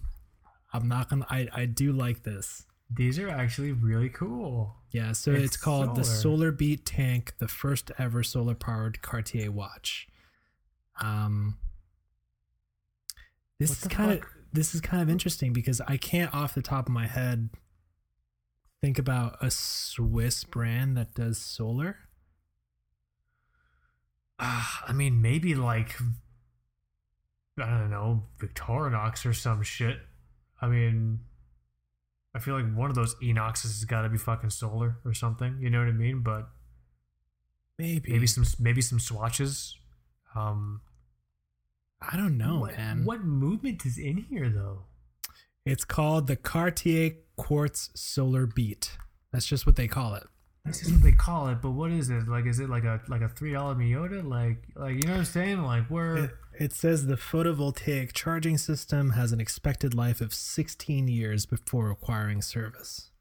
I'm 0.74 0.88
not 0.88 1.09
gonna. 1.09 1.26
I 1.30 1.47
I 1.53 1.66
do 1.66 1.91
like 1.91 2.24
this. 2.24 2.66
These 2.89 3.20
are 3.20 3.30
actually 3.30 3.72
really 3.72 4.09
cool. 4.09 4.76
Yeah, 4.91 5.11
so 5.11 5.32
It's 5.32 5.43
it's, 5.43 5.57
called 5.57 5.95
the 5.95 6.03
solar. 6.03 6.38
Solar 6.38 6.51
Beat 6.51 6.86
Tank, 6.86 7.34
the 7.39 7.47
first 7.47 7.91
ever 7.97 8.24
solar 8.24 8.53
powered 8.53 9.01
Cartier 9.01 9.51
watch. 9.51 10.07
Um, 11.01 11.57
this 13.59 13.70
What 13.72 13.78
is 13.80 13.88
kind 13.88 14.11
of? 14.11 14.24
This 14.56 14.74
is 14.74 14.82
kind 14.82 15.03
of 15.03 15.10
interesting 15.10 15.53
because 15.53 15.82
I 15.82 15.97
can't 15.97 16.34
off 16.34 16.56
the 16.56 16.62
top 16.62 16.88
of 16.88 16.93
my 16.93 17.08
head 17.08 17.49
think 18.82 18.97
about 18.97 19.38
a 19.41 19.51
Swiss 19.51 20.43
brand 20.43 20.95
that 20.97 21.14
does 21.14 21.38
solar. 21.38 21.97
Ah, 24.39 24.84
I 24.88 24.93
mean, 24.93 25.22
maybe 25.22 25.56
like 25.56 25.95
I 27.58 27.70
don't 27.80 27.89
know, 27.89 28.24
Victorinox 28.39 29.26
or 29.26 29.34
some 29.34 29.64
shit. 29.64 29.97
I 30.62 30.68
mean, 30.68 31.20
I 32.34 32.39
feel 32.39 32.56
like 32.56 32.74
one 32.76 32.89
of 32.89 32.95
those 32.95 33.16
Inoxes 33.16 33.64
has 33.64 33.86
got 33.86 34.01
to 34.01 34.10
be 34.10 34.18
fucking 34.18 34.49
solar 34.49 34.97
or 35.06 35.14
something. 35.14 35.58
You 35.62 35.70
know 35.70 35.80
what 35.80 35.88
I 35.88 35.93
mean? 35.93 36.22
But 36.22 36.49
Maybe 37.78 38.12
maybe 38.12 38.28
some 38.28 38.45
maybe 38.60 38.82
some 38.82 38.99
swatches. 38.99 39.76
Um, 40.34 40.82
I 42.02 42.18
don't 42.18 42.38
know, 42.38 42.60
what, 42.60 42.78
man. 42.78 43.06
what 43.06 43.24
movement 43.24 43.86
is 43.86 43.98
in 43.98 44.26
here 44.30 44.50
though? 44.50 44.84
It's 45.66 45.86
called 45.86 46.28
the 46.28 46.36
Cartier 46.36 47.14
Quartz 47.38 47.89
Solar 47.96 48.46
Beat. 48.46 48.98
That's 49.32 49.46
just 49.46 49.66
what 49.66 49.76
they 49.76 49.88
call 49.88 50.14
it. 50.14 50.24
This 50.66 50.82
is 50.82 50.91
what 50.91 51.04
they 51.04 51.12
call 51.12 51.48
it, 51.50 51.62
but 51.62 51.72
what 51.72 51.91
is 51.91 52.10
it? 52.10 52.28
Like, 52.28 52.48
is 52.48 52.60
it 52.60 52.70
like 52.70 52.86
a 52.86 53.00
like 53.08 53.22
a 53.22 53.30
three 53.30 53.54
dollar 53.54 53.76
Miyota? 53.76 54.28
Like, 54.28 54.64
like 54.76 54.96
you 54.96 55.04
know 55.04 55.14
what 55.14 55.20
I'm 55.20 55.26
saying? 55.26 55.62
Like, 55.62 55.88
where? 55.88 56.18
It, 56.18 56.32
it 56.60 56.74
says 56.74 57.06
the 57.06 57.18
photovoltaic 57.18 58.14
charging 58.14 58.58
system 58.58 59.12
has 59.12 59.32
an 59.32 59.39
expected 59.39 59.93
life 59.93 60.22
of 60.22 60.34
16 60.34 61.08
years 61.08 61.46
before 61.46 61.89
requiring 61.89 62.41
service. 62.41 63.12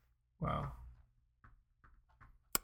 wow. 0.40 0.72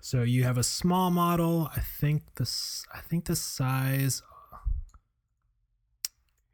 So 0.03 0.23
you 0.23 0.45
have 0.45 0.57
a 0.57 0.63
small 0.63 1.11
model. 1.11 1.71
I 1.77 1.81
think 1.81 2.23
this. 2.37 2.85
I 2.95 3.01
think 3.01 3.27
the 3.27 3.37
size 3.37 4.23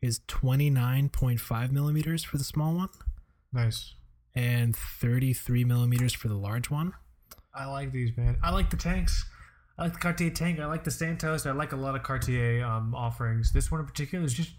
is 0.03 0.21
29.5 0.29 1.71
millimeters 1.73 2.23
for 2.25 2.39
the 2.39 2.45
small 2.45 2.75
one, 2.75 2.89
Nice. 3.53 3.95
and 4.35 4.75
33 4.77 5.65
millimeters 5.65 6.13
for 6.13 6.29
the 6.29 6.35
large 6.35 6.71
one. 6.71 6.93
I 7.55 7.67
like 7.67 7.93
these, 7.93 8.17
man. 8.17 8.37
I 8.43 8.51
like 8.51 8.71
the 8.71 8.77
tanks. 8.77 9.25
I 9.79 9.85
like 9.85 9.95
the 9.95 9.99
Cartier 9.99 10.31
tank. 10.31 10.59
I 10.61 10.67
like 10.67 10.85
the 10.85 10.91
Santos. 10.91 11.47
I 11.47 11.53
like 11.53 11.73
a 11.73 11.77
lot 11.77 11.95
of 11.97 12.03
Cartier 12.03 12.65
um, 12.65 12.95
offerings. 12.95 13.53
This 13.53 13.71
one 13.71 13.81
in 13.81 13.87
particular 13.87 14.25
is 14.25 14.33
just, 14.35 14.53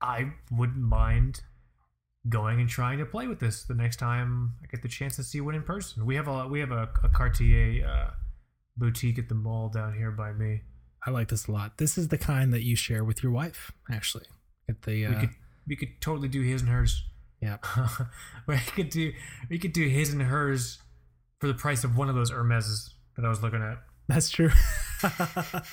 I 0.00 0.32
wouldn't 0.50 0.78
mind 0.78 1.40
going 2.28 2.60
and 2.60 2.68
trying 2.68 2.98
to 2.98 3.06
play 3.06 3.26
with 3.26 3.40
this 3.40 3.64
the 3.64 3.74
next 3.74 3.96
time 3.96 4.54
I 4.62 4.66
get 4.66 4.82
the 4.82 4.88
chance 4.88 5.16
to 5.16 5.22
see 5.24 5.40
one 5.40 5.54
in 5.54 5.62
person. 5.62 6.04
We 6.04 6.16
have 6.16 6.28
a 6.28 6.46
we 6.46 6.60
have 6.60 6.70
a, 6.70 6.88
a 7.02 7.08
Cartier 7.08 7.86
uh, 7.86 8.10
boutique 8.76 9.18
at 9.18 9.28
the 9.28 9.34
mall 9.34 9.68
down 9.68 9.94
here 9.94 10.10
by 10.10 10.32
me. 10.32 10.62
I 11.06 11.10
like 11.10 11.28
this 11.28 11.46
a 11.46 11.52
lot. 11.52 11.78
This 11.78 11.96
is 11.96 12.08
the 12.08 12.18
kind 12.18 12.52
that 12.52 12.62
you 12.62 12.76
share 12.76 13.04
with 13.04 13.22
your 13.22 13.32
wife, 13.32 13.72
actually. 13.90 14.26
The 14.84 15.06
We 15.06 15.06
uh, 15.06 15.20
could 15.20 15.30
we 15.66 15.76
could 15.76 16.00
totally 16.00 16.28
do 16.28 16.42
his 16.42 16.62
and 16.62 16.70
hers. 16.70 17.04
yeah. 17.40 17.58
we 18.46 18.56
could 18.58 18.90
do 18.90 19.12
we 19.48 19.58
could 19.58 19.72
do 19.72 19.86
his 19.88 20.12
and 20.12 20.22
hers 20.22 20.78
for 21.38 21.46
the 21.46 21.54
price 21.54 21.84
of 21.84 21.96
one 21.96 22.08
of 22.08 22.14
those 22.14 22.30
Hermeses 22.30 22.94
that 23.16 23.24
I 23.24 23.28
was 23.28 23.42
looking 23.42 23.62
at. 23.62 23.78
That's 24.08 24.28
true. 24.30 24.50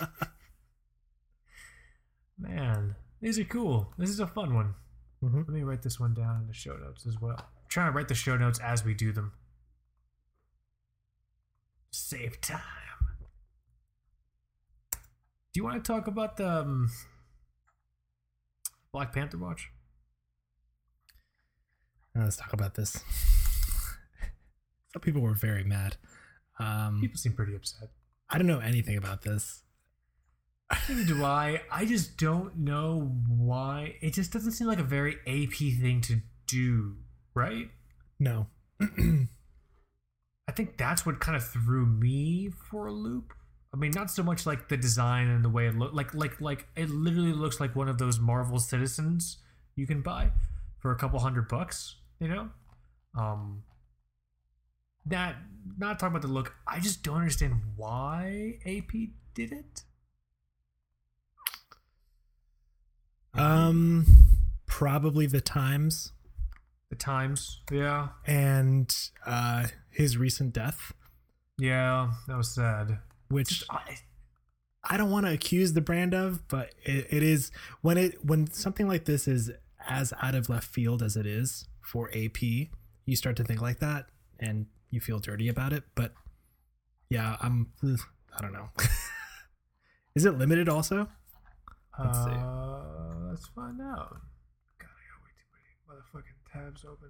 Man, 2.39 2.95
these 3.21 3.39
are 3.39 3.43
cool. 3.45 3.93
This 3.97 4.09
is 4.09 4.19
a 4.19 4.27
fun 4.27 4.53
one. 4.53 4.75
Mhm. 5.23 5.39
Let 5.39 5.49
me 5.49 5.63
write 5.63 5.81
this 5.81 5.99
one 5.99 6.13
down 6.13 6.41
in 6.41 6.47
the 6.47 6.53
show 6.53 6.77
notes 6.77 7.05
as 7.07 7.19
well. 7.19 7.35
I'm 7.37 7.45
trying 7.69 7.87
to 7.91 7.95
write 7.95 8.07
the 8.07 8.15
show 8.15 8.37
notes 8.37 8.59
as 8.59 8.85
we 8.85 8.93
do 8.93 9.11
them. 9.11 9.33
Save 11.91 12.39
time. 12.41 12.61
Do 14.93 14.99
you 15.59 15.63
want 15.63 15.83
to 15.83 15.91
talk 15.91 16.05
about 16.07 16.37
the 16.37 16.47
um, 16.61 16.91
Black 18.91 19.14
Panther 19.14 19.38
watch? 19.38 19.69
Uh, 22.18 22.23
Let's 22.23 22.38
talk 22.38 22.53
about 22.53 22.76
this. 22.76 22.93
Some 24.93 25.01
people 25.01 25.22
were 25.22 25.34
very 25.34 25.64
mad. 25.64 25.97
Um, 26.59 26.99
People 27.01 27.18
seem 27.18 27.34
pretty 27.34 27.55
upset. 27.55 27.89
I 28.30 28.38
don't 28.38 28.47
know 28.47 28.59
anything 28.59 28.97
about 28.97 29.22
this. 29.22 29.64
Neither 30.89 31.05
do 31.05 31.23
I. 31.23 31.61
I 31.72 31.85
just 31.85 32.18
don't 32.18 32.57
know 32.57 33.15
why. 33.27 33.95
It 34.01 34.14
just 34.14 34.34
doesn't 34.34 34.51
seem 34.51 34.68
like 34.68 34.80
a 34.80 34.84
very 34.84 35.15
AP 35.26 35.57
thing 35.80 36.01
to 36.01 36.22
do, 36.45 36.97
right? 37.34 37.69
No. 38.19 38.47
I 38.81 40.51
think 40.53 40.77
that's 40.77 41.05
what 41.05 41.19
kind 41.19 41.38
of 41.38 41.47
threw 41.47 41.85
me 41.85 42.49
for 42.69 42.88
a 42.88 42.91
loop. 42.91 43.34
I 43.73 43.77
mean, 43.77 43.91
not 43.91 44.10
so 44.10 44.23
much 44.23 44.45
like 44.45 44.69
the 44.69 44.77
design 44.77 45.27
and 45.27 45.44
the 45.44 45.49
way 45.49 45.68
it 45.68 45.76
look 45.77 45.94
like 45.94 46.14
like 46.14 46.39
like 46.39 46.68
it 46.76 46.89
literally 46.89 47.34
looks 47.34 47.60
like 47.60 47.76
one 47.76 47.89
of 47.89 47.98
those 47.98 48.19
Marvel 48.19 48.60
Citizens 48.60 49.38
you 49.76 49.85
can 49.85 50.02
buy 50.02 50.31
for 50.80 50.91
a 50.91 50.95
couple 50.95 51.19
hundred 51.19 51.48
bucks. 51.48 51.95
You 52.19 52.30
know, 52.30 52.49
um, 53.18 53.64
not 55.06 55.35
not 55.77 55.99
talking 55.99 56.15
about 56.15 56.22
the 56.22 56.34
look. 56.34 56.56
I 56.68 56.80
just 56.80 57.03
don't 57.03 57.18
understand 57.18 57.56
why 57.76 58.57
AP 58.65 58.91
did 59.34 59.52
it. 59.52 59.84
Um, 63.34 64.06
probably 64.65 65.27
the 65.27 65.41
Times. 65.41 66.11
The 66.89 66.95
Times, 66.95 67.61
yeah. 67.72 68.10
And 68.26 68.95
uh, 69.26 69.68
his 69.91 70.18
recent 70.18 70.53
death. 70.53 70.94
Yeah, 71.60 72.11
that 72.27 72.38
was 72.38 72.53
sad 72.53 72.99
which 73.29 73.63
I, 73.69 73.97
I 74.83 74.97
don't 74.97 75.11
want 75.11 75.25
to 75.25 75.31
accuse 75.31 75.73
the 75.73 75.81
brand 75.81 76.13
of, 76.13 76.47
but 76.47 76.73
it, 76.83 77.07
it 77.09 77.23
is 77.23 77.51
when 77.81 77.97
it 77.97 78.25
when 78.25 78.51
something 78.51 78.87
like 78.87 79.05
this 79.05 79.27
is 79.27 79.51
as 79.87 80.13
out 80.21 80.35
of 80.35 80.49
left 80.49 80.67
field 80.67 81.01
as 81.01 81.15
it 81.15 81.25
is 81.25 81.67
for 81.81 82.09
AP, 82.13 82.41
you 82.41 83.15
start 83.15 83.35
to 83.37 83.43
think 83.43 83.61
like 83.61 83.79
that 83.79 84.05
and 84.39 84.67
you 84.89 84.99
feel 84.99 85.19
dirty 85.19 85.47
about 85.47 85.73
it. 85.73 85.83
But 85.95 86.13
yeah, 87.09 87.37
I'm 87.41 87.71
I 87.83 88.41
don't 88.41 88.53
know. 88.53 88.69
is 90.15 90.25
it 90.25 90.37
limited 90.37 90.69
also? 90.69 91.09
Let's 91.99 92.17
see. 92.19 92.31
uh, 92.31 93.29
let's 93.29 93.47
find 93.47 93.81
out. 93.81 94.21
God, 94.79 94.87
I 94.87 95.03
got 95.09 95.19
way 95.23 95.33
too 95.35 95.49
many 95.51 95.99
motherfucking 95.99 96.53
tabs 96.53 96.85
open. 96.85 97.09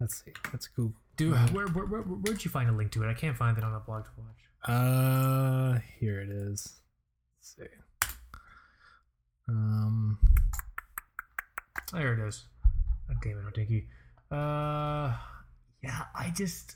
Let's 0.00 0.24
see. 0.24 0.32
Let's 0.52 0.66
Google. 0.66 0.94
Dude, 1.22 1.54
where, 1.54 1.68
where, 1.68 1.86
where, 1.86 2.00
where'd 2.02 2.44
you 2.44 2.50
find 2.50 2.68
a 2.68 2.72
link 2.72 2.90
to 2.92 3.04
it? 3.04 3.08
I 3.08 3.14
can't 3.14 3.36
find 3.36 3.56
it 3.56 3.62
on 3.62 3.72
the 3.72 3.78
blog 3.78 4.04
to 4.06 4.10
watch. 4.16 4.42
Uh, 4.64 5.78
here 6.00 6.20
it 6.20 6.30
is. 6.30 6.80
Let's 7.38 7.56
see. 7.56 8.08
Um, 9.48 10.18
There 11.92 12.14
it 12.14 12.26
is. 12.26 12.44
God 13.06 13.18
damn 13.22 13.46
it, 13.46 13.54
Dinky. 13.54 13.86
Uh, 14.32 15.14
yeah, 15.82 16.06
I 16.14 16.32
just. 16.34 16.74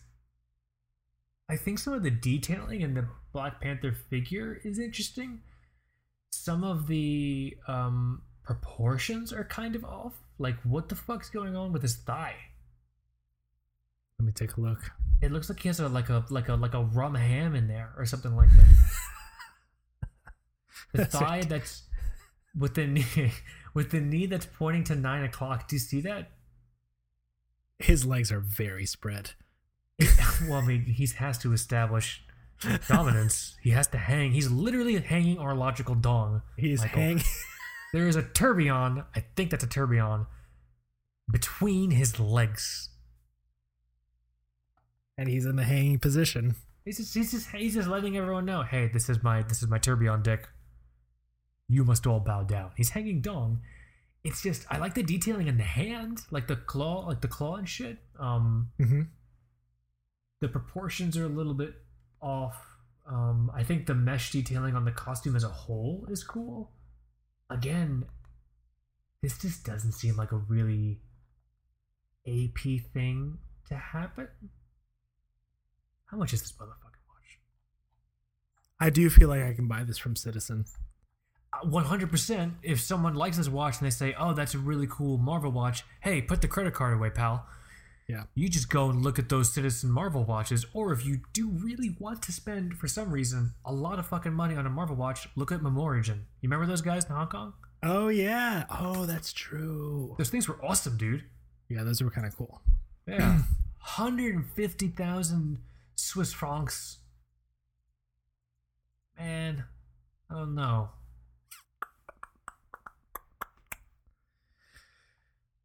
I 1.49 1.57
think 1.57 1.81
some 1.81 1.95
of 1.95 2.05
the 2.05 2.11
detailing 2.11 2.83
in 2.83 2.95
the 2.95 3.09
Black 3.33 3.61
Panther 3.61 3.93
figure 3.93 4.61
is 4.63 4.79
interesting. 4.79 5.41
Some 6.31 6.63
of 6.63 6.87
the 6.87 7.57
um, 7.67 8.23
proportions 8.45 9.33
are 9.33 9.45
kind 9.45 9.75
of 9.75 9.85
off. 9.85 10.15
Like, 10.39 10.57
what 10.63 10.89
the 10.89 10.95
fuck's 10.97 11.31
going 11.31 11.57
on 11.57 11.73
with 11.73 11.83
his 11.83 11.97
thigh? 11.97 12.37
Let 14.19 14.27
me 14.27 14.33
take 14.33 14.57
a 14.57 14.61
look. 14.61 14.91
It 15.23 15.33
looks 15.33 15.49
like 15.49 15.61
he 15.61 15.69
has 15.69 15.81
a 15.81 15.89
like 15.89 16.09
a 16.09 16.25
like 16.31 16.49
a 16.49 16.55
like 16.55 16.75
a 16.75 16.83
rum 16.83 17.15
ham 17.15 17.55
in 17.55 17.69
there 17.69 17.93
or 17.97 18.07
something 18.07 18.35
like 18.35 18.51
that. 18.51 18.67
the 20.93 20.99
That's 20.99 21.19
thigh 21.19 21.43
that's 21.43 21.83
with 22.59 22.75
the 22.75 22.87
knee 22.87 23.33
with 23.75 23.91
the 23.91 24.01
knee 24.01 24.27
that's 24.27 24.47
pointing 24.47 24.85
to 24.85 24.95
nine 24.95 25.25
o'clock. 25.25 25.69
Do 25.69 25.77
you 25.77 25.81
see 25.81 26.01
that? 26.03 26.31
His 27.79 28.07
legs 28.07 28.33
are 28.33 28.41
very 28.41 28.87
spread. 28.87 29.33
well, 30.49 30.61
I 30.61 30.67
mean, 30.67 30.85
he 30.85 31.07
has 31.19 31.39
to 31.39 31.53
establish 31.53 32.23
dominance. 32.89 33.57
He 33.63 33.71
has 33.71 33.87
to 33.89 33.99
hang. 33.99 34.33
He's 34.33 34.51
literally 34.51 34.99
hanging 34.99 35.37
horological 35.37 35.95
dong. 35.95 36.43
He's 36.57 36.83
hanging. 36.83 37.23
There 37.93 38.09
is 38.09 38.17
a 38.17 38.23
tourbillon. 38.23 39.05
I 39.15 39.25
think 39.37 39.51
that's 39.51 39.65
a 39.65 39.69
tourbillon 39.69 40.27
between 41.31 41.91
his 41.91 42.19
legs. 42.19 42.91
And 45.19 45.29
he's 45.29 45.47
in 45.47 45.57
the 45.57 45.65
hanging 45.65 45.99
position. 45.99 46.55
He's 46.85 46.99
just, 46.99 47.15
he's 47.15 47.31
just 47.33 47.49
he's 47.51 47.75
just 47.75 47.89
letting 47.89 48.17
everyone 48.17 48.45
know, 48.45 48.63
hey, 48.63 48.89
this 48.93 49.09
is 49.09 49.23
my 49.23 49.43
this 49.43 49.63
is 49.63 49.69
my 49.69 49.79
tourbillon 49.79 50.23
dick. 50.23 50.49
You 51.69 51.85
must 51.85 52.07
all 52.07 52.21
bow 52.21 52.45
down. 52.45 52.71
He's 52.77 52.91
hanging 52.91 53.21
dong. 53.21 53.61
It's 54.23 54.43
just 54.43 54.67
I 54.71 54.79
like 54.79 54.95
the 54.95 55.03
detailing 55.03 55.47
in 55.49 55.57
the 55.57 55.65
hand, 55.65 56.21
like 56.31 56.47
the 56.47 56.57
claw, 56.57 57.07
like 57.07 57.21
the 57.21 57.29
claw 57.29 57.57
and 57.57 57.69
shit. 57.69 57.99
Um, 58.19 58.71
Mm-hmm. 58.81 59.03
the 60.41 60.49
proportions 60.49 61.17
are 61.17 61.25
a 61.25 61.29
little 61.29 61.55
bit 61.55 61.75
off. 62.21 62.57
Um, 63.09 63.51
I 63.55 63.63
think 63.63 63.87
the 63.87 63.95
mesh 63.95 64.31
detailing 64.33 64.75
on 64.75 64.85
the 64.85 64.91
costume 64.93 65.37
as 65.37 65.45
a 65.45 65.49
whole 65.49 66.07
is 66.11 66.23
cool. 66.25 66.73
Again, 67.51 68.05
this 69.23 69.39
just 69.39 69.65
doesn't 69.65 69.93
seem 69.93 70.17
like 70.17 70.33
a 70.33 70.37
really 70.37 71.01
AP 72.27 72.81
thing 72.93 73.39
to 73.69 73.75
happen. 73.77 74.29
How 76.07 76.17
much 76.17 76.33
is 76.33 76.41
this 76.43 76.53
motherfucking 76.53 77.05
watch? 77.09 77.39
I 78.81 78.91
do 78.91 79.09
feel 79.11 79.29
like 79.29 79.43
I 79.43 79.55
can 79.55 79.69
buy 79.69 79.85
this 79.85 79.99
from 79.99 80.17
Citizen. 80.17 80.65
Uh, 81.53 81.67
One 81.67 81.85
hundred 81.85 82.11
percent. 82.11 82.55
If 82.63 82.81
someone 82.81 83.15
likes 83.15 83.37
this 83.37 83.49
watch 83.49 83.79
and 83.79 83.87
they 83.87 83.91
say, 83.91 84.15
"Oh, 84.19 84.33
that's 84.33 84.55
a 84.55 84.59
really 84.59 84.87
cool 84.89 85.19
Marvel 85.19 85.51
watch," 85.51 85.85
hey, 86.01 86.23
put 86.23 86.43
the 86.43 86.49
credit 86.49 86.75
card 86.75 86.95
away, 86.95 87.11
pal. 87.11 87.47
Yeah. 88.09 88.25
You 88.37 88.49
just 88.49 88.71
go 88.71 88.89
and 88.89 89.03
look 89.03 89.19
at 89.19 89.29
those 89.29 89.53
Citizen 89.53 89.91
Marvel 89.91 90.23
watches, 90.25 90.65
or 90.73 90.93
if 90.93 91.05
you 91.05 91.23
do 91.33 91.49
really 91.51 91.97
want 91.99 92.23
to 92.23 92.33
spend, 92.33 92.75
for 92.75 92.87
some 92.87 93.11
reason, 93.11 93.55
a 93.65 93.73
lot 93.73 93.99
of 93.99 94.07
fucking 94.07 94.33
money 94.33 94.55
on 94.55 94.65
a 94.65 94.71
Marvel 94.71 94.95
watch, 94.95 95.29
look 95.35 95.51
at 95.51 95.59
Memorigin. 95.61 96.21
You 96.41 96.49
remember 96.49 96.67
those 96.67 96.83
guys 96.83 97.05
in 97.07 97.11
Hong 97.11 97.27
Kong? 97.27 97.55
Oh 97.83 98.07
yeah. 98.07 98.65
Oh, 98.71 99.07
that's 99.07 99.33
true. 99.33 100.15
Those 100.19 100.31
things 100.31 100.47
were 100.49 100.65
awesome, 100.65 100.97
dude. 100.97 101.25
Yeah, 101.69 101.83
those 101.83 102.01
were 102.01 102.11
kind 102.11 102.27
of 102.29 102.37
cool. 102.37 102.61
Yeah. 103.09 103.39
150,000 103.97 105.59
Swiss 106.07 106.33
francs. 106.33 106.99
Man, 109.19 109.65
I 110.31 110.35
don't 110.35 110.55
know. 110.55 110.91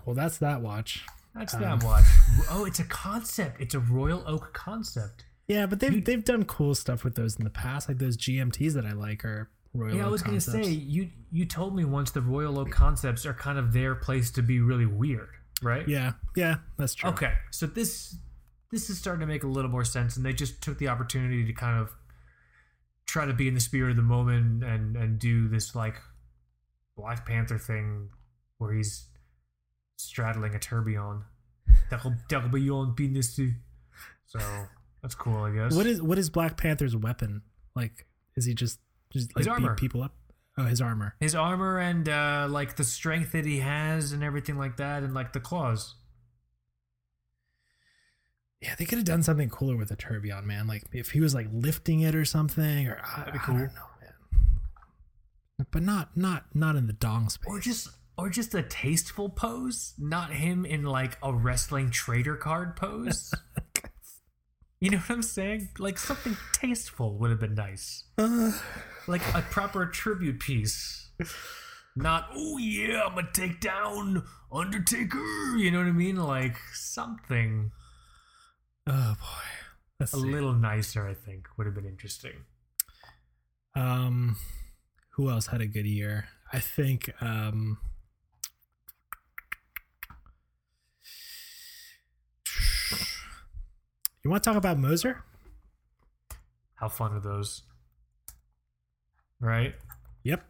Well, 0.06 0.16
that's 0.16 0.38
that 0.38 0.62
watch. 0.62 1.06
That's 1.36 1.54
Um, 1.54 1.62
that 1.62 1.84
watch. 1.84 2.06
Oh, 2.50 2.64
it's 2.66 2.80
a 2.80 2.86
concept. 2.86 3.60
It's 3.60 3.76
a 3.76 3.80
Royal 3.80 4.24
Oak 4.26 4.54
concept. 4.54 5.26
Yeah, 5.50 5.66
but 5.66 5.80
they've 5.82 5.94
You- 5.94 6.02
they've 6.02 6.24
done 6.24 6.46
cool 6.46 6.76
stuff 6.76 7.04
with 7.04 7.16
those 7.16 7.36
in 7.36 7.44
the 7.44 7.50
past. 7.50 7.90
Like 7.90 7.98
those 7.98 8.16
GMTs 8.18 8.74
that 8.74 8.86
I 8.86 8.94
like 8.94 9.26
are 9.26 9.50
Royal. 9.74 9.96
yeah, 9.98 10.04
I 10.04 10.06
Oak 10.06 10.12
was 10.14 10.24
gonna 10.24 10.40
say 10.42 10.64
you 10.70 11.12
you 11.30 11.46
told 11.46 11.76
me 11.76 11.84
once 11.84 12.12
the 12.12 12.22
Royal 12.22 12.58
Oak 12.58 12.72
concepts 12.72 13.26
are 13.26 13.34
kind 13.34 13.60
of 13.60 13.74
their 13.74 13.96
place 13.96 14.32
to 14.32 14.42
be 14.42 14.60
really 14.62 14.86
weird, 14.86 15.30
right? 15.62 15.86
Yeah, 15.88 16.14
yeah, 16.38 16.60
that's 16.78 16.96
true. 16.96 17.10
Okay, 17.10 17.34
so 17.52 17.68
this 17.68 18.16
this 18.72 18.90
is 18.90 18.98
starting 18.98 19.22
to 19.22 19.28
make 19.28 19.44
a 19.44 19.48
little 19.48 19.72
more 19.72 19.86
sense, 19.86 20.18
and 20.18 20.26
they 20.26 20.34
just 20.34 20.62
took 20.62 20.78
the 20.78 20.88
opportunity 20.88 21.46
to 21.46 21.54
kind 21.54 21.80
of 21.80 21.92
try 23.06 23.26
to 23.26 23.34
be 23.34 23.48
in 23.48 23.54
the 23.54 23.60
spirit 23.60 23.92
of 23.92 23.96
the 23.96 24.02
moment 24.04 24.64
and 24.64 24.96
and 24.96 25.20
do 25.20 25.48
this 25.48 25.76
like 25.76 25.96
Black 26.96 27.26
Panther 27.26 27.58
thing 27.58 28.10
where 28.58 28.74
he's 28.74 29.08
straddling 29.98 30.56
a 30.56 30.60
tourbillon. 30.60 31.24
That'll 31.90 32.16
that'll 32.30 32.50
be 32.60 32.70
on 32.70 32.94
penis. 32.96 33.40
So 34.26 34.40
that's 35.02 35.16
cool, 35.16 35.44
I 35.44 35.52
guess. 35.52 35.76
What 35.76 35.86
is 35.86 36.02
what 36.02 36.18
is 36.18 36.30
Black 36.30 36.58
Panther's 36.58 36.96
weapon? 36.96 37.44
Like, 37.76 38.08
is 38.36 38.46
he 38.46 38.54
just 38.54 38.80
just 39.12 39.36
like 39.36 39.46
His 39.46 39.58
beat 39.58 39.78
people 39.78 40.04
up? 40.04 40.14
Oh, 40.60 40.64
his 40.64 40.82
armor. 40.82 41.14
his 41.20 41.36
armor 41.36 41.78
and 41.78 42.10
uh, 42.10 42.48
like 42.50 42.78
the 42.78 42.84
strength 42.84 43.34
that 43.34 43.46
he 43.46 43.60
has 43.60 44.12
and 44.12 44.24
everything 44.24 44.58
like 44.58 44.78
that, 44.78 45.04
and 45.04 45.14
like 45.14 45.32
the 45.34 45.40
claws. 45.40 45.94
Yeah, 48.62 48.74
they 48.78 48.86
could 48.86 48.98
have 48.98 49.06
done 49.06 49.22
something 49.22 49.50
cooler 49.50 49.78
with 49.78 49.90
the 49.90 49.96
tourbillon, 49.96 50.48
man. 50.48 50.66
Like 50.68 50.84
if 50.92 51.12
he 51.12 51.20
was 51.20 51.36
like 51.36 51.48
lifting 51.52 52.02
it 52.02 52.16
or 52.16 52.26
something, 52.26 52.88
or 52.88 53.00
I, 53.04 53.30
be 53.32 53.38
I 53.38 53.42
cool. 53.44 53.56
don't 53.56 53.76
know, 53.76 53.90
man. 54.02 55.68
But 55.72 55.84
not 55.84 56.18
not 56.18 56.46
not 56.56 56.76
in 56.76 56.88
the 56.88 56.94
dong 56.94 57.30
space. 57.30 57.48
or 57.48 57.60
just 57.60 57.90
or 58.18 58.30
just 58.30 58.56
a 58.56 58.64
tasteful 58.64 59.30
pose, 59.30 59.94
not 60.00 60.34
him 60.34 60.66
in 60.66 60.84
like 60.84 61.18
a 61.22 61.32
wrestling 61.34 61.92
trader 61.92 62.36
card 62.36 62.76
pose. 62.76 63.32
you 64.82 64.90
know 64.90 64.98
what 64.98 65.10
I'm 65.12 65.22
saying? 65.22 65.70
Like 65.78 66.00
something 66.00 66.36
tasteful 66.52 67.16
would 67.20 67.30
have 67.30 67.40
been 67.40 67.56
nice. 67.56 68.06
Uh, 68.18 68.52
Like 69.10 69.22
a 69.34 69.42
proper 69.42 69.86
tribute 69.86 70.42
piece. 70.42 71.12
Not, 71.96 72.28
oh 72.36 72.58
yeah, 72.58 73.04
I'm 73.06 73.16
gonna 73.16 73.30
take 73.32 73.62
down 73.62 74.24
Undertaker. 74.52 75.18
You 75.58 75.72
know 75.72 75.78
what 75.78 75.88
I 75.88 75.92
mean? 75.92 76.18
Like 76.18 76.58
something 76.74 77.72
oh 78.88 79.16
boy. 79.20 79.48
Let's 80.00 80.14
a 80.14 80.18
see. 80.18 80.32
little 80.32 80.54
nicer, 80.54 81.08
I 81.08 81.14
think, 81.14 81.48
would 81.58 81.66
have 81.66 81.76
been 81.76 81.86
interesting. 81.88 82.46
Um, 83.76 84.38
who 85.12 85.30
else 85.30 85.48
had 85.48 85.62
a 85.62 85.68
good 85.68 85.86
year? 85.86 86.28
I 86.54 86.60
think. 86.60 87.12
Um, 87.22 87.78
you 94.24 94.30
want 94.30 94.44
to 94.44 94.50
talk 94.50 94.58
about 94.58 94.78
Moser? 94.78 95.24
How 96.76 96.90
fun 96.90 97.14
are 97.14 97.20
those? 97.20 97.64
Right? 99.40 99.74
Yep. 100.24 100.46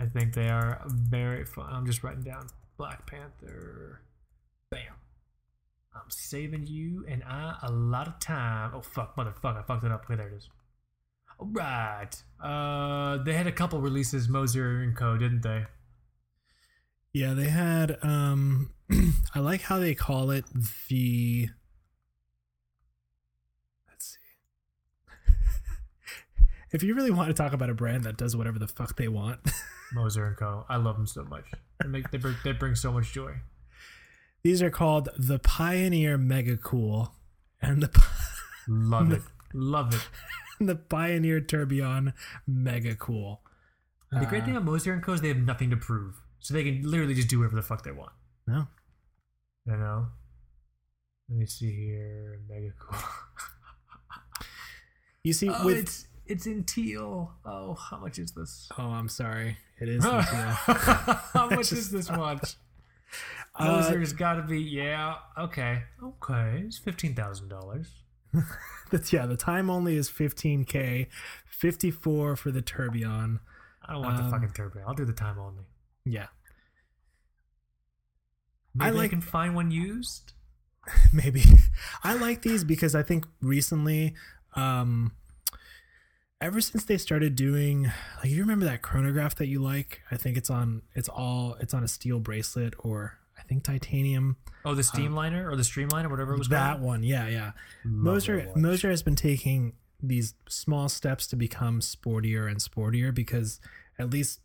I 0.00 0.06
think 0.06 0.34
they 0.34 0.48
are 0.48 0.82
very 0.86 1.44
fun. 1.44 1.72
I'm 1.72 1.86
just 1.86 2.02
writing 2.02 2.24
down 2.24 2.48
Black 2.76 3.06
Panther. 3.06 4.00
I'm 5.94 6.10
saving 6.10 6.66
you 6.66 7.04
and 7.08 7.22
I 7.24 7.56
a 7.62 7.70
lot 7.70 8.08
of 8.08 8.18
time. 8.18 8.72
Oh 8.74 8.80
fuck, 8.82 9.16
motherfucker, 9.16 9.58
I 9.58 9.62
fucked 9.62 9.84
it 9.84 9.92
up. 9.92 10.04
Okay, 10.04 10.16
there 10.16 10.28
it 10.28 10.34
is. 10.34 10.48
All 11.38 11.48
right. 11.52 12.10
Uh, 12.42 13.22
they 13.22 13.32
had 13.34 13.46
a 13.46 13.52
couple 13.52 13.80
releases, 13.80 14.28
Moser 14.28 14.82
and 14.82 14.96
Co, 14.96 15.16
didn't 15.16 15.42
they? 15.42 15.64
Yeah, 17.12 17.34
they 17.34 17.48
had. 17.48 17.96
Um, 18.02 18.70
I 19.34 19.40
like 19.40 19.62
how 19.62 19.78
they 19.78 19.94
call 19.94 20.30
it 20.30 20.44
the. 20.88 21.48
Let's 23.88 24.16
see. 24.16 25.22
if 26.72 26.82
you 26.82 26.94
really 26.94 27.10
want 27.10 27.28
to 27.28 27.34
talk 27.34 27.52
about 27.52 27.70
a 27.70 27.74
brand 27.74 28.04
that 28.04 28.16
does 28.16 28.36
whatever 28.36 28.58
the 28.58 28.66
fuck 28.68 28.96
they 28.96 29.08
want, 29.08 29.40
Moser 29.92 30.26
and 30.26 30.36
Co. 30.36 30.66
I 30.68 30.76
love 30.76 30.96
them 30.96 31.06
so 31.06 31.24
much. 31.24 31.44
They 31.80 31.88
make 31.88 32.10
they 32.10 32.18
bring, 32.18 32.36
they 32.44 32.52
bring 32.52 32.74
so 32.74 32.92
much 32.92 33.12
joy. 33.12 33.34
These 34.44 34.62
are 34.62 34.70
called 34.70 35.08
the 35.16 35.38
Pioneer 35.38 36.16
Mega 36.18 36.56
Cool 36.56 37.12
and 37.62 37.82
the 37.82 38.04
Love 38.68 39.10
it. 39.16 39.22
Love 39.52 39.94
it. 39.94 40.08
the 40.66 40.76
Pioneer 40.76 41.40
Tourbillon 41.40 42.12
Mega 42.46 42.94
Cool. 42.94 43.40
And 44.12 44.22
the 44.22 44.26
great 44.26 44.42
uh, 44.42 44.46
thing 44.46 44.56
about 44.56 44.66
Moser 44.66 44.92
and 44.92 45.02
Co. 45.02 45.14
is 45.14 45.20
they 45.22 45.28
have 45.28 45.38
nothing 45.38 45.70
to 45.70 45.76
prove, 45.76 46.20
so 46.40 46.54
they 46.54 46.62
can 46.62 46.82
literally 46.88 47.14
just 47.14 47.28
do 47.28 47.38
whatever 47.40 47.56
the 47.56 47.62
fuck 47.62 47.82
they 47.84 47.90
want. 47.90 48.12
No, 48.46 48.68
You 49.66 49.76
know. 49.76 50.08
Let 51.30 51.38
me 51.38 51.46
see 51.46 51.72
here. 51.74 52.38
Mega 52.48 52.70
cool. 52.78 52.98
you 55.24 55.32
see 55.32 55.48
Oh, 55.48 55.64
with 55.64 55.78
it's 55.78 56.06
it's 56.26 56.46
in 56.46 56.64
teal. 56.64 57.32
Oh, 57.46 57.74
how 57.74 57.96
much 57.98 58.18
is 58.18 58.32
this? 58.32 58.68
oh, 58.78 58.82
I'm 58.90 59.08
sorry, 59.08 59.56
it 59.80 59.88
is. 59.88 60.04
in 60.04 60.10
teal. 60.10 60.20
how 60.22 61.48
much 61.50 61.72
is 61.72 61.90
this 61.90 62.10
watch? 62.10 62.56
Uh, 63.56 63.66
Moser's 63.82 64.12
got 64.12 64.34
to 64.34 64.42
be 64.42 64.60
yeah. 64.60 65.14
Okay, 65.38 65.82
okay. 66.02 66.62
It's 66.66 66.78
fifteen 66.78 67.14
thousand 67.14 67.48
dollars. 67.48 67.88
That's 68.90 69.12
yeah. 69.12 69.26
The 69.26 69.36
time 69.36 69.70
only 69.70 69.96
is 69.96 70.10
15k, 70.10 71.06
54 71.46 72.36
for 72.36 72.50
the 72.50 72.60
Tourbillon. 72.62 73.38
I 73.86 73.92
don't 73.92 74.02
want 74.02 74.18
Um, 74.18 74.24
the 74.24 74.30
fucking 74.30 74.50
Tourbillon. 74.54 74.84
I'll 74.88 74.94
do 74.94 75.04
the 75.04 75.12
time 75.12 75.38
only. 75.38 75.64
Yeah, 76.04 76.26
Maybe 78.74 78.88
I 78.88 78.90
like- 78.90 79.10
can 79.10 79.20
find 79.20 79.54
one 79.54 79.70
used. 79.70 80.32
maybe. 81.12 81.42
I 82.02 82.14
like 82.14 82.42
these 82.42 82.62
because 82.64 82.94
I 82.94 83.02
think 83.02 83.26
recently, 83.40 84.14
um, 84.54 85.12
ever 86.40 86.60
since 86.60 86.84
they 86.84 86.98
started 86.98 87.36
doing, 87.36 87.90
like, 88.18 88.30
you 88.30 88.40
remember 88.40 88.64
that 88.66 88.82
chronograph 88.82 89.34
that 89.36 89.46
you 89.46 89.60
like? 89.62 90.00
I 90.10 90.16
think 90.16 90.36
it's 90.36 90.50
on. 90.50 90.82
It's 90.94 91.08
all. 91.08 91.56
It's 91.60 91.74
on 91.74 91.82
a 91.84 91.88
steel 91.88 92.20
bracelet 92.20 92.74
or 92.78 93.18
I 93.38 93.42
think 93.42 93.64
titanium. 93.64 94.36
Oh, 94.64 94.74
the 94.74 94.82
Steamliner 94.82 95.50
or 95.50 95.56
the 95.56 95.62
Streamliner, 95.62 96.10
whatever 96.10 96.34
it 96.34 96.38
was 96.38 96.48
That 96.48 96.72
called. 96.76 96.82
one, 96.82 97.02
yeah, 97.02 97.28
yeah. 97.28 97.52
Love 97.84 97.94
Moser. 98.14 98.50
Moser 98.56 98.90
has 98.90 99.02
been 99.02 99.16
taking 99.16 99.74
these 100.02 100.34
small 100.48 100.88
steps 100.88 101.26
to 101.28 101.36
become 101.36 101.80
sportier 101.80 102.48
and 102.48 102.58
sportier 102.58 103.14
because 103.14 103.60
at 103.98 104.10
least 104.10 104.40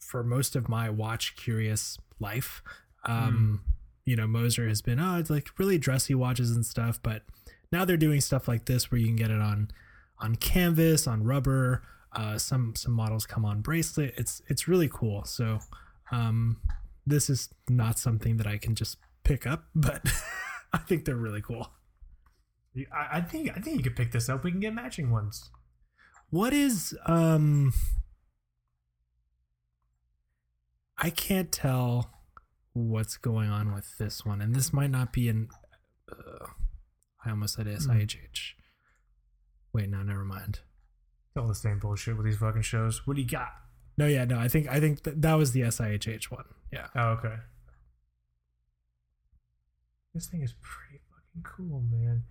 for 0.00 0.22
most 0.24 0.56
of 0.56 0.68
my 0.68 0.90
watch 0.90 1.36
curious 1.36 1.98
life, 2.18 2.62
um, 3.04 3.62
you 4.04 4.16
know, 4.16 4.26
Moser 4.26 4.66
has 4.68 4.82
been 4.82 4.98
oh, 4.98 5.18
it's 5.18 5.30
like 5.30 5.48
really 5.58 5.78
dressy 5.78 6.14
watches 6.14 6.50
and 6.50 6.66
stuff, 6.66 7.00
but 7.02 7.22
now 7.70 7.84
they're 7.84 7.96
doing 7.96 8.20
stuff 8.20 8.48
like 8.48 8.64
this 8.64 8.90
where 8.90 9.00
you 9.00 9.06
can 9.06 9.16
get 9.16 9.30
it 9.30 9.40
on 9.40 9.70
on 10.20 10.36
canvas, 10.36 11.06
on 11.06 11.24
rubber. 11.24 11.82
Uh, 12.12 12.38
some 12.38 12.74
some 12.74 12.92
models 12.92 13.26
come 13.26 13.44
on 13.44 13.60
bracelet. 13.60 14.14
It's 14.16 14.42
it's 14.48 14.66
really 14.66 14.88
cool. 14.92 15.24
So 15.24 15.60
um, 16.10 16.60
this 17.06 17.30
is 17.30 17.48
not 17.68 17.98
something 17.98 18.36
that 18.38 18.46
I 18.46 18.58
can 18.58 18.74
just 18.74 18.98
pick 19.24 19.46
up, 19.46 19.64
but 19.74 20.06
I 20.72 20.78
think 20.78 21.04
they're 21.04 21.16
really 21.16 21.42
cool. 21.42 21.68
I, 22.92 23.18
I 23.18 23.20
think 23.20 23.50
I 23.56 23.60
think 23.60 23.78
you 23.78 23.82
could 23.82 23.96
pick 23.96 24.12
this 24.12 24.28
up. 24.28 24.44
We 24.44 24.50
can 24.50 24.60
get 24.60 24.74
matching 24.74 25.10
ones. 25.10 25.50
What 26.30 26.52
is 26.52 26.96
um 27.06 27.72
I 30.96 31.10
can't 31.10 31.50
tell 31.50 32.10
what's 32.72 33.16
going 33.16 33.50
on 33.50 33.74
with 33.74 33.98
this 33.98 34.24
one 34.24 34.40
and 34.40 34.54
this 34.54 34.72
might 34.72 34.90
not 34.90 35.12
be 35.12 35.28
an 35.28 35.48
uh, 36.10 36.46
I 37.24 37.30
almost 37.30 37.54
said 37.54 37.66
SIHH. 37.66 38.54
Wait, 39.72 39.88
no, 39.88 40.02
never 40.02 40.24
mind. 40.24 40.60
All 41.36 41.46
the 41.46 41.54
same 41.54 41.78
bullshit 41.78 42.16
with 42.16 42.26
these 42.26 42.38
fucking 42.38 42.62
shows. 42.62 43.06
What 43.06 43.16
do 43.16 43.22
you 43.22 43.28
got? 43.28 43.48
No, 43.96 44.06
yeah, 44.06 44.24
no, 44.24 44.38
I 44.38 44.48
think 44.48 44.68
I 44.68 44.80
think 44.80 45.02
th- 45.02 45.16
that 45.20 45.34
was 45.34 45.52
the 45.52 45.60
SIHH 45.60 46.30
one. 46.30 46.44
Yeah. 46.72 46.86
Oh, 46.96 47.08
okay. 47.10 47.34
This 50.14 50.26
thing 50.26 50.42
is 50.42 50.54
pretty 50.60 51.00
fucking 51.10 51.42
cool, 51.44 51.84
man. 51.90 52.24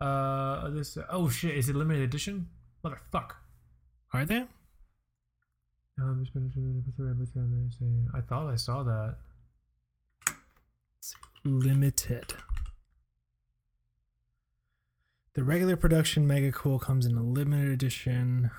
Uh, 0.00 0.70
this. 0.70 0.98
Oh 1.10 1.28
shit! 1.28 1.56
Is 1.56 1.68
it 1.68 1.76
limited 1.76 2.02
edition? 2.02 2.48
Motherfuck. 2.84 3.30
Are 4.12 4.24
they? 4.24 4.44
Um, 6.00 6.26
I 8.14 8.20
thought 8.20 8.50
I 8.50 8.56
saw 8.56 8.82
that. 8.82 9.16
Limited. 11.44 12.34
The 15.34 15.42
regular 15.42 15.76
production 15.76 16.28
Mega 16.28 16.52
Cool 16.52 16.78
comes 16.78 17.06
in 17.06 17.16
a 17.16 17.22
limited 17.22 17.68
edition. 17.68 18.52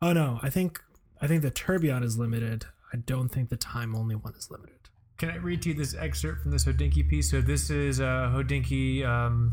Oh 0.00 0.14
no, 0.14 0.40
I 0.42 0.48
think 0.48 0.80
I 1.20 1.26
think 1.26 1.42
the 1.42 1.50
Tourbillon 1.50 2.02
is 2.02 2.18
limited. 2.18 2.64
I 2.90 2.96
don't 2.96 3.28
think 3.28 3.50
the 3.50 3.58
time 3.58 3.94
only 3.94 4.14
one 4.14 4.34
is 4.34 4.50
limited. 4.50 4.88
Can 5.18 5.28
I 5.28 5.36
read 5.36 5.60
to 5.62 5.68
you 5.68 5.74
this 5.74 5.94
excerpt 5.94 6.42
from 6.42 6.52
this 6.52 6.64
Hodinkee 6.64 7.06
piece? 7.06 7.30
So 7.30 7.42
this 7.42 7.68
is 7.68 8.00
uh, 8.00 8.32
Hodinkee, 8.34 9.04
um, 9.04 9.52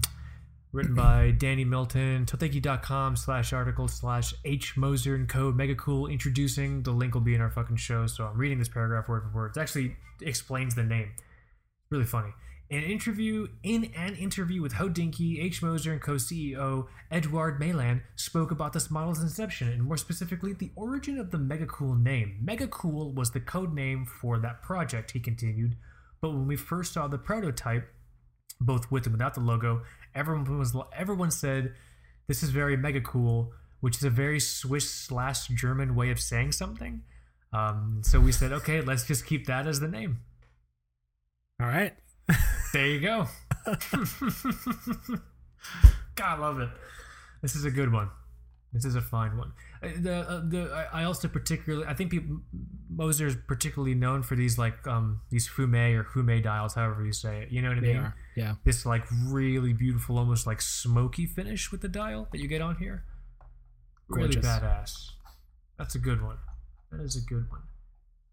written 0.72 0.95
by 0.95 1.32
Danny 1.32 1.65
Milton, 1.65 2.26
Hodinkee.com 2.26 3.18
slash 3.18 3.52
article 3.52 3.90
slash 3.90 4.34
H 4.45 4.78
Moser 4.78 5.15
and 5.15 5.28
Co. 5.28 5.52
Mega 5.52 5.76
cool 5.76 6.07
introducing. 6.07 6.82
The 6.82 6.91
link 6.91 7.14
will 7.14 7.22
be 7.22 7.36
in 7.36 7.41
our 7.41 7.52
fucking 7.52 7.76
show. 7.76 8.07
So 8.07 8.24
I'm 8.24 8.38
reading 8.38 8.57
this 8.57 8.69
paragraph 8.69 9.10
word 9.10 9.24
for 9.24 9.36
word. 9.36 9.57
It 9.57 9.60
actually 9.60 9.98
explains 10.22 10.76
the 10.76 10.84
name. 10.84 11.11
Really 11.90 12.06
funny. 12.06 12.30
In 12.69 12.84
an 12.84 12.91
interview, 12.91 13.48
in 13.64 13.94
an 13.95 14.15
interview 14.15 14.61
with 14.61 14.73
Hodinkee, 14.73 15.41
H. 15.41 15.64
Moser 15.64 15.94
and 15.94 16.02
co-CEO 16.02 16.88
Edward 17.10 17.61
Meylan 17.61 18.02
spoke 18.18 18.52
about 18.52 18.73
this 18.73 18.91
model's 18.91 19.22
inception 19.22 19.69
and 19.69 19.84
more 19.84 19.95
specifically 19.95 20.52
the 20.52 20.72
origin 20.76 21.18
of 21.18 21.31
the 21.31 21.38
Megacool 21.38 22.02
name. 22.02 22.41
Megacool 22.44 23.14
was 23.14 23.31
the 23.31 23.39
code 23.39 23.73
name 23.73 24.06
for 24.06 24.38
that 24.39 24.61
project, 24.61 25.11
he 25.11 25.19
continued. 25.22 25.77
But 26.19 26.31
when 26.31 26.45
we 26.45 26.57
first 26.57 26.91
saw 26.91 27.07
the 27.07 27.18
prototype, 27.18 27.88
both 28.60 28.91
with 28.91 29.06
and 29.06 29.14
without 29.14 29.35
the 29.35 29.39
logo, 29.39 29.84
everyone 30.14 30.57
was 30.57 30.76
everyone 30.94 31.31
said 31.31 31.73
this 32.27 32.44
is 32.44 32.49
very 32.49 32.76
mega 32.76 32.99
cool, 32.99 33.53
which 33.80 33.95
is 33.95 34.03
a 34.03 34.10
very 34.10 34.41
Swiss 34.41 34.89
slash 34.91 35.48
German 35.48 35.95
way 35.95 36.10
of 36.10 36.19
saying 36.19 36.52
something. 36.52 37.03
Um, 37.53 38.02
so 38.03 38.19
we 38.19 38.34
said, 38.34 38.52
okay, 38.52 38.81
let's 38.81 39.06
just 39.06 39.26
keep 39.26 39.48
that 39.48 39.68
as 39.68 39.80
the 39.80 39.88
name. 39.88 40.19
All 41.61 41.68
right. 41.68 41.94
There 42.74 42.86
you 42.88 42.99
go. 42.99 43.28
God, 46.16 46.26
I 46.26 46.38
love 46.38 46.60
it. 46.60 46.70
This 47.41 47.56
is 47.56 47.66
a 47.66 47.72
good 47.72 47.91
one. 47.91 48.10
This 48.74 48.84
is 48.86 48.95
a 48.95 49.02
fine 49.02 49.38
one. 49.38 49.54
Uh, 49.82 49.90
The 49.99 50.16
uh, 50.30 50.41
the 50.48 50.88
I 50.94 51.04
also 51.06 51.28
particularly 51.28 51.86
I 51.88 51.94
think 51.94 52.12
people, 52.12 52.40
Moser 52.90 53.28
is 53.28 53.38
particularly 53.48 53.95
known 53.95 54.24
for 54.24 54.36
these 54.36 54.58
like 54.58 54.86
um 54.88 55.22
these 55.32 55.48
fume 55.48 55.74
or 55.76 56.04
fume 56.04 56.41
dials, 56.41 56.74
however 56.76 57.06
you 57.06 57.14
say 57.14 57.44
it. 57.44 57.52
You 57.52 57.62
know 57.62 57.70
what 57.70 57.78
I 57.78 57.82
They 57.82 57.88
mean? 57.94 57.98
are. 57.98 58.16
Yeah. 58.36 58.56
This 58.66 58.86
like 58.86 59.06
really 59.26 59.74
beautiful, 59.74 60.18
almost 60.18 60.45
like 60.45 60.62
smoky 60.62 61.26
finish 61.26 61.72
with 61.72 61.82
the 61.82 61.88
dial 61.88 62.28
that 62.32 62.40
you 62.40 62.48
get 62.48 62.62
on 62.62 62.76
here. 62.76 63.06
Really 64.10 64.36
badass. 64.36 64.91
That's 65.78 65.95
a 65.95 65.99
good 65.99 66.22
one. 66.22 66.38
That 66.91 67.02
is 67.02 67.16
a 67.16 67.22
good 67.22 67.49
one. 67.49 67.62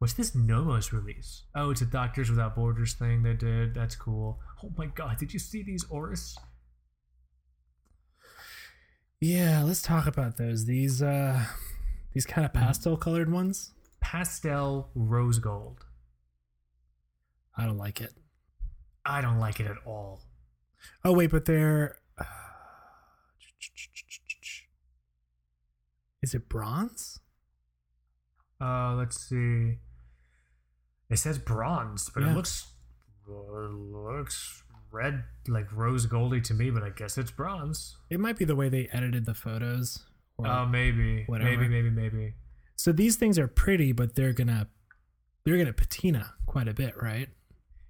What's 0.04 0.12
this 0.12 0.34
Nomos 0.34 0.92
release? 0.92 1.44
Oh, 1.54 1.70
it's 1.70 1.80
a 1.80 1.86
Doctors 1.86 2.28
Without 2.28 2.54
Borders 2.54 2.92
thing 2.92 3.22
they 3.22 3.32
did. 3.32 3.72
That's 3.72 3.96
cool. 3.96 4.38
Oh 4.62 4.70
my 4.76 4.84
god, 4.84 5.16
did 5.16 5.32
you 5.32 5.38
see 5.38 5.62
these 5.62 5.82
Oris? 5.88 6.36
Yeah, 9.18 9.62
let's 9.64 9.80
talk 9.80 10.06
about 10.06 10.36
those. 10.36 10.66
These 10.66 11.00
uh 11.00 11.46
these 12.12 12.26
kind 12.26 12.44
of 12.44 12.52
pastel 12.52 12.98
colored 12.98 13.32
ones. 13.32 13.72
Pastel 14.02 14.90
rose 14.94 15.38
gold. 15.38 15.86
I 17.56 17.64
don't 17.64 17.78
like 17.78 18.02
it. 18.02 18.12
I 19.06 19.22
don't 19.22 19.38
like 19.38 19.58
it 19.58 19.66
at 19.66 19.78
all. 19.86 20.20
Oh 21.02 21.14
wait, 21.14 21.30
but 21.30 21.46
they're 21.46 21.96
uh, 22.18 22.24
Is 26.22 26.34
it 26.34 26.50
bronze? 26.50 27.20
Uh, 28.60 28.96
let's 28.96 29.18
see. 29.18 29.78
It 31.14 31.18
says 31.18 31.38
bronze, 31.38 32.10
but 32.12 32.22
Yeah. 32.22 32.32
it 32.32 32.34
looks 32.34 32.66
looks 33.26 34.62
red, 34.90 35.24
like 35.48 35.72
rose 35.72 36.06
goldy 36.06 36.40
to 36.42 36.54
me. 36.54 36.70
But 36.70 36.82
I 36.82 36.90
guess 36.90 37.16
it's 37.16 37.30
bronze. 37.30 37.96
It 38.10 38.20
might 38.20 38.36
be 38.36 38.44
the 38.44 38.56
way 38.56 38.68
they 38.68 38.88
edited 38.92 39.24
the 39.24 39.34
photos. 39.34 40.04
Oh, 40.38 40.66
maybe, 40.66 41.24
whatever. 41.26 41.50
maybe, 41.50 41.68
maybe, 41.68 41.90
maybe. 41.90 42.34
so 42.76 42.90
these 42.92 43.16
things 43.16 43.38
are 43.38 43.46
pretty, 43.46 43.92
but 43.92 44.14
they're 44.16 44.32
gonna 44.32 44.68
they're 45.44 45.56
gonna 45.56 45.72
patina 45.72 46.34
quite 46.46 46.68
a 46.68 46.74
bit, 46.74 47.00
right? 47.00 47.28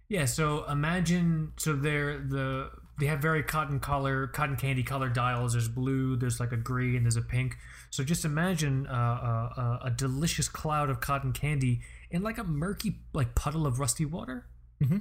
Yeah. 0.09 0.27
So 0.27 0.65
imagine, 0.71 1.53
so 1.57 1.75
they're 1.75 2.19
the 2.19 2.71
they 3.01 3.07
have 3.07 3.21
very 3.21 3.43
cotton 3.43 3.81
color, 3.81 4.27
cotton 4.29 4.57
candy 4.57 4.83
color 4.83 5.09
dials. 5.09 5.53
There's 5.55 5.69
blue, 5.69 6.17
there's 6.17 6.39
like 6.39 6.53
a 6.53 6.57
green, 6.57 7.03
there's 7.03 7.17
a 7.17 7.23
pink. 7.23 7.57
So 7.91 8.05
just 8.05 8.25
imagine 8.25 8.87
uh, 8.87 8.91
uh, 8.93 9.61
uh, 9.61 9.79
a 9.85 9.91
delicious 9.91 10.49
cloud 10.49 10.91
of 10.91 11.01
cotton 11.01 11.33
candy 11.33 11.81
in 12.15 12.23
like 12.23 12.39
a 12.39 12.45
murky 12.45 13.01
like 13.13 13.35
puddle 13.35 13.67
of 13.67 13.81
rusty 13.81 14.05
water. 14.07 14.47
Mm-hmm. 14.83 14.99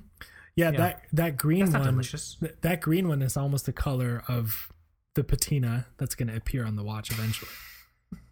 Yeah, 0.56 0.72
Yeah. 0.72 0.78
that 0.78 1.04
that 1.14 1.38
green 1.38 1.72
one 1.72 2.02
th- 2.02 2.56
that 2.62 2.82
green 2.82 3.08
one 3.08 3.22
is 3.22 3.38
almost 3.38 3.66
the 3.66 3.74
color 3.74 4.24
of 4.28 4.72
the 5.16 5.24
patina 5.24 5.86
that's 5.98 6.16
gonna 6.16 6.36
appear 6.36 6.66
on 6.66 6.76
the 6.76 6.84
watch 6.84 7.12
eventually. 7.12 7.52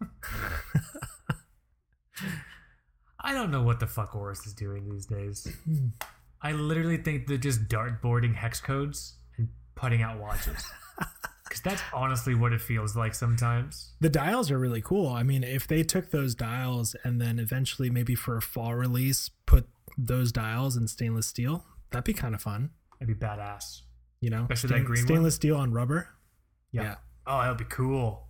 I 3.24 3.32
don't 3.32 3.50
know 3.52 3.62
what 3.62 3.78
the 3.80 3.86
fuck 3.86 4.14
Oris 4.16 4.46
is 4.46 4.52
doing 4.52 4.88
these 4.90 5.06
days. 5.06 5.46
Hmm. 5.64 5.88
I 6.42 6.52
literally 6.52 6.96
think 6.96 7.28
they're 7.28 7.36
just 7.36 7.68
dartboarding 7.68 8.34
hex 8.34 8.60
codes 8.60 9.14
and 9.38 9.48
putting 9.76 10.02
out 10.02 10.18
watches. 10.18 10.64
Because 11.52 11.60
that's 11.64 11.82
honestly 11.92 12.34
what 12.34 12.54
it 12.54 12.62
feels 12.62 12.96
like 12.96 13.14
sometimes. 13.14 13.92
The 14.00 14.08
dials 14.08 14.50
are 14.50 14.58
really 14.58 14.80
cool. 14.80 15.08
I 15.10 15.22
mean, 15.22 15.44
if 15.44 15.68
they 15.68 15.82
took 15.82 16.10
those 16.10 16.34
dials 16.34 16.96
and 17.04 17.20
then 17.20 17.38
eventually 17.38 17.90
maybe 17.90 18.14
for 18.14 18.38
a 18.38 18.40
fall 18.40 18.74
release 18.74 19.28
put 19.44 19.68
those 19.98 20.32
dials 20.32 20.78
in 20.78 20.88
stainless 20.88 21.26
steel, 21.26 21.66
that'd 21.90 22.04
be 22.04 22.14
kind 22.14 22.34
of 22.34 22.40
fun. 22.40 22.70
That'd 22.98 23.18
be 23.18 23.26
badass. 23.26 23.82
You 24.22 24.30
know, 24.30 24.46
Especially 24.48 24.78
that 24.78 24.86
green 24.86 25.00
one? 25.02 25.06
stainless 25.08 25.34
steel 25.34 25.56
on 25.58 25.72
rubber. 25.74 26.08
Yeah. 26.70 26.94
Oh, 27.26 27.42
that 27.42 27.48
would 27.50 27.58
be 27.58 27.64
cool. 27.64 28.28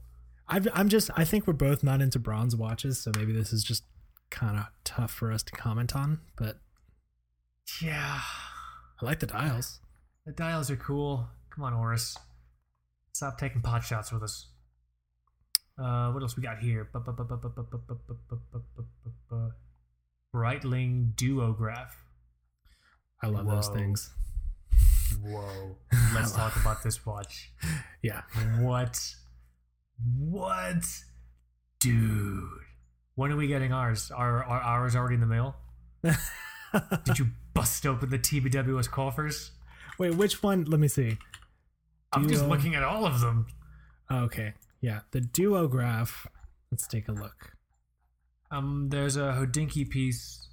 I've, 0.49 0.67
I'm 0.75 0.89
just, 0.89 1.09
I 1.17 1.25
think 1.25 1.47
we're 1.47 1.53
both 1.53 1.85
not 1.85 2.03
into 2.03 2.19
bronze 2.19 2.57
watches, 2.57 3.01
so 3.01 3.13
maybe 3.17 3.33
this 3.33 3.53
is 3.53 3.63
just 3.63 3.85
kind 4.31 4.59
of 4.59 4.65
tough 4.83 5.13
for 5.13 5.31
us 5.31 5.45
to 5.45 5.53
comment 5.53 5.95
on. 5.95 6.19
But 6.37 6.57
Yeah. 7.81 8.19
I 9.01 9.05
like 9.07 9.21
the 9.21 9.27
dials. 9.27 9.79
The 10.27 10.33
dials 10.33 10.73
are 10.73 10.77
cool. 10.77 11.29
Come 11.55 11.63
on, 11.63 11.73
Oris. 11.73 12.17
Stop 13.23 13.39
taking 13.39 13.63
pot 13.63 13.85
shots 13.85 14.11
with 14.11 14.25
us. 14.25 14.49
Uh, 15.79 16.11
what 16.11 16.25
else 16.25 16.37
we 16.37 16.43
got 16.43 16.59
here? 16.59 16.91
Breitling 20.35 21.15
Duograph. 21.15 21.91
I 23.23 23.29
love 23.29 23.47
those 23.47 23.69
things. 23.69 24.13
Whoa. 25.25 25.77
Let's 26.13 26.33
talk 26.33 26.57
about 26.57 26.83
this 26.83 27.07
watch. 27.07 27.53
Yeah. 28.03 28.23
What? 28.59 28.99
What? 30.19 30.85
Dude. 31.79 32.43
When 33.15 33.31
are 33.31 33.37
we 33.37 33.47
getting 33.47 33.73
ours? 33.73 34.11
Are, 34.11 34.43
are 34.43 34.61
ours 34.61 34.97
already 34.97 35.15
in 35.15 35.21
the 35.21 35.27
mail? 35.29 35.55
Did 36.03 37.21
you 37.21 37.29
bust 37.55 37.87
open 37.87 38.11
the 38.11 38.19
TBWS 38.19 38.91
coffers? 38.91 39.53
Wait, 39.97 40.13
which 40.17 40.43
one? 40.43 40.65
Let 40.65 40.81
me 40.81 40.89
see. 40.89 41.19
I'm 42.13 42.29
just 42.29 42.45
looking 42.47 42.75
at 42.75 42.83
all 42.83 43.07
of 43.07 43.21
them. 43.21 43.47
Oh, 44.11 44.25
okay. 44.25 44.55
Yeah. 44.81 45.01
The 45.13 45.21
duograph. 45.21 46.27
Let's 46.71 46.87
take 46.87 47.09
a 47.09 47.13
look. 47.13 47.53
Um, 48.51 48.89
there's 48.91 49.17
a 49.17 49.33
Hodinkee 49.33 49.89
piece 49.89 50.49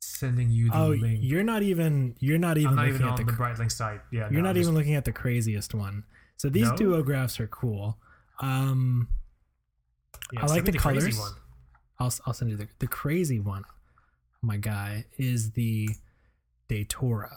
sending 0.00 0.50
you 0.50 0.70
the 0.70 0.76
Oh, 0.76 0.88
link. 0.88 1.20
you're 1.22 1.42
not 1.42 1.62
even, 1.62 2.14
you're 2.20 2.38
not 2.38 2.58
even 2.58 2.70
I'm 2.70 2.76
not 2.76 2.82
looking 2.82 2.94
even 2.96 3.06
at 3.06 3.20
on 3.20 3.26
the 3.26 3.32
the, 3.32 3.38
Breitling 3.38 3.72
site. 3.72 4.00
Yeah, 4.12 4.28
You're 4.30 4.30
no, 4.32 4.40
not 4.42 4.50
I'm 4.50 4.56
even 4.56 4.62
just- 4.62 4.74
looking 4.74 4.94
at 4.94 5.04
the 5.04 5.12
craziest 5.12 5.74
one. 5.74 6.04
So 6.36 6.48
these 6.48 6.68
No? 6.68 6.74
duographs 6.74 7.38
are 7.40 7.46
cool. 7.48 7.98
Um, 8.40 9.08
yeah, 10.32 10.42
I 10.42 10.46
like 10.46 10.64
the 10.64 10.72
crazy 10.72 11.00
colors. 11.12 11.18
one. 11.18 11.32
I'll 11.98 12.12
I'll 12.26 12.32
send 12.32 12.50
you 12.50 12.56
the 12.56 12.68
the 12.78 12.86
crazy 12.86 13.38
one. 13.40 13.64
My 14.40 14.56
guy 14.56 15.04
is 15.18 15.50
the 15.52 15.90
Datora. 16.70 17.30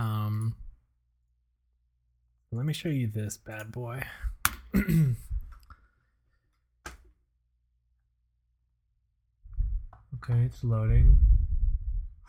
Um, 0.00 0.56
let 2.52 2.64
me 2.66 2.72
show 2.72 2.88
you 2.88 3.06
this 3.06 3.36
bad 3.36 3.72
boy. 3.72 4.02
Okay, 10.22 10.40
it's 10.42 10.64
loading. 10.64 11.18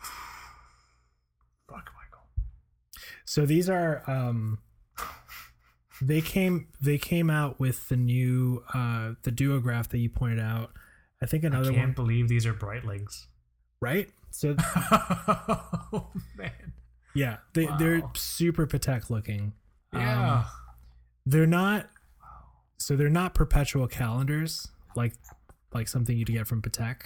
Fuck, 1.68 1.90
Michael. 1.96 2.24
so 3.24 3.44
these 3.46 3.68
are 3.68 4.02
um, 4.08 4.58
they 6.00 6.20
came 6.20 6.68
they 6.80 6.98
came 6.98 7.30
out 7.30 7.58
with 7.58 7.88
the 7.88 7.96
new 7.96 8.62
uh 8.72 9.12
the 9.22 9.32
duograph 9.32 9.88
that 9.88 9.98
you 9.98 10.08
pointed 10.08 10.40
out. 10.40 10.70
I 11.22 11.26
think 11.26 11.44
another 11.44 11.70
I 11.72 11.74
can't 11.74 11.88
one, 11.88 11.94
believe 11.94 12.28
these 12.28 12.46
are 12.46 12.54
Breitlings. 12.54 13.26
right? 13.80 14.08
So 14.30 14.54
oh 14.92 16.08
man. 16.36 16.72
yeah, 17.14 17.38
they 17.54 17.66
they're 17.78 18.02
super 18.14 18.66
Patek 18.66 19.10
looking. 19.10 19.52
Um, 19.92 20.00
Yeah. 20.00 20.44
they're 21.26 21.46
not 21.46 21.88
so 22.78 22.96
they're 22.96 23.08
not 23.10 23.34
perpetual 23.34 23.86
calendars 23.88 24.68
like 24.96 25.14
like 25.72 25.86
something 25.88 26.16
you'd 26.16 26.28
get 26.28 26.46
from 26.46 26.62
Patek. 26.62 27.02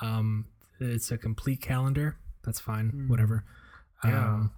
Um, 0.00 0.46
it's 0.80 1.10
a 1.12 1.18
complete 1.18 1.60
calendar. 1.62 2.16
That's 2.44 2.58
fine, 2.60 2.90
Hmm. 2.90 3.08
whatever. 3.08 3.44
Yeah. 4.04 4.34
Um, 4.34 4.52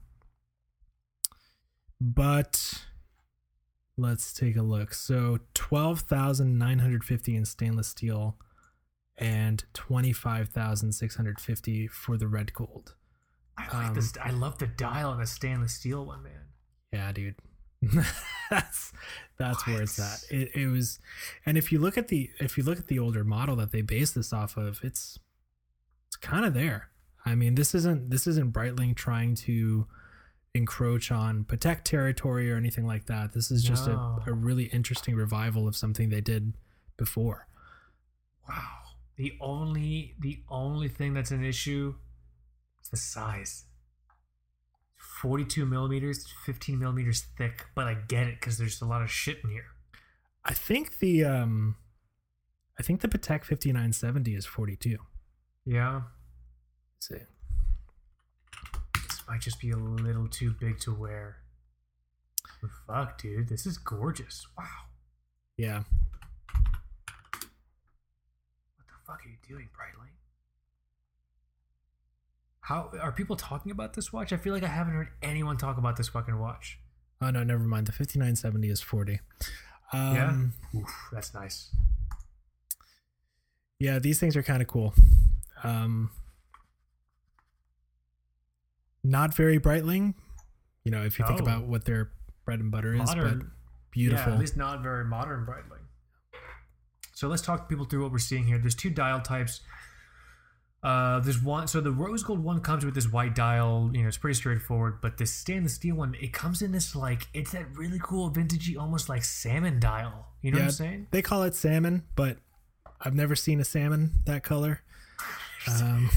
but 2.01 2.87
let's 3.97 4.33
take 4.33 4.57
a 4.57 4.63
look. 4.63 4.95
So 4.95 5.41
twelve 5.55 6.01
thousand 6.01 6.59
nine 6.59 6.79
hundred 6.81 7.05
fifty 7.05 7.37
in 7.37 7.45
stainless 7.45 7.89
steel, 7.89 8.37
and 9.19 9.65
twenty 9.75 10.13
five 10.13 10.49
thousand 10.49 10.93
six 10.93 11.17
hundred 11.17 11.41
fifty 11.41 11.87
for 11.87 12.17
the 12.17 12.27
red 12.29 12.53
gold. 12.55 12.95
I 13.57 13.65
like 13.77 13.89
um, 13.89 13.95
this. 13.95 14.13
I 14.23 14.31
love 14.31 14.59
the 14.59 14.67
dial 14.67 15.11
on 15.11 15.21
the 15.21 15.27
stainless 15.27 15.75
steel 15.75 16.05
one, 16.07 16.23
man. 16.23 16.47
Yeah, 16.93 17.13
dude. 17.13 17.37
that's 18.51 18.93
that's 19.39 19.67
where 19.67 19.83
it's 19.83 19.99
at. 19.99 20.25
It, 20.31 20.51
it 20.55 20.67
was, 20.69 20.99
and 21.45 21.59
if 21.59 21.73
you 21.73 21.79
look 21.79 21.99
at 21.99 22.09
the 22.09 22.31
if 22.41 22.57
you 22.57 22.65
look 22.65 22.79
at 22.79 22.87
the 22.87 22.99
older 22.99 23.25
model 23.25 23.57
that 23.57 23.73
they 23.73 23.83
based 23.83 24.15
this 24.15 24.33
off 24.33 24.57
of, 24.57 24.81
it's 24.83 25.19
it's 26.09 26.17
kind 26.17 26.45
of 26.45 26.55
there. 26.55 26.91
I 27.27 27.35
mean, 27.35 27.55
this 27.55 27.75
isn't 27.75 28.11
this 28.11 28.27
isn't 28.27 28.53
Breitling 28.53 28.95
trying 28.95 29.35
to 29.37 29.87
encroach 30.55 31.11
on 31.11 31.45
Patek 31.45 31.83
territory 31.83 32.51
or 32.51 32.57
anything 32.57 32.87
like 32.87 33.07
that. 33.07 33.33
This 33.33 33.51
is 33.51 33.63
just 33.65 33.87
No. 33.89 34.21
a, 34.25 34.31
a 34.31 34.33
really 34.33 34.65
interesting 34.65 35.17
revival 35.17 35.67
of 35.67 35.75
something 35.75 36.11
they 36.11 36.21
did 36.21 36.55
before. 36.97 37.49
Wow. 38.49 38.69
The 39.17 39.33
only 39.41 40.15
the 40.19 40.43
only 40.49 40.89
thing 40.89 41.15
that's 41.15 41.31
an 41.31 41.45
issue 41.45 41.95
is 42.83 42.89
the 42.89 42.97
size. 42.97 43.65
42 45.25 45.65
millimeters, 45.65 46.27
15 46.45 46.79
millimeters 46.79 47.25
thick, 47.39 47.65
but 47.75 47.87
I 47.87 47.95
get 47.95 48.27
it 48.27 48.39
because 48.39 48.59
there's 48.59 48.83
a 48.83 48.85
lot 48.85 49.01
of 49.01 49.11
shit 49.11 49.39
in 49.43 49.49
here. 49.49 49.65
I 50.45 50.53
think 50.53 50.99
the 50.99 51.25
um, 51.25 51.77
I 52.79 52.83
think 52.83 53.01
the 53.01 53.09
Patek 53.09 53.43
fifty 53.43 53.73
nine 53.73 53.95
seventy 53.95 54.35
is 54.35 54.45
forty 54.45 54.77
two. 54.77 54.99
Yeah. 55.65 56.03
Let's 56.95 57.09
see. 57.09 57.25
This 59.09 59.23
might 59.27 59.41
just 59.41 59.59
be 59.61 59.71
a 59.71 59.77
little 59.79 60.29
too 60.29 60.55
big 60.61 60.79
to 60.81 60.95
wear. 60.95 61.39
But 62.61 62.71
fuck, 62.87 63.23
dude. 63.23 63.49
This 63.49 63.65
is 63.65 63.79
gorgeous. 63.79 64.47
Wow. 64.59 64.67
Yeah. 65.57 65.85
What 67.33 67.47
the 68.87 68.95
fuck 69.07 69.21
are 69.25 69.29
you 69.31 69.39
doing, 69.49 69.71
Breitling? 69.75 70.13
How 72.65 72.91
are 73.03 73.13
people 73.13 73.37
talking 73.37 73.71
about 73.71 73.93
this 73.93 74.11
watch? 74.11 74.33
I 74.33 74.39
feel 74.39 74.55
like 74.55 74.63
I 74.63 74.69
haven't 74.69 74.95
heard 74.95 75.09
anyone 75.23 75.59
talk 75.59 75.77
about 75.77 75.99
this 75.99 76.09
fucking 76.09 76.39
watch. 76.39 76.79
Oh 77.21 77.29
no, 77.29 77.45
never 77.45 77.63
mind. 77.65 77.87
The 77.87 77.93
fifty 77.93 78.19
nine 78.19 78.37
seventy 78.37 78.71
is 78.71 78.81
forty. 78.81 79.21
Um, 79.93 80.55
yeah. 80.73 80.81
Oof, 80.81 81.09
that's 81.13 81.35
nice. 81.35 81.77
Yeah, 83.79 83.99
these 83.99 84.19
things 84.19 84.35
are 84.35 84.43
kind 84.43 84.63
of 84.63 84.69
cool. 84.69 84.95
Um, 85.63 86.11
not 89.03 89.35
very 89.35 89.61
Breitling, 89.61 90.15
you 90.85 90.91
know, 90.91 91.05
if 91.05 91.19
you 91.19 91.27
think 91.27 91.41
about 91.41 91.65
what 91.65 91.85
their 91.85 92.13
bread 92.47 92.61
and 92.61 92.71
butter 92.71 92.95
is, 92.95 93.15
but 93.15 93.43
beautiful. 93.91 94.29
Yeah, 94.29 94.35
at 94.37 94.41
least 94.41 94.57
not 94.57 94.83
very 94.83 95.05
modern 95.05 95.45
Breitling. 95.45 95.85
So 97.13 97.29
let's 97.29 97.43
talk 97.43 97.69
people 97.69 97.85
through 97.85 98.05
what 98.05 98.11
we're 98.13 98.19
seeing 98.19 98.47
here. 98.47 98.57
There's 98.57 98.75
two 98.75 98.89
dial 98.89 99.21
types. 99.21 99.61
Uh, 100.85 101.19
there's 101.21 101.43
one. 101.43 101.67
So 101.67 101.81
the 101.81 101.91
rose 101.91 102.23
gold 102.23 102.45
one 102.45 102.61
comes 102.61 102.85
with 102.85 102.95
this 102.95 103.11
white 103.11 103.35
dial. 103.35 103.91
You 103.95 104.03
know, 104.03 104.09
it's 104.09 104.19
pretty 104.19 104.35
straightforward. 104.35 105.01
But 105.01 105.17
this 105.17 105.33
stainless 105.33 105.75
steel 105.75 105.97
one, 105.97 106.15
it 106.21 106.35
comes 106.35 106.61
in 106.61 106.73
this 106.73 106.95
like 106.95 107.27
it's 107.33 107.53
that 107.53 107.75
really 107.75 107.99
cool 108.03 108.31
vintagey, 108.31 108.79
almost 108.79 109.09
like 109.09 109.25
salmon 109.25 109.81
dial. 109.81 110.27
You 110.43 110.53
know 110.53 110.59
what 110.59 110.65
I'm 110.65 110.71
saying? 110.73 111.07
they 111.11 111.23
call 111.23 111.43
it 111.45 111.55
salmon, 111.55 112.03
but 112.17 112.37
I've 113.01 113.15
never 113.15 113.35
seen 113.35 113.61
a 113.61 113.65
salmon 113.65 114.13
that 114.27 114.43
color. 114.43 114.83
Um, 115.67 116.11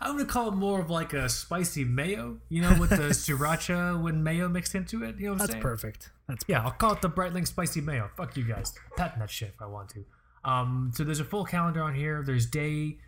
I'm 0.00 0.12
gonna 0.12 0.26
call 0.26 0.46
it 0.46 0.54
more 0.54 0.80
of 0.80 0.88
like 0.88 1.12
a 1.12 1.28
spicy 1.28 1.82
mayo. 1.82 2.38
You 2.48 2.62
know, 2.62 2.76
with 2.78 2.90
the 2.90 2.96
sriracha 3.08 4.00
when 4.00 4.22
mayo 4.22 4.48
mixed 4.48 4.76
into 4.76 5.02
it. 5.02 5.16
You 5.18 5.26
know 5.26 5.32
what 5.32 5.40
I'm 5.42 5.46
saying? 5.48 5.48
that's 5.48 5.50
saying? 5.50 5.62
perfect. 5.62 6.10
That's 6.28 6.44
Yeah, 6.46 6.62
I'll 6.62 6.70
call 6.70 6.92
it 6.92 7.02
the 7.02 7.10
Breitling 7.10 7.48
Spicy 7.48 7.80
Mayo. 7.80 8.10
Fuck 8.16 8.36
you 8.36 8.44
guys. 8.44 8.72
Patent 8.96 9.18
that 9.18 9.28
shit 9.28 9.54
if 9.56 9.60
I 9.60 9.66
want 9.66 9.88
to. 9.88 10.04
Um, 10.44 10.92
so 10.94 11.02
there's 11.02 11.18
a 11.18 11.24
full 11.24 11.44
calendar 11.44 11.82
on 11.82 11.96
here. 11.96 12.22
There's 12.24 12.46
day, 12.46 12.98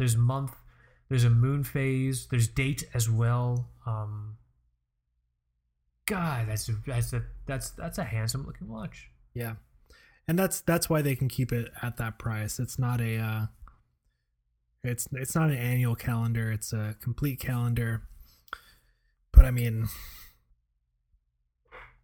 there's 0.00 0.16
month, 0.16 0.56
there's 1.10 1.24
a 1.24 1.30
moon 1.30 1.62
phase, 1.62 2.26
there's 2.30 2.48
date 2.48 2.84
as 2.94 3.10
well. 3.10 3.68
Um, 3.86 4.38
God, 6.06 6.48
that's 6.48 6.68
a, 6.70 6.72
that's 6.86 7.12
a 7.12 7.22
that's 7.46 7.70
that's 7.70 7.98
a 7.98 8.04
handsome 8.04 8.46
looking 8.46 8.66
watch. 8.66 9.10
yeah, 9.34 9.56
and 10.26 10.38
that's 10.38 10.62
that's 10.62 10.88
why 10.88 11.02
they 11.02 11.14
can 11.14 11.28
keep 11.28 11.52
it 11.52 11.70
at 11.82 11.98
that 11.98 12.18
price. 12.18 12.58
It's 12.58 12.78
not 12.78 13.02
a 13.02 13.18
uh, 13.18 13.46
it's 14.82 15.06
it's 15.12 15.34
not 15.34 15.50
an 15.50 15.58
annual 15.58 15.94
calendar. 15.94 16.50
It's 16.50 16.72
a 16.72 16.96
complete 17.02 17.38
calendar. 17.38 18.02
But 19.32 19.44
I 19.44 19.50
mean, 19.50 19.88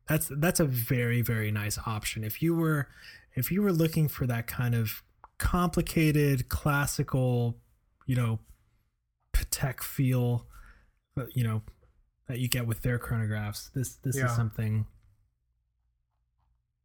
that's 0.06 0.30
that's 0.36 0.60
a 0.60 0.66
very 0.66 1.22
very 1.22 1.50
nice 1.50 1.78
option. 1.86 2.24
If 2.24 2.42
you 2.42 2.54
were 2.54 2.88
if 3.34 3.50
you 3.50 3.62
were 3.62 3.72
looking 3.72 4.06
for 4.06 4.26
that 4.26 4.46
kind 4.46 4.74
of 4.74 5.02
complicated, 5.38 6.50
classical, 6.50 7.56
you 8.06 8.16
know, 8.16 8.38
Patek 9.32 9.82
feel, 9.82 10.46
you 11.34 11.44
know, 11.44 11.62
that 12.28 12.38
you 12.38 12.48
get 12.48 12.66
with 12.66 12.82
their 12.82 12.98
chronographs, 12.98 13.72
this 13.72 13.96
this 13.96 14.16
Yeah. 14.16 14.26
is 14.26 14.36
something. 14.36 14.86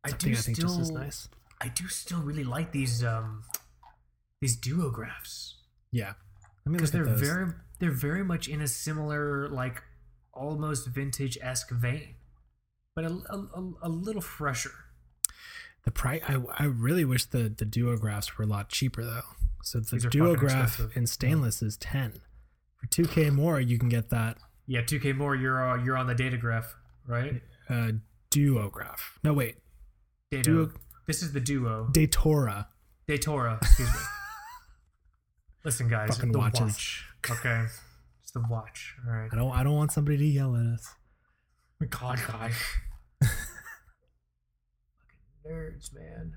I 0.03 0.09
something 0.09 0.31
do 0.33 0.37
I 0.37 0.41
think 0.41 0.57
still, 0.57 0.67
just 0.69 0.79
as 0.81 0.91
nice. 0.91 1.29
I 1.59 1.67
do 1.69 1.87
still 1.87 2.21
really 2.21 2.43
like 2.43 2.71
these 2.71 3.03
um 3.03 3.43
these 4.39 4.59
duographs 4.59 5.53
Yeah, 5.91 6.13
I 6.65 6.69
mean, 6.69 6.77
because 6.77 6.91
they're 6.91 7.05
very 7.05 7.53
they're 7.79 7.91
very 7.91 8.23
much 8.23 8.47
in 8.47 8.61
a 8.61 8.67
similar 8.67 9.47
like 9.49 9.83
almost 10.33 10.87
vintage 10.87 11.37
esque 11.41 11.69
vein, 11.71 12.15
but 12.95 13.05
a, 13.05 13.09
a, 13.09 13.37
a, 13.37 13.73
a 13.83 13.89
little 13.89 14.21
fresher. 14.21 14.71
The 15.83 15.91
price. 15.91 16.21
I 16.27 16.37
I 16.57 16.65
really 16.65 17.05
wish 17.05 17.25
the 17.25 17.49
the 17.49 17.65
duographs 17.65 18.37
were 18.37 18.43
a 18.43 18.47
lot 18.47 18.69
cheaper 18.69 19.03
though. 19.03 19.21
So 19.63 19.79
the 19.79 19.85
These 19.97 20.05
duograph 20.05 20.95
in 20.95 21.05
stainless 21.07 21.61
is 21.61 21.77
ten. 21.77 22.13
For 22.77 22.87
two 22.87 23.05
K 23.05 23.29
more, 23.29 23.59
you 23.59 23.77
can 23.77 23.89
get 23.89 24.09
that 24.09 24.37
Yeah, 24.65 24.81
2K 24.81 25.15
more. 25.15 25.35
You're 25.35 25.61
uh, 25.71 25.83
you're 25.83 25.97
on 25.97 26.07
the 26.07 26.15
datograph, 26.15 26.65
right? 27.07 27.41
uh, 27.69 27.91
duograph. 28.31 28.99
No 29.23 29.33
wait, 29.33 29.57
Dato. 30.31 30.51
Duo- 30.51 30.71
This 31.07 31.21
is 31.21 31.31
the 31.33 31.39
duo. 31.39 31.89
Datora 31.91 32.65
Datora. 33.07 33.61
Excuse 33.61 33.89
me. 33.89 33.95
Listen, 35.65 35.87
guys. 35.89 36.09
fucking 36.15 36.31
the 36.31 36.39
watches. 36.39 36.61
watch. 36.61 37.05
Okay, 37.29 37.65
it's 38.23 38.31
the 38.31 38.43
watch. 38.49 38.95
All 39.07 39.13
right. 39.13 39.29
I 39.31 39.35
don't 39.35 39.51
I 39.51 39.63
don't 39.63 39.75
want 39.75 39.91
somebody 39.91 40.17
to 40.17 40.25
yell 40.25 40.55
at 40.55 40.65
us. 40.65 40.95
God, 41.89 42.19
guy. 42.27 42.51
Fucking 43.21 43.35
nerds, 45.47 45.93
man. 45.93 46.33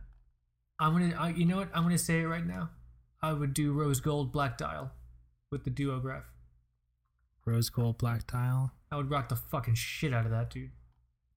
I'm 0.80 0.92
gonna. 0.92 1.14
I, 1.18 1.30
you 1.30 1.44
know 1.46 1.56
what? 1.56 1.68
I'm 1.74 1.82
gonna 1.84 1.96
say 1.98 2.20
it 2.20 2.26
right 2.26 2.44
now. 2.46 2.70
I 3.24 3.32
would 3.32 3.55
do 3.55 3.72
rose 3.72 4.01
gold 4.01 4.32
black 4.32 4.59
dial 4.59 4.92
with 5.51 5.64
the 5.64 5.70
duograph. 5.70 6.24
Rose 7.46 7.70
gold 7.70 7.96
black 7.96 8.26
tile. 8.26 8.72
I 8.92 8.96
would 8.96 9.10
rock 9.10 9.30
the 9.30 9.36
fucking 9.36 9.76
shit 9.76 10.12
out 10.12 10.26
of 10.26 10.30
that, 10.30 10.51
dude. 10.51 10.72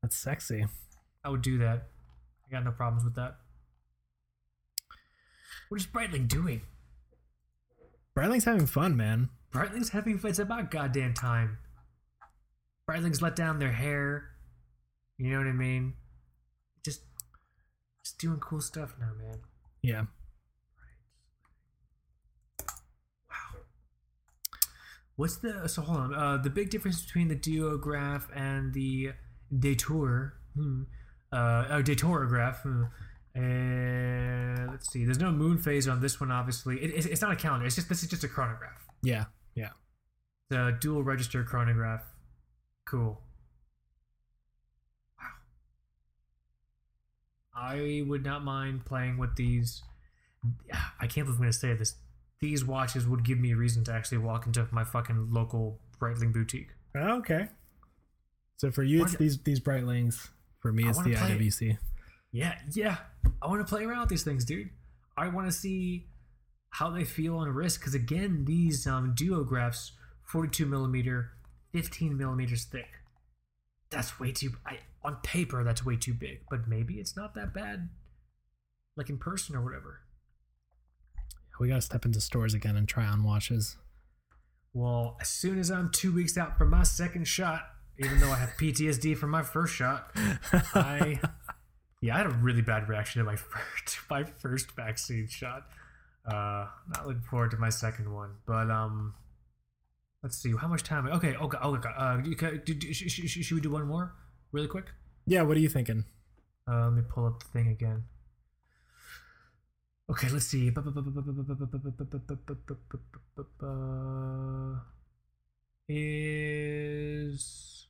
That's 0.01 0.17
sexy. 0.17 0.65
I 1.23 1.29
would 1.29 1.41
do 1.41 1.57
that. 1.59 1.87
I 2.45 2.51
got 2.51 2.65
no 2.65 2.71
problems 2.71 3.05
with 3.05 3.15
that. 3.15 3.37
What 5.69 5.79
is 5.79 5.87
Breitling 5.87 6.27
doing? 6.27 6.59
Breitling's 8.13 8.43
having 8.43 8.67
fun, 8.67 8.97
man. 8.97 9.29
Breitling's 9.53 9.89
having 9.89 10.17
fun. 10.17 10.31
It's 10.31 10.39
about 10.39 10.69
goddamn 10.69 11.13
time. 11.13 11.57
Breitling's 12.85 13.21
let 13.21 13.37
down 13.37 13.59
their 13.59 13.71
hair. 13.71 14.31
You 15.17 15.31
know 15.31 15.37
what 15.37 15.47
I 15.47 15.53
mean? 15.53 15.93
Just, 16.83 16.99
just 18.03 18.17
doing 18.17 18.41
cool 18.41 18.59
stuff 18.59 18.93
now, 18.99 19.11
man. 19.17 19.39
Yeah. 19.81 20.03
What's 25.17 25.37
the 25.37 25.67
so 25.67 25.81
hold 25.81 25.97
on? 25.97 26.13
Uh, 26.13 26.37
the 26.37 26.49
big 26.49 26.69
difference 26.69 27.03
between 27.03 27.27
the 27.27 27.35
duograph 27.35 28.25
and 28.35 28.73
the 28.73 29.13
detour, 29.57 30.35
hmm, 30.55 30.83
uh, 31.31 31.65
oh, 31.69 31.83
datorograph. 31.83 32.61
Hmm. 32.61 32.83
And 33.33 34.71
let's 34.71 34.91
see. 34.91 35.05
There's 35.05 35.19
no 35.19 35.31
moon 35.31 35.57
phase 35.57 35.87
on 35.87 36.01
this 36.01 36.19
one. 36.19 36.31
Obviously, 36.31 36.77
it, 36.77 36.91
it's, 36.95 37.05
it's 37.07 37.21
not 37.21 37.31
a 37.31 37.35
calendar. 37.35 37.65
It's 37.65 37.75
just 37.75 37.89
this 37.89 38.03
is 38.03 38.09
just 38.09 38.23
a 38.23 38.27
chronograph. 38.27 38.87
Yeah. 39.03 39.25
Yeah. 39.55 39.69
The 40.49 40.77
dual 40.79 41.03
register 41.03 41.43
chronograph. 41.43 42.03
Cool. 42.85 43.19
Wow. 45.19 45.25
I 47.55 48.03
would 48.07 48.23
not 48.23 48.43
mind 48.43 48.85
playing 48.85 49.17
with 49.17 49.35
these. 49.35 49.81
I 50.99 51.07
can't 51.07 51.25
believe 51.25 51.29
I'm 51.29 51.37
going 51.37 51.51
to 51.51 51.57
say 51.57 51.73
this. 51.73 51.95
These 52.39 52.63
watches 52.65 53.07
would 53.07 53.23
give 53.23 53.39
me 53.39 53.51
a 53.51 53.55
reason 53.55 53.83
to 53.85 53.93
actually 53.93 54.19
walk 54.19 54.45
into 54.45 54.67
my 54.71 54.83
fucking 54.83 55.29
local 55.31 55.79
Breitling 55.99 56.31
boutique. 56.31 56.69
Okay. 56.95 57.47
So 58.57 58.71
for 58.71 58.83
you, 58.83 59.03
it's 59.03 59.15
these 59.15 59.39
these 59.39 59.59
Breitlings. 59.59 60.29
For 60.59 60.71
me, 60.71 60.87
it's 60.87 60.97
the 61.01 61.15
play- 61.15 61.37
IWC. 61.37 61.77
Yeah, 62.31 62.55
yeah. 62.73 62.97
I 63.41 63.47
want 63.47 63.65
to 63.65 63.69
play 63.69 63.83
around 63.85 64.01
with 64.01 64.09
these 64.09 64.23
things, 64.23 64.45
dude. 64.45 64.69
I 65.15 65.29
want 65.29 65.47
to 65.47 65.51
see 65.51 66.07
how 66.69 66.89
they 66.89 67.03
feel 67.03 67.37
on 67.37 67.49
wrist 67.49 67.79
because 67.79 67.95
again, 67.95 68.45
these 68.45 68.85
um, 68.85 69.15
duographs, 69.15 69.91
42 70.23 70.65
millimeter, 70.65 71.31
15 71.73 72.17
millimeters 72.17 72.65
thick. 72.65 72.89
That's 73.89 74.19
way 74.19 74.31
too. 74.31 74.51
I 74.65 74.79
on 75.03 75.15
paper 75.23 75.63
that's 75.63 75.85
way 75.85 75.95
too 75.95 76.13
big, 76.13 76.41
but 76.49 76.67
maybe 76.67 76.95
it's 76.95 77.15
not 77.15 77.33
that 77.35 77.53
bad, 77.53 77.89
like 78.95 79.09
in 79.09 79.17
person 79.17 79.55
or 79.55 79.63
whatever. 79.63 80.01
We 81.59 81.67
gotta 81.67 81.81
step 81.81 82.05
into 82.05 82.21
stores 82.21 82.53
again 82.53 82.75
and 82.75 82.87
try 82.87 83.05
on 83.05 83.23
watches. 83.23 83.77
Well, 84.73 85.17
as 85.19 85.27
soon 85.29 85.59
as 85.59 85.71
I'm 85.71 85.89
two 85.91 86.13
weeks 86.13 86.37
out 86.37 86.57
from 86.57 86.69
my 86.69 86.83
second 86.83 87.27
shot, 87.27 87.61
even 87.99 88.19
though 88.19 88.31
I 88.31 88.35
have 88.37 88.51
PTSD 88.59 89.17
from 89.17 89.31
my 89.31 89.41
first 89.41 89.73
shot, 89.73 90.11
I 90.75 91.19
yeah, 92.01 92.15
I 92.15 92.17
had 92.19 92.27
a 92.27 92.29
really 92.29 92.61
bad 92.61 92.87
reaction 92.87 93.19
to 93.19 93.25
my 93.25 93.35
first 93.35 93.97
my 94.09 94.23
first 94.23 94.71
vaccine 94.75 95.27
shot. 95.27 95.63
Uh, 96.25 96.67
not 96.93 97.07
looking 97.07 97.21
forward 97.21 97.51
to 97.51 97.57
my 97.57 97.69
second 97.69 98.13
one, 98.13 98.31
but 98.45 98.69
um, 98.69 99.13
let's 100.21 100.37
see 100.37 100.53
how 100.59 100.67
much 100.67 100.83
time. 100.83 101.07
Okay, 101.07 101.35
okay, 101.35 101.57
okay. 101.57 101.89
Uh, 101.97 102.17
you 102.23 102.35
ca- 102.35 102.57
do- 102.65 102.73
do- 102.73 102.93
sh- 102.93 103.09
sh- 103.09 103.45
should 103.45 103.55
we 103.55 103.61
do 103.61 103.71
one 103.71 103.87
more 103.87 104.13
really 104.51 104.67
quick? 104.67 104.87
Yeah. 105.25 105.41
What 105.43 105.57
are 105.57 105.61
you 105.61 105.69
thinking? 105.69 106.03
Uh, 106.69 106.83
let 106.85 106.93
me 106.93 107.01
pull 107.07 107.25
up 107.25 107.41
the 107.41 107.49
thing 107.49 107.69
again. 107.69 108.03
Okay, 110.09 110.29
let's 110.29 110.45
see. 110.47 110.71
Is 115.89 117.87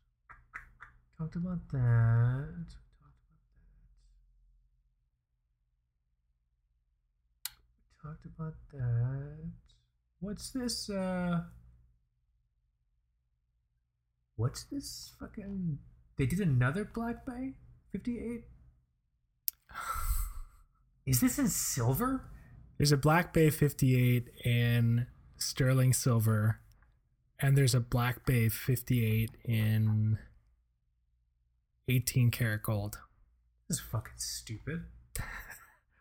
talked 1.18 1.36
about 1.36 1.70
that. 1.72 2.66
Talked 8.02 8.26
about 8.26 8.54
that. 8.74 9.52
What's 10.20 10.50
this? 10.52 10.90
Uh, 10.90 11.42
what's 14.38 14.64
this 14.64 15.14
fucking? 15.20 15.78
They 16.18 16.26
did 16.26 16.40
another 16.40 16.84
Black 16.84 17.28
Bay 17.28 17.54
fifty-eight. 17.92 18.46
Is 21.08 21.22
this 21.22 21.40
in 21.40 21.48
silver? 21.48 22.26
There's 22.78 22.92
a 22.92 22.98
Black 22.98 23.32
Bay 23.32 23.50
58 23.50 24.28
in 24.44 25.08
sterling 25.38 25.94
silver, 25.94 26.60
and 27.40 27.58
there's 27.58 27.74
a 27.74 27.80
Black 27.80 28.26
Bay 28.26 28.50
58 28.50 29.32
in 29.46 30.20
18 31.88 32.30
karat 32.30 32.62
gold. 32.62 33.00
This 33.70 33.78
is 33.78 33.84
fucking 33.84 34.14
stupid. 34.18 34.84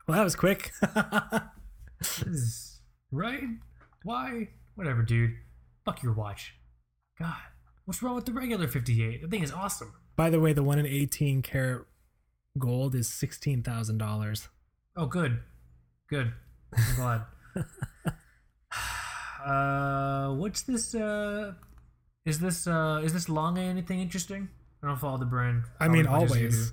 Well, 0.09 0.19
that 0.19 0.23
was 0.25 0.37
quick. 0.37 0.71
This 1.99 2.23
is 2.23 2.81
right? 3.11 3.43
Why? 4.05 4.51
Whatever, 4.77 5.03
dude. 5.03 5.33
Fuck 5.85 6.01
your 6.03 6.13
watch. 6.13 6.55
God, 7.19 7.35
what's 7.87 8.05
wrong 8.05 8.15
with 8.15 8.27
the 8.27 8.33
regular 8.33 8.69
58? 8.69 9.23
The 9.23 9.27
thing 9.27 9.43
is 9.43 9.51
awesome. 9.51 9.95
By 10.15 10.31
the 10.31 10.39
way, 10.39 10.53
the 10.53 10.63
one 10.63 10.79
in 10.79 10.87
18 10.87 11.43
karat 11.43 11.87
gold 12.57 12.95
is 12.95 13.09
$16,000. 13.09 14.49
Oh, 14.97 15.07
good. 15.07 15.41
Good. 16.09 16.33
I'm 16.75 16.97
glad. 16.97 17.23
uh, 19.45 20.35
what's 20.35 20.63
this? 20.63 20.95
Uh, 20.95 21.53
is 22.25 22.41
this 22.41 22.67
uh, 22.67 23.03
is 23.05 23.13
this 23.13 23.29
Lange 23.29 23.59
anything 23.59 24.01
interesting? 24.01 24.49
I 24.83 24.89
don't 24.89 24.99
follow 24.99 25.19
the 25.19 25.27
brand. 25.27 25.65
I 25.81 25.89
mean, 25.89 26.07
probably 26.07 26.25
as 26.25 26.31
much 26.31 26.43
as 26.43 26.73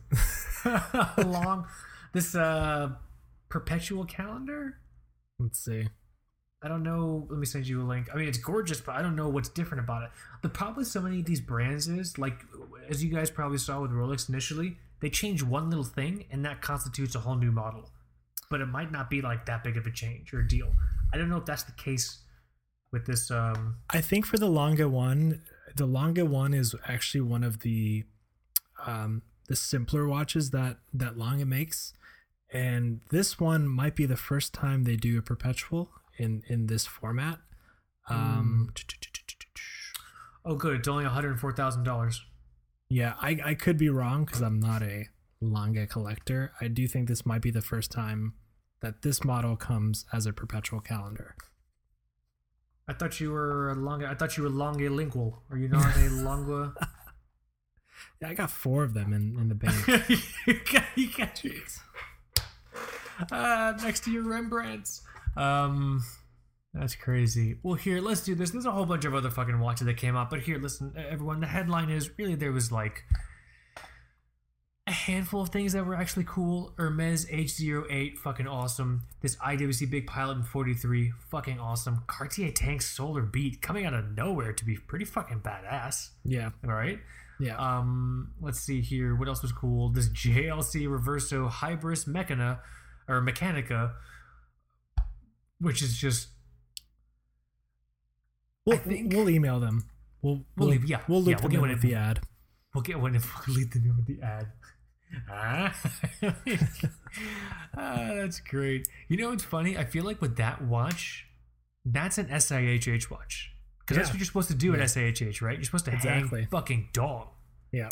you 0.66 0.72
always. 0.72 1.18
Long. 1.26 1.68
This 2.14 2.34
uh, 2.36 2.92
perpetual 3.50 4.06
calendar. 4.06 4.78
Let's 5.40 5.60
see. 5.60 5.88
I 6.62 6.70
don't 6.70 6.84
know. 6.84 7.28
Let 7.30 7.40
me 7.40 7.46
send 7.46 7.68
you 7.68 7.82
a 7.82 7.84
link. 7.84 8.08
I 8.14 8.18
mean, 8.18 8.30
it's 8.30 8.38
gorgeous, 8.38 8.80
but 8.80 8.96
I 8.96 9.02
don't 9.02 9.18
know 9.18 9.28
what's 9.28 9.50
different 9.50 9.84
about 9.84 10.04
it. 10.04 10.12
The 10.44 10.50
problem 10.50 10.78
with 10.78 10.88
so 10.88 11.02
many 11.02 11.20
of 11.20 11.26
these 11.26 11.42
brands 11.42 11.90
is, 11.90 12.18
like, 12.18 12.40
as 12.90 13.04
you 13.04 13.14
guys 13.14 13.30
probably 13.30 13.58
saw 13.58 13.82
with 13.82 13.92
Rolex 13.92 14.30
initially, 14.30 14.78
they 15.02 15.10
change 15.10 15.44
one 15.44 15.70
little 15.70 15.84
thing, 15.84 16.24
and 16.32 16.46
that 16.46 16.62
constitutes 16.62 17.16
a 17.16 17.20
whole 17.20 17.36
new 17.36 17.52
model. 17.52 17.90
But 18.54 18.62
it 18.62 18.68
might 18.68 18.92
not 18.92 19.10
be 19.10 19.20
like 19.20 19.48
that 19.48 19.64
big 19.64 19.78
of 19.78 19.88
a 19.88 19.92
change 19.92 20.32
or 20.32 20.42
a 20.42 20.48
deal. 20.48 20.72
I 21.12 21.18
don't 21.18 21.28
know 21.28 21.38
if 21.38 21.46
that's 21.46 21.64
the 21.64 21.72
case 21.72 22.20
with 22.92 23.08
this. 23.08 23.32
Um, 23.32 23.78
I 23.90 24.00
think 24.00 24.28
for 24.28 24.38
the 24.38 24.48
Lange 24.48 24.88
one, 24.92 25.42
the 25.76 25.88
Lange 25.88 26.22
one 26.22 26.54
is 26.54 26.76
actually 26.88 27.22
one 27.22 27.44
of 27.44 27.62
the 27.62 28.04
um, 28.86 29.24
the 29.48 29.56
simpler 29.56 30.08
watches 30.08 30.52
that 30.52 30.78
that 30.94 31.18
Lange 31.18 31.50
makes, 31.50 31.94
and 32.52 33.02
this 33.10 33.40
one 33.40 33.68
might 33.68 33.96
be 33.96 34.06
the 34.06 34.18
first 34.18 34.54
time 34.54 34.84
they 34.84 34.98
do 34.98 35.18
a 35.18 35.24
perpetual 35.24 35.90
in 36.20 36.44
in 36.48 36.68
this 36.68 36.86
format. 36.86 37.40
Um, 38.08 38.72
oh, 40.46 40.54
good. 40.54 40.76
It's 40.76 40.88
only 40.88 41.06
one 41.06 41.14
hundred 41.16 41.40
four 41.40 41.54
thousand 41.54 41.86
dollars. 41.86 42.22
Yeah, 42.88 43.16
I 43.20 43.40
I 43.44 43.54
could 43.56 43.80
be 43.80 43.90
wrong 43.90 44.26
because 44.26 44.42
I'm 44.42 44.60
not 44.60 44.84
a 44.84 45.08
Lange 45.44 45.88
collector, 45.88 46.54
I 46.62 46.68
do 46.68 46.88
think 46.88 47.08
this 47.08 47.26
might 47.26 47.42
be 47.42 47.52
the 47.52 47.62
first 47.62 47.92
time 47.92 48.34
that 48.84 49.02
this 49.02 49.24
model 49.24 49.56
comes 49.56 50.06
as 50.12 50.26
a 50.26 50.34
perpetual 50.34 50.82
calendar. 50.82 51.36
I 52.86 52.92
thought 52.92 53.22
you 53.22 53.32
were 53.32 53.72
a 53.72 53.76
longa. 53.76 54.10
I 54.10 54.14
thought 54.14 54.36
you 54.36 54.44
were 54.44 54.50
lingual. 54.92 55.42
Are 55.50 55.58
you 55.58 55.70
not 55.70 55.96
a 55.96 56.00
longua? 56.10 56.76
Yeah, 58.22 58.28
I 58.28 58.34
got 58.34 58.52
four 58.52 58.84
of 58.84 58.94
them 58.94 59.14
in, 59.14 59.40
in 59.40 59.48
the 59.48 59.56
bank. 59.56 59.88
you 60.48 60.60
got, 60.70 60.84
you 60.96 61.08
got 61.18 61.46
uh, 63.32 63.74
next 63.82 64.04
to 64.04 64.12
your 64.12 64.24
Rembrandts. 64.24 65.02
Um, 65.38 66.04
that's 66.74 66.96
crazy. 66.96 67.56
Well, 67.64 67.76
here, 67.76 68.02
let's 68.02 68.22
do 68.22 68.36
this. 68.36 68.52
There's 68.52 68.66
a 68.66 68.72
whole 68.72 68.86
bunch 68.86 69.06
of 69.06 69.16
other 69.16 69.30
fucking 69.30 69.60
watches 69.60 69.88
that 69.88 69.96
came 69.96 70.18
out, 70.18 70.30
but 70.30 70.42
here, 70.42 70.58
listen, 70.58 70.94
everyone. 70.98 71.40
The 71.40 71.48
headline 71.48 71.90
is 71.90 72.12
really 72.18 72.36
there 72.36 72.52
was 72.52 72.70
like 72.70 73.06
handful 74.94 75.42
of 75.42 75.50
things 75.50 75.74
that 75.74 75.86
were 75.86 75.96
actually 75.96 76.26
cool. 76.26 76.74
Hermes 76.78 77.26
H08, 77.26 78.18
fucking 78.18 78.48
awesome. 78.48 79.04
This 79.22 79.36
IWC 79.38 79.90
Big 79.90 80.08
Pilot 80.08 80.38
in 80.38 80.44
43, 80.44 81.12
fucking 81.30 81.60
awesome. 81.60 82.04
Cartier 82.08 82.52
Tank 82.52 82.82
Solar 82.82 83.22
Beat 83.24 83.62
coming 83.62 83.86
out 83.86 83.94
of 83.94 84.16
nowhere 84.16 84.54
to 84.54 84.66
be 84.66 84.78
pretty 84.78 85.06
fucking 85.06 85.42
badass. 85.42 86.10
yeah, 86.24 86.52
All 86.66 86.74
right. 86.74 87.00
yeah. 87.40 87.58
Um, 87.58 88.32
let's 88.42 88.60
see 88.60 88.82
here. 88.82 89.16
What 89.16 89.28
else 89.28 89.42
was 89.42 89.52
cool? 89.52 89.90
This 89.90 90.10
JLC 90.10 90.88
Reverso 90.88 91.50
Hybris 91.50 92.08
Mechana 92.08 92.60
or 93.08 93.22
Mechanica, 93.22 93.94
which 95.60 95.82
is 95.82 95.98
just 95.98 96.30
we'll, 98.66 98.78
think- 98.78 99.14
we'll 99.14 99.30
email 99.30 99.60
them. 99.60 99.84
We'll, 100.22 100.36
We'll 100.36 100.44
we'll, 100.58 100.70
leave- 100.70 100.86
yeah, 100.86 101.02
we'll 101.08 101.22
loop 101.22 101.38
yeah, 101.38 101.42
we'll 101.42 101.50
get 101.52 101.60
one 101.62 101.70
with 101.70 101.82
the 101.82 101.96
ad. 101.96 102.22
we'll 102.74 102.82
get 102.82 102.98
one 103.00 103.14
if 103.16 103.46
we 103.48 103.56
lead 103.56 103.72
them 103.74 103.84
in 103.86 103.96
with 103.98 104.08
the 104.08 104.22
ad. 104.26 104.48
Ah, 105.30 105.76
Ah, 107.78 108.12
that's 108.16 108.40
great. 108.40 108.88
You 109.08 109.18
know 109.18 109.30
what's 109.30 109.44
funny? 109.44 109.78
I 109.78 109.84
feel 109.86 110.04
like 110.04 110.22
with 110.22 110.38
that 110.38 110.62
watch, 110.64 111.26
that's 111.86 112.18
an 112.18 112.28
SIHH 112.28 113.10
watch 113.12 113.52
because 113.80 113.98
that's 113.98 114.10
what 114.10 114.18
you're 114.20 114.26
supposed 114.26 114.48
to 114.50 114.56
do 114.56 114.68
Yeah. 114.74 114.80
at 114.84 114.90
SIHH, 114.90 115.42
right? 115.42 115.56
You're 115.58 115.64
supposed 115.66 115.86
to 115.86 115.94
Exactly. 115.94 116.42
hang 116.42 116.50
fucking 116.50 116.90
dog. 116.94 117.30
Yeah. 117.72 117.90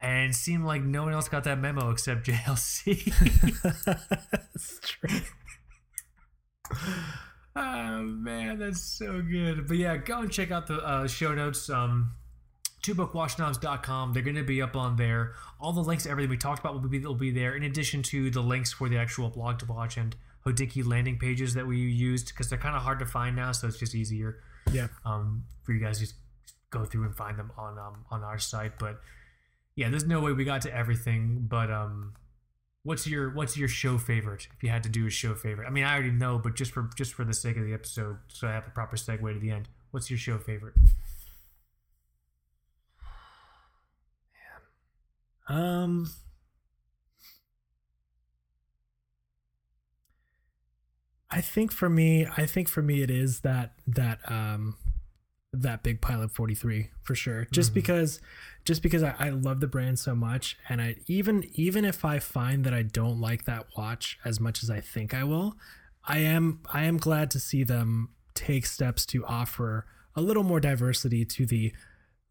And 0.00 0.30
it 0.30 0.34
seemed 0.34 0.64
like 0.64 0.82
no 0.82 1.04
one 1.04 1.12
else 1.12 1.28
got 1.28 1.44
that 1.44 1.58
memo 1.60 1.90
except 1.90 2.26
JLC. 2.26 3.12
That's 4.42 4.80
true. 4.82 5.20
Oh 7.54 8.02
man, 8.02 8.58
that's 8.58 8.80
so 8.80 9.20
good. 9.22 9.68
But 9.68 9.76
yeah, 9.76 9.96
go 9.98 10.20
and 10.20 10.30
check 10.32 10.50
out 10.50 10.66
the 10.66 10.76
uh, 10.76 11.06
show 11.06 11.34
notes. 11.34 11.68
Um, 11.68 12.12
twobrokewatchsnobs.com. 12.82 14.12
They're 14.12 14.22
going 14.22 14.36
to 14.36 14.42
be 14.42 14.60
up 14.62 14.76
on 14.76 14.96
there. 14.96 15.34
All 15.60 15.72
the 15.72 15.80
links 15.82 16.04
to 16.04 16.10
everything 16.10 16.30
we 16.30 16.36
talked 16.36 16.60
about 16.60 16.74
will 16.74 16.88
be 16.88 16.98
will 16.98 17.14
be 17.14 17.30
there. 17.30 17.54
In 17.56 17.62
addition 17.62 18.02
to 18.04 18.30
the 18.30 18.40
links 18.42 18.72
for 18.72 18.88
the 18.88 18.98
actual 18.98 19.28
blog 19.30 19.58
to 19.60 19.66
watch 19.66 19.96
and 19.96 20.14
Hodinkee 20.46 20.84
landing 20.86 21.18
pages 21.18 21.54
that 21.54 21.66
we 21.66 21.78
used 21.78 22.28
because 22.28 22.48
they're 22.48 22.58
kind 22.58 22.74
of 22.76 22.82
hard 22.82 22.98
to 22.98 23.06
find 23.06 23.36
now, 23.36 23.52
so 23.52 23.68
it's 23.68 23.78
just 23.78 23.94
easier 23.94 24.40
Yeah. 24.72 24.88
um, 25.04 25.44
for 25.62 25.72
you 25.72 25.78
guys 25.80 25.98
to 25.98 26.04
just 26.06 26.16
go 26.70 26.84
through 26.84 27.04
and 27.04 27.14
find 27.14 27.38
them 27.38 27.52
on 27.56 27.78
um, 27.78 28.04
on 28.10 28.24
our 28.24 28.38
site. 28.38 28.78
But 28.78 29.00
yeah, 29.76 29.88
there's 29.88 30.04
no 30.06 30.20
way 30.20 30.32
we 30.32 30.44
got 30.44 30.62
to 30.62 30.74
everything. 30.74 31.46
But 31.48 31.70
um, 31.70 32.14
what's 32.82 33.06
your 33.06 33.30
what's 33.30 33.56
your 33.56 33.68
show 33.68 33.98
favorite? 33.98 34.48
If 34.56 34.62
you 34.64 34.70
had 34.70 34.82
to 34.82 34.88
do 34.88 35.06
a 35.06 35.10
show 35.10 35.34
favorite, 35.36 35.66
I 35.68 35.70
mean, 35.70 35.84
I 35.84 35.94
already 35.94 36.10
know, 36.10 36.38
but 36.42 36.56
just 36.56 36.72
for 36.72 36.90
just 36.96 37.14
for 37.14 37.24
the 37.24 37.34
sake 37.34 37.56
of 37.56 37.64
the 37.64 37.72
episode, 37.72 38.16
so 38.26 38.48
I 38.48 38.52
have 38.52 38.66
a 38.66 38.70
proper 38.70 38.96
segue 38.96 39.32
to 39.32 39.38
the 39.38 39.52
end. 39.52 39.68
What's 39.92 40.10
your 40.10 40.18
show 40.18 40.38
favorite? 40.38 40.74
Um. 45.48 46.10
I 51.30 51.40
think 51.40 51.72
for 51.72 51.88
me, 51.88 52.26
I 52.36 52.44
think 52.46 52.68
for 52.68 52.82
me, 52.82 53.02
it 53.02 53.10
is 53.10 53.40
that 53.40 53.72
that 53.86 54.18
um 54.30 54.76
that 55.54 55.82
big 55.82 56.00
pilot 56.00 56.30
43 56.30 56.88
for 57.02 57.14
sure 57.14 57.46
just 57.52 57.72
Mhm. 57.72 57.74
because 57.74 58.20
just 58.64 58.82
because 58.82 59.02
I, 59.02 59.14
I 59.18 59.28
love 59.28 59.60
the 59.60 59.66
brand 59.66 59.98
so 59.98 60.14
much 60.14 60.56
and 60.66 60.80
i 60.80 60.96
even 61.08 61.44
even 61.52 61.84
if 61.84 62.06
i 62.06 62.18
find 62.20 62.64
that 62.64 62.72
i 62.72 62.80
don't 62.80 63.20
like 63.20 63.44
that 63.44 63.66
watch 63.76 64.18
as 64.24 64.40
much 64.40 64.62
as 64.62 64.70
i 64.70 64.80
think 64.80 65.12
i 65.12 65.22
will 65.24 65.58
i 66.06 66.20
am 66.20 66.60
i 66.72 66.84
am 66.84 66.96
glad 66.96 67.30
to 67.32 67.38
see 67.38 67.64
them 67.64 68.08
take 68.32 68.64
steps 68.64 69.04
to 69.04 69.26
offer 69.26 69.84
a 70.16 70.22
little 70.22 70.42
more 70.42 70.58
diversity 70.58 71.22
to 71.26 71.44
the 71.44 71.74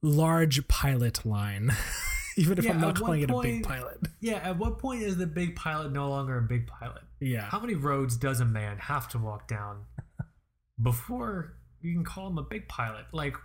large 0.02 0.68
pilot 0.68 1.24
line 1.24 1.70
even 2.42 2.58
if 2.58 2.66
Yeah, 2.66 2.72
i'm 2.72 2.78
at 2.78 2.82
not 2.82 3.00
what 3.00 3.06
calling 3.06 3.22
it 3.22 3.30
a 3.30 3.34
point- 3.34 3.46
big 3.48 3.64
pilot 3.64 4.00
Yeah, 4.20 4.38
at 4.38 4.58
what 4.58 4.78
point 4.80 5.02
is 5.04 5.18
the 5.18 5.26
big 5.28 5.56
pilot 5.56 5.92
no 5.92 6.10
longer 6.10 6.38
a 6.38 6.42
big 6.42 6.68
pilot? 6.68 7.02
yeah 7.20 7.42
How 7.50 7.60
many 7.60 7.76
roads 7.76 8.18
does 8.18 8.40
a 8.40 8.46
man 8.46 8.78
have 8.78 9.08
to 9.10 9.18
walk 9.18 9.48
down 9.48 9.86
before 10.82 11.54
you 11.82 11.94
can 11.94 12.04
call 12.04 12.28
him 12.28 12.38
a 12.38 12.44
big 12.44 12.68
pilot? 12.68 13.06
Like, 13.12 13.36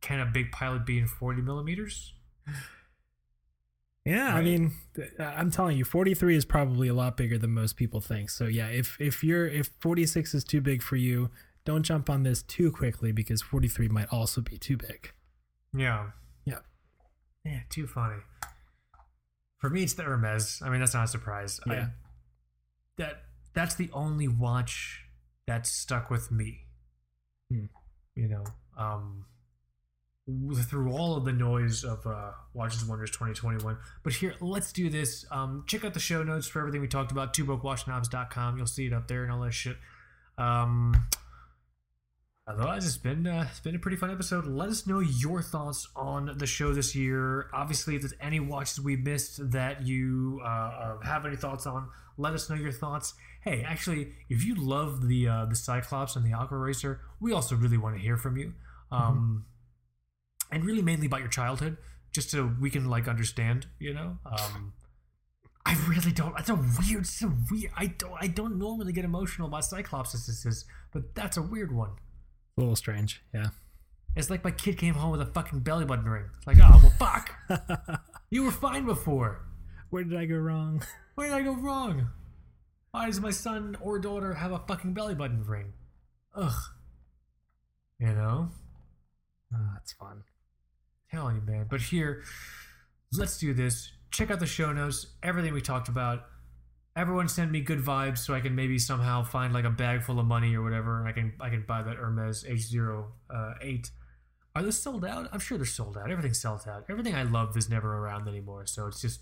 can 0.00 0.18
a 0.20 0.26
big 0.26 0.50
pilot 0.52 0.84
be 0.86 0.98
in 0.98 1.06
40 1.06 1.42
millimeters? 1.42 2.12
Yeah, 4.04 4.34
I 4.34 4.40
mean, 4.40 4.72
uh, 5.18 5.22
I'm 5.24 5.50
telling 5.50 5.76
you, 5.76 5.84
43 5.84 6.36
is 6.36 6.44
probably 6.44 6.86
a 6.86 6.94
lot 6.94 7.16
bigger 7.16 7.38
than 7.38 7.50
most 7.50 7.76
people 7.76 8.00
think. 8.00 8.30
So 8.30 8.46
yeah, 8.46 8.68
if 8.68 8.96
if 9.00 9.24
you're 9.24 9.48
if 9.48 9.70
46 9.80 10.32
is 10.34 10.44
too 10.44 10.60
big 10.60 10.80
for 10.82 10.94
you, 10.94 11.30
don't 11.64 11.82
jump 11.82 12.08
on 12.08 12.22
this 12.22 12.42
too 12.42 12.70
quickly 12.70 13.10
because 13.10 13.42
43 13.42 13.88
might 13.88 14.08
also 14.12 14.40
be 14.40 14.58
too 14.58 14.76
big. 14.76 15.10
Yeah. 15.76 16.10
Yeah. 16.44 16.58
Yeah, 17.44 17.60
too 17.68 17.88
funny. 17.88 18.20
For 19.66 19.70
me, 19.70 19.82
it's 19.82 19.94
the 19.94 20.04
Hermes. 20.04 20.62
I 20.64 20.68
mean, 20.70 20.78
that's 20.78 20.94
not 20.94 21.06
a 21.06 21.08
surprise. 21.08 21.58
I- 21.66 21.74
Yeah. 21.74 21.88
that 22.98 23.24
that's 23.52 23.74
the 23.74 23.90
only 23.92 24.28
watch 24.28 25.02
that 25.48 25.66
stuck 25.66 26.08
with 26.08 26.30
me. 26.30 26.66
Hmm. 27.50 27.64
You 28.14 28.28
know, 28.28 28.44
um, 28.76 29.24
through 30.68 30.92
all 30.92 31.16
of 31.16 31.24
the 31.24 31.32
noise 31.32 31.82
of 31.82 32.06
uh, 32.06 32.30
Watches 32.54 32.82
and 32.82 32.88
Wonders 32.90 33.10
2021. 33.10 33.76
But 34.04 34.12
here, 34.12 34.34
let's 34.40 34.72
do 34.72 34.88
this. 34.88 35.24
Um, 35.32 35.64
check 35.66 35.84
out 35.84 35.94
the 35.94 36.00
show 36.00 36.22
notes 36.22 36.46
for 36.46 36.60
everything 36.60 36.80
we 36.80 36.86
talked 36.86 37.10
about. 37.10 37.34
TwoBrokeWatchSnobs.com. 37.34 38.56
You'll 38.56 38.66
see 38.68 38.86
it 38.86 38.92
up 38.92 39.08
there 39.08 39.24
and 39.24 39.32
all 39.32 39.40
that 39.40 39.52
shit. 39.52 39.78
Um, 40.38 41.08
Otherwise, 42.48 42.86
it's 42.86 42.96
been 42.96 43.26
uh, 43.26 43.44
it's 43.50 43.58
been 43.58 43.74
a 43.74 43.78
pretty 43.78 43.96
fun 43.96 44.08
episode. 44.08 44.46
Let 44.46 44.68
us 44.68 44.86
know 44.86 45.00
your 45.00 45.42
thoughts 45.42 45.88
on 45.96 46.32
the 46.38 46.46
show 46.46 46.72
this 46.72 46.94
year. 46.94 47.50
Obviously, 47.52 47.96
if 47.96 48.02
there's 48.02 48.14
any 48.20 48.38
watches 48.38 48.80
we 48.80 48.94
missed 48.94 49.50
that 49.50 49.84
you 49.84 50.40
uh, 50.44 50.46
uh, 50.46 51.00
have 51.00 51.26
any 51.26 51.34
thoughts 51.34 51.66
on, 51.66 51.88
let 52.16 52.34
us 52.34 52.48
know 52.48 52.54
your 52.54 52.70
thoughts. 52.70 53.14
Hey, 53.42 53.64
actually, 53.66 54.12
if 54.28 54.44
you 54.44 54.54
love 54.54 55.08
the 55.08 55.26
uh, 55.26 55.46
the 55.46 55.56
Cyclops 55.56 56.14
and 56.14 56.24
the 56.24 56.30
Aquaracer, 56.30 57.00
we 57.20 57.32
also 57.32 57.56
really 57.56 57.78
want 57.78 57.96
to 57.96 58.00
hear 58.00 58.16
from 58.16 58.36
you, 58.36 58.52
um, 58.92 59.44
and 60.52 60.64
really 60.64 60.82
mainly 60.82 61.06
about 61.06 61.20
your 61.20 61.28
childhood, 61.28 61.78
just 62.12 62.30
so 62.30 62.52
we 62.60 62.70
can 62.70 62.88
like 62.88 63.08
understand. 63.08 63.66
You 63.80 63.92
know, 63.92 64.18
um, 64.24 64.72
I 65.64 65.76
really 65.88 66.12
don't. 66.12 66.36
That's 66.36 66.50
a 66.50 66.54
weird. 66.54 67.00
It's 67.00 67.22
a 67.22 67.32
weird. 67.50 67.72
I 67.76 67.86
don't. 67.86 68.16
I 68.20 68.28
don't 68.28 68.56
normally 68.56 68.92
get 68.92 69.04
emotional 69.04 69.48
about 69.48 69.62
Cyclopses, 69.62 70.64
but 70.92 71.12
that's 71.16 71.36
a 71.36 71.42
weird 71.42 71.74
one. 71.74 71.90
A 72.56 72.60
little 72.60 72.76
strange. 72.76 73.22
Yeah. 73.34 73.48
It's 74.14 74.30
like 74.30 74.42
my 74.44 74.50
kid 74.50 74.78
came 74.78 74.94
home 74.94 75.10
with 75.12 75.20
a 75.20 75.26
fucking 75.26 75.60
belly 75.60 75.84
button 75.84 76.06
ring. 76.06 76.24
It's 76.38 76.46
like, 76.46 76.56
oh 76.62 76.80
well, 76.82 76.92
fuck. 76.98 78.00
you 78.30 78.44
were 78.44 78.50
fine 78.50 78.86
before. 78.86 79.42
Where 79.90 80.04
did 80.04 80.16
I 80.16 80.24
go 80.24 80.36
wrong? 80.36 80.82
Where 81.16 81.28
did 81.28 81.36
I 81.36 81.42
go 81.42 81.54
wrong? 81.54 82.08
Why 82.92 83.06
does 83.06 83.20
my 83.20 83.30
son 83.30 83.76
or 83.82 83.98
daughter 83.98 84.32
have 84.34 84.52
a 84.52 84.58
fucking 84.60 84.94
belly 84.94 85.14
button 85.14 85.44
ring? 85.44 85.74
Ugh. 86.34 86.54
You 87.98 88.08
know, 88.08 88.48
Oh, 89.54 89.70
that's 89.74 89.92
fun. 89.92 90.24
telling 91.10 91.36
you, 91.36 91.42
man. 91.42 91.66
But 91.70 91.80
here, 91.80 92.22
let's 93.12 93.38
do 93.38 93.54
this. 93.54 93.90
Check 94.10 94.30
out 94.30 94.40
the 94.40 94.46
show 94.46 94.72
notes. 94.72 95.06
Everything 95.22 95.54
we 95.54 95.60
talked 95.60 95.88
about. 95.88 96.22
Everyone 96.96 97.28
send 97.28 97.52
me 97.52 97.60
good 97.60 97.80
vibes 97.80 98.18
so 98.18 98.32
I 98.34 98.40
can 98.40 98.54
maybe 98.54 98.78
somehow 98.78 99.22
find 99.22 99.52
like 99.52 99.66
a 99.66 99.70
bag 99.70 100.02
full 100.02 100.18
of 100.18 100.24
money 100.26 100.54
or 100.56 100.62
whatever, 100.62 100.98
and 100.98 101.06
I 101.08 101.12
can 101.12 101.34
I 101.40 101.50
can 101.50 101.62
buy 101.68 101.82
that 101.82 101.96
Hermes 101.96 102.42
H08. 102.44 103.04
Uh, 103.28 103.54
Are 104.54 104.62
those 104.62 104.78
sold 104.80 105.04
out? 105.04 105.28
I'm 105.30 105.38
sure 105.40 105.58
they're 105.58 105.66
sold 105.66 105.98
out. 105.98 106.10
Everything's 106.10 106.40
sold 106.40 106.62
out. 106.66 106.86
Everything 106.88 107.14
I 107.14 107.24
love 107.24 107.54
is 107.56 107.68
never 107.68 107.98
around 107.98 108.26
anymore, 108.28 108.64
so 108.66 108.86
it's 108.86 109.02
just 109.02 109.20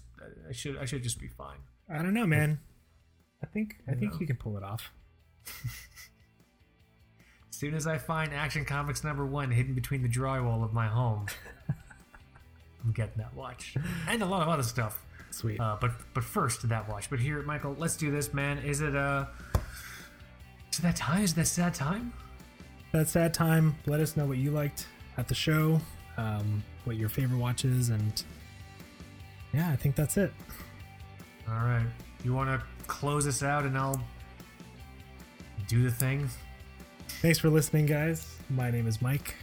I 0.48 0.52
should 0.52 0.78
I 0.78 0.84
should 0.84 1.02
just 1.02 1.18
be 1.20 1.26
fine. 1.26 1.58
I 1.90 1.96
don't 2.02 2.14
know, 2.14 2.26
man. 2.26 2.60
I 3.42 3.46
think 3.46 3.76
I 3.88 3.94
think 3.94 4.12
No. 4.14 4.20
you 4.20 4.26
can 4.28 4.36
pull 4.36 4.56
it 4.56 4.62
off. 4.62 4.92
As 5.46 5.52
soon 7.58 7.74
as 7.74 7.86
I 7.88 7.98
find 7.98 8.32
Action 8.32 8.64
Comics 8.64 9.02
number 9.02 9.26
one 9.26 9.50
hidden 9.50 9.74
between 9.74 10.02
the 10.02 10.08
drywall 10.08 10.62
of 10.64 10.72
my 10.72 10.86
home, 10.86 11.26
I'm 12.84 12.92
getting 12.92 13.18
that 13.18 13.34
watch 13.34 13.74
and 14.08 14.22
a 14.22 14.26
lot 14.26 14.42
of 14.42 14.48
other 14.48 14.62
stuff. 14.62 15.02
Sweet. 15.34 15.58
Uh, 15.58 15.76
but 15.80 15.90
but 16.14 16.22
first 16.22 16.68
that 16.68 16.88
watch. 16.88 17.10
But 17.10 17.18
here, 17.18 17.42
Michael, 17.42 17.74
let's 17.76 17.96
do 17.96 18.12
this, 18.12 18.32
man. 18.32 18.58
Is 18.58 18.80
it 18.80 18.94
uh? 18.94 19.26
Is 20.72 20.78
that 20.78 20.94
time? 20.94 21.24
Is 21.24 21.34
that 21.34 21.48
sad 21.48 21.74
time? 21.74 22.12
That 22.92 23.08
sad 23.08 23.34
time. 23.34 23.74
Let 23.86 24.00
us 24.00 24.16
know 24.16 24.26
what 24.26 24.38
you 24.38 24.52
liked 24.52 24.86
at 25.16 25.26
the 25.26 25.34
show, 25.34 25.80
um, 26.16 26.62
what 26.84 26.96
your 26.96 27.08
favorite 27.08 27.38
watch 27.38 27.64
is, 27.64 27.88
and 27.88 28.22
yeah, 29.52 29.70
I 29.70 29.76
think 29.76 29.96
that's 29.96 30.16
it. 30.16 30.32
All 31.48 31.54
right. 31.54 31.86
You 32.24 32.32
want 32.32 32.48
to 32.48 32.64
close 32.86 33.26
us 33.26 33.42
out, 33.42 33.64
and 33.64 33.76
I'll 33.76 34.00
do 35.66 35.82
the 35.82 35.90
thing. 35.90 36.28
Thanks 37.08 37.40
for 37.40 37.50
listening, 37.50 37.86
guys. 37.86 38.36
My 38.50 38.70
name 38.70 38.86
is 38.86 39.02
Mike. 39.02 39.34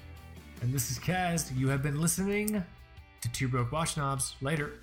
And 0.62 0.74
this 0.74 0.90
is 0.90 1.00
Kaz. 1.00 1.56
You 1.58 1.68
have 1.68 1.84
been 1.84 2.00
listening 2.00 2.64
to 3.22 3.32
Two 3.32 3.50
Broke 3.50 3.72
Watch 3.74 3.96
Snobs. 3.96 4.36
Later. 4.42 4.74